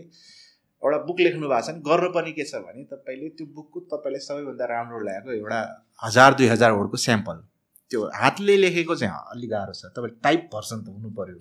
एउटा 0.81 0.97
बुक 1.05 1.19
लेख्नु 1.19 1.47
भएको 1.49 1.61
छ 1.61 1.69
भने 1.71 1.81
गर्नुपर्ने 1.89 2.31
के 2.31 2.43
छ 2.45 2.61
भने 2.63 2.83
तपाईँले 2.93 3.29
त्यो 3.37 3.45
बुकको 3.55 3.79
तपाईँले 3.93 4.19
सबैभन्दा 4.27 4.65
राम्रो 4.71 4.99
लागेको 5.05 5.31
एउटा 5.33 5.59
हजार 6.03 6.33
दुई 6.39 6.47
हजार 6.47 6.71
वर्डको 6.71 6.97
स्याम्पल 7.05 7.43
त्यो 7.91 8.01
हातले 8.15 8.55
लेखेको 8.57 8.95
चाहिँ 8.95 9.13
अलिक 9.33 9.49
गाह्रो 9.49 9.73
छ। 9.73 9.91
तपाईँ 9.95 10.13
टाइप 10.23 10.49
भर्सन 10.53 10.81
त 10.81 10.87
हुनु 10.89 11.09
पऱ्यो। 11.17 11.35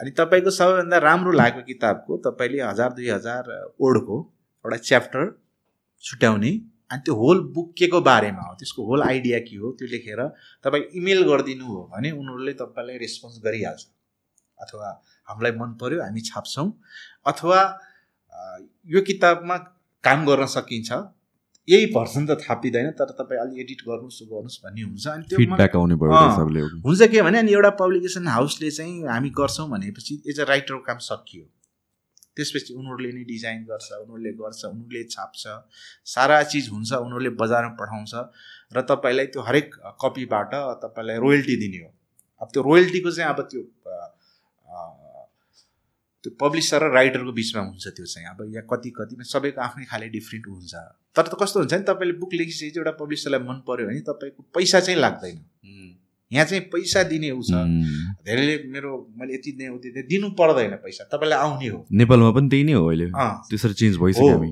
अनि 0.00 0.10
तपाईँको 0.18 0.50
सबैभन्दा 0.50 0.98
राम्रो 1.04 1.32
लागेको 1.32 1.62
किताबको 1.66 2.16
तपाईँले 2.26 2.60
हजार 2.62 2.92
दुई 2.98 3.08
हजार 3.10 3.48
वर्डको 3.80 4.16
एउटा 4.64 4.76
च्याप्टर 4.88 5.24
छुट्याउने 6.04 6.52
अनि 6.92 7.00
त्यो 7.04 7.14
होल 7.16 7.40
बुक 7.56 7.72
के 7.78 7.86
को 7.88 8.00
बारेमा 8.08 8.42
हो 8.48 8.54
त्यसको 8.60 8.84
होल 8.86 9.02
आइडिया 9.02 9.38
के 9.48 9.56
हो 9.56 9.72
त्यो 9.78 9.88
लेखेर 9.88 10.20
तपाईँ 10.64 10.84
इमेल 11.00 11.22
गरिदिनु 11.30 11.66
हो 11.66 11.80
भने 11.92 12.10
उनीहरूले 12.12 12.52
तपाईँलाई 12.60 12.96
रेस्पोन्स 13.04 13.40
गरिहाल्छ। 13.44 13.82
अथवा 14.58 14.88
हामीलाई 15.28 15.52
मन 15.58 15.70
पर्यो 15.80 16.02
हामी 16.02 16.20
छाप्छौँ। 16.28 16.68
अथवा 17.26 17.58
यो 18.94 19.00
किताबमा 19.08 19.56
काम 20.04 20.26
गर्न 20.26 20.46
सकिन्छ। 20.54 20.92
यही 21.68 21.86
भर्सन 21.94 22.26
त 22.26 22.36
थापिँदैन 22.42 22.90
तर 22.98 23.10
तपाईँ 23.18 23.40
अलि 23.40 23.60
एडिट 23.62 23.80
गर्नुहोस् 23.88 24.22
गर्नुहोस् 24.30 24.60
भन्ने 24.64 24.82
हुन्छ। 24.82 25.06
अनि 25.08 25.24
त्यो 25.30 25.38
फिडब्याक 25.38 25.76
आउने. 25.76 25.94
हुन्छ 26.84 27.02
के 27.12 27.22
भने 27.22 27.38
अनि 27.38 27.52
एउटा 27.52 27.70
पब्लिकेसन 27.80 28.26
हाउसले 28.26 28.70
चाहिँ 28.70 29.06
हामी 29.06 29.30
गर्छौँ 29.40 29.68
भनेपछि 29.70 30.14
एज 30.30 30.40
अ 30.40 30.44
राइटरको 30.50 30.82
काम 30.86 30.98
सकियो। 31.08 31.44
त्यसपछि 32.36 32.74
उनीहरूले 32.74 33.10
नै 33.12 33.24
डिजाइन 33.24 33.64
गर्छ 33.64 33.88
उनीहरूले 33.92 34.32
गर्छ 34.40 34.64
उनीहरूले 34.64 35.04
छाप्छ। 35.14 35.42
सारा 36.08 36.42
चिज 36.52 36.68
हुन्छ 36.72 36.92
उनीहरूले 36.92 37.32
बजारमा 37.36 37.76
पठाउँछ 37.80 38.12
र 38.72 38.80
तपाईँलाई 38.90 39.26
त्यो 39.32 39.42
हरेक 39.42 39.68
कपीबाट 40.02 40.54
तपाईँलाई 40.84 41.16
रोयल्टी 41.18 41.56
दिने 41.62 41.78
हो। 41.84 41.90
अब 42.40 42.48
त्यो 42.52 42.62
रोयल्टीको 42.62 43.10
चाहिँ 43.10 43.30
अब 43.30 43.40
त्यो 43.52 43.62
त्यो 46.24 46.30
पब्लिसर 46.40 46.82
र 46.82 46.90
राइटरको 46.94 47.32
बिचमा 47.32 47.62
हुन्छ 47.62 47.86
त्यो 47.88 48.06
चाहिँ। 48.06 48.26
अब 48.30 48.38
यहाँ 48.48 48.66
कति 48.70 48.90
कति 48.96 49.24
सबैको 49.26 49.60
आफ्नै 49.60 49.84
खाले 49.90 50.08
डिफ्रेन्ट 50.08 50.46
हुन्छ। 50.48 50.74
तर 51.16 51.26
त 51.28 51.34
कस्तो 51.40 51.60
हुन्छ 51.60 51.74
नि 51.74 51.84
तपाईँले 51.84 52.14
बुक 52.18 52.34
लेखिसकेपछि 52.34 52.78
एउटा 52.78 52.92
पब्लिसरलाई 53.00 53.40
मन 53.42 53.56
पऱ्यो 53.66 53.86
भने 53.86 54.00
तपाईँको 54.06 54.42
पैसा 54.54 54.80
चाहिँ 54.80 54.98
लाग्दैन। 55.00 55.38
यहाँ 56.32 56.46
चाहिँ 56.46 56.62
पैसा 56.72 57.02
दिने 57.12 57.30
ऊ 57.30 57.42
छ। 57.42 57.52
धेरैले 58.24 58.56
मेरो 58.72 58.90
मैले 59.20 59.34
यति 59.34 59.52
दिएँ 59.58 59.70
उति 59.70 59.90
दिएँ 59.90 60.06
दिनु 60.08 60.30
पर्दैन 60.40 60.76
पैसा 60.80 61.04
तपाईँलाई 61.12 61.38
आउने 61.38 61.68
हो। 61.68 61.78
नेपालमा 61.92 62.30
पनि 62.32 62.48
त्यही 62.48 62.64
नै 62.64 62.72
हो 62.72 62.86
अहिले। 62.88 63.06
त्यसरी 63.50 63.74
चेन्ज 63.74 63.96
भइसक्यो। 64.00 64.32
हामी। 64.32 64.50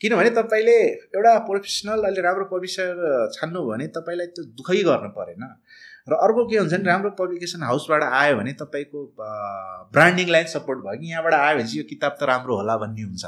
किनभने 0.00 0.30
तपाईँले 0.40 0.76
एउटा 1.12 1.32
प्रोफेसनल 1.44 2.00
अहिले 2.08 2.20
राम्रो 2.24 2.44
पब्लिसर 2.48 3.30
छान्नु 3.36 3.60
भने 3.68 3.86
तपाईँलाई 3.92 4.26
त्यो 4.32 4.44
दुःखै 4.56 4.82
गर्नु 4.88 5.10
परेन। 5.12 5.44
र 6.08 6.16
अर्को 6.16 6.48
के 6.48 6.56
हुन्छ 6.56 6.72
भने 6.72 6.88
राम्रो 6.88 7.10
पब्लिकेसन 7.20 7.62
हाउसबाट 7.62 8.02
आयो 8.02 8.36
भने 8.36 8.52
तपाईँको 8.56 8.98
ब्रान्डिङलाई 9.92 10.44
सपोर्ट 10.48 10.78
भयो 10.86 10.98
कि 11.00 11.10
यहाँबाट 11.12 11.34
आयो 11.34 11.56
भने 11.56 11.68
चाहिँ 11.68 11.78
यो 11.78 11.84
किताब 11.90 12.16
त 12.16 12.22
राम्रो 12.32 12.56
होला 12.56 12.76
भन्ने 12.80 13.02
हुन्छ। 13.02 13.24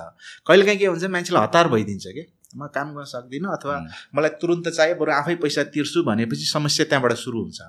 कहिलेकाहीँ 0.48 0.78
के 0.78 0.86
हुन्छ 0.86 1.04
मान्छेलाई 1.12 1.42
हतार 1.44 1.68
भइदिन्छ 1.68 2.06
कि? 2.16 2.24
म 2.56 2.66
काम 2.74 2.88
गर्न 2.94 3.04
सक्दिनँ 3.04 3.48
अथवा 3.56 3.74
मलाई 4.14 4.30
तुरुन्त 4.40 4.68
चाहियो 4.68 4.94
बरु 5.00 5.12
आफै 5.12 5.34
पैसा 5.44 5.62
तिर्छु 5.74 6.02
भनेपछि 6.04 6.46
समस्या 6.52 6.84
त्यहाँबाट 6.90 7.12
सुरु 7.24 7.38
हुन्छ। 7.42 7.60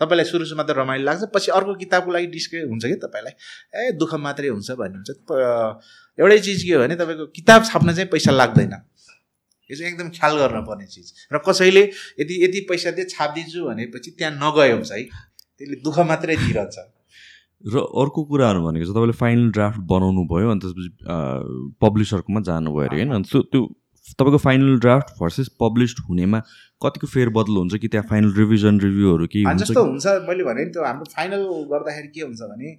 तपाईँलाई 0.00 0.24
सुरु 0.24 0.44
सुरुमा 0.48 0.64
त 0.64 0.70
रमाइलो 0.80 1.04
लाग्छ 1.04 1.22
पछि 1.34 1.50
अर्को 1.52 1.74
किताबको 1.82 2.10
लागि 2.10 2.26
डिस्के 2.34 2.58
हुन्छ 2.70 2.84
कि 2.86 2.96
तपाईँलाई? 3.04 3.34
ए 3.76 3.92
दुःख 4.00 4.12
मात्रै 4.24 4.48
हुन्छ 4.48 4.70
भन्ने 4.80 4.96
हुन्छ 4.96 5.10
प- 5.28 5.80
एउटै 6.18 6.38
चिज 6.46 6.62
के 6.64 6.72
हो 6.74 6.80
भने 6.80 6.94
तपाईँको 6.96 7.26
किताब 7.36 7.60
छाप्न 7.70 7.88
चाहिँ 7.94 8.08
पैसा 8.08 8.30
लाग्दैन। 8.32 8.72
यो 9.70 9.74
चाहिँ 9.76 9.92
एकदम 9.92 10.08
ख्याल 10.16 10.32
गर्नुपर्ने 10.40 10.86
चिज। 10.86 11.06
र 11.32 11.38
कसैले 11.46 11.82
यदि 12.20 12.34
यति 12.44 12.60
पैसा 12.68 12.90
दिए 12.96 13.04
छापिदिन्छु 13.12 13.60
भनेपछि 13.66 14.10
त्यहाँ 14.18 14.32
नगयो 14.40 14.74
हुन्छ 14.76 14.90
है 14.92 15.02
त्यसले 15.04 15.76
दुःख 15.84 15.98
मात्रै 16.10 16.36
दिइरहन्छ। 16.36 16.78
र 17.60 17.76
अर्को 17.76 18.20
कुराहरू 18.24 18.60
भनेको 18.64 18.84
चाहिँ 18.88 18.96
तपाईँले 18.96 19.16
फाइनल 19.20 19.50
ड्राफ्ट 19.52 19.80
बनाउनु 19.92 20.22
भयो 20.32 20.48
अनि 20.50 20.60
त्यसपछि 20.64 20.90
पब्लिसरकोमा 21.84 22.40
जानुभयो 22.48 22.88
अरे 22.88 22.96
होइन? 23.04 23.22
त्यो 23.22 23.60
तपाईँको 24.18 24.38
फाइनल 24.38 24.78
ड्राफ्ट 24.80 25.14
भर्सेस 25.20 25.48
पब्लिस्ड 25.60 25.98
हुनेमा 26.08 26.38
कतिको 26.82 27.06
फेरबदल 27.06 27.56
हुन्छ 27.56 27.80
कि 27.80 27.88
त्यहाँ 27.88 28.06
फाइनल 28.10 28.32
रिभिजन 28.34 28.80
रिभ्यूहरू 28.80 29.26
हुन्छ 29.26 29.62
जस्तो 29.62 29.84
कि? 29.84 29.90
हुन्छ 29.90 30.28
मैले 30.28 30.44
भने 30.44 30.64
नि 30.64 30.70
त्यो 30.70 30.84
हाम्रो 30.84 31.10
फाइनल 31.16 31.44
गर्दाखेरि 31.72 32.08
के 32.14 32.20
हुन्छ 32.20 32.40
भने 32.52 32.70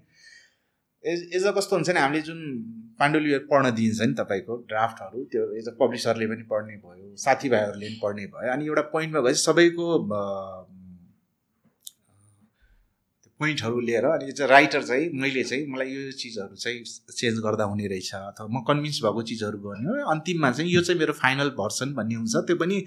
एज 1.03 1.29
एज 1.35 1.45
अ 1.45 1.51
कस्तो 1.51 1.75
हुन्छ 1.75 1.89
नि 1.89 1.99
हामीले 1.99 2.21
जुन 2.21 2.39
पाण्डुलिपि 2.99 3.37
पढ्न 3.51 3.71
दिइन्छ 3.75 4.01
नि 4.01 4.13
तपाईँको 4.19 4.57
ड्राफ्टहरू 4.73 5.23
त्यो 5.31 5.45
एज 5.61 5.67
अ 5.67 5.75
पब्लिसरले 5.79 6.27
पनि 6.33 6.43
पढ्ने 6.51 6.75
भयो 6.85 7.15
साथीभाइहरूले 7.23 7.87
पनि 7.87 7.99
पढ्ने 8.03 8.25
भयो 8.35 8.51
अनि 8.53 8.65
एउटा 8.65 8.81
पोइन्टमा 8.95 9.21
गएपछि 9.27 9.41
सबैको 9.43 9.87
पोइन्टहरू 13.41 13.79
लिएर 13.89 14.05
अनि 14.05 14.31
अ 14.31 14.45
राइटर 14.47 14.83
चाहिँ 14.83 15.09
मैले 15.21 15.43
चाहिँ 15.43 15.65
मलाई 15.73 15.89
यो 15.89 16.11
चिजहरू 16.21 16.55
चाहिँ 16.55 16.83
चेन्ज 17.19 17.39
गर्दा 17.45 17.63
हुने 17.71 17.87
रहेछ 17.87 18.13
अथवा 18.15 18.47
म 18.47 18.63
कन्भिन्स 18.67 18.99
भएको 19.03 19.21
चिजहरू 19.31 19.57
गर्ने 19.65 20.01
अन्तिममा 20.13 20.51
चाहिँ 20.51 20.71
यो 20.71 20.81
चाहिँ 20.81 20.99
मेरो 20.99 21.13
फाइनल 21.21 21.49
भर्सन 21.59 21.93
भन्ने 21.97 22.15
हुन्छ। 22.15 22.35
त्यो 22.47 22.55
पनि 22.61 22.77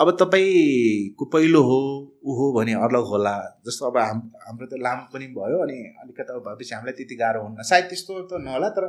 अब 0.00 0.10
तपाईँको 0.22 1.24
पहिलो 1.34 1.62
हो 1.70 1.78
ऊ 2.24 2.36
हो 2.38 2.52
भने 2.58 2.72
अलग 2.86 3.04
होला 3.12 3.34
जस्तो 3.66 3.86
अब 3.86 3.98
हाम 3.98 4.18
हाम्रो 4.46 4.66
त 4.66 4.80
लामो 4.84 5.04
पनि 5.12 5.26
भयो 5.34 5.58
अनि 5.64 5.78
अलिकता 6.04 6.38
भएपछि 6.46 6.74
हामीलाई 6.74 6.94
त्यति 7.00 7.16
गाह्रो 7.24 7.42
हुन्न। 7.42 7.62
सायद 7.64 7.84
त्यस्तो 7.90 8.12
त 8.30 8.44
नहोला 8.46 8.68
तर 8.78 8.84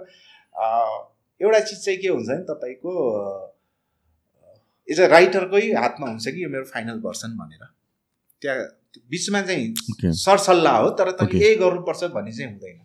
एउटा 1.42 1.60
चिज 1.60 1.80
चाहिँ 1.86 2.00
के 2.00 2.08
हुन्छ 2.08 2.30
नि 2.30 2.44
तपाईँको 2.52 2.92
एज 4.88 5.00
अ 5.02 5.08
राइटरकै 5.16 5.66
हातमा 5.84 6.08
हुन्छ 6.08 6.26
कि 6.28 6.44
यो 6.44 6.50
मेरो 6.50 6.66
फाइनल 6.74 6.98
भर्सन 7.06 7.32
भनेर? 7.38 7.64
त्यहाँ 8.42 8.58
त्यो 8.58 8.85
बिचमा 9.11 9.41
चाहिँ. 9.41 10.13
सरसल्लाह 10.15 10.77
हो 10.80 10.89
तर 10.99 11.11
तपाईँ. 11.13 11.41
यही 11.41 11.55
गर्नुपर्छ 11.57 12.03
भन्ने 12.15 12.31
चाहिँ 12.31 12.51
हुँदैन 12.51 12.84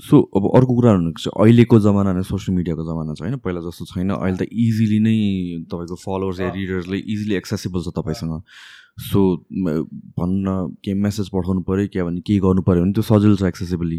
सो 0.00 0.18
अब 0.36 0.44
अर्को 0.56 0.74
कुरा 0.74 0.92
भनेको 0.94 1.20
चाहिँ 1.20 1.42
अहिलेको 1.42 1.78
जमाना 1.82 2.12
नै 2.14 2.22
सोसियल 2.22 2.56
मिडियाको 2.56 2.82
जमाना 2.86 3.14
छ 3.14 3.20
होइन 3.22 3.36
पहिला 3.42 3.60
जस्तो 3.60 3.84
छैन 3.84 4.10
अहिले 4.14 4.36
त 4.38 4.46
इजिली 4.46 4.98
नै 5.02 5.14
तपाईँको 5.66 5.96
फलोवर्स 5.98 6.40
या। 6.40 6.50
रिडर्सले 6.54 6.98
इजिली 7.14 7.34
एक्सेसिबल 7.34 7.82
छ 7.82 7.90
तपाईँसँग 7.96 8.34
सो 9.10 9.20
भन्न 10.14 10.46
के 10.84 10.94
मेसेज 10.94 11.28
पठाउनु 11.34 11.62
पऱ्यो 11.66 11.86
क्या 11.90 12.04
भने 12.04 12.20
केही 12.22 12.38
गर्नु 12.46 12.62
पऱ्यो 12.62 12.82
भने 12.82 12.94
त्यो 12.94 13.02
सजिलो 13.10 13.36
छ 13.36 13.50
एक्सेसिबली। 13.50 13.98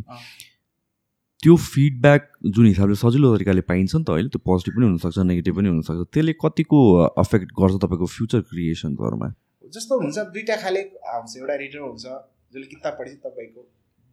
त्यो 1.43 1.55
फिडब्याक 1.67 2.31
जुन 2.47 2.65
हिसाबले 2.65 2.95
सजिलो 2.95 3.35
तरिकाले 3.35 3.61
पाइन्छ 3.67 3.95
नि 3.95 4.03
त 4.03 4.09
अहिले 4.15 4.29
त्यो 4.31 4.41
पोजिटिभ 4.47 4.73
पनि 4.75 4.85
हुनसक्छ 4.85 5.19
नेगेटिभ 5.19 5.55
पनि 5.55 5.69
हुनसक्छ 5.69 5.99
त्यसले 6.15 6.33
कतिको 6.39 6.79
अफेक्ट 7.19 7.47
गर्छ 7.59 7.75
तपाईँको 7.83 8.07
फ्युचर 8.15 8.41
क्रिएसन्सहरूमा 8.47 9.29
जस्तो 9.73 9.99
हुन्छ 10.01 10.17
दुइटा 10.35 10.55
खाले 10.61 10.81
आउँछ 11.13 11.37
एउटा 11.37 11.55
रिडर 11.61 11.79
हुन्छ 11.79 12.05
जसले 12.05 12.67
किताब 12.67 12.93
पढेपछि 12.99 13.21
तपाईँको 13.25 13.61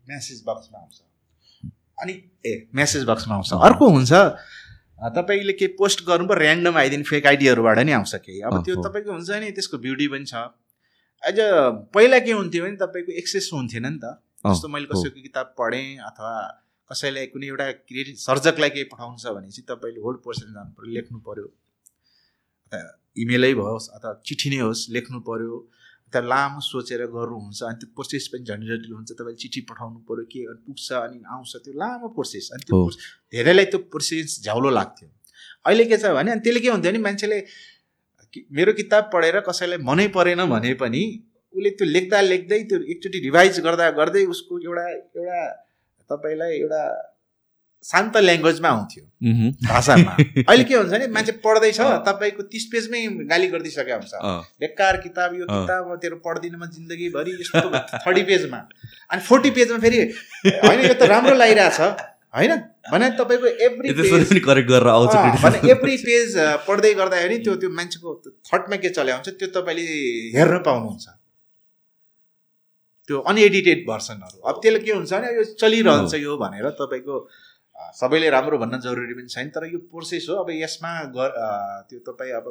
म्यासेज 0.06 0.42
बक्समा 0.48 0.78
आउँछ। 0.78 1.00
अनि 1.98 2.12
ए 2.46 2.52
म्यासेज 2.74 3.04
बक्समा 3.06 3.34
आउँछ। 3.34 3.52
अर्को 3.68 3.88
हुन्छ 3.88 4.12
तपाईँले 5.16 5.52
केही 5.52 5.72
पोस्ट 5.78 6.04
गर्नु 6.06 6.26
पो 6.28 6.34
ऱ्यान्डम 6.34 6.76
आइदिने 6.76 7.04
फेक 7.04 7.26
आइडियाहरूबाट 7.26 7.78
नि 7.78 7.92
आउँछ 7.92 8.14
केही। 8.26 8.40
अब 8.42 8.62
त्यो। 8.64 8.82
तपाईँको 8.82 9.12
हुन्छ 9.12 9.30
नि 9.42 9.50
त्यसको 9.56 9.78
ब्युटी 9.78 10.06
पनि 10.12 10.24
छ। 10.24 10.34
एज 11.22 11.40
अ 11.40 11.50
पहिला 11.94 12.18
के 12.20 12.32
हुन्थ्यो 12.32 12.64
भने 12.64 12.76
तपाईँको 12.76 13.12
एक्सेस 13.20 13.50
हुन्थेन 13.52 13.86
नि 13.86 13.98
त। 13.98 14.16
जस्तो 14.46 14.68
मैले। 14.68 14.86
कसैको 14.86 15.20
किताब 15.22 15.54
पढेँ 15.58 15.88
अथवा 16.06 16.32
कसैलाई 16.90 17.26
कुनै 17.34 17.46
एउटा 17.46 17.66
क्रिएटिभ 17.90 18.16
सर्जकलाई 18.22 18.70
केही 18.70 18.84
पठाउनु 18.90 19.18
छ 19.18 19.34
भने 19.36 19.48
चाहिँ 19.50 19.66
तपाईँले 19.68 20.00
होल्ड 20.00 20.18
पर्सन 20.26 20.52
जानु 20.54 20.70
पऱ्यो 20.76 20.92
लेख्नु 20.94 21.18
पऱ्यो 21.18 21.46
इमेलै 23.24 23.52
होस् 23.58 23.88
अथवा 23.96 24.12
चिठी 24.26 24.48
नै 24.52 24.60
होस् 24.66 24.82
लेख्नु 24.96 25.20
पऱ्यो 25.28 25.56
त्यहाँ 26.12 26.28
लामो 26.32 26.60
सोचेर 26.70 27.02
गर्नुहुन्छ 27.14 27.62
अनि 27.68 27.78
त्यो 27.80 27.88
प्रोसेस 27.96 28.24
पनि 28.32 28.44
झन् 28.48 28.66
जटिल 28.70 28.92
हुन्छ 28.96 29.10
तपाईँले 29.12 29.38
चिठी 29.42 29.60
पठाउनु 29.70 29.98
पऱ्यो 30.08 30.24
के 30.32 30.40
अनि 30.50 30.60
पुग्छ 30.66 30.88
अनि 31.04 31.18
आउँछ 31.34 31.52
त्यो 31.64 31.72
लामो 31.82 32.08
प्रोसेस 32.16 32.50
अनि 32.54 32.62
त्यो 32.66 32.82
धेरैलाई 33.32 33.66
त्यो 33.72 33.80
प्रोसेस 33.92 34.40
झ्याउलो 34.42 34.70
लाग्थ्यो। 34.78 35.08
अहिले 35.66 35.84
के 35.90 35.96
छ 36.02 36.12
भने 36.18 36.30
अनि 36.32 36.40
त्यसले 36.44 36.60
के 36.60 36.68
हुन्थ्यो 36.70 36.92
भने 36.92 37.02
मान्छेले 37.06 37.38
मेरो 38.52 38.72
किताब 38.80 39.10
पढेर 39.12 39.40
कसैलाई 39.48 39.78
मनै 39.88 40.06
परेन 40.14 40.44
भने 40.54 40.72
पनि 40.82 41.02
उसले 41.54 41.70
त्यो 41.78 41.86
लेख्दा 41.96 42.20
लेख्दै 42.30 42.62
त्यो 42.70 42.78
एकचोटि 42.92 43.18
रिभाइज 43.26 43.60
गर्दा 43.66 43.90
गर्दै 43.98 44.24
उसको 44.34 44.58
एउटा 44.68 44.86
एउटा 44.94 45.40
तपाईँलाई 46.10 46.52
एउटा 46.62 46.82
शान्त 47.84 48.16
ल्याङ्ग्वेजमा 48.16 48.68
आउँथ्यो। 48.68 49.02
भाषामा। 49.66 50.12
अहिले 50.48 50.64
के 50.64 50.74
हुन्छ 50.74 50.90
भने 50.90 51.06
मान्छे 51.16 51.32
पढ्दैछ 51.44 51.80
तपाईँको 52.08 52.42
तिस 52.50 52.64
पेजमै 52.72 53.00
गाली 53.30 53.46
गरिदिइसकेको 53.52 53.98
हुन्छ। 54.00 54.14
बेकार 54.60 54.96
किताब 55.04 55.34
यो। 55.34 55.44
किताब 55.46 55.94
तेरो 56.02 56.16
पढ्दिनँ 56.24 56.58
म 56.58 56.66
जिन्दगीभरि 56.66 57.32
यस्तो 57.40 57.68
थर्टी 58.06 58.22
पेजमा। 58.30 58.58
अनि 59.10 59.20
फोर्टी 59.22 59.50
पेजमा 59.58 59.78
फेरि 59.78 59.98
होइन 60.66 60.80
यो 60.82 60.94
त 60.94 61.02
राम्रो 61.06 61.34
लागिरहेछ 61.34 61.80
होइन? 62.36 62.52
भने 62.90 63.10
तपाईँको 63.18 63.46
एभ्री 63.66 63.92
पेज 63.92 64.40
करेक्ट 64.44 64.68
गरेर 64.68 64.88
आउँछ 64.88 65.14
भने। 65.38 65.70
एभ्री 65.70 65.96
पेज 66.02 66.34
पढ्दै 66.66 66.92
गर्दाखेरि 66.94 67.38
त्यो 67.44 67.54
त्यो 67.62 67.70
मान्छेको 67.70 68.08
थटमा 68.50 68.76
के 68.82 68.88
चल्या 68.98 69.14
हुन्छ 69.14 69.38
त्यो 69.38 69.48
तपाईँले 69.54 69.86
हेर्न 70.34 70.58
पाउनुहुन्छ। 70.66 71.06
त्यो 73.08 73.18
अनएडिटेड 73.30 73.84
भर्सनहरू 73.88 74.38
अब 74.50 74.60
त्यसले 74.62 74.78
के 74.82 74.92
हुन्छ 74.92 75.12
भने 75.12 75.34
यो 75.34 75.44
चलिरहन्छ 75.54 76.14
यो 76.18 76.36
भनेर 76.36 76.70
तपाईँको 76.80 77.16
सबैले 77.94 78.30
राम्रो 78.30 78.58
भन्न 78.58 78.80
जरुरी 78.80 79.14
पनि 79.14 79.28
छैन 79.28 79.48
तर 79.54 79.66
यो 79.72 79.78
प्रोसेस 79.90 80.26
हो। 80.30 80.34
अब 80.36 80.50
यसमा 80.50 80.92
गर 81.16 81.30
त्यो 81.90 81.98
तपाईँ 82.06 82.32
अब 82.38 82.46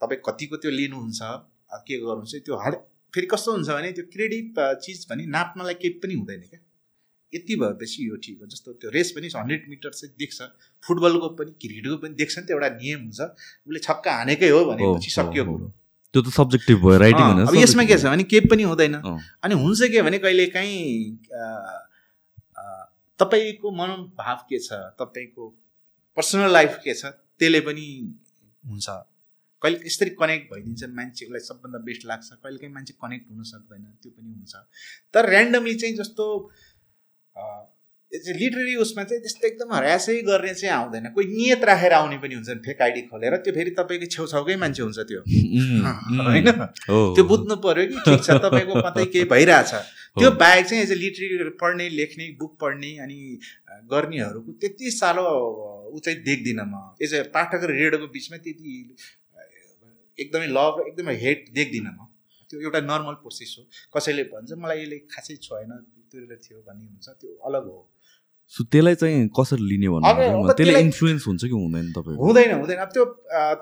तपाईँ 0.00 0.20
कतिको 0.26 0.56
त्यो 0.56 0.70
लिनुहुन्छ 0.70 1.20
के 1.86 1.98
गर्नुहुन्छ 1.98 2.44
त्यो 2.44 2.56
हर 2.64 2.74
फेरि 3.14 3.26
कस्तो 3.32 3.52
हुन्छ 3.52 3.68
भने 3.70 3.92
त्यो 3.92 4.04
क्रेडिट 4.12 4.60
चिज 4.84 5.06
भने 5.10 5.26
नाप्नलाई 5.30 5.74
केही 5.82 5.98
पनि 6.02 6.14
हुँदैन 6.14 6.40
क्या। 6.50 6.60
यति 7.32 7.54
भएपछि 7.60 8.08
यो 8.08 8.16
ठिक 8.24 8.36
हो। 8.40 8.46
जस्तो 8.46 8.72
त्यो 8.80 8.90
रेस 8.94 9.10
पनि 9.16 9.28
हन्ड्रेड 9.36 9.62
मिटर 9.68 9.90
चाहिँ 9.90 10.14
देख्छ 10.18 10.42
फुटबलको 10.82 11.28
पनि 11.38 11.50
क्रिकेटको 11.62 11.96
पनि 12.02 12.14
देख्छ 12.14 12.38
नि 12.38 12.44
त्यो 12.46 12.56
एउटा 12.56 12.68
नियम 12.74 13.00
हुन्छ 13.00 13.20
उसले 13.20 13.80
छक्का 13.86 14.12
हानेकै 14.18 14.48
हो 14.48 14.60
भनेपछि 14.66 15.10
सकियो 15.10 15.44
कुरो। 15.44 15.66
त्यो 16.14 16.22
त 16.22 16.28
सब्जेक्टिभ 16.30 16.78
भयो 16.84 16.98
राइटिङ 17.02 17.42
अब 17.46 17.54
यसमा 17.58 17.84
के 17.84 17.96
छ 17.98 18.12
भने 18.14 18.24
केही 18.30 18.46
पनि 18.50 18.62
हुँदैन। 18.62 18.94
अनि 19.42 19.54
हुन्छ 19.62 19.90
के 19.90 20.02
भने 20.02 20.18
कहिले 20.22 20.46
काहीँ 20.54 20.78
तपाईँको 23.20 23.70
मनोभाव 23.70 24.36
के 24.48 24.58
छ? 24.58 24.72
तपाईँको 25.00 25.48
पर्सनल 26.16 26.52
लाइफ 26.52 26.78
के 26.84 26.94
छ? 26.94 27.04
त्यसले 27.38 27.60
पनि 27.60 27.86
हुन्छ। 28.64 28.88
कहिले 29.62 29.86
यसरी 29.86 30.10
कनेक्ट 30.10 30.52
भइदिन्छ 30.52 30.84
मान्छेलाई 30.90 31.40
सबभन्दा 31.40 31.78
बेस्ट 31.78 32.06
लाग्छ 32.06 32.28
कहिले 32.32 32.58
काहीँ 32.58 32.74
मान्छे 32.74 32.94
कनेक्ट 33.02 33.30
हुन 33.30 33.42
सक्दैन 33.42 33.84
त्यो 34.02 34.10
पनि 34.12 34.30
हुन्छ। 34.32 34.54
तर 35.14 35.30
ऱ्यान्डमली 35.30 35.74
चाहिँ 35.74 35.96
जस्तो 35.96 36.26
लिटरेरी 38.12 38.74
उसमा 38.76 39.02
चाहिँ 39.04 39.22
त्यस्तो 39.22 39.46
एकदम 39.46 39.72
हरासै 39.74 40.20
गर्ने 40.22 40.54
चाहिँ 40.54 40.74
आउँदैन। 40.74 41.06
कोही 41.14 41.26
नियत 41.26 41.64
राखेर 41.64 41.92
आउने 41.92 42.18
पनि 42.18 42.34
हुन्छ 42.34 42.50
फेक 42.66 42.82
आइडी 42.82 43.02
खोलेर 43.10 43.36
त्यो 43.36 43.54
फेरि 43.54 43.70
तपाईँको 43.70 44.06
छेउछाउकै 44.06 44.56
मान्छे 44.56 44.82
हुन्छ 44.82 44.98
त्यो। 45.10 45.20
होइन? 46.28 46.50
त्यो 47.16 47.24
बुझ्नु 47.24 47.56
पर्यो 47.64 47.84
कि 47.90 47.98
ठिक 48.06 48.22
छ 48.22 48.38
तपाईँको 48.44 48.74
कतै 48.82 49.04
केही 49.06 49.24
भइरहेछ। 49.24 49.72
त्यो 50.16 50.30
बाहेक 50.40 50.66
चाहिँ 50.66 50.82
एज 50.82 50.90
अ 50.92 50.94
लिटरेरी 50.94 51.48
पढ्ने 51.60 51.88
लेख्ने 51.90 52.30
बुक 52.40 52.56
पढ्ने 52.60 52.90
अनि 53.04 53.18
गर्नेहरूको 53.92 54.52
त्यति 54.62 54.90
साह्रो 54.90 55.24
ऊ 55.90 55.98
चाहिँ 55.98 56.18
देख्दिनँ 56.22 56.66
म। 56.66 56.82
एज 57.02 57.14
अ 57.14 57.22
पाठक 57.34 57.64
र 57.64 57.70
रिडरको 57.80 58.06
बिचमा 58.14 58.36
त्यति 58.44 58.74
एकदमै 60.18 60.46
लभ 60.58 60.74
र 60.80 60.86
एकदमै 60.88 61.14
हेट 61.24 61.50
देख्दिनँ 61.54 61.92
म। 61.98 62.06
त्यो 62.50 62.60
एउटा 62.60 62.80
नर्मल 62.80 63.14
प्रोसेस 63.22 63.56
हो। 63.58 63.62
कसैले 63.96 64.22
भन्छ 64.30 64.52
मलाई 64.62 64.82
यसले 64.82 64.98
खासै 65.10 65.36
छोएन 65.46 65.70
त्यो 66.10 66.36
थियो 66.44 66.58
भन्ने 66.62 66.86
हुन्छ 66.86 67.08
त्यो 67.20 67.34
अलग 67.50 67.64
हो। 67.72 67.78
सो 68.52 68.64
त्यसलाई 68.64 68.94
चाहिँ 69.00 69.28
कसरी 69.36 69.64
लिने 69.68 69.88
भन्नु 69.88 70.04
त्यसले 70.04 70.54
त्यसलाई- 70.54 70.84
इन्फ्लुएन्स 70.84 71.26
हुन्छ 71.26 71.42
कि 71.44 71.56
हुँदैन 71.64 71.86
तपाईँको 71.96 72.24
हुँदैन 72.24 72.50
हुँदैन। 72.60 72.78
अब 72.84 72.88
त्यो 72.94 73.04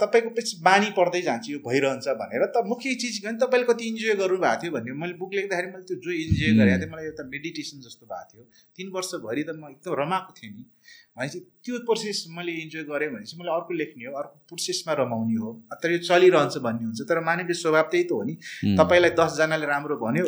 तपाईँको 0.03 0.31
पछि 0.37 0.59
बानी 0.67 0.89
पर्दै 0.99 1.21
जान्छ 1.23 1.45
यो 1.51 1.59
भइरहन्छ 1.67 2.07
भनेर। 2.23 2.43
त 2.51 2.67
मुख्य 2.67 2.95
चिज 3.03 3.19
के 3.23 3.27
भने 3.29 3.39
तपाईँले 3.47 3.67
कति 3.71 3.83
इन्जोय 3.89 4.15
गर्नुभएको 4.23 4.63
थियो 4.63 4.73
भन्ने 4.75 4.93
मैले 5.03 5.15
बुक 5.23 5.31
लेख्दाखेरि 5.39 5.69
मैले 5.73 5.87
त्यो 5.87 5.97
जो 6.03 6.11
इन्जोय। 6.11 6.51
गरेको 6.59 6.79
थिएँ 6.83 6.91
मलाई 6.93 7.07
एउटा 7.15 7.25
मेडिटेसन 7.31 7.79
जस्तो 7.87 8.05
भएको 8.11 8.27
थियो। 8.33 8.43
तिन 8.77 8.87
वर्षभरि 8.91 9.43
त 9.49 9.51
म 9.55 9.71
एकदम 9.71 9.93
रमाएको 10.03 10.33
थिएँ 10.37 10.51
नि। 10.51 10.65
भनेपछि 11.17 11.39
त्यो 11.63 11.75
प्रोसेस 11.87 12.19
मैले 12.37 12.53
इन्जोय 12.67 12.83
गरेँ 12.91 13.09
भनेपछि 13.15 13.35
मैले 13.39 13.51
अर्को 13.55 13.73
लेख्ने 13.81 14.05
हो 14.11 14.13
अर्को 14.19 14.37
प्रोसेसमा 14.51 14.93
रमाउने 14.99 15.37
हो। 15.41 15.51
तर 15.79 15.89
यो 15.95 15.99
चलिरहन्छ 16.11 16.55
भन्ने 16.59 16.85
हुन्छ 16.91 17.01
तर 17.09 17.19
मानवीय 17.23 17.55
स्वभाव 17.55 17.87
त्यही 17.93 18.05
त 18.05 18.13
हो 18.13 18.23
नि। 18.29 18.35
तपाईँलाई 18.77 19.13
दसजनाले 19.15 19.67
राम्रो 19.73 19.97
भन्यो 20.05 20.25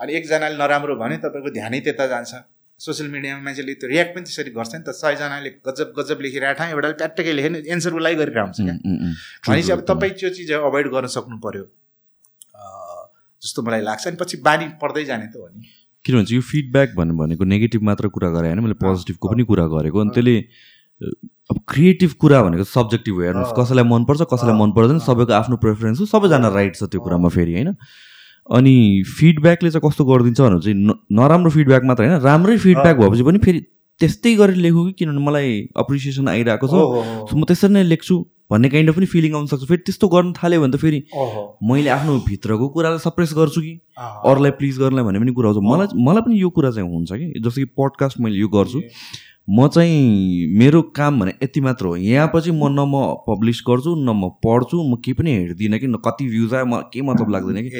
अनि 0.00 0.10
एकजनाले 0.14 0.56
नराम्रो 0.56 0.94
भन्यो 0.94 1.18
तपाईँको 1.26 1.50
ध्यानै 1.58 1.80
त्यता 1.84 2.06
जान्छ। 2.06 2.34
सोसियल 2.80 3.08
मिडियामा 3.10 3.42
मान्छेले 3.44 3.74
त्यो 3.80 3.88
रियाक्ट 3.88 4.14
पनि 4.14 4.24
त्यसरी 4.28 4.50
गर्छ 4.56 4.72
नि 4.74 4.82
त 4.84 4.92
सयजनाले 4.96 5.50
गजब 5.66 5.88
गजब 5.98 6.18
लेखिरहेको 6.24 6.58
ठाउँ 6.58 6.70
एउटाले 6.76 6.96
प्याट्टकै 7.00 7.32
लेख्यो 7.38 7.50
नि 7.54 7.58
एन्सर 7.74 7.92
उसलाई 7.98 8.14
गरिरहेको 8.20 8.46
हुन्छ 8.46 8.60
क्या. 8.60 8.76
भनेपछि 9.48 9.72
अब. 9.72 9.80
तपाईँ 9.90 10.12
त्यो 10.20 10.30
चिज 10.36 10.52
अभोइड 10.60 10.86
गर्न 10.94 11.06
सक्नु 11.16 11.36
पर्यो 11.46 11.64
अँ, 11.64 13.02
जस्तो 13.42 13.62
मलाई 13.66 13.82
लाग्छ 13.88 14.06
अनि 14.06 14.16
पछि 14.22 14.36
बानी 14.48 14.66
पर्दै 14.82 15.04
जाने 15.10 15.26
त 15.32 15.36
हो 15.40 15.48
नि 15.48 15.64
किन 16.04 16.16
भन्छ 16.16 16.30
यो 16.32 16.40
फिडब्याक 16.50 16.90
भन्नु 16.96 17.14
भनेको 17.16 17.44
नेगेटिभ 17.52 17.82
मात्र 17.88 18.08
कुरा 18.16 18.28
गरे 18.36 18.48
होइन 18.48 18.60
मैले 18.62 18.76
पोजिटिभको 18.84 19.26
पनि 19.28 19.44
कुरा 19.52 19.66
गरेको 19.74 19.98
अनि 20.04 20.10
त्यसले 20.16 20.34
अब 21.50 21.56
क्रिएटिभ 21.70 22.12
कुरा 22.20 22.42
भनेको 22.42 22.64
सब्जेक्टिभ 22.66 23.14
हो 23.14 23.22
हेर्नुहोस्। 23.22 23.52
कसैलाई 23.56 23.84
मन 23.88 24.04
पर्छ 24.04 24.20
कसैलाई 24.32 24.56
मन 24.60 24.70
पर्दैन। 24.76 24.98
सबैको 25.06 25.32
आफ्नो 25.32 25.56
प्रेफरेन्स 25.64 26.00
हो 26.00 26.06
सबैजना 26.12 26.48
राइट 26.54 26.74
छ 26.76 26.88
त्यो। 26.92 27.00
कुरामा 27.00 27.28
फेरि 27.34 27.52
होइन 27.54 27.70
अनि 28.52 29.02
फिडब्याकले 29.18 29.70
चाहिँ 29.70 29.90
कस्तो 29.90 30.04
गरिदिन्छ 30.04 30.40
भने 30.40 30.60
चाहिँ 30.60 30.78
न- 30.78 30.98
नराम्रो 31.12 31.50
फिडब्याक 31.50 31.84
मात्र 31.84 32.04
होइन 32.04 32.20
राम्रै 32.20 32.56
फिडब्याक। 32.58 32.96
भएपछि 32.96 33.22
पनि 33.22 33.38
फेरि 33.38 33.60
त्यस्तै 34.00 34.34
गरेर 34.34 34.56
लेखु 34.56 34.84
कि 34.84 34.92
किनभने 34.92 35.18
मलाई 35.26 35.68
अप्रिसिएसन 35.76 36.28
आइरहेको 36.28 36.66
छ। 36.68 36.72
म 37.34 37.44
त्यसरी 37.44 37.72
नै 37.72 37.82
लेख्छु 37.82 38.26
भन्ने 38.52 38.68
काइन्ड 38.68 38.90
अफ 38.90 38.96
पनि 38.96 39.06
फिलिङ 39.06 39.34
आउन 39.34 39.46
सक्छ। 39.46 39.64
फेरि 39.64 39.82
त्यस्तो 39.86 40.08
गर्न 40.08 40.32
थाल्यो 40.32 40.60
भने 40.60 40.72
त 40.72 40.76
फेरि 40.76 41.02
मैले 41.62 41.90
आफ्नो 41.90 42.18
भित्रको 42.28 42.68
कुरालाई 42.68 42.98
सप्रेस 42.98 43.34
गर्छु 43.34 43.60
कि? 43.60 43.80
अरूलाई 44.30 44.50
प्लिज 44.50 44.78
गर्नलाई 44.78 45.04
भन्ने 45.04 45.18
पनि 45.18 45.32
कुरा 45.32 45.50
आउँछ। 45.50 45.64
मलाई 45.64 46.04
मलाई 46.04 46.22
पनि 46.22 46.42
यो 46.42 46.50
कुरा 46.50 46.70
चाहिँ 46.70 46.90
हुन्छ 46.90 47.12
कि? 47.12 47.40
जस्तो 47.40 47.60
कि 47.60 47.64
पडकास्ट 47.64 48.20
मैले 48.20 48.36
यो 48.36 48.48
गर्छु। 48.48 48.80
म 49.50 49.68
चाहिँ 49.68 50.58
मेरो 50.58 50.82
काम 50.82 51.20
भने 51.20 51.32
यति 51.42 51.60
मात्र 51.60 51.86
हो। 51.86 51.96
यहाँ 51.96 52.30
पछि 52.34 52.50
म 52.50 52.68
न 52.68 52.84
म 52.86 53.14
पब्लिस 53.28 53.62
गर्छु 53.68 53.94
न 53.94 54.08
म 54.10 54.28
पढ्छु 54.28 54.82
म 54.82 54.94
केही 54.94 55.12
पनि 55.12 55.30
हेर्दिनँ 55.30 55.78
कि 55.78 55.86
न 55.86 55.94
कति 55.94 56.26
भ्युज 56.28 56.54
आयो 56.54 56.66
म 56.66 56.80
केही 56.80 57.02
मतलब 57.02 57.30
लाग्दैन 57.30 57.62
कि? 57.62 57.70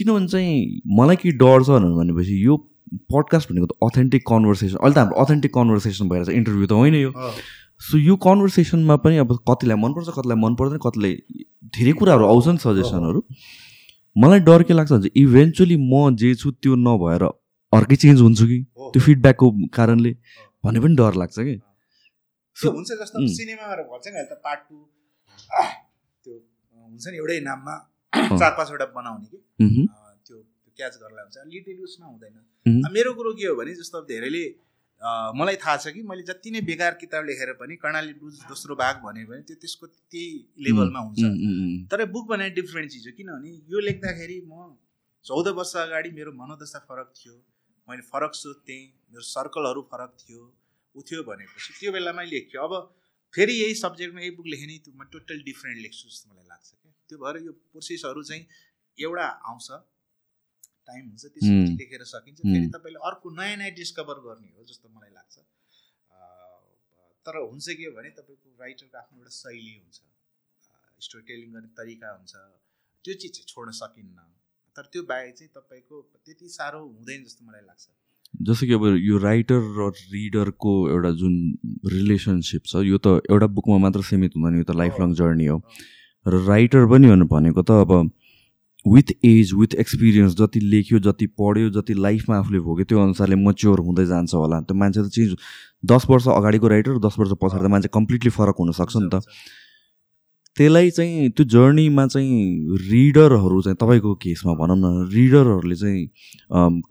किनभने 0.00 0.28
चाहिँ 0.34 0.58
मलाई 0.98 1.16
के 1.22 1.36
डर 1.44 1.62
छ 1.68 1.80
भनेपछि 2.00 2.36
यो 2.44 2.56
पडकास्ट 3.14 3.52
भनेको 3.52 3.66
त 3.70 3.78
अथेन्टिक 3.88 4.26
कन्भर्सेसन 4.28 4.76
अहिले 4.76 4.94
त 4.94 4.98
हाम्रो 4.98 5.24
अथेन्टिक 5.24 5.54
कन्भर्सेसन 5.54 6.08
भएर 6.12 6.24
छ 6.24 6.36
इन्टरभ्यू 6.40 6.66
त 6.66 6.82
होइन 6.82 6.94
यो। 7.00 7.10
सो 7.80 7.98
यो 7.98 8.16
कन्भर्सेसनमा 8.24 8.96
पनि 9.04 9.16
अब 9.24 9.32
कतिलाई 9.48 9.76
मनपर्छ 9.82 10.08
कतिलाई 10.18 10.38
मन 10.44 10.54
पर्दैन 10.60 10.80
कतिलाई 10.86 11.12
धेरै 11.76 11.92
कुराहरू 12.00 12.24
आउँछ 12.32 12.46
नि 12.48 12.62
सजेसनहरू 12.64 13.20
मलाई 14.16 14.40
डर 14.48 14.62
के 14.68 14.74
लाग्छ 14.74 14.90
भने 14.92 15.10
इभेन्चुली 15.22 15.76
म 15.80 16.16
जे 16.22 16.34
छु 16.34 16.50
त्यो 16.50 16.74
नभएर 16.86 17.24
अर्कै 17.72 17.96
चेन्ज 18.02 18.20
हुन्छु 18.20 18.44
कि। 18.46 18.58
त्यो 18.92 19.00
फिडब्याकको 19.02 19.50
कारणले। 19.74 20.12
भन्ने 20.64 20.80
पनि 20.84 20.94
डर 21.00 21.14
लाग्छ 21.22 21.36
कि। 21.38 21.54
हुन्छ 22.66 22.90
जस्तो 23.00 23.18
त 24.30 24.40
पार्ट 24.44 24.60
टू 24.68 24.76
त्यो 26.24 26.34
हुन्छ 26.34 27.04
नि 27.06 27.16
एउटै 27.22 27.38
नाममा। 27.46 27.74
चार 28.12 28.50
पाँचवटा 28.56 28.86
बनाउने 28.96 29.26
कि? 29.26 29.38
त्यो 30.26 30.36
क्याच 30.76 30.94
गर्नलाई 31.02 31.24
हुन्छ। 31.24 31.36
लिटल 31.52 31.82
उसमा 31.84 32.06
हुँदैन 32.06 32.90
मेरो 32.92 33.12
कुरो 33.14 33.32
के 33.34 33.46
हो 33.46 33.54
भने 33.56 33.74
जस्तो 33.74 33.98
अब 33.98 34.06
धेरैले 34.06 34.44
मलाई 35.36 35.56
थाहा 35.56 35.76
छ 35.76 35.92
कि 35.96 36.02
मैले 36.04 36.22
जति 36.28 36.50
नै 36.50 36.60
बेकार 36.68 36.94
किताब 37.00 37.24
लेखेर 37.24 37.52
पनि 37.56 37.76
कर्णाली 37.80 38.12
ब्लुज 38.20 38.38
दोस्रो 38.48 38.74
भाग 38.76 38.96
भन्यो 39.04 39.26
भने 39.28 39.42
त्यो 39.48 39.56
त्यसको 39.56 39.86
त्यही 39.86 40.28
लेभलमा 40.66 41.00
हुन्छ। 41.00 41.88
तर 41.90 42.04
बुक 42.12 42.26
बनाए 42.28 42.50
डिफ्रेन्ट 42.58 42.90
चिज 42.92 43.06
हो। 43.08 43.12
किनभने 43.16 43.50
यो 43.72 43.78
लेख्दाखेरि 43.80 44.38
म 44.44 44.76
चौध 45.24 45.48
वर्ष 45.56 45.74
अगाडि 45.76 46.10
मेरो 46.16 46.32
मनोदशा 46.32 46.78
फरक 46.88 47.12
थियो। 47.16 47.34
मैले 47.88 48.02
फरक 48.12 48.34
सोध्थेँ 48.34 48.82
मेरो 49.12 49.24
सर्कलहरू 49.28 49.82
फरक 49.92 50.10
थियो 50.20 50.42
थियो 50.94 51.22
भनेपछि 51.24 51.70
त्यो 51.80 51.92
बेलामा 51.92 52.22
लेख्यो। 52.28 52.60
अब 52.60 52.72
फेरि 53.34 53.54
यही 53.54 53.74
सब्जेक्टमा 53.80 54.20
यही 54.20 54.30
बुक 54.36 54.46
लेखेँ 54.52 54.66
नि 54.66 54.76
त्यो 54.84 54.92
म 54.96 55.08
टोटल 55.12 55.42
डिफ्रेन्ट 55.48 55.78
लेख्छु 55.80 56.08
जस्तो 56.08 56.26
मलाई 56.32 56.46
लाग्छ। 56.52 56.68
त्यो 57.10 57.18
भएर 57.18 57.36
यो 57.44 57.52
प्रोसेसहरू 57.74 58.22
चाहिँ 58.30 58.44
एउटा 58.98 59.26
आउँछ। 59.50 59.68
टाइम 60.90 61.04
हुन्छ 61.06 61.24
त्यसपछि। 61.24 61.76
लेखेर 61.78 62.02
सकिन्छ। 62.10 62.38
फेरि। 62.40 62.66
तपाईँले 62.74 63.00
अर्को 63.08 63.30
नयाँ 63.38 63.56
नयाँ 63.60 63.74
डिस्कभर 63.78 64.22
गर्ने 64.26 64.50
हो 64.56 64.64
जस्तो 64.70 64.88
मलाई 64.88 65.12
लाग्छ। 65.14 65.36
तर 67.26 67.36
हुन्छ 67.36 67.66
के 67.78 67.90
भने 67.94 68.10
तपाईँको 68.16 68.48
राइटरको 68.60 68.98
आफ्नो 68.98 69.18
एउटा 69.18 69.32
शैली 69.36 69.74
हुन्छ। 69.76 69.98
स्टोरी 71.04 71.24
टेलिङ 71.28 71.48
गर्ने 71.52 71.70
तरिका 71.78 72.08
हुन्छ। 72.16 72.32
त्यो 73.04 73.14
चिज 73.14 73.32
चाहिँ 73.36 73.46
छोड्न 73.52 73.70
सकिन्न। 73.80 74.18
तर 74.76 74.84
त्यो 74.92 75.02
बाहेक 75.10 75.34
चाहिँ 75.36 75.50
तपाईँको 75.54 75.96
त्यति 76.24 76.48
साह्रो 76.48 76.80
हुँदैन 76.80 77.24
जस्तो 77.24 77.44
मलाई 77.46 77.64
लाग्छ। 77.66 77.86
जस्तो 78.48 78.66
कि 78.66 78.72
अब 78.72 78.84
यो 79.04 79.16
राइटर 79.18 79.60
र 79.76 79.90
रिडरको 80.10 80.72
एउटा 80.90 81.10
जुन 81.20 81.34
रिलेसनसिप 81.94 82.62
छ 82.66 82.82
यो 82.88 82.98
त 82.98 83.20
एउटा 83.30 83.46
बुकमा 83.56 83.78
मात्र 83.84 84.02
सीमित 84.10 84.36
हुँदैन 84.36 84.58
यो 84.58 84.64
त 84.64 84.76
लाइफ 84.80 85.00
लङ 85.00 85.14
जर्नी 85.20 85.46
हो। 85.52 85.58
र 86.26 86.44
राइटर 86.46 86.86
पनि 86.86 87.06
भनेको 87.26 87.62
त 87.62 87.70
अब 87.70 88.10
विथ 88.86 89.12
एज 89.24 89.52
विथ 89.54 89.74
एक्सपिरियन्स 89.80 90.34
जति 90.36 90.60
लेख्यो 90.60 90.98
जति 91.04 91.26
पढ्यो 91.36 91.70
जति 91.70 91.94
लाइफमा 91.94 92.36
आफूले 92.38 92.60
भोग्यो 92.60 92.84
त्यो 92.84 93.00
अनुसारले 93.02 93.36
मच्योर 93.36 93.80
हुँदै 93.80 94.06
जान्छ 94.06 94.34
होला। 94.34 94.60
त्यो 94.60 94.76
मान्छे 94.76 95.00
त 95.02 95.08
चेन्ज 95.12 95.36
दस 95.84 96.06
वर्ष 96.10 96.28
अगाडिको 96.28 96.68
राइटर 96.68 96.98
दस 96.98 97.14
वर्ष 97.18 97.32
पछाडि 97.42 97.64
त 97.64 97.70
मान्छे 97.70 97.88
कम्प्लिटली 97.92 98.30
फरक 98.32 98.56
हुनसक्छ 98.58 98.96
नि 98.96 99.08
त। 99.12 99.20
त्यसलाई 100.56 100.90
चाहिँ 100.90 101.30
त्यो 101.36 101.44
जर्नीमा 101.46 102.06
चाहिँ 102.06 102.76
रिडरहरू 102.88 103.60
चाहिँ 103.62 103.76
तपाईँको 103.80 104.14
केसमा 104.24 104.52
भनौँ 104.60 104.76
न 104.76 105.08
रिडरहरूले 105.12 105.76
चाहिँ 105.76 106.00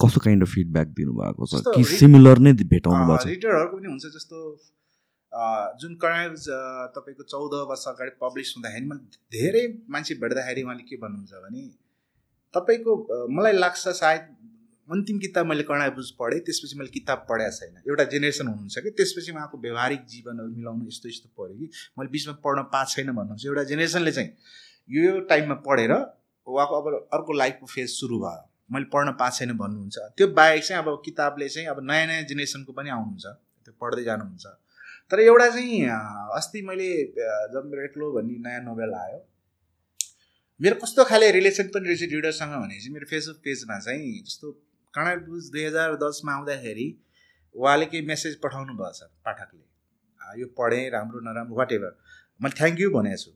कस्तो 0.02 0.20
काइन्ड 0.26 0.44
अफ 0.44 0.50
फिडब्याक 0.50 0.88
दिनुभएको 0.94 1.46
छ? 1.46 1.64
कि 1.76 1.84
सिमिलर 1.84 2.38
नै 2.40 2.54
भेटाउनु 2.54 3.04
भएको 3.06 3.24
छ 3.24 3.28
रिडरहरूको 3.28 3.78
पनि 3.78 3.88
हुन्छ 3.90 4.06
जस्तो 4.16 4.38
जुन 5.82 5.96
कर्णाइज 6.02 6.46
तपाईँको 6.96 7.24
चौध 7.24 7.54
वर्ष 7.70 7.86
अगाडि 7.88 8.12
पब्लिस 8.22 8.54
हुँदाखेरि 8.58 8.86
मैले 8.86 9.38
धेरै 9.38 9.64
मान्छे 9.90 10.16
भेट्दाखेरि 10.22 10.62
उहाँले 10.64 10.84
के 10.90 10.98
भन्नुहुन्छ 10.98 11.34
भने 11.46 11.64
तपाईँको 12.54 12.96
मलाई 13.38 13.54
लाग्छ 13.54 13.88
सायद 14.02 14.36
अन्तिम 14.88 15.18
किताब 15.20 15.46
मैले 15.46 15.64
कर्णाइ 15.64 15.90
बुझ 15.96 16.10
पढेँ 16.20 16.40
त्यसपछि 16.46 16.78
मैले 16.78 16.90
किताब 16.90 17.26
पढाएको 17.30 17.56
छैन। 17.58 17.76
एउटा 17.90 18.04
जेनेरेसन 18.14 18.48
हुनुहुन्छ 18.48 18.80
कि 18.84 18.90
त्यसपछि 18.98 19.32
उहाँको 19.32 19.58
व्यवहारिक 19.62 20.06
जीवनहरू 20.14 20.50
मिलाउनु 20.56 20.88
यस्तो 20.88 21.10
यस्तो 21.10 21.30
पढ्यो 21.38 21.58
कि 21.58 21.70
मैले 22.00 22.10
बिचमा 22.12 22.34
पढ्न 22.46 22.64
पाएको 22.74 22.92
छैन 22.94 23.12
भन्नुहुन्छ। 23.14 23.46
एउटा 23.46 23.64
जेनेरेसनले 23.72 24.12
चाहिँ 24.12 24.32
यो 24.90 25.20
टाइममा 25.30 25.56
पढेर 25.68 25.94
उहाँको 25.94 26.74
अब 26.82 26.88
अर्को 27.14 27.34
लाइफको 27.34 27.66
फेज 27.76 27.90
सुरु 27.90 28.18
भयो। 28.20 28.42
मैले 28.74 28.86
पढ्न 28.94 29.12
पाएको 29.22 29.38
छैन 29.38 29.54
भन्नुहुन्छ। 29.62 29.98
त्यो 30.18 30.28
बाहेक 30.34 30.64
चाहिँ 30.64 30.84
अब 30.84 31.02
किताबले 31.06 31.50
चाहिँ 31.50 31.68
अब 31.70 31.86
नयाँ 31.86 32.08
नयाँ 32.08 32.24
जेनेरेसनको 32.34 32.74
पनि 32.74 32.90
आउनुहुन्छ। 32.90 33.26
त्यो 33.66 33.74
पढ्दै 33.82 34.04
जानुहुन्छ। 34.10 34.46
तर 35.12 35.20
एउटा 35.20 35.48
चाहिँ 35.50 35.82
अस्ति 36.38 36.62
मैले 36.62 36.90
जब 37.54 37.64
मेरो 37.70 37.84
एक्लो 37.86 38.12
भन्ने 38.14 38.38
नयाँ 38.46 38.62
नोभेल 38.64 38.94
आयो। 38.94 39.20
मेरो 40.60 40.76
कस्तो 40.82 41.04
खाले 41.10 41.32
रिलेसन 41.32 41.68
पनि 41.74 41.88
रहेछ 41.88 42.02
रिडरसँग 42.14 42.54
भने 42.54 42.80
चाहिँ 42.80 42.94
मेरो 42.94 43.06
फेसबुक 43.10 43.38
पेजमा 43.44 43.80
चाहिँ 43.80 44.12
जस्तो 44.26 44.52
बुझ 45.30 45.44
दुई 45.52 45.64
हजार 45.64 45.96
दसमा 46.04 46.34
आउँदाखेरि 46.34 46.88
उहाँले 47.56 47.86
केही 47.86 48.06
मेसेज 48.06 48.36
पठाउनु 48.44 48.74
छ 48.94 49.10
पाठकले। 49.26 49.66
यो 50.40 50.48
पढेँ 50.58 50.90
राम्रो 50.94 51.20
नराम्रो 51.26 51.56
वाट 51.58 51.72
एभर 51.72 51.94
मैले 52.42 52.56
थ्याङ्क 52.60 52.80
यू 52.80 52.90
भनेको 52.92 53.18
छु। 53.24 53.32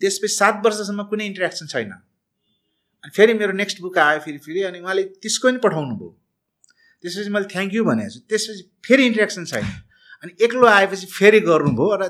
त्यसपछि 0.00 0.34
सात 0.34 0.62
वर्षसम्म 0.64 1.02
कुनै 1.10 1.26
इन्ट्रेक्सन 1.26 1.66
छैन। 1.74 1.92
अनि 1.92 3.10
फेरि 3.16 3.34
मेरो 3.34 3.52
नेक्स्ट 3.60 3.80
बुक 3.82 3.98
आयो 3.98 4.20
फेरि 4.26 4.38
फेरि 4.46 4.62
अनि 4.70 4.80
उहाँले 4.80 5.04
त्यसको 5.22 5.48
पनि 5.48 5.58
पठाउनु 5.66 5.94
भयो 6.00 6.10
त्यसपछि 7.04 7.30
मैले 7.36 7.48
थ्याङ्क 7.54 7.74
यू 7.74 7.84
भनेको 7.84 8.10
छु। 8.14 8.20
त्यसपछि 8.30 8.62
फेरि 8.88 9.06
इन्ट्रेक्सन 9.12 9.44
छैन। 9.52 9.66
अनि 10.24 10.32
एक्लो 10.44 10.66
आएपछि 10.66 11.06
फेरि 11.16 11.40
गर्नुभयो 11.48 11.96
र 12.02 12.08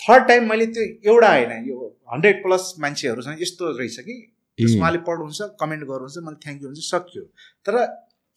थर्ड 0.00 0.28
टाइम 0.28 0.48
मैले 0.50 0.66
त्यो 0.74 0.84
एउटा 1.12 1.30
होइन 1.32 1.68
यो 1.68 1.76
हन्ड्रेड 2.12 2.42
प्लस 2.42 2.74
मान्छेहरूसँग 2.80 3.42
यस्तो 3.42 3.70
रहेछ 3.78 3.98
कि 4.08 4.14
उहाँले 4.58 4.98
पढ्नुहुन्छ 5.08 5.48
कमेन्ट 5.60 5.82
गर्नुहुन्छ 5.90 6.24
मैले 6.26 6.38
थ्याङ्क 6.44 6.62
यू 6.62 6.68
हुन्छ 6.68 6.84
सक्यो। 6.90 7.22
तर 7.66 7.74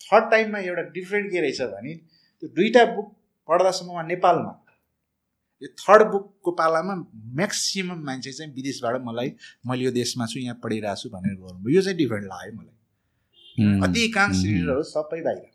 थर्ड 0.02 0.26
टाइममा 0.32 0.60
एउटा 0.72 0.84
डिफ्रेन्ट 0.98 1.32
के 1.32 1.42
रहेछ 1.42 1.62
भने 1.76 1.94
त्यो 1.96 2.50
दुईवटा 2.58 2.84
बुक 2.96 3.08
पढ्दासम्ममा 3.50 4.04
नेपालमा। 4.10 4.54
यो 5.62 5.68
थर्ड 5.84 6.08
बुकको 6.12 6.52
पालामा 6.60 6.94
म्याक्सिमम् 7.40 8.04
मान्छे 8.06 8.32
चाहिँ 8.32 8.54
विदेशबाट 8.54 9.02
मलाई 9.08 9.34
मैले 9.68 9.84
यो 9.86 9.92
देशमा 10.02 10.26
छु 10.34 10.40
यहाँ 10.40 10.60
पढिरहेको 10.64 11.02
छु 11.02 11.10
भनेर 11.16 11.36
गर्नुभयो। 11.42 11.76
यो 11.76 11.82
चाहिँ 11.82 11.98
डिफ्रेन्ट 11.98 12.26
लाग्यो 12.34 12.54
मलाई। 12.60 12.78
अधिकांश 13.88 14.44
रिडरहरू 14.46 14.84
सबै 14.92 15.22
बाहिर। 15.22 15.51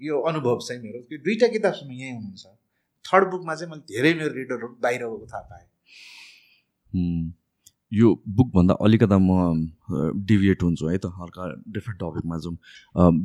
यो 0.00 0.20
अनुभव 0.28 0.58
चाहिँ 0.66 0.82
मेरो 0.82 1.00
त्यो 1.08 1.18
दुईवटा 1.24 1.48
किताबसम्म 1.52 1.90
यहीँ 1.92 2.14
हुनुहुन्छ। 2.14 2.46
थर्ड 3.04 3.24
बुकमा 3.30 3.54
चाहिँ 3.54 3.70
मैले 3.70 3.84
धेरै 3.92 4.12
मेरो 4.14 4.32
रिडरहरू 4.34 4.68
बाहिर 4.82 5.02
गएको 5.02 5.26
थाहा 5.32 5.42
पाएँ। 5.50 5.66
यो 7.92 8.08
बुकभन्दा 8.36 8.74
अलिकता 8.84 9.18
म 9.18 9.30
डिभिएट 10.26 10.62
हुन्छु 10.62 10.88
है 10.88 10.98
त 10.98 11.06
हल्का 11.18 11.42
डिफ्रेन्ट 11.74 11.98
टपिकमा 12.00 12.36
जाउँ। 12.44 12.56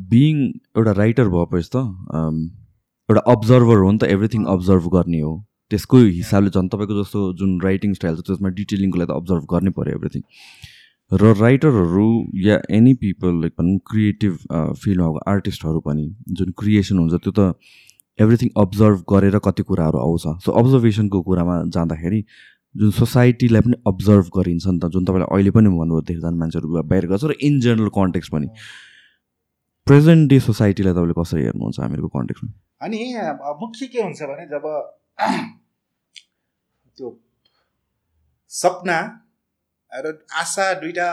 बिइङ 0.09 0.35
एउटा 0.77 0.91
राइटर 1.01 1.27
भएपछि 1.35 1.69
त 1.75 1.77
एउटा 3.09 3.21
अब्जर्भर 3.31 3.77
हो 3.83 3.91
नि 3.91 3.97
त 3.97 4.03
एभ्रिथिङ 4.15 4.41
अब्जर्भ 4.55 4.85
गर्ने 4.95 5.19
हो। 5.21 5.33
त्यसको 5.71 5.97
हिसाबले 5.97 6.49
झन् 6.49 6.69
तपाईँको 6.69 7.03
जस्तो 7.03 7.19
जुन 7.39 7.51
राइटिङ 7.61 7.93
स्टाइल 7.99 8.15
छ 8.15 8.21
त्यसमा 8.27 8.49
डिटेलिङको 8.59 8.97
लागि 8.99 9.11
त 9.11 9.15
अब्जर्भ 9.15 9.43
गर्नै 9.51 9.71
पऱ्यो 9.77 9.95
एभ्रिथिङ 9.97 10.21
र 11.11 11.33
राइटरहरू 11.37 12.07
या 12.41 12.57
एनी 12.71 12.93
पिपल 12.99 13.39
लाइक 13.41 13.53
भनौँ 13.59 13.77
क्रिएटिभ 13.89 14.33
फिल्डमा 14.83 15.07
भएको 15.07 15.29
आर्टिस्टहरू 15.31 15.79
पनि 15.87 16.05
जुन 16.39 16.51
क्रिएसन 16.59 16.97
हुन्छ 16.99 17.13
त्यो 17.23 17.31
त 17.39 17.55
एभ्रिथिङ 18.19 18.49
अब्जर्भ 18.57 19.03
गरेर 19.09 19.37
कति 19.45 19.63
कुराहरू 19.63 19.97
आउँछ। 19.99 20.43
सो 20.45 20.51
अब्जर्भेसनको 20.61 21.21
कुरामा 21.21 21.55
जाँदाखेरि 21.75 22.19
जुन 22.75 22.91
सोसाइटीलाई 22.99 23.61
पनि 23.61 23.75
अब्जर्भ 23.87 24.25
गरिन्छ 24.37 24.65
नि 24.67 24.79
त 24.79 24.85
जुन 24.93 25.05
तपाईँले 25.05 25.27
अहिले 25.35 25.51
पनि 25.51 25.69
भन्नुभयो 25.75 26.01
धेरैजना 26.07 26.37
मान्छेहरू 26.39 26.67
बाहिर 26.91 27.05
गर्छ 27.11 27.23
र 27.31 27.35
इन 27.47 27.59
जेनरल 27.59 27.89
कन्टेक्स्ट 27.97 28.31
पनि। 28.31 28.47
प्रेजेन्ट 29.87 30.29
डे 30.29 30.39
सोसाइटीलाई 30.47 30.93
तपाईँले 30.93 31.15
कसरी 31.21 31.41
हेर्नुहुन्छ 31.43 31.79
हामीहरूको 31.79 32.09
कन्टेक्स्टमा 32.17 32.51
अनि 32.85 32.97
मुख्य 33.63 33.87
के 33.87 33.99
हुन्छ 34.01 34.19
भने 34.31 34.45
जब 34.53 34.65
त्यो 36.97 37.07
सपना 38.51 38.97
र 39.91 40.17
आशा 40.39 40.73
दुइटा 40.81 41.07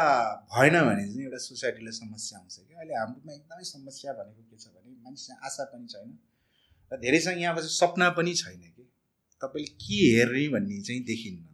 भएन 0.55 0.81
भने 0.87 1.05
चाहिँ 1.07 1.25
एउटा 1.25 1.39
सोसाइटीलाई 1.45 1.93
समस्या 1.93 2.39
आउँछ 2.39 2.57
कि 2.59 2.75
अहिले 2.75 2.95
हाम्रोमा 2.95 3.33
एकदमै 3.35 3.65
समस्या 3.75 4.13
भनेको 4.19 4.43
के 4.51 4.57
छ 4.57 4.67
भने 4.71 4.95
मान्छेसँग 5.05 5.39
आशा 5.47 5.65
पनि 5.75 5.87
छैन 5.93 6.11
र 6.93 6.97
धेरैसँग 6.99 7.41
यहाँ 7.43 7.55
बसेर 7.57 7.71
सपना 7.75 8.09
पनि 8.19 8.35
छैन 8.35 8.61
कि। 8.61 8.85
तपाईँले 9.43 9.71
के 9.83 9.99
हेर्ने 10.17 10.49
भन्ने 10.55 10.81
चाहिँ 10.83 11.03
देखिन्न। 11.05 11.45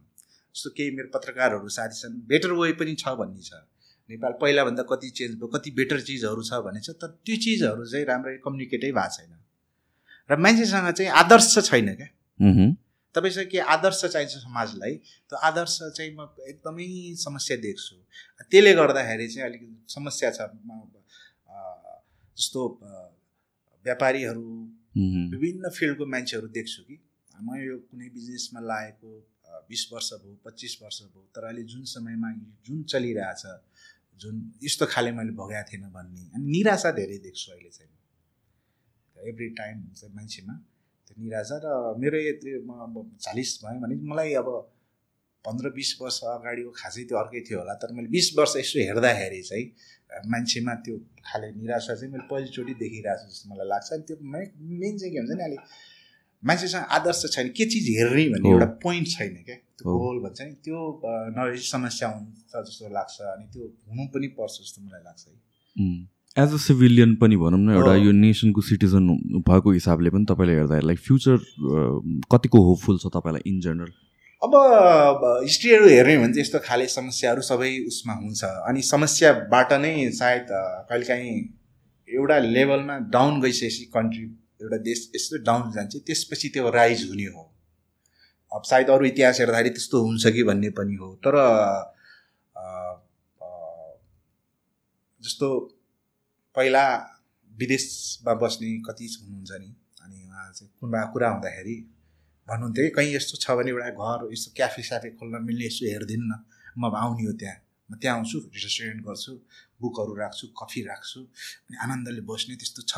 जस्तो 0.55 0.69
केही 0.77 0.91
मेरो 0.97 1.09
पत्रकारहरू 1.13 1.69
साथी 1.69 1.97
छन् 2.01 2.13
बेटर 2.29 2.51
वे 2.61 2.71
पनि 2.79 2.93
छ 2.95 3.13
भन्ने 3.19 3.41
छ। 3.41 3.61
नेपाल 4.09 4.31
पहिलाभन्दा 4.41 4.83
कति 4.89 5.09
चेन्ज 5.17 5.35
भयो 5.35 5.47
कति 5.53 5.71
बेटर 5.71 6.01
चिजहरू 6.01 6.43
छ 6.43 6.61
भने 6.65 6.81
छ 6.81 6.97
तर 7.01 7.09
त्यो 7.25 7.35
चिजहरू 7.43 7.85
चाहिँ 7.85 8.05
राम्ररी 8.05 8.37
कम्युनिकेटै 8.45 8.91
भएको 8.91 9.15
छैन। 9.17 9.33
र 10.29 10.37
मान्छेसँग 10.37 10.89
चाहिँ 10.91 11.11
आदर्श 11.21 11.53
छैन 11.69 11.93
क्या। 11.95 12.09
तपाईँसँग 13.15 13.47
के 13.51 13.59
आदर्श 13.75 14.01
चाहिन्छ 14.05 14.33
समाजलाई 14.45 14.93
त्यो 15.29 15.37
आदर्श 15.49 15.77
चाहिँ 15.97 16.11
म 16.19 16.27
एकदमै 16.51 16.87
समस्या 17.25 17.57
देख्छु। 17.67 17.95
त्यसले 18.51 18.73
गर्दाखेरि 18.79 19.27
चाहिँ 19.33 19.45
अलिकति 19.49 19.75
समस्या 19.95 20.31
छ 20.37 20.39
जस्तो 22.37 22.61
व्यापारीहरू 23.85 24.47
विभिन्न 25.31 25.69
फिल्डको 25.77 26.05
मान्छेहरू 26.13 26.47
देख्छु 26.57 26.81
कि। 26.83 26.97
म 27.35 27.55
यो 27.59 27.77
कुनै 27.87 28.07
बिजनेसमा 28.15 28.59
लागेको 28.71 29.09
बिस 29.69 29.83
वर्ष 29.91 30.09
भयो 30.21 30.35
पच्चिस 30.45 30.73
वर्ष 30.81 30.99
भयो 31.11 31.23
तर 31.35 31.43
अहिले 31.47 31.63
जुन 31.71 31.83
समयमा 31.95 32.29
जुन 32.67 32.83
चलिरहेछ 32.91 33.43
जुन 34.21 34.35
यस्तो 34.63 34.85
खाले 34.91 35.11
मैले 35.11 35.31
भोगाएको 35.39 35.67
थिएन 35.71 35.83
भन्ने 35.95 36.23
अनि 36.35 36.45
निराशा 36.51 36.91
धेरै 36.99 37.17
देख्छु 37.25 37.51
अहिले 37.51 37.71
चाहिँ 37.77 37.91
एभ्री 39.15 39.49
टाइम 39.59 39.75
हुन्छ 39.79 40.01
मान्छेमा। 40.15 40.55
त्यो 41.05 41.15
निराशा 41.23 41.57
र 41.63 41.67
मेरो 42.01 42.19
यति 42.27 42.49
म 42.67 42.71
अब 42.85 42.95
चालिस 43.25 43.49
भयो 43.63 43.79
भने 43.83 43.95
मलाई 44.11 44.33
अब 44.41 44.49
पन्ध्र 45.45 45.69
बिस 45.77 45.89
वर्ष 46.01 46.19
अगाडिको 46.35 46.71
खासै 46.81 47.03
त्यो 47.09 47.17
अर्कै 47.23 47.41
थियो 47.47 47.57
होला 47.59 47.73
तर 47.81 47.89
मैले 47.97 48.09
बिस 48.17 48.27
वर्ष 48.37 48.53
यसो 48.61 48.79
हेर्दाखेरि 48.89 49.41
चाहिँ 49.49 49.65
मान्छेमा 50.31 50.73
त्यो 50.85 50.95
खाले 51.27 51.47
निराशा 51.61 51.93
चाहिँ 51.95 52.11
मैले 52.13 52.25
पहिलोचोटि 52.31 52.73
देखिरहेको 52.81 53.21
छु 53.21 53.27
जस्तो 53.33 53.45
मलाई 53.51 53.67
लाग्छ 53.73 53.89
अनि 53.93 54.03
त्यो 54.07 54.17
मेन 54.81 54.97
चाहिँ 54.97 55.11
के 55.13 55.19
हुन्छ 55.19 55.31
नि 55.37 55.43
अहिले 55.45 55.59
मान्छेसँग 56.43 56.85
आदर्श 56.97 57.21
छैन 57.35 57.47
के 57.57 57.65
चिज 57.73 57.85
हेर्ने 57.97 58.25
भन्ने। 58.33 58.49
एउटा 58.49 58.65
पोइन्ट 58.81 59.07
छैन 59.13 59.33
क्या 59.45 59.55
त्यो। 59.77 59.97
गोल 60.01 60.17
भन्छ 60.25 60.41
नि 60.41 60.53
त्यो 60.65 60.79
नभएपछि 61.37 61.67
समस्या 61.69 62.07
हुन्छ 62.15 62.51
जस्तो 62.67 62.89
लाग्छ 62.97 63.15
अनि 63.35 63.45
त्यो 63.53 63.63
हुनु 63.89 64.03
पनि 64.13 64.27
पर्छ 64.37 64.53
जस्तो 64.61 64.81
मलाई 64.85 65.01
लाग्छ 65.07 65.23
है. 65.27 65.33
एज 66.37 66.53
अ 66.53 66.57
सिभिलियन 66.59 67.15
पनि 67.15 67.35
भनौँ 67.37 67.59
न 67.59 67.75
एउटा। 67.75 67.95
यो 67.95 68.11
नेसनको 68.13 68.61
सिटिजन 68.61 69.07
भएको 69.47 69.71
हिसाबले 69.71 70.09
पनि 70.09 70.25
तपाईँले 70.29 70.55
हेर्दा 70.55 70.79
लाइक 70.83 70.99
फ्युचर 70.99 71.37
कतिको 72.31 72.61
होपफुल 72.63 72.97
छ 72.99 73.11
तपाईँलाई 73.13 73.51
इन 73.51 73.59
जेनरल 73.61 73.91
अब 74.41 75.21
हिस्ट्रीहरू 75.43 75.87
हेर्ने 75.89 76.17
भने 76.17 76.27
चाहिँ 76.27 76.41
यस्तो 76.41 76.59
खाले 76.65 76.87
समस्याहरू 76.93 77.41
सबै 77.41 77.69
उसमा 77.87 78.13
हुन्छ। 78.13 78.43
अनि 78.69 78.81
समस्याबाट 78.83 79.71
नै 79.81 79.93
सायद 80.17 80.47
कहिलेकाहीँ 80.89 81.37
एउटा 82.09 82.37
लेभलमा 82.39 82.97
डाउन 83.15 83.39
गइसकेपछि 83.41 83.85
कन्ट्री 83.95 84.23
एउटा 84.61 84.77
देश 84.83 84.99
यस्तो 85.15 85.37
डाउन 85.45 85.71
जान्छ 85.71 85.95
त्यसपछि 86.07 86.49
त्यो 86.53 86.69
राइज 86.75 87.07
हुने 87.09 87.25
हो। 87.25 87.43
अब 88.51 88.61
सायद 88.65 88.89
अरू 88.89 89.05
इतिहास 89.05 89.39
हेर्दाखेरि 89.39 89.69
त्यस्तो 89.69 90.03
हुन्छ 90.03 90.33
कि 90.35 90.43
भन्ने 90.51 90.69
पनि 90.75 90.95
हो। 90.95 91.13
तर 91.25 91.39
जस्तो 95.21 95.47
पहिला 96.55 96.83
विदेशमा 97.51 98.33
बस्ने 98.41 98.69
कति 98.87 99.05
हुनुहुन्छ 99.21 99.51
नि? 99.61 99.69
अनि 100.03 100.17
उहाँ 100.27 100.51
चाहिँ 100.55 100.71
कुनै 100.79 101.01
कुरा 101.13 101.29
हुँदाखेरि 101.33 101.75
भन्नुहुन्थ्यो 102.47 102.83
कि 102.85 102.91
कहीँ 102.97 103.15
यस्तो 103.15 103.35
छ 103.43 103.45
भने 103.57 103.71
एउटा 103.71 103.89
घर 103.89 104.19
यस्तो 104.33 104.49
क्याफे 104.57 104.81
स्याफे 104.89 105.09
खोल्न 105.19 105.35
मिल्ने 105.47 105.65
यसो 105.65 105.85
हेरिदिनु 105.91 106.25
न। 106.31 106.33
म 106.77 106.83
आउने 106.93 107.23
हो 107.25 107.33
त्यहाँ। 107.41 107.57
म 107.89 107.93
त्यहाँ 108.01 108.15
आउँछु 108.17 108.37
रेस्टुरेन्ट 108.53 109.01
गर्छु 109.07 109.31
बुकहरू 109.81 110.13
राख्छु 110.21 110.45
कफी 110.59 110.81
राख्छु। 110.89 111.19
अनि 111.67 111.75
आनन्दले 111.83 112.21
बस्ने 112.29 112.55
त्यस्तो 112.61 112.81
छ 112.91 112.93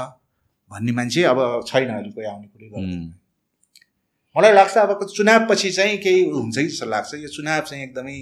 भन्ने 0.72 0.92
मान्छे 0.98 1.24
अब 1.32 1.40
छैन 1.70 1.90
अहिले 1.96 2.12
कोही 2.16 2.28
आउने 2.28 2.48
कुरै 2.54 2.68
गर्दैन. 2.74 3.04
मलाई 4.38 4.54
लाग्छ 4.54 4.78
अब 4.78 5.06
चुनावपछि 5.18 5.70
चाहिँ 5.72 5.98
केही 5.98 6.22
हुन्छ 6.30 6.56
कि 6.58 6.68
जस्तो 6.68 6.86
लाग्छ। 6.90 7.14
यो 7.16 7.30
चुनाव 7.36 7.62
चाहिँ 7.70 7.84
एकदमै 7.84 8.18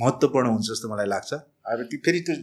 महत्त्वपूर्ण 0.00 0.48
हुन्छ 0.48 0.66
जस्तो 0.70 0.88
मलाई 0.92 1.06
लाग्छ। 1.08 1.32
अब 1.34 1.78
त्यो 1.90 1.98
फेरि 2.04 2.20
त्यो 2.26 2.34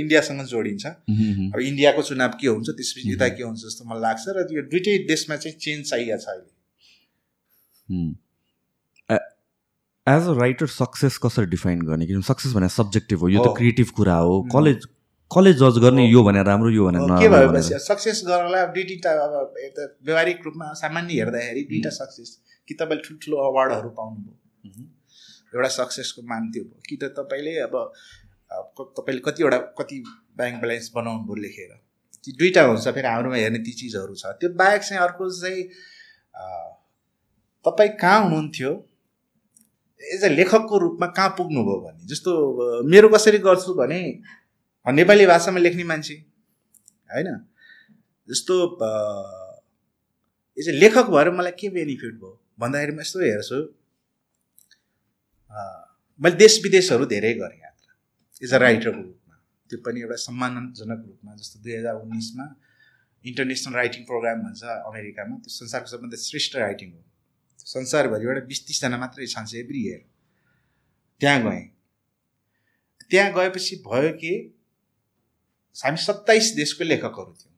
इन्डियासँग 0.00 0.40
जोडिन्छ। 0.46 0.84
अब 0.86 1.60
इन्डियाको 1.60 2.02
चुनाव 2.10 2.30
के 2.40 2.46
हुन्छ 2.48 2.68
त्यसपछि 2.68 3.12
यता 3.12 3.28
के 3.32 3.42
हुन्छ 3.42 3.60
जस्तो 3.64 3.82
मलाई 3.88 4.02
लाग्छ 4.02 4.24
र 4.36 4.38
यो 4.56 4.62
दुइटै 4.68 4.94
देशमा 5.08 5.36
चाहिँ 5.36 5.56
चेन्ज 5.56 5.82
चाहिएको 5.90 6.20
छ 6.20 6.28
अहिले. 6.36 6.52
एज 10.06 10.22
अ 10.28 10.32
राइटर 10.38 10.66
सक्सेस 10.70 11.18
कसरी 11.22 11.46
डिफाइन 11.50 11.80
गर्ने? 11.82 12.06
किनभने 12.06 12.26
सक्सेस 12.26 12.52
भने 12.52 12.68
सब्जेक्टिभ 12.70 13.18
हो। 13.20 13.28
यो 13.28 13.40
त। 13.42 13.56
क्रिएटिभ 13.56 13.88
कुरा 13.96 14.16
हो. 14.16 14.34
कलेज 14.52 14.86
कलेज 15.30 15.56
जज 15.58 15.78
गर्ने। 15.82 16.04
यो 16.06 16.22
भने 16.22 16.42
राम्रो 16.46 16.70
यो 16.70 16.86
भने 16.86 16.98
अब 16.98 17.04
नराम्रो 17.04 17.22
के 17.22 17.28
भयो 17.28 17.48
भनेर। 17.48 17.78
सक्सेस 17.82 18.22
गर्नलाई 18.26 18.62
अब 18.62 18.70
दुई 18.74 18.84
दुईवटा 18.84 19.10
अब 19.24 19.34
व्यवहारिक 20.06 20.38
रूपमा 20.44 20.72
सामान्य 20.80 21.14
हेर्दाखेरि 21.14 21.62
दुईवटा 21.70 21.90
सक्सेस 21.96 22.30
कि 22.68 22.74
तपाईँले 22.74 23.02
ठुल्ठुलो 23.06 23.36
अवार्डहरू 23.48 23.90
पाउनुभयो। 23.98 24.34
एउटा 25.54 25.68
सक्सेसको 25.78 26.22
मान 26.30 26.50
त्यो 26.52 26.62
भयो। 26.64 26.80
कि 26.88 26.96
त 27.02 27.04
तपाईँले 27.18 27.52
अब 27.66 27.74
तपाईँले 28.98 29.22
कतिवटा 29.26 29.58
कति 29.78 29.96
ब्याङ्क 30.38 30.56
ब्यालेन्स 30.60 30.90
बनाउनु 30.94 31.22
भयो 31.26 31.36
लेखेर। 31.42 31.72
ती 32.24 32.32
दुईवटा 32.32 32.62
हुन्छ 32.66 32.88
फेरि 32.88 33.08
हाम्रोमा 33.08 33.36
हेर्ने 33.36 33.58
ती 33.66 33.72
चिजहरू 33.80 34.14
छ। 34.14 34.34
त्यो 34.40 34.48
बाहेक 34.58 34.82
चाहिँ 34.82 35.02
अर्को 35.02 35.24
चाहिँ 35.40 35.62
तपाईँ 37.64 37.90
कहाँ 38.00 38.18
हुनुहुन्थ्यो? 38.22 38.70
एज 40.14 40.24
अ 40.24 40.28
लेखकको 40.28 40.78
रूपमा 40.78 41.06
कहाँ 41.16 41.30
पुग्नुभयो 41.38 41.78
भने? 41.80 42.00
जस्तो 42.06 42.30
मेरो 42.90 43.08
कसरी 43.08 43.38
गर्छु 43.46 43.74
भने 43.74 44.00
नेपाली 44.86 45.26
भाषामा 45.26 45.58
लेख्ने 45.58 45.84
मान्छे। 45.84 46.14
होइन? 47.12 47.28
जस्तो 48.28 48.54
एज 50.58 50.68
अ 50.68 50.72
लेखक 50.82 51.06
भएर 51.10 51.30
मलाई 51.30 51.52
के 51.60 51.68
बेनिफिट 51.70 52.14
भयो? 52.14 52.34
भन्दाखेरि 52.58 52.92
म 52.92 53.00
यस्तो 53.00 53.18
हेर्छु। 53.20 53.58
मैले 56.20 56.36
देश 56.36 56.54
विदेशहरू 56.64 57.04
धेरै 57.12 57.32
गरेँ 57.40 57.60
यात्रा। 57.60 57.92
एज 58.44 58.52
अ 58.54 58.58
राइटरको 58.64 59.02
रूपमा 59.02 59.34
त्यो 59.70 59.78
पनि 59.84 60.00
एउटा 60.04 60.16
सम्मानजनक 60.26 61.00
रूपमा 61.08 61.30
जस्तो 61.40 61.56
दुई 61.64 61.74
हजार 61.76 61.94
उन्नाइसमा 62.04 62.46
इन्टरनेसनल 63.24 63.74
राइटिङ 63.74 64.02
प्रोग्राम 64.10 64.38
भन्छ 64.46 64.62
अमेरिकामा। 64.90 65.36
त्यो 65.44 65.50
संसारको 65.60 65.88
सबभन्दा 65.92 66.16
श्रेष्ठ 66.24 66.56
राइटिङ 66.56 66.88
हो। 66.92 67.02
संसारभरिबाट 67.66 68.44
बिस 68.48 68.60
तिसजना 68.66 68.96
मात्रै 68.98 69.26
छान्छ 69.26 69.54
एभ्री 69.62 69.80
इयर 69.86 70.02
त्यहाँ 71.20 71.40
गएँ। 71.44 71.64
त्यहाँ 73.10 73.30
गएपछि 73.32 73.74
भयो 73.86 74.12
कि 74.20 74.32
हामी 75.76 75.98
सत्ताइस 76.02 76.46
देशको 76.56 76.84
लेखकहरू 76.84 77.32
थियौँ। 77.40 77.54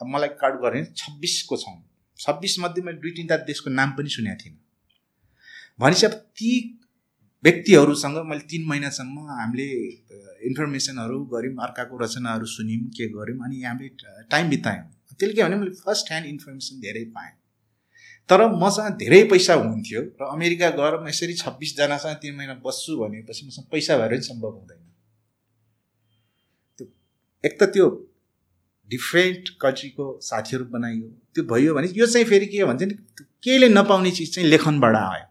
अब 0.00 0.06
मलाई 0.14 0.28
काउन्ट 0.40 0.60
गरेँ 0.62 0.84
छब्बिसको 0.96 1.56
छौँ 1.56 1.78
छब्बिस 2.20 2.58
मध्ये 2.60 2.82
मैले 2.84 2.98
दुई 3.00 3.10
तिनवटा 3.16 3.36
देशको 3.44 3.70
नाम 3.70 3.90
पनि 3.98 4.08
सुनेको 4.10 4.36
थिइनँ। 4.44 4.58
भनेपछि 5.80 6.06
अब 6.06 6.12
ती 6.36 6.52
व्यक्तिहरूसँग 7.44 8.16
मैले 8.30 8.44
तिन 8.50 8.62
महिनासम्म 8.68 9.16
हामीले 9.40 9.68
इन्फर्मेसनहरू 10.48 11.18
गऱ्यौँ 11.32 11.54
अर्काको 11.66 11.98
रचनाहरू 11.98 12.46
सुन्यौँ 12.54 12.88
के 12.96 13.06
गऱ्यौँ 13.16 13.44
अनि 13.44 13.62
हामीले 13.62 13.88
टाइम 14.30 14.50
बितायौँ। 14.50 14.86
त्यसले 15.18 15.34
के 15.34 15.42
भने 15.42 15.56
मैले 15.56 15.74
फर्स्ट 15.84 16.10
ह्यान्ड 16.10 16.26
इन्फर्मेसन 16.28 16.80
धेरै 16.80 17.04
पाएँ। 17.16 17.32
तर 18.28 18.46
मसँग 18.54 18.96
धेरै 18.98 19.22
पैसा 19.30 19.54
हुन्थ्यो 19.54 20.00
र 20.20 20.28
अमेरिका 20.28 20.68
गएर 20.76 20.94
म 21.00 21.08
यसरी 21.08 21.34
छब्बिसजनासँग 21.34 22.16
तिन 22.22 22.34
महिना 22.36 22.54
बस्छु 22.66 22.96
भनेपछि 23.00 23.46
मसँग 23.46 23.64
पैसा 23.72 23.96
भएर 23.98 24.10
पनि 24.10 24.22
सम्भव 24.22 24.52
हुँदैन। 24.58 24.82
त्यो 26.78 26.86
एक 27.44 27.58
त 27.62 27.72
त्यो 27.74 27.86
डिफ्रेन्ट 28.90 29.48
कन्ट्रीको 29.62 30.04
साथीहरू 30.22 30.64
बनाइयो। 30.74 31.08
त्यो 31.34 31.44
भयो 31.46 31.74
भने 31.74 31.88
यो 31.94 32.06
चाहिँ 32.06 32.26
फेरि 32.26 32.46
के 32.46 32.64
भन्छ 32.64 32.82
नि 32.82 32.94
केहीले 33.44 33.68
नपाउने 33.68 34.10
चिज 34.10 34.34
चाहिँ 34.34 34.48
लेखनबाट 34.48 34.96
आयो। 34.96 35.26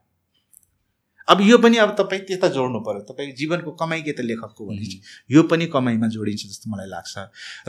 अब 1.28 1.42
यो 1.42 1.58
पनि 1.58 1.78
अब 1.78 1.90
तपाईँ 1.98 2.22
त्यता 2.28 2.48
जोड्नु 2.50 2.80
पऱ्यो 2.82 3.02
तपाईँ 3.06 3.32
जीवनको 3.38 3.72
कमाइ 3.78 4.02
के 4.02 4.12
त 4.12 4.26
लेखकको 4.26 4.66
भने 4.66 4.86
यो 5.30 5.44
पनि 5.46 5.66
कमाइमा 5.70 6.08
जोडिन्छ 6.10 6.42
जस्तो 6.42 6.72
मलाई 6.72 6.88
लाग्छ। 6.90 7.16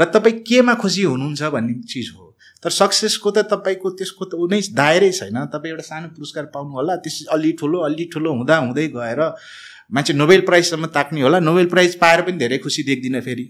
र 0.01 0.05
तपाईँ 0.15 0.39
केमा 0.49 0.75
खुसी 0.81 1.03
हुनुहुन्छ 1.03 1.43
भन्ने 1.55 1.75
चिज 1.85 2.09
हो। 2.17 2.25
तर 2.65 2.71
सक्सेसको 2.71 3.31
त 3.31 3.45
तपाईँको 3.53 3.91
त्यसको 4.01 4.25
त 4.25 4.41
उनै 4.41 4.61
दायरै 4.73 5.11
छैन। 5.13 5.37
तपाईँ 5.53 5.73
एउटा 5.73 5.85
सानो 5.85 6.09
पुरस्कार 6.17 6.45
पाउनु 6.57 6.73
होला 6.73 6.97
त्यस 7.05 7.27
अलि 7.37 7.53
ठुलो 7.61 7.79
अलि 7.85 8.05
ठुलो 8.13 8.33
हुँदा 8.33 8.57
हुँदै 8.65 8.87
गएर 8.97 9.21
मान्छे 9.93 10.13
नोबेल 10.15 10.41
प्राइजसम्म 10.49 10.87
ताक्ने 10.97 11.21
होला। 11.21 11.39
नोबेल 11.45 11.67
प्राइज 11.69 11.95
पाएर 12.01 12.21
पनि 12.23 12.39
धेरै 12.39 12.59
खुसी 12.65 12.83
देख्दिनँ 12.83 13.21
फेरि। 13.21 13.47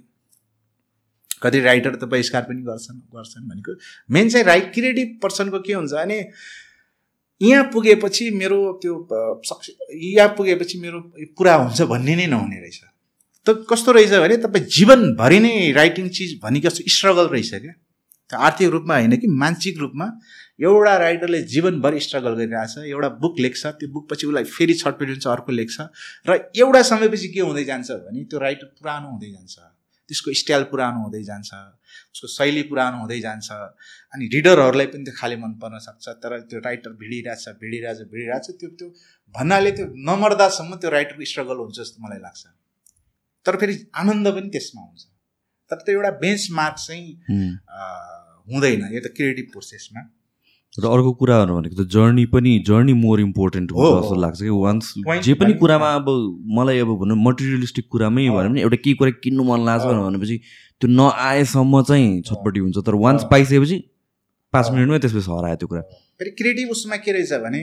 कति 1.42 1.60
राइटर 1.60 1.94
त 1.96 2.04
बहिष्कार 2.06 2.42
पनि 2.42 2.62
गर्छन् 2.62 2.98
गर्छन् 3.16 3.48
भनेको। 3.48 3.72
मेन 4.12 4.28
चाहिँ 4.30 4.46
राइट 4.46 4.72
क्रिएटिभ 4.74 5.18
पर्सनको 5.22 5.58
के 5.60 5.72
हुन्छ 5.72 5.92
भने 5.92 6.18
यहाँ 7.40 7.64
पुगेपछि 7.72 8.30
मेरो 8.36 8.60
त्यो 8.82 8.94
सक्से 9.48 9.72
यहाँ 10.06 10.28
पुगेपछि 10.36 10.78
मेरो 10.78 11.00
पुरा 11.38 11.54
हुन्छ 11.54 11.82
भन्ने 11.92 12.16
नै 12.16 12.26
नहुने 12.26 12.60
रहेछ। 12.60 12.80
त 13.46 13.64
कस्तो 13.70 13.92
रहेछ 13.92 14.12
भने 14.20 14.36
तपाईँ 14.44 14.64
जीवनभरि 14.68 15.38
नै 15.40 15.54
राइटिङ 15.72 16.08
चिज 16.16 16.38
भनेको 16.42 16.68
जस्तो 16.68 16.84
स्ट्रगल 16.96 17.26
रहेछ 17.32 17.50
क्या। 17.54 17.72
त्यो 18.30 18.38
आर्थिक 18.38 18.68
रूपमा 18.70 18.94
होइन 18.94 19.16
कि 19.16 19.26
मानसिक 19.40 19.78
रूपमा 19.78 20.06
एउटा 20.60 20.96
राइटरले 20.98 21.40
जीवनभरि 21.52 22.00
स्ट्रगल 22.00 22.34
गरिरहेछ 22.36 22.92
एउटा 22.92 23.08
बुक 23.24 23.40
लेख्छ 23.40 23.66
त्यो 23.66 23.88
बुक 23.92 24.04
पछि 24.10 24.26
उसलाई 24.26 24.44
फेरि 24.44 24.74
छटपेट 24.74 25.08
हुन्छ 25.08 25.26
अर्को 25.26 25.52
लेख्छ 25.52 25.76
र 26.28 26.38
एउटा 26.60 26.82
समयपछि 26.92 27.28
के 27.34 27.40
हुँदै 27.40 27.64
जान्छ 27.64 27.90
भने 27.90 28.24
त्यो 28.30 28.38
राइटर 28.38 28.66
पुरानो 28.76 29.08
हुँदै 29.10 29.30
जान्छ। 29.32 29.56
त्यसको 30.10 30.32
स्टाइल 30.42 30.64
पुरानो 30.70 30.98
हुँदै 31.06 31.22
जान्छ 31.30 31.50
उसको 32.14 32.26
शैली 32.36 32.62
पुरानो 32.70 32.96
हुँदै 33.02 33.20
जान्छ 33.26 33.48
अनि 34.14 34.24
रिडरहरूलाई 34.34 34.86
पनि 34.92 35.04
त्यो 35.06 35.14
खालि 35.20 35.36
मन 35.42 35.52
पर्न 35.62 35.78
सक्छ। 35.86 36.06
तर 36.22 36.30
त्यो 36.50 36.58
राइटर 36.66 36.90
भिडिरहेछ 37.02 37.44
भिडिरहेछ 37.62 37.98
भिडिरहेछ 38.12 38.46
त्यो 38.60 38.68
त्यो 38.78 38.88
भन्नाले 39.34 39.70
त्यो 39.78 39.86
नमर्दासम्म 40.10 40.72
त्यो 40.82 40.90
राइटरको 40.90 41.24
स्ट्रगल 41.32 41.56
हुन्छ 41.62 41.76
जस्तो 41.80 41.98
मलाई 42.04 42.20
लाग्छ। 42.26 42.42
तर 43.46 43.56
फेरि 43.60 43.74
आनन्द 44.00 44.26
पनि 44.36 44.48
त्यसमा 44.54 44.82
हुन्छ। 44.82 45.02
तर 45.70 45.78
त्यो 45.86 45.94
एउटा 45.96 46.10
बेन्च 46.22 46.42
मार्क 46.58 46.76
चाहिँ 46.86 47.06
हुँदैन। 48.50 48.82
यो 48.94 49.00
त 49.00 49.14
क्रिएटिभ 49.16 49.46
प्रोसेसमा। 49.52 50.02
र 50.78 50.86
अर्को 50.86 51.12
कुराहरू 51.20 51.54
भनेको 51.54 51.76
त 51.76 51.86
जर्नी 51.90 52.24
पनि 52.32 52.50
जर्नी 52.66 52.92
मोर 52.94 53.20
इम्पोर्टेन्ट 53.20 53.72
हुन्छ 53.72 54.02
जस्तो 54.02 54.14
लाग्छ 54.22 54.38
कि 54.40 54.48
वान्स 54.48 54.92
जे 55.26 55.34
पनि 55.34 55.52
कुरामा 55.58 55.88
अब 55.94 56.06
मलाई 56.58 56.78
अब 56.78 56.90
भनौँ 57.00 57.16
मटेरियलिस्टिक 57.26 57.88
कुरामै 57.90 58.28
भनौँ 58.30 58.50
भने 58.50 58.60
एउटा 58.62 58.76
केही 58.84 58.94
कुरा 59.02 59.10
किन्नु 59.24 59.44
मन 59.50 59.66
लाग्छ 59.66 59.84
भनेपछि 59.84 60.36
त्यो 60.80 60.90
नआएसम्म 60.90 61.82
चाहिँ 61.90 62.22
छटपट्टि 62.22 62.60
हुन्छ। 62.60 62.76
तर 62.86 62.94
वान्स 63.02 63.26
पाइसकेपछि 63.30 63.78
पाँच 64.52 64.70
मिनटमै 64.70 64.98
त्यसपछि 65.02 65.30
हरायो 65.30 65.56
त्यो 65.58 65.68
कुरा। 65.68 65.82
फेरि 66.22 66.30
क्रिएटिभ 66.38 66.70
उसमा 66.70 66.96
के 67.02 67.12
रहेछ 67.12 67.32
भने 67.44 67.62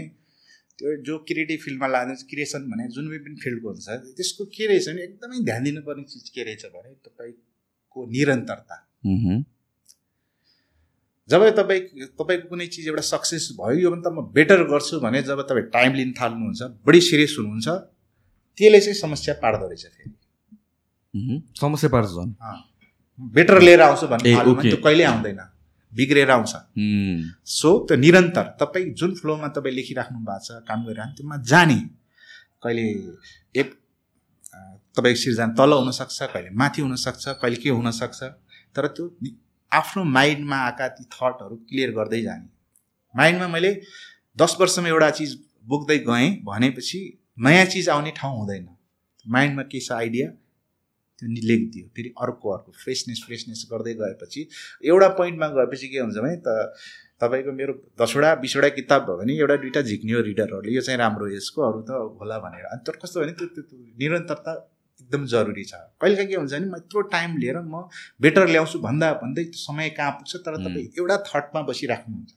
त्यो 0.79 0.95
जो 1.07 1.17
क्रिएटिभ 1.27 1.59
फिल्डमा 1.65 1.87
लाग्ने 1.87 2.13
क्रिएसन 2.29 2.61
भने 2.71 2.87
जुन 2.95 3.05
पनि 3.07 3.35
फिल्डको 3.43 3.67
हुन्छ 3.71 3.87
त्यसको 4.19 4.43
के 4.55 4.67
रहेछ 4.67 4.89
भने 4.89 5.01
एकदमै 5.09 5.43
ध्यान 5.47 5.63
दिनुपर्ने 5.63 6.03
चिज 6.11 6.29
के 6.35 6.43
रहेछ 6.43 6.65
भने 6.75 6.91
तपाईँको 7.07 7.99
निरन्तरता। 8.11 8.75
जब 11.29 11.41
तपाईँ 11.57 11.81
तपाईँको 12.19 12.47
कुनै 12.49 12.67
चिज 12.73 12.87
एउटा 12.87 13.03
सक्सेस 13.03 13.45
भयो 13.59 13.79
यो 13.79 13.89
भने 13.91 14.01
त 14.01 14.07
म 14.13 14.21
बेटर 14.33 14.63
गर्छु 14.71 14.99
भने 14.99 15.21
जब 15.23 15.41
तपाईँ 15.49 15.65
टाइम 15.73 15.93
लिन 15.99 16.11
थाल्नुहुन्छ 16.19 16.61
बढी 16.87 17.01
सिरियस 17.01 17.35
हुनुहुन्छ 17.39 17.67
त्यसले 18.57 18.79
चाहिँ 18.79 18.97
समस्या 18.99 19.33
पार्दो 19.43 19.65
रहेछ 19.67 19.85
फेरि। 19.85 20.11
समस्या 21.59 21.89
पार्छ 21.89 22.09
झन् 22.09 22.31
बेटर 23.19 23.61
लिएर 23.61 23.81
आउँछु 23.81 24.07
भन्ने 24.07 24.33
त्यो 24.61 24.77
कहिले 24.83 25.03
आउँदैन 25.03 25.39
बिग्रेर 25.93 26.31
आउँछ। 26.31 26.53
सो 27.49 27.69
त्यो 27.87 27.97
निरन्तर 27.97 28.45
तपाईँ 28.61 28.85
जुन 28.99 29.11
फ्लोमा 29.19 29.47
तपाईँ 29.57 29.75
लेखिराख्नु 29.75 30.19
भएको 30.19 30.39
छ 30.45 30.63
काम 30.67 30.79
गरिरहनु 30.85 31.13
त्योमा 31.17 31.37
जाने। 31.51 31.79
कहिले 32.63 32.85
एक 33.59 33.67
तपाईँको 34.95 35.19
सिर्जना 35.21 35.53
तल 35.59 35.71
हुनसक्छ 35.73 36.19
कहिले 36.33 36.49
माथि 36.55 36.81
हुनसक्छ 36.81 37.25
कहिले 37.41 37.57
के 37.63 37.69
हुनसक्छ 37.69 38.23
तर 38.75 38.87
त्यो 38.95 39.05
आफ्नो 39.71 40.03
माइन्डमा 40.03 40.57
आएका 40.65 40.87
ती 40.87 41.03
थटहरू 41.13 41.55
क्लियर 41.69 41.91
गर्दै 41.91 42.21
जाने। 42.21 42.47
माइन्डमा 43.15 43.47
मैले 43.47 43.71
दस 44.37 44.57
वर्षमा 44.59 44.87
एउटा 44.87 45.09
चिज 45.19 45.37
बोक्दै 45.67 45.97
गएँ 46.07 46.29
भनेपछि 46.45 46.99
नयाँ 47.37 47.65
चिज 47.65 47.89
आउने 47.89 48.11
ठाउँ 48.17 48.37
हुँदैन। 48.37 48.67
माइन्डमा 49.25 49.63
के 49.63 49.79
छ 49.79 49.91
आइडिया 49.91 50.27
त्यो 51.19 51.27
लेखिदियो 51.47 51.87
फेरि 51.95 52.13
अर्को 52.21 52.49
अर्को 52.49 52.71
फ्रेसनेस 52.83 53.23
फ्रेसनेस 53.25 53.67
गर्दै 53.71 53.93
गएपछि 53.93 54.47
एउटा 54.85 55.07
पोइन्टमा 55.19 55.47
गएपछि 55.57 55.87
के 55.87 55.99
हुन्छ 55.99 56.17
भने 56.17 56.35
त 56.47 56.73
तपाईँको 57.21 57.51
मेरो 57.51 57.73
दसवटा 58.01 58.33
बिसवटा 58.41 58.69
किताब 58.69 59.01
भयो 59.05 59.17
भने 59.17 59.33
एउटा 59.37 59.55
दुइटा 59.57 59.81
झिक्ने 59.81 60.21
रिडरहरूले 60.21 60.75
यो 60.75 60.81
चाहिँ 60.81 60.99
राम्रो 60.99 61.27
यसको 61.29 61.61
अरू 61.69 61.81
त 61.81 61.97
होला 62.21 62.37
भनेर। 62.39 62.65
अनि 62.71 62.81
तर 62.87 62.99
कस्तो 63.01 63.21
भने 63.21 63.31
त्यो 63.33 63.63
निरन्तरता 63.99 64.53
एकदम 65.01 65.25
जरुरी 65.25 65.63
छ। 65.63 65.73
कहिलेकाहीँ 66.01 66.29
के 66.29 66.35
हुन्छ 66.35 66.53
भने 66.53 66.65
म 66.65 66.75
यत्रो 66.75 67.01
टाइम 67.13 67.37
लिएर 67.37 67.57
म 67.59 67.87
बेटर 68.21 68.47
ल्याउँछु 68.47 68.79
भन्दा 68.79 69.11
भन्दै 69.21 69.43
समय 69.55 69.89
कहाँ 69.97 70.11
पुग्छ 70.11 70.35
तर 70.45 70.55
तपाईँ 70.57 70.87
एउटा 70.97 71.17
थटमा 71.27 71.61
बसिराख्नुहुन्छ। 71.69 72.31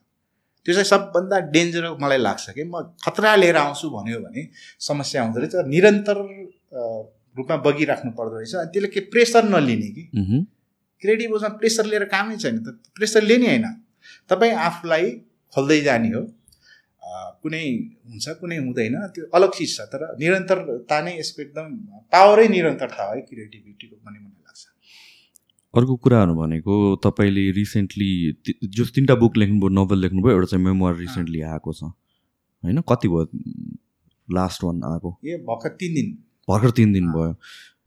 त्यो 0.67 0.75
चाहिँ 0.75 0.85
सबभन्दा 0.85 1.39
डेन्जर 1.51 1.85
मलाई 2.01 2.19
लाग्छ 2.19 2.51
कि 2.51 2.65
म 2.65 2.83
खतरा 3.05 3.35
लिएर 3.37 3.57
आउँछु 3.57 3.91
भन्यो 3.91 4.19
भने 4.21 4.49
समस्या 4.81 5.23
हुँदो 5.23 5.41
रहेछ 5.41 5.55
निरन्तर 5.67 6.17
रूपमा 7.39 7.57
बगिराख्नु 7.65 8.11
पर्दो 8.13 8.37
रहेछ। 8.37 8.55
अनि 8.55 8.71
त्यसले 8.73 8.89
के 8.89 9.01
प्रेसर 9.13 9.45
नलिने 9.45 9.89
कि? 9.97 10.03
क्रिएटिभ 11.03 11.33
उसमा 11.33 11.49
प्रेसर 11.57 11.85
लिएर 11.87 12.05
कामै 12.13 12.37
छैन 12.37 12.59
त। 12.61 12.77
प्रेसर 12.97 13.23
लिने 13.23 13.47
होइन। 13.47 13.67
तपाईँ 14.29 14.53
आफूलाई 14.69 15.11
खोल्दै 15.53 15.81
जाने 15.81 16.09
हो। 16.09 16.23
कुनै 17.43 17.65
हुन्छ 18.07 18.27
कुनै 18.41 18.57
हुँदैन। 18.57 18.95
त्यो 19.15 19.25
अलग 19.35 19.51
चिज 19.57 19.77
छ 19.77 19.87
तर 19.93 20.03
निरन्तरता 20.21 21.01
नै 21.05 21.13
यसको 21.19 21.43
एकदम 21.43 21.67
पावरै 22.13 22.47
निरन्तरता 22.49 23.03
हो 23.05 23.15
है 23.15 23.21
क्रिएटिभिटीको 23.23 23.97
पनि 23.97 24.19
मलाई 24.19 24.43
लाग्छ। 24.47 24.63
अर्को 25.75 25.97
कुराहरू 26.05 26.35
भनेको 26.35 26.75
तपाईँले 27.05 27.45
रिसेन्टली 27.59 28.11
जो 28.77 28.85
तिनवटा 28.95 29.15
बुक 29.23 29.37
लेख्नुभयो 29.37 29.69
नोभल 29.79 29.99
लेख्नुभयो 30.01 30.33
एउटा 30.35 30.47
चाहिँ 30.53 30.65
मेमोर 30.65 30.97
रिसेन्टली 30.97 31.41
आएको 31.51 31.73
छ। 31.73 31.83
होइन? 31.83 32.81
कति 32.89 33.09
भयो? 33.09 33.25
लास्ट 34.29 34.65
वान 34.65 34.83
आएको? 34.85 35.11
ए 35.25 35.37
भर्खर 35.49 35.77
तिन 35.81 35.95
दिन। 35.95 36.09
भर्खर 36.49 36.71
तिन 36.79 36.93
दिन 36.93 37.07
भयो। 37.13 37.33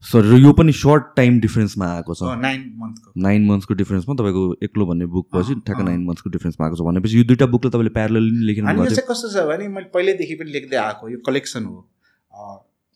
सर 0.04 0.26
यो 0.36 0.52
पनि 0.52 0.72
सर्ट 0.74 1.04
टाइम 1.16 1.38
डिफरेन्समा 1.40 1.86
आएको 1.92 2.14
छ। 2.14 2.36
नाइन 2.40 2.60
मन्थको 2.78 3.12
नाइन 3.22 3.46
मन्थ्सको 3.46 3.74
डिफरेन्समा 3.74 4.14
तपाईँको 4.14 4.42
एक्लो 4.64 4.86
भन्ने 4.86 5.06
बुक 5.14 5.28
पछि 5.34 5.54
ठ्याक्क 5.66 5.80
नाइन 5.82 6.04
मन्थ्सको 6.06 6.30
डिफरेन्समा 6.30 6.66
आएको 6.66 6.76
छ 6.76 6.86
भनेपछि 6.88 7.18
यो 7.18 7.24
दुइटा 7.24 7.46
बुकले 7.52 7.70
तपाईँले 7.70 7.92
प्यारल 7.94 8.30
लेखिनु 8.48 8.74
यो 8.74 8.84
चाहिँ 8.84 9.08
कस्तो 9.10 9.28
छ 9.32 9.44
भने 9.48 9.68
मैले 9.74 9.88
पहिल्यैदेखि 9.94 10.34
पनि 10.40 10.50
लेख्दै 10.56 10.76
आएको 10.82 11.08
यो 11.08 11.18
कलेक्सन 11.26 11.64
हो। 11.64 11.76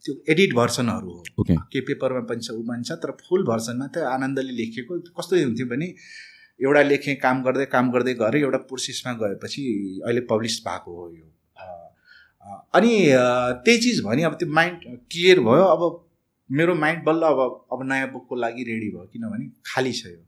त्यो 0.05 0.15
एडिट 0.33 0.55
भर्सनहरू 0.55 1.11
हो। 1.11 1.23
ओके 1.41 1.57
के 1.73 1.81
पेपरमा 1.87 2.21
पनि 2.29 2.41
छ 2.41 2.51
ऊ 2.53 2.63
पनि 2.67 2.83
छ 2.89 2.99
तर 3.05 3.11
फुल 3.23 3.45
भर्सनमा 3.47 3.87
त 3.87 4.05
आनन्दले 4.11 4.53
लेखेको 4.59 4.99
कस्तो 5.19 5.41
हुन्थ्यो 5.45 5.67
भने 5.71 5.89
एउटा 6.61 6.83
लेखेँ 6.83 7.15
काम 7.23 7.43
गर्दै 7.43 7.67
काम 7.73 7.91
गर्दै 7.93 8.15
गएर 8.21 8.37
एउटा 8.43 8.61
प्रोसेसमा 8.69 9.13
गएपछि 9.23 9.65
अहिले 10.05 10.21
पब्लिस 10.31 10.59
भएको 10.67 10.99
हो 10.99 11.09
यो। 11.15 11.27
अनि 12.75 12.93
त्यही 13.65 13.79
चिज 13.79 14.05
भने 14.05 14.23
अब 14.29 14.39
त्यो 14.43 14.49
माइन्ड 14.61 14.87
क्लियर 15.09 15.41
भयो 15.49 15.65
अब 15.77 15.83
मेरो 16.51 16.75
माइन्ड 16.75 17.05
बल्ल 17.05 17.23
अब 17.23 17.41
अब 17.73 17.81
नयाँ 17.89 18.11
बुकको 18.13 18.35
लागि 18.37 18.63
रेडी 18.65 18.89
भयो 18.91 19.05
किनभने 19.13 19.47
खाली 19.67 19.93
छ 19.93 20.07
यो। 20.07 20.23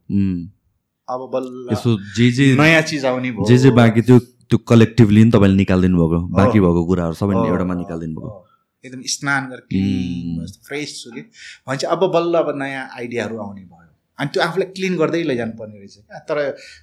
अब 1.09 1.21
बल्ल 1.33 1.73
यसो 1.73 1.97
जे 2.17 2.31
जे 2.33 2.55
नयाँ 2.57 2.83
चिज 2.83 3.05
आउने 3.07 3.31
भयो। 3.31 3.47
जे 3.49 3.57
जे 3.59 3.71
बाँकी 3.81 4.03
त्यो 4.03 4.19
त्यो 4.19 4.59
कलेक्टिभली 4.69 5.25
नि 5.25 5.31
तपाईँले 5.31 5.57
निकालिदिनु 5.57 5.97
भएको। 5.99 6.19
बाँकी 6.37 6.61
भएको 6.61 6.81
कुराहरू 6.87 7.15
सबै 7.15 7.35
एउटामा 7.47 7.75
निकालिदिनु 7.75 8.21
भएको। 8.21 8.47
एकदम 8.85 9.03
स्नान 9.17 9.43
गरेर 9.49 9.65
क्लिन 9.71 10.47
फ्रेस 10.69 10.91
छु 11.03 11.11
कि 11.11 11.21
भनेपछि 11.21 11.87
अब 11.87 12.03
बल्ल 12.13 12.35
अब 12.39 12.49
नयाँ 12.63 12.85
आइडियाहरू 12.99 13.37
आउने 13.39 13.65
भयो। 13.65 13.89
अनि 14.19 14.29
त्यो 14.33 14.43
आफूलाई 14.43 14.69
क्लिन 14.77 14.97
गर्दै 14.97 15.23
लैजानु 15.25 15.53
पर्ने 15.59 15.77
रहेछ 15.79 15.97
क्या। 15.97 16.19
तर 16.29 16.37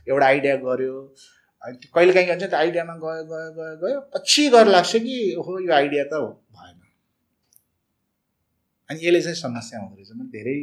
एउटा 0.09 0.25
आइडिया 0.25 0.55
गऱ्यो 0.65 0.93
अनि 1.63 1.75
कहिले 1.93 2.13
काहीँ 2.13 2.27
भन्छ 2.27 2.43
त्यो 2.43 2.57
आइडियामा 2.57 2.93
गयो 3.03 3.23
गयो 3.29 3.49
गयो 3.57 3.75
गयो 3.81 3.99
पछि 4.15 4.43
गएर 4.49 4.67
लाग्छ 4.67 4.95
कि 4.95 5.17
हो 5.45 5.51
यो 5.59 5.71
आइडिया 5.73 6.03
त 6.03 6.13
भएन 6.15 6.46
अनि 8.89 8.99
यसले 9.05 9.21
चाहिँ 9.21 9.35
समस्या 9.35 9.79
हुँदो 9.79 9.95
रहेछ। 9.95 10.11
म 10.15 10.27
धेरै 10.35 10.57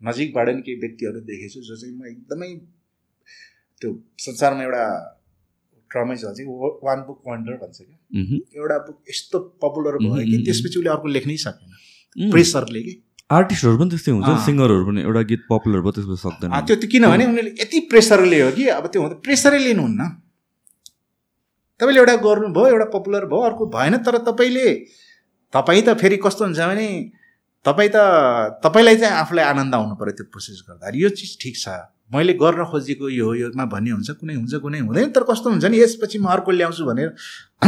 नजिकबाट 0.00 0.48
नि 0.56 0.62
केही 0.66 0.76
व्यक्तिहरू 0.84 1.20
देखेछु 1.30 1.60
जो 1.68 1.76
चाहिँ 1.76 1.94
म 1.96 2.06
एकदमै 2.12 2.50
त्यो 3.80 3.90
संसारमा 4.26 4.62
एउटा 4.64 4.84
क्रमै 5.90 6.16
छ 6.16 6.24
चाहिँ 6.36 6.46
वान 6.86 6.98
बुक 7.08 7.18
वन्डर 7.28 7.54
भन्छ 7.62 7.78
क्या। 7.80 7.98
एउटा 8.60 8.76
बुक 8.86 8.96
यस्तो 9.10 9.38
पपुलर 9.62 9.96
भयो 10.04 10.24
कि 10.30 10.36
त्यसपछि 10.46 10.78
उसले 10.78 10.90
अर्को 10.94 11.08
लेख्नै 11.16 11.36
सकेन। 11.46 12.30
प्रेसरले 12.34 12.80
कि। 12.86 12.94
आर्टिस्टहरू 13.32 13.76
पनि 13.80 13.90
त्यस्तै 13.90 14.12
हुन्छ। 14.12 14.28
सिङ्गरहरू 14.46 14.84
पनि। 14.88 15.00
एउटा 15.08 15.22
गीत 15.30 15.42
पपुलर 15.50 15.80
भयो 15.84 15.92
त्यसपछि 15.96 16.20
सक्दैन। 16.26 16.50
त्यो 16.68 16.76
त्यो 16.76 16.88
किनभने 16.92 17.24
उनीहरूले 17.30 17.52
यति 17.62 17.78
प्रेसरले 17.90 18.40
हो 18.42 18.50
कि 18.58 18.64
अब 18.78 18.86
त्यो 18.92 19.00
हुँदा 19.02 19.16
प्रेसरै 19.24 19.58
लिनुहुन्न। 19.66 20.02
तपाईँले 21.80 22.00
एउटा 22.00 22.14
गर्नुभयो 22.26 22.66
एउटा 22.74 22.86
पपुलर 22.94 23.24
भयो 23.32 23.42
अर्को 23.50 23.64
भएन 23.74 23.94
तर 24.06 24.16
तपाईँले 24.28 24.68
तपाईँ 25.54 25.82
त 25.86 25.98
फेरि 26.02 26.16
कस्तो 26.24 26.44
हुन्छ 26.44 26.60
भने 26.70 26.88
तपाईँ 27.64 27.90
त 27.94 27.96
तपाईँलाई 28.64 28.96
चाहिँ 28.96 29.14
आफूलाई 29.16 29.44
आनन्द 29.44 29.74
आउनु 29.74 29.94
पऱ्यो 30.00 30.12
त्यो 30.18 30.26
प्रोसेस 30.32 30.62
गर्दा। 30.68 30.92
यो 30.94 31.08
चिज 31.08 31.38
ठिक 31.42 31.56
छ। 31.56 31.68
मैले 32.12 32.32
गर्न 32.36 32.64
खोजेको 32.70 33.08
यो 33.08 33.24
हो 33.26 33.34
योमा 33.34 33.64
भन्ने 33.72 33.90
हुन्छ 33.90 34.10
कुनै 34.20 34.34
हुन्छ 34.34 34.54
कुनै 34.60 34.78
हुँदैन। 34.84 35.10
तर 35.10 35.22
कस्तो 35.24 35.50
हुन्छ 35.50 35.64
नि 35.64 35.78
यसपछि 35.80 36.18
म 36.18 36.26
अर्को 36.28 36.50
ल्याउँछु 36.50 36.84
भनेर 36.84 37.08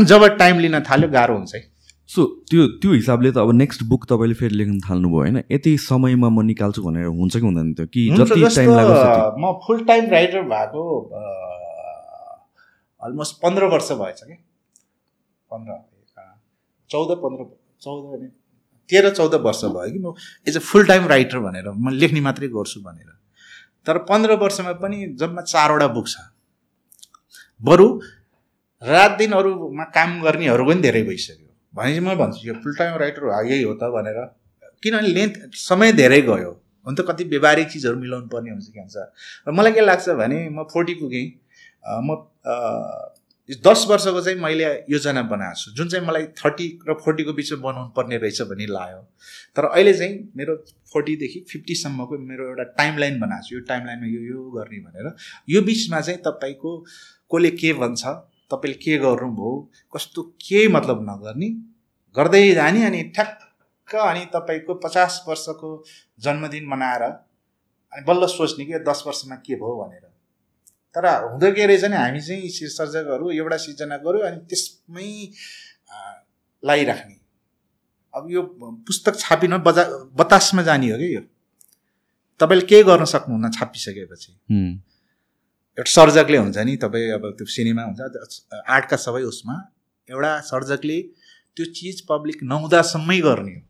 जब 0.05 0.21
टाइम 0.37 0.59
लिन 0.61 0.81
थाल्यो 0.85 1.09
गाह्रो 1.09 1.35
हुन्छ 1.37 1.55
है। 1.55 1.63
सो 2.11 2.21
त्यो 2.51 2.67
त्यो 2.79 2.93
हिसाबले 2.93 3.31
त 3.33 3.39
अब 3.41 3.51
नेक्स्ट 3.57 3.83
बुक 3.89 4.05
तपाईँले 4.07 4.35
फेरि 4.37 4.55
लेख्न 4.55 4.79
थाल्नुभयो 4.85 5.19
होइन। 5.19 5.37
यति 5.51 5.73
समयमा 5.89 6.29
म 6.29 6.45
निकाल्छु 6.47 6.83
भनेर 6.85 7.07
हुन्छ 7.09 7.35
कि 7.37 7.45
हुँदैन 7.47 7.73
त्यो? 7.75 7.87
कि 7.87 8.01
जति 8.15 8.41
टाइम 8.55 8.71
लाग्छ 8.77 9.41
म 9.41 9.53
फुल 9.67 9.85
टाइम 9.89 10.11
राइटर 10.11 10.43
भएको 10.53 10.83
अलमोस्ट 13.03 13.35
पन्ध्र 13.43 13.65
वर्ष 13.73 13.91
भएछ 13.99 14.21
कि? 14.23 14.35
पन्ध्र 15.51 15.73
चौध 16.91 17.11
पन्ध्र 17.25 17.43
चौध 17.83 18.03
तेह्र 18.91 19.11
चौध 19.11 19.35
वर्ष 19.47 19.65
भयो 19.65 19.93
कि 19.93 19.99
म 19.99 20.15
as 20.49 20.57
a 20.57 20.61
full 20.61 20.87
time 20.87 21.07
writer 21.09 21.39
भनेर 21.47 21.71
म 21.71 21.91
लेख्ने 22.01 22.21
मात्रै 22.21 22.49
गर्छु 22.49 22.81
भनेर। 22.81 23.11
तर 23.87 23.99
पन्ध्र 24.11 24.35
वर्षमा 24.43 24.73
पनि 24.83 24.99
जम्मा 25.21 25.43
चारवटा 25.43 25.87
बुक 25.97 26.07
छ। 26.09 26.17
बरु 27.61 27.87
रात 28.83 29.13
दिन 29.19 29.33
अरूमा 29.33 29.85
काम 29.97 30.21
गर्नेहरू 30.23 30.65
पनि 30.67 30.81
धेरै 30.83 31.03
भइसक्यो। 31.03 31.51
भनेपछि 31.75 32.01
म 32.01 32.15
भन्छु 32.21 32.47
यो 32.49 32.55
फुल 32.63 32.75
टाइम 32.77 32.97
राइटर 33.03 33.23
यही 33.51 33.63
हो 33.63 33.75
त 33.75 33.91
भनेर। 33.97 34.19
किनभने 34.83 35.09
लेन्थ 35.09 35.35
समय 35.57 35.93
धेरै 35.93 36.21
गयो। 36.23 36.51
हुन 36.87 36.95
त 36.95 37.01
कति 37.09 37.25
व्यवहारिक 37.25 37.69
चिजहरू 37.71 37.97
मिलाउनु 37.99 38.29
पर्ने 38.29 38.51
हुन्छ 38.51 38.69
के 38.69 38.81
हुन्छ। 38.81 38.97
र 39.49 39.51
मलाई 39.51 39.73
के 39.73 39.81
लाग्छ 39.81 40.09
भने 40.21 40.39
म 40.49 40.65
फोर्टी 40.73 40.95
पुगेँ। 41.01 41.27
म 42.07 42.09
दस 43.51 43.85
वर्षको 43.89 44.21
चाहिँ 44.21 44.39
मैले 44.41 44.65
योजना 44.91 45.23
बनाएको 45.23 45.61
छु। 45.61 45.71
जुन 45.77 45.89
चाहिँ 45.89 46.07
मलाई 46.07 46.25
थर्टी 46.35 46.67
र 46.89 46.95
फोर्टीको 47.05 47.33
बिचमा 47.33 47.59
बनाउनु 47.63 47.91
पर्ने 47.97 48.17
रहेछ 48.19 48.43
भन्ने 48.43 48.67
लाग्यो। 48.67 49.01
तर 49.57 49.65
अहिले 49.65 49.93
चाहिँ 49.95 50.15
मेरो 50.37 50.57
फोर्टीदेखि 50.93 51.45
फिफ्टीसम्मको 51.51 52.19
मेरो 52.19 52.49
एउटा 52.49 52.63
टाइम 52.75 52.99
लाइन 52.99 53.21
बनाएको 53.21 53.49
छु। 53.49 53.55
यो 53.55 53.61
टाइम 53.69 53.87
लाइनमा 53.87 54.07
यो 54.07 54.23
यो 54.31 54.51
गर्ने 54.51 54.79
भनेर। 54.81 55.15
यो 55.49 55.63
बिचमा 55.63 56.01
चाहिँ 56.01 56.21
तपाईँको 56.27 56.73
कसले 57.31 57.51
के 57.51 57.73
भन्छ 57.73 58.03
तपाईँले 58.51 58.79
के 58.83 58.99
गर्नुभयो 58.99 59.53
कस्तो 59.95 60.23
के 60.43 60.67
मतलब 60.69 61.07
नगर्ने 61.11 61.49
गर्दै 62.17 62.43
जाने 62.55 62.85
अनि 62.87 63.03
ठ्याक्क 63.15 63.95
अनि 63.95 64.27
तपाईँको 64.35 64.75
पचास 64.83 65.23
वर्षको 65.29 65.71
जन्मदिन 66.21 66.67
मनाएर 66.67 67.03
अनि 67.03 68.05
बल्ल 68.07 68.27
सोच्ने 68.27 68.65
कि 68.65 68.79
दस 68.91 69.03
वर्षमा 69.07 69.37
के 69.47 69.55
भयो 69.55 69.77
भनेर। 69.83 70.06
तर 70.97 71.07
हुँदो 71.25 71.53
के 71.53 71.67
रहेछ 71.67 71.83
भने 71.85 71.97
हामी 71.97 72.21
चाहिँ 72.21 72.49
शीर्षकहरू 72.57 73.31
एउटा 73.31 73.57
सिर्जना 73.65 73.97
गऱ्यो 74.01 74.21
अनि 74.27 74.39
त्यसमै 74.49 75.09
लगाइराख्ने 76.63 77.17
अब 78.15 78.31
यो 78.31 78.43
पुस्तक 78.89 79.15
छापिन 79.19 79.57
बजार 79.61 79.87
बतासमा 80.17 80.63
जाने 80.63 80.89
हो 80.91 80.99
कि 80.99 81.15
यो? 81.15 81.23
तपाईँले 82.41 82.67
के 82.67 82.83
गर्न 82.83 83.05
सक्नुहुन्न 83.05 83.51
छापिसकेपछि। 83.53 84.33
एउटा 85.79 85.91
सर्जकले 85.93 86.39
हुन्छ 86.39 86.59
नि 86.65 86.77
तपाईँ 86.81 87.11
अब 87.13 87.25
त्यो 87.37 87.47
सिनेमा 87.55 87.83
हुन्छ 87.83 88.01
आर्टका 88.65 88.97
सबै 88.97 89.23
उसमा 89.29 89.57
एउटा 90.09 90.33
सर्जकले 90.49 90.99
त्यो 91.57 91.65
चिज 91.77 92.01
पब्लिक 92.09 92.39
नहुँदासम्मै 92.43 93.19
गर्ने 93.21 93.55
हो। 93.55 93.63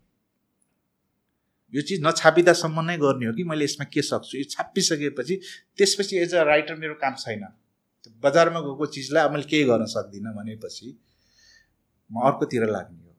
यो 1.76 1.82
चिज 1.88 2.00
नछापिँदासम्म 2.04 2.84
नै 2.88 2.96
गर्ने 2.98 3.26
हो 3.26 3.32
कि 3.36 3.44
मैले 3.44 3.64
यसमा 3.64 3.84
के 3.92 4.02
सक्छु? 4.02 4.34
यो 4.38 4.44
छापिसकेपछि 4.50 5.34
त्यसपछि 5.76 6.14
एज 6.18 6.34
अ 6.34 6.42
राइटर 6.48 6.74
मेरो 6.82 6.94
काम 7.02 7.14
छैन। 7.18 7.44
बजारमा 8.22 8.60
गएको 8.66 8.86
चिजलाई 8.96 9.28
मैले 9.34 9.46
केही 9.50 9.64
गर्न 9.70 9.84
सक्दिनँ 9.92 10.32
भनेपछि 10.34 10.88
म 12.10 12.14
अर्कोतिर 12.26 12.66
लाग्ने 12.70 13.00
हो। 13.04 13.12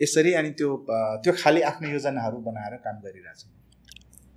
यसरी 0.00 0.32
अनि 0.34 0.50
त्यो 0.58 0.68
त्यो 1.24 1.32
खालि 1.40 1.60
आफ्नो 1.70 1.88
योजनाहरू 1.90 2.38
बनाएर 2.46 2.74
काम 2.84 2.96
गरिरहेको 3.02 3.40
छु 3.40 3.48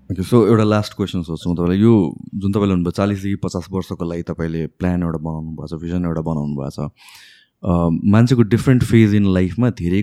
ओके 0.09 0.23
सो 0.23 0.37
एउटा 0.47 0.63
लास्ट 0.63 0.93
क्वेसन 0.95 1.21
सोध्छु 1.27 1.53
तपाईँलाई। 1.53 1.79
यो 1.81 1.93
जुन 2.41 2.51
तपाईँले 2.53 2.73
भन्नुभयो 2.73 2.97
चालिसदेखि 2.97 3.37
पचास 3.43 3.67
वर्षको 3.71 4.05
लागि 4.05 4.23
तपाईँले 4.29 4.61
प्लान 4.79 5.03
एउटा 5.03 5.19
बनाउनु 5.25 5.51
भएको 5.57 5.67
छ 5.67 5.81
भिजन 5.83 6.05
एउटा 6.05 6.21
बनाउनु 6.29 6.55
भएको 6.61 6.71
छ। 6.75 6.89
मान्छेको 8.13 8.43
डिफ्रेन्ट 8.53 8.83
फेज 8.85 9.15
इन 9.15 9.25
लाइफमा 9.33 9.69
धेरै 9.81 10.01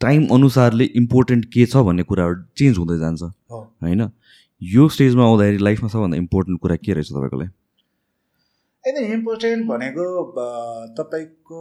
टाइम 0.00 0.26
अनुसारले 0.34 0.84
इम्पोर्टेन्ट 1.00 1.44
के 1.52 1.66
छ 1.66 1.82
भन्ने 1.86 2.02
कुराहरू 2.02 2.34
चेन्ज 2.58 2.78
हुँदै 2.78 2.98
जान्छ। 2.98 3.22
होइन? 3.22 4.02
यो 4.62 4.88
स्टेजमा 4.88 5.24
आउँदाखेरि 5.24 5.58
लाइफमा 5.58 5.88
सबभन्दा 5.88 6.16
इम्पोर्टेन्ट 6.16 6.60
कुरा 6.60 6.76
के 6.76 6.92
रहेछ 6.92 7.08
तपाईँको 7.12 7.36
लागि 7.40 7.50
एकदम 8.84 9.12
इम्पोर्टेन्ट 9.12 9.66
भनेको 9.66 10.04
तपाईँको 10.98 11.60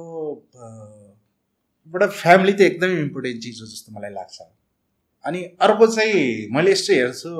एउटा 1.88 2.08
फ्यामिली 2.08 2.54
त 2.54 2.62
एकदमै 2.62 3.00
इम्पोर्टेन्ट 3.02 3.42
चिज 3.44 3.62
हो 3.62 3.68
जस्तो 3.68 3.92
मलाई 3.98 4.12
लाग्छ। 4.14 4.38
अनि 5.26 5.44
अर्को 5.68 5.88
चाहिँ 5.88 6.50
मैले 6.56 6.72
यस्तो 6.72 6.94
हेर्छु 6.94 7.32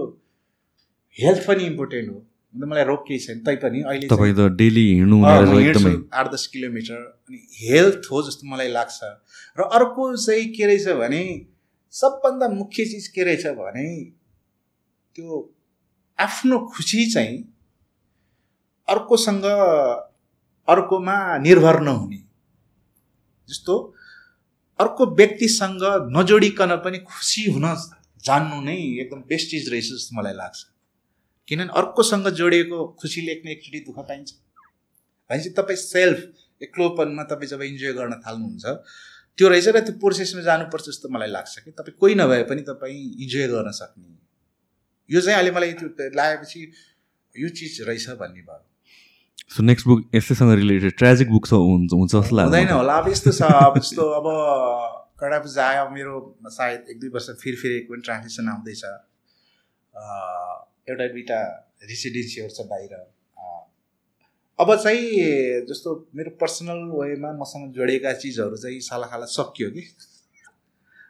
हेल्थ 1.18 1.48
पनि 1.48 1.64
इम्पोर्टेन्ट 1.66 2.10
हो। 2.10 2.18
मलाई 2.66 2.84
रोग 2.84 3.02
केही 3.08 3.20
छैन 3.20 3.40
तैपनि 3.46 3.82
अहिले 3.82 4.08
तपाईँ 4.08 4.34
त 4.36 4.50
डेली 4.58 4.86
हिँड्नु 4.94 5.24
आठ 5.26 6.32
दस 6.34 6.48
किलोमिटर। 6.54 7.00
अनि 7.30 7.40
हेल्थ 7.60 8.12
हो 8.12 8.22
जस्तो 8.24 8.48
मलाई 8.48 8.70
लाग्छ। 8.70 9.00
र 9.58 9.62
अर्को 9.72 10.16
चाहिँ 10.18 10.46
के 10.54 10.66
रहेछ 10.66 10.88
भने 11.00 11.24
सबभन्दा 11.94 12.48
मुख्य 12.50 12.86
चिज 12.86 13.08
के 13.08 13.24
रहेछ 13.24 13.46
भने 13.58 13.88
त्यो 15.16 15.42
आफ्नो 16.20 16.60
खुसी 16.68 17.12
चाहिँ 17.12 17.38
अर्कोसँग 18.88 19.46
अर्कोमा 20.68 21.18
निर्भर 21.38 21.80
नहुने। 21.80 22.22
जस्तो 23.50 23.74
अर्को 24.80 25.06
व्यक्तिसँग 25.16 25.84
नजोडिकन 26.18 26.76
पनि 26.86 26.98
खुसी 27.10 27.50
हुन 27.52 27.66
जान्नु 28.26 28.62
नै 28.62 28.78
एकदम 29.02 29.22
बेस्ट 29.30 29.50
चिज 29.50 29.70
रहेछ 29.70 29.86
जस्तो 29.86 30.20
मलाई 30.20 30.34
लाग्छ। 30.34 30.64
किनभने 31.48 31.74
अर्कोसँग 31.78 32.28
जोडिएको 32.30 32.88
खुसी 33.00 33.22
लेख्ने 33.22 33.52
एकचोटि 33.52 33.80
दुःख 33.80 33.98
पाइन्छ। 34.08 34.32
भनेपछि 35.30 35.50
तपाईँ 35.50 35.78
सेल्फ 35.78 36.20
एक्लोपनमा 36.62 37.24
तपाईँ 37.32 37.50
जब 37.50 37.62
इन्जोय 37.62 37.94
गर्न 37.94 38.14
थाल्नुहुन्छ 38.26 38.66
त्यो 39.38 39.48
रहेछ 39.50 39.68
र 39.68 39.80
त्यो 39.86 39.94
प्रोसेसमा 40.00 40.42
जानुपर्छ 40.42 40.86
जस्तो 40.88 41.10
मलाई 41.10 41.30
लाग्छ 41.30 41.60
कि 41.60 41.72
तपाईँ 41.72 41.98
कोही 42.00 42.16
नभए 42.16 42.44
पनि 42.50 42.62
तपाईँ 42.70 43.00
इन्जोय 43.24 43.48
गर्न 43.48 43.72
सक्ने। 43.80 44.08
यो 45.10 45.22
चाहिँ 45.22 45.38
अहिले 45.38 45.52
मलाई 45.52 45.74
त्यो 45.82 46.10
लागेपछि 46.16 46.60
यो 47.36 47.50
चिज 47.60 47.82
रहेछ 47.88 48.10
भन्ने 48.22 48.42
भयो। 48.42 48.64
सो 49.56 49.64
नेक्स्ट 49.64 49.88
बुक 49.88 50.00
यसैसँग 50.16 50.52
रिलेटेड 50.60 50.98
ट्रेजिक 50.98 51.30
बुक 51.32 51.48
छ 51.48 51.54
हुन्छ 51.54 51.92
हुन्छ 51.94 52.12
जस्तो 52.16 52.36
लाग्छ 52.36 52.48
हुँदैन 52.48 52.70
होला 52.74 52.94
अब 52.98 53.10
यस्तो 53.10 53.32
छ 53.32 53.42
अब 53.66 53.80
जस्तो 53.80 54.04
अब 54.20 54.28
कडा 55.20 55.38
पूजा 55.40 55.66
आयो 55.68 55.90
मेरो 55.90 56.14
सायद 56.56 56.86
एक 56.92 57.00
दुई 57.00 57.10
वर्ष 57.14 57.28
फेरि 57.44 57.58
फेरि 57.58 57.80
पनि 57.92 58.02
ट्रान्सलेसन 58.08 58.50
आउँदैछ। 58.54 58.84
एउटा 60.90 61.06
दुइटा 61.14 61.40
रेसिडेन्सीहरू 61.92 62.52
छ 62.56 62.66
बाहिर। 62.72 62.94
अब 64.60 64.76
चाहिँ 64.76 65.66
जस्तो 65.70 65.90
मेरो 66.16 66.32
पर्सनल 66.42 66.80
वेमा 66.96 67.32
मसँग 67.40 67.72
जोडिएका 67.76 68.12
चिजहरू 68.24 68.58
चाहिँ 68.58 68.80
सालाखाला 68.82 69.26
सकियो 69.32 69.70
कि? 69.72 69.84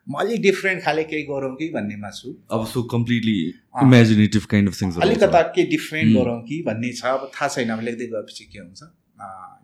म 0.09 0.17
अलिक 0.21 0.41
डिफ्रेन्ट 0.41 0.83
खाले 0.83 1.03
केही 1.03 1.23
गरौँ 1.29 1.53
कि 1.57 1.69
भन्नेमा 1.73 2.09
छु। 2.11 2.33
अब 2.51 2.65
so 2.67 2.81
completely. 2.89 3.37
Imaginative 3.83 4.45
kind 4.49 4.69
of 4.69 4.81
things 4.81 4.97
अलिकता 5.01 5.41
के 5.55 5.63
डिफ्रेन्ट। 5.69 6.17
गरौँ 6.17 6.41
कि 6.41 6.61
भन्ने 6.67 6.91
छ। 6.93 7.05
अब 7.05 7.29
थाहा 7.35 7.47
छैन 7.53 7.69
अब 7.69 7.81
लेख्दै 7.85 8.07
गएपछि 8.13 8.45
के 8.53 8.59
हुन्छ। 8.59 8.81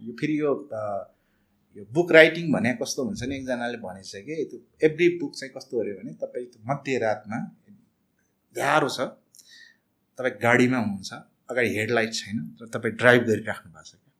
यो 0.05 0.13
फेरि 0.19 0.39
यो 0.39 0.51
यो 1.77 1.85
बुक 1.93 2.11
राइटिङ 2.11 2.51
भने 2.53 2.73
कस्तो 2.81 3.03
हुन्छ 3.05 3.23
नि 3.23 3.35
एकजनाले 3.35 3.77
भनेछ 3.81 4.11
कि? 4.27 4.35
त्यो 4.49 4.59
एभ्री 4.89 5.07
बुक 5.21 5.35
चाहिँ 5.35 5.53
कस्तो 5.57 5.79
अरे 5.81 5.93
भने 5.97 6.13
तपाईँ 6.21 6.45
मध्यरातमा 6.69 7.37
गाह्रो 8.55 8.89
छ। 8.89 8.99
तपाईँ 10.17 10.37
गाडीमा 10.41 10.77
हुनुहुन्छ। 10.77 11.11
अगाडि 11.51 11.75
हेडलाइट 11.77 12.13
छैन 12.13 12.37
र 12.61 12.67
तपाईँ 12.73 12.95
ड्राइभ 13.01 13.21
गरिराख्नु 13.27 13.69
भएको 13.71 13.83
छ 13.89 13.91
क्या? 13.93 14.13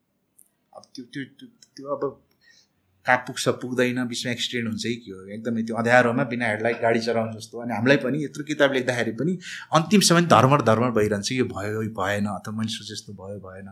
अब 0.73 0.83
त्यो 0.95 1.03
त्यो 1.13 1.47
त्यो 1.77 1.87
अब 1.95 2.03
कहाँ 3.05 3.17
पुग्छ 3.27 3.49
पुग्दैन 3.61 4.03
बिचमा 4.07 4.31
एक्सिडेन्ट 4.31 4.67
हुन्छ 4.69 4.83
कि 4.83 4.95
के 5.03 5.11
हो? 5.11 5.21
एकदमै 5.35 5.61
त्यो 5.67 5.75
अँध्यारोमा 5.81 6.23
बिना 6.31 6.45
हेडलाइट 6.47 6.81
गाडी 6.81 6.99
चलाउनु 7.01 7.33
जस्तो। 7.37 7.61
अनि 7.61 7.73
हामीलाई 7.73 7.97
पनि 8.03 8.23
यत्रो 8.23 8.43
किताब 8.45 8.73
लेख्दाखेरि 8.73 9.11
पनि 9.21 9.33
अन्तिमसम्म 9.77 10.25
धर्मर 10.33 10.61
धर्मर 10.69 10.91
भइरहन्छ 10.99 11.31
यो 11.31 11.45
भयो 11.49 11.81
यो 11.81 11.89
भएन 11.97 12.25
अथवा 12.37 12.53
मैले 12.57 12.69
सोचे 12.69 12.93
जस्तो 12.93 13.13
भयो 13.21 13.39
भएन 13.41 13.67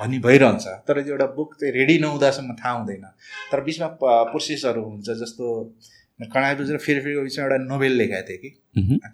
भन्ने 0.00 0.18
भइरहन्छ। 0.26 0.66
तर 0.88 1.02
त्यो 1.02 1.14
एउटा 1.14 1.26
बुक 1.38 1.54
चाहिँ 1.60 1.72
रेडी 1.74 1.98
नहुँदासम्म 2.02 2.50
थाहा 2.58 2.72
हुँदैन। 2.78 3.06
तर 3.52 3.60
बिचमा 3.70 3.88
प्रोसेसहरू 4.02 4.82
हुन्छ 4.82 5.08
जस्तो 5.22 5.46
कणाइ 6.34 6.54
बुझेर 6.54 6.76
फेरि 6.78 7.00
फेरि 7.00 7.20
बिचमा 7.22 7.44
एउटा 7.44 7.58
नोभेल 7.64 7.92
लेखाएको 8.02 8.28
थिएँ 8.28 8.38
कि? 8.42 8.50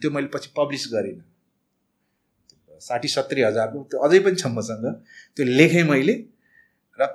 त्यो 0.00 0.10
मैले 0.16 0.28
पछि 0.34 0.48
पब्लिस 0.56 0.88
गरिनँ। 0.92 1.22
साठी 2.80 3.08
सत्तरी 3.08 3.42
हजारको 3.42 3.78
त्यो 3.90 3.98
अझै 4.06 4.18
पनि 4.24 4.36
छ 4.36 4.46
मसँग। 4.56 4.84
त्यो 5.36 5.44
लेखेँ 5.58 5.84
मैले 5.90 6.14
र 6.98 7.06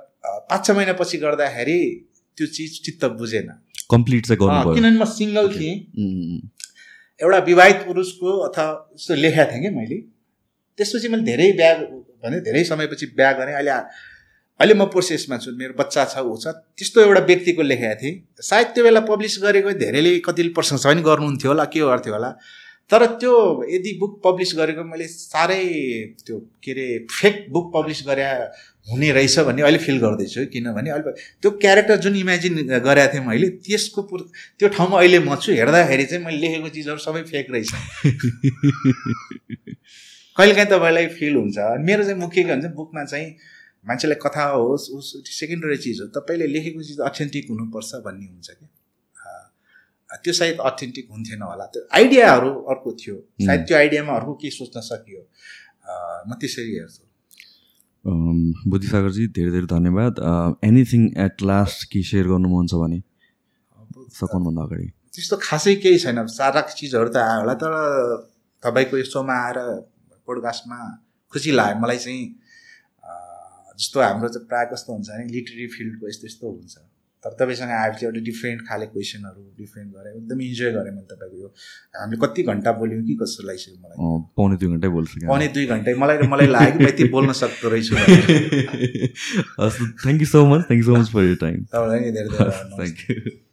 पाँच 0.50 0.66
छ 0.66 0.70
महिनापछि 0.70 1.16
गर्दाखेरि 1.24 1.78
त्यो 2.38 2.46
चिज 2.56 2.80
चित्त 2.84 3.04
बुझेन। 3.20 3.48
कम्प्लिट 3.90 4.26
चाहिँ 4.26 4.38
किनभने 4.40 4.98
म 4.98 5.04
सिङ्गल 5.04 5.46
थिएँ। 5.54 5.74
एउटा 7.20 7.38
विवाहित 7.50 7.76
पुरुषको 7.86 8.30
अथवा 8.48 8.66
यस्तो 8.96 9.14
लेखेको 9.14 9.50
थिएँ 9.52 9.62
कि 9.62 9.70
मैले 9.76 9.98
त्यसपछि 10.78 11.08
मैले 11.08 11.22
धेरै 11.22 11.52
बिहा 11.60 11.72
भने 12.24 12.40
धेरै 12.42 12.64
समयपछि 12.64 13.06
बिहा 13.14 13.32
गरेँ। 13.38 13.54
अहिले 13.54 13.70
अहिले 13.70 14.74
म 14.74 14.84
प्रोसेसमा 14.90 15.36
छु 15.38 15.50
मेरो 15.60 15.74
बच्चा 15.78 16.04
छ 16.10 16.18
ऊ 16.24 16.34
छ। 16.42 16.54
त्यस्तो 16.78 17.00
एउटा 17.00 17.20
व्यक्तिको 17.30 17.62
लेखेको 17.62 17.94
थिएँ। 18.00 18.14
सायद 18.40 18.66
त्यो 18.74 18.82
बेला 18.84 19.00
पब्लिस 19.06 19.38
गरेको 19.42 19.72
धेरैले 19.78 20.18
कतिले 20.26 20.50
प्रशंसा 20.56 20.88
पनि 20.90 21.02
गर्नुहुन्थ्यो 21.02 21.50
होला 21.50 21.64
के 21.70 21.80
गर्थ्यो 21.80 22.14
होला। 22.14 22.30
तर 22.90 23.04
त्यो 23.20 23.32
यदि 23.66 23.92
बुक 24.00 24.20
पब्लिस 24.24 24.50
गरेको 24.56 24.82
मैले 24.84 25.06
साह्रै 25.10 25.62
त्यो 26.20 26.36
के 26.64 26.70
अरे 26.72 26.86
फेक 27.10 27.36
बुक 27.52 27.70
पब्लिस 27.74 28.02
गरे 28.06 28.24
हुने 28.86 29.10
रहेछ 29.12 29.38
भन्ने 29.40 29.62
अहिले 29.62 29.78
फिल 29.78 29.98
गर्दैछु 29.98 30.44
किनभने 30.52 30.90
अहिले 30.90 31.12
त्यो 31.42 31.50
क्यारेक्टर 31.62 31.96
जुन 32.04 32.16
इमेजिन 32.16 32.54
गरेको 32.86 33.12
थिएँ 33.14 33.24
मैले 33.26 33.48
त्यसको 33.64 34.02
पुर 34.10 34.20
त्यो 34.60 34.68
ठाउँमा 34.76 34.98
अहिले 35.00 35.18
म 35.20 35.36
छु 35.38 35.52
हेर्दाखेरि 35.54 36.04
चाहिँ 36.06 36.24
मैले 36.24 36.38
लेखेको 36.44 36.68
चिजहरू 36.76 36.98
सबै 37.06 37.22
फेक 37.32 37.46
रहेछ। 37.50 37.70
कहिलेकाहीँ 40.36 40.68
तपाईँलाई 40.70 41.06
फिल 41.16 41.34
हुन्छ 41.36 41.58
मेरो 41.82 42.02
चाहिँ 42.04 42.18
मुख्य 42.20 42.42
के 42.42 42.48
भन्छ 42.50 42.72
बुकमा 42.76 43.04
चाहिँ 43.06 43.28
मान्छेलाई 43.84 44.18
कथा 44.22 44.44
होस् 44.52 44.90
उस 44.98 45.06
सेकेन्डरी 45.32 45.76
चिज 45.78 46.00
हो 46.00 46.06
तपाईँले 46.16 46.46
लेखेको 46.52 46.82
चिज 46.82 46.98
अथेन्टिक 47.08 47.44
हुनुपर्छ 47.50 47.90
भन्ने 48.06 48.26
हुन्छ 48.26 48.48
कि 48.50 48.64
अँ, 48.64 48.73
त्यो 50.22 50.32
सायद 50.32 50.58
अथेन्टिक 50.70 51.06
हुन्थेन 51.10 51.42
होला। 51.42 51.64
त्यो 51.74 51.82
आइडियाहरू 51.98 52.50
अर्को 52.72 52.90
थियो। 53.00 53.16
सायद 53.46 53.60
त्यो 53.68 53.76
आइडियामा 53.78 54.12
अर्को 54.14 54.34
के 54.42 54.50
सोच्न 54.50 54.80
सकियो। 54.90 55.22
म 56.28 56.30
त्यसरी 56.40 56.72
हेर्छु। 56.74 57.02
बुद्धिसागरजी 58.70 59.26
धेरै 59.36 59.50
धेरै 59.56 59.68
धन्यवाद। 59.74 60.14
एनिथिङ 60.64 61.02
एट 61.24 61.42
लास्ट 61.50 61.88
के 61.92 62.02
सेयर 62.04 62.26
गर्नु 62.28 62.48
मन 62.52 62.66
छ 62.70 62.74
भने? 62.82 62.98
सघाउनुभन्दा 64.18 64.62
अगाडि। 64.62 64.86
त्यस्तो 65.14 65.36
खासै 65.42 65.74
केही 65.82 65.98
छैन। 66.04 66.26
सारा 66.38 66.60
चिजहरू 66.68 67.08
त 67.08 67.16
आयो 67.16 67.40
होला 67.40 67.54
तर 67.62 67.72
तपाईँको 68.62 68.94
यो 69.00 69.06
सोमा 69.08 69.34
आएर 69.46 69.58
पोडकास्टमा 70.26 70.78
खुसी 71.32 71.50
लाग्यो। 71.58 71.80
मलाई 71.82 71.98
चाहिँ 72.04 72.24
जस्तो 73.78 74.00
हाम्रो 74.00 74.28
चाहिँ 74.34 74.46
प्रायः 74.48 74.70
कस्तो 74.70 74.90
हुन्छ 74.94 75.08
भने 75.10 75.24
लिटरेरी 75.34 75.66
फिल्डको 75.74 76.04
यस्तो 76.08 76.26
यस्तो 76.26 76.46
हुन्छ। 76.50 76.74
तर 77.24 77.36
तपाईँसँग 77.40 77.70
आएपछि 77.74 78.06
एउटा 78.06 78.20
डिफ्रेन्ट 78.24 78.60
खाले 78.68 78.86
क्वेसनहरू 78.94 79.42
डिफ्रेन्ट 79.58 79.88
गरेँ 79.96 80.12
एकदम 80.16 80.40
इन्जोय 80.46 80.70
गरेँ 80.72 80.92
मैले 80.96 81.06
तपाईँको 81.12 81.36
यो 81.42 81.48
हामीले 82.00 82.20
कति 82.26 82.42
घन्टा 82.52 82.72
बोल्यौँ 82.80 83.02
कि 83.06 83.14
कस्तो 83.22 83.46
लाग्छ 83.48 83.64
मलाई? 83.84 83.96
पाउने 84.36 84.56
दुई 84.60 84.68
घन्टै 84.74 84.88
बोल्छु 84.96 85.26
पाउने 85.26 85.48
दुई 85.56 85.66
घन्टा। 85.66 85.96
मलाई 86.04 86.28
मलाई 86.34 86.46
लाग्यो 86.56 86.78
कि 86.78 86.84
यति 86.84 87.04
बोल्न 87.14 87.32
सक्दो 87.40 87.68
रहेछु। 87.74 87.94
Thank 90.04 90.20
you 90.20 90.26
so 90.34 90.44
much 90.52 90.60
thank 90.68 90.80
you 90.84 90.86
so 90.90 91.00
much 91.00 91.08
for 91.14 91.24
your 91.24 91.36
time 91.40 91.64
तपाईँलाई 91.64 92.10
धेरै 92.18 92.28
धेरै। 92.28 92.50
Thank 92.76 93.10
you 93.10 93.16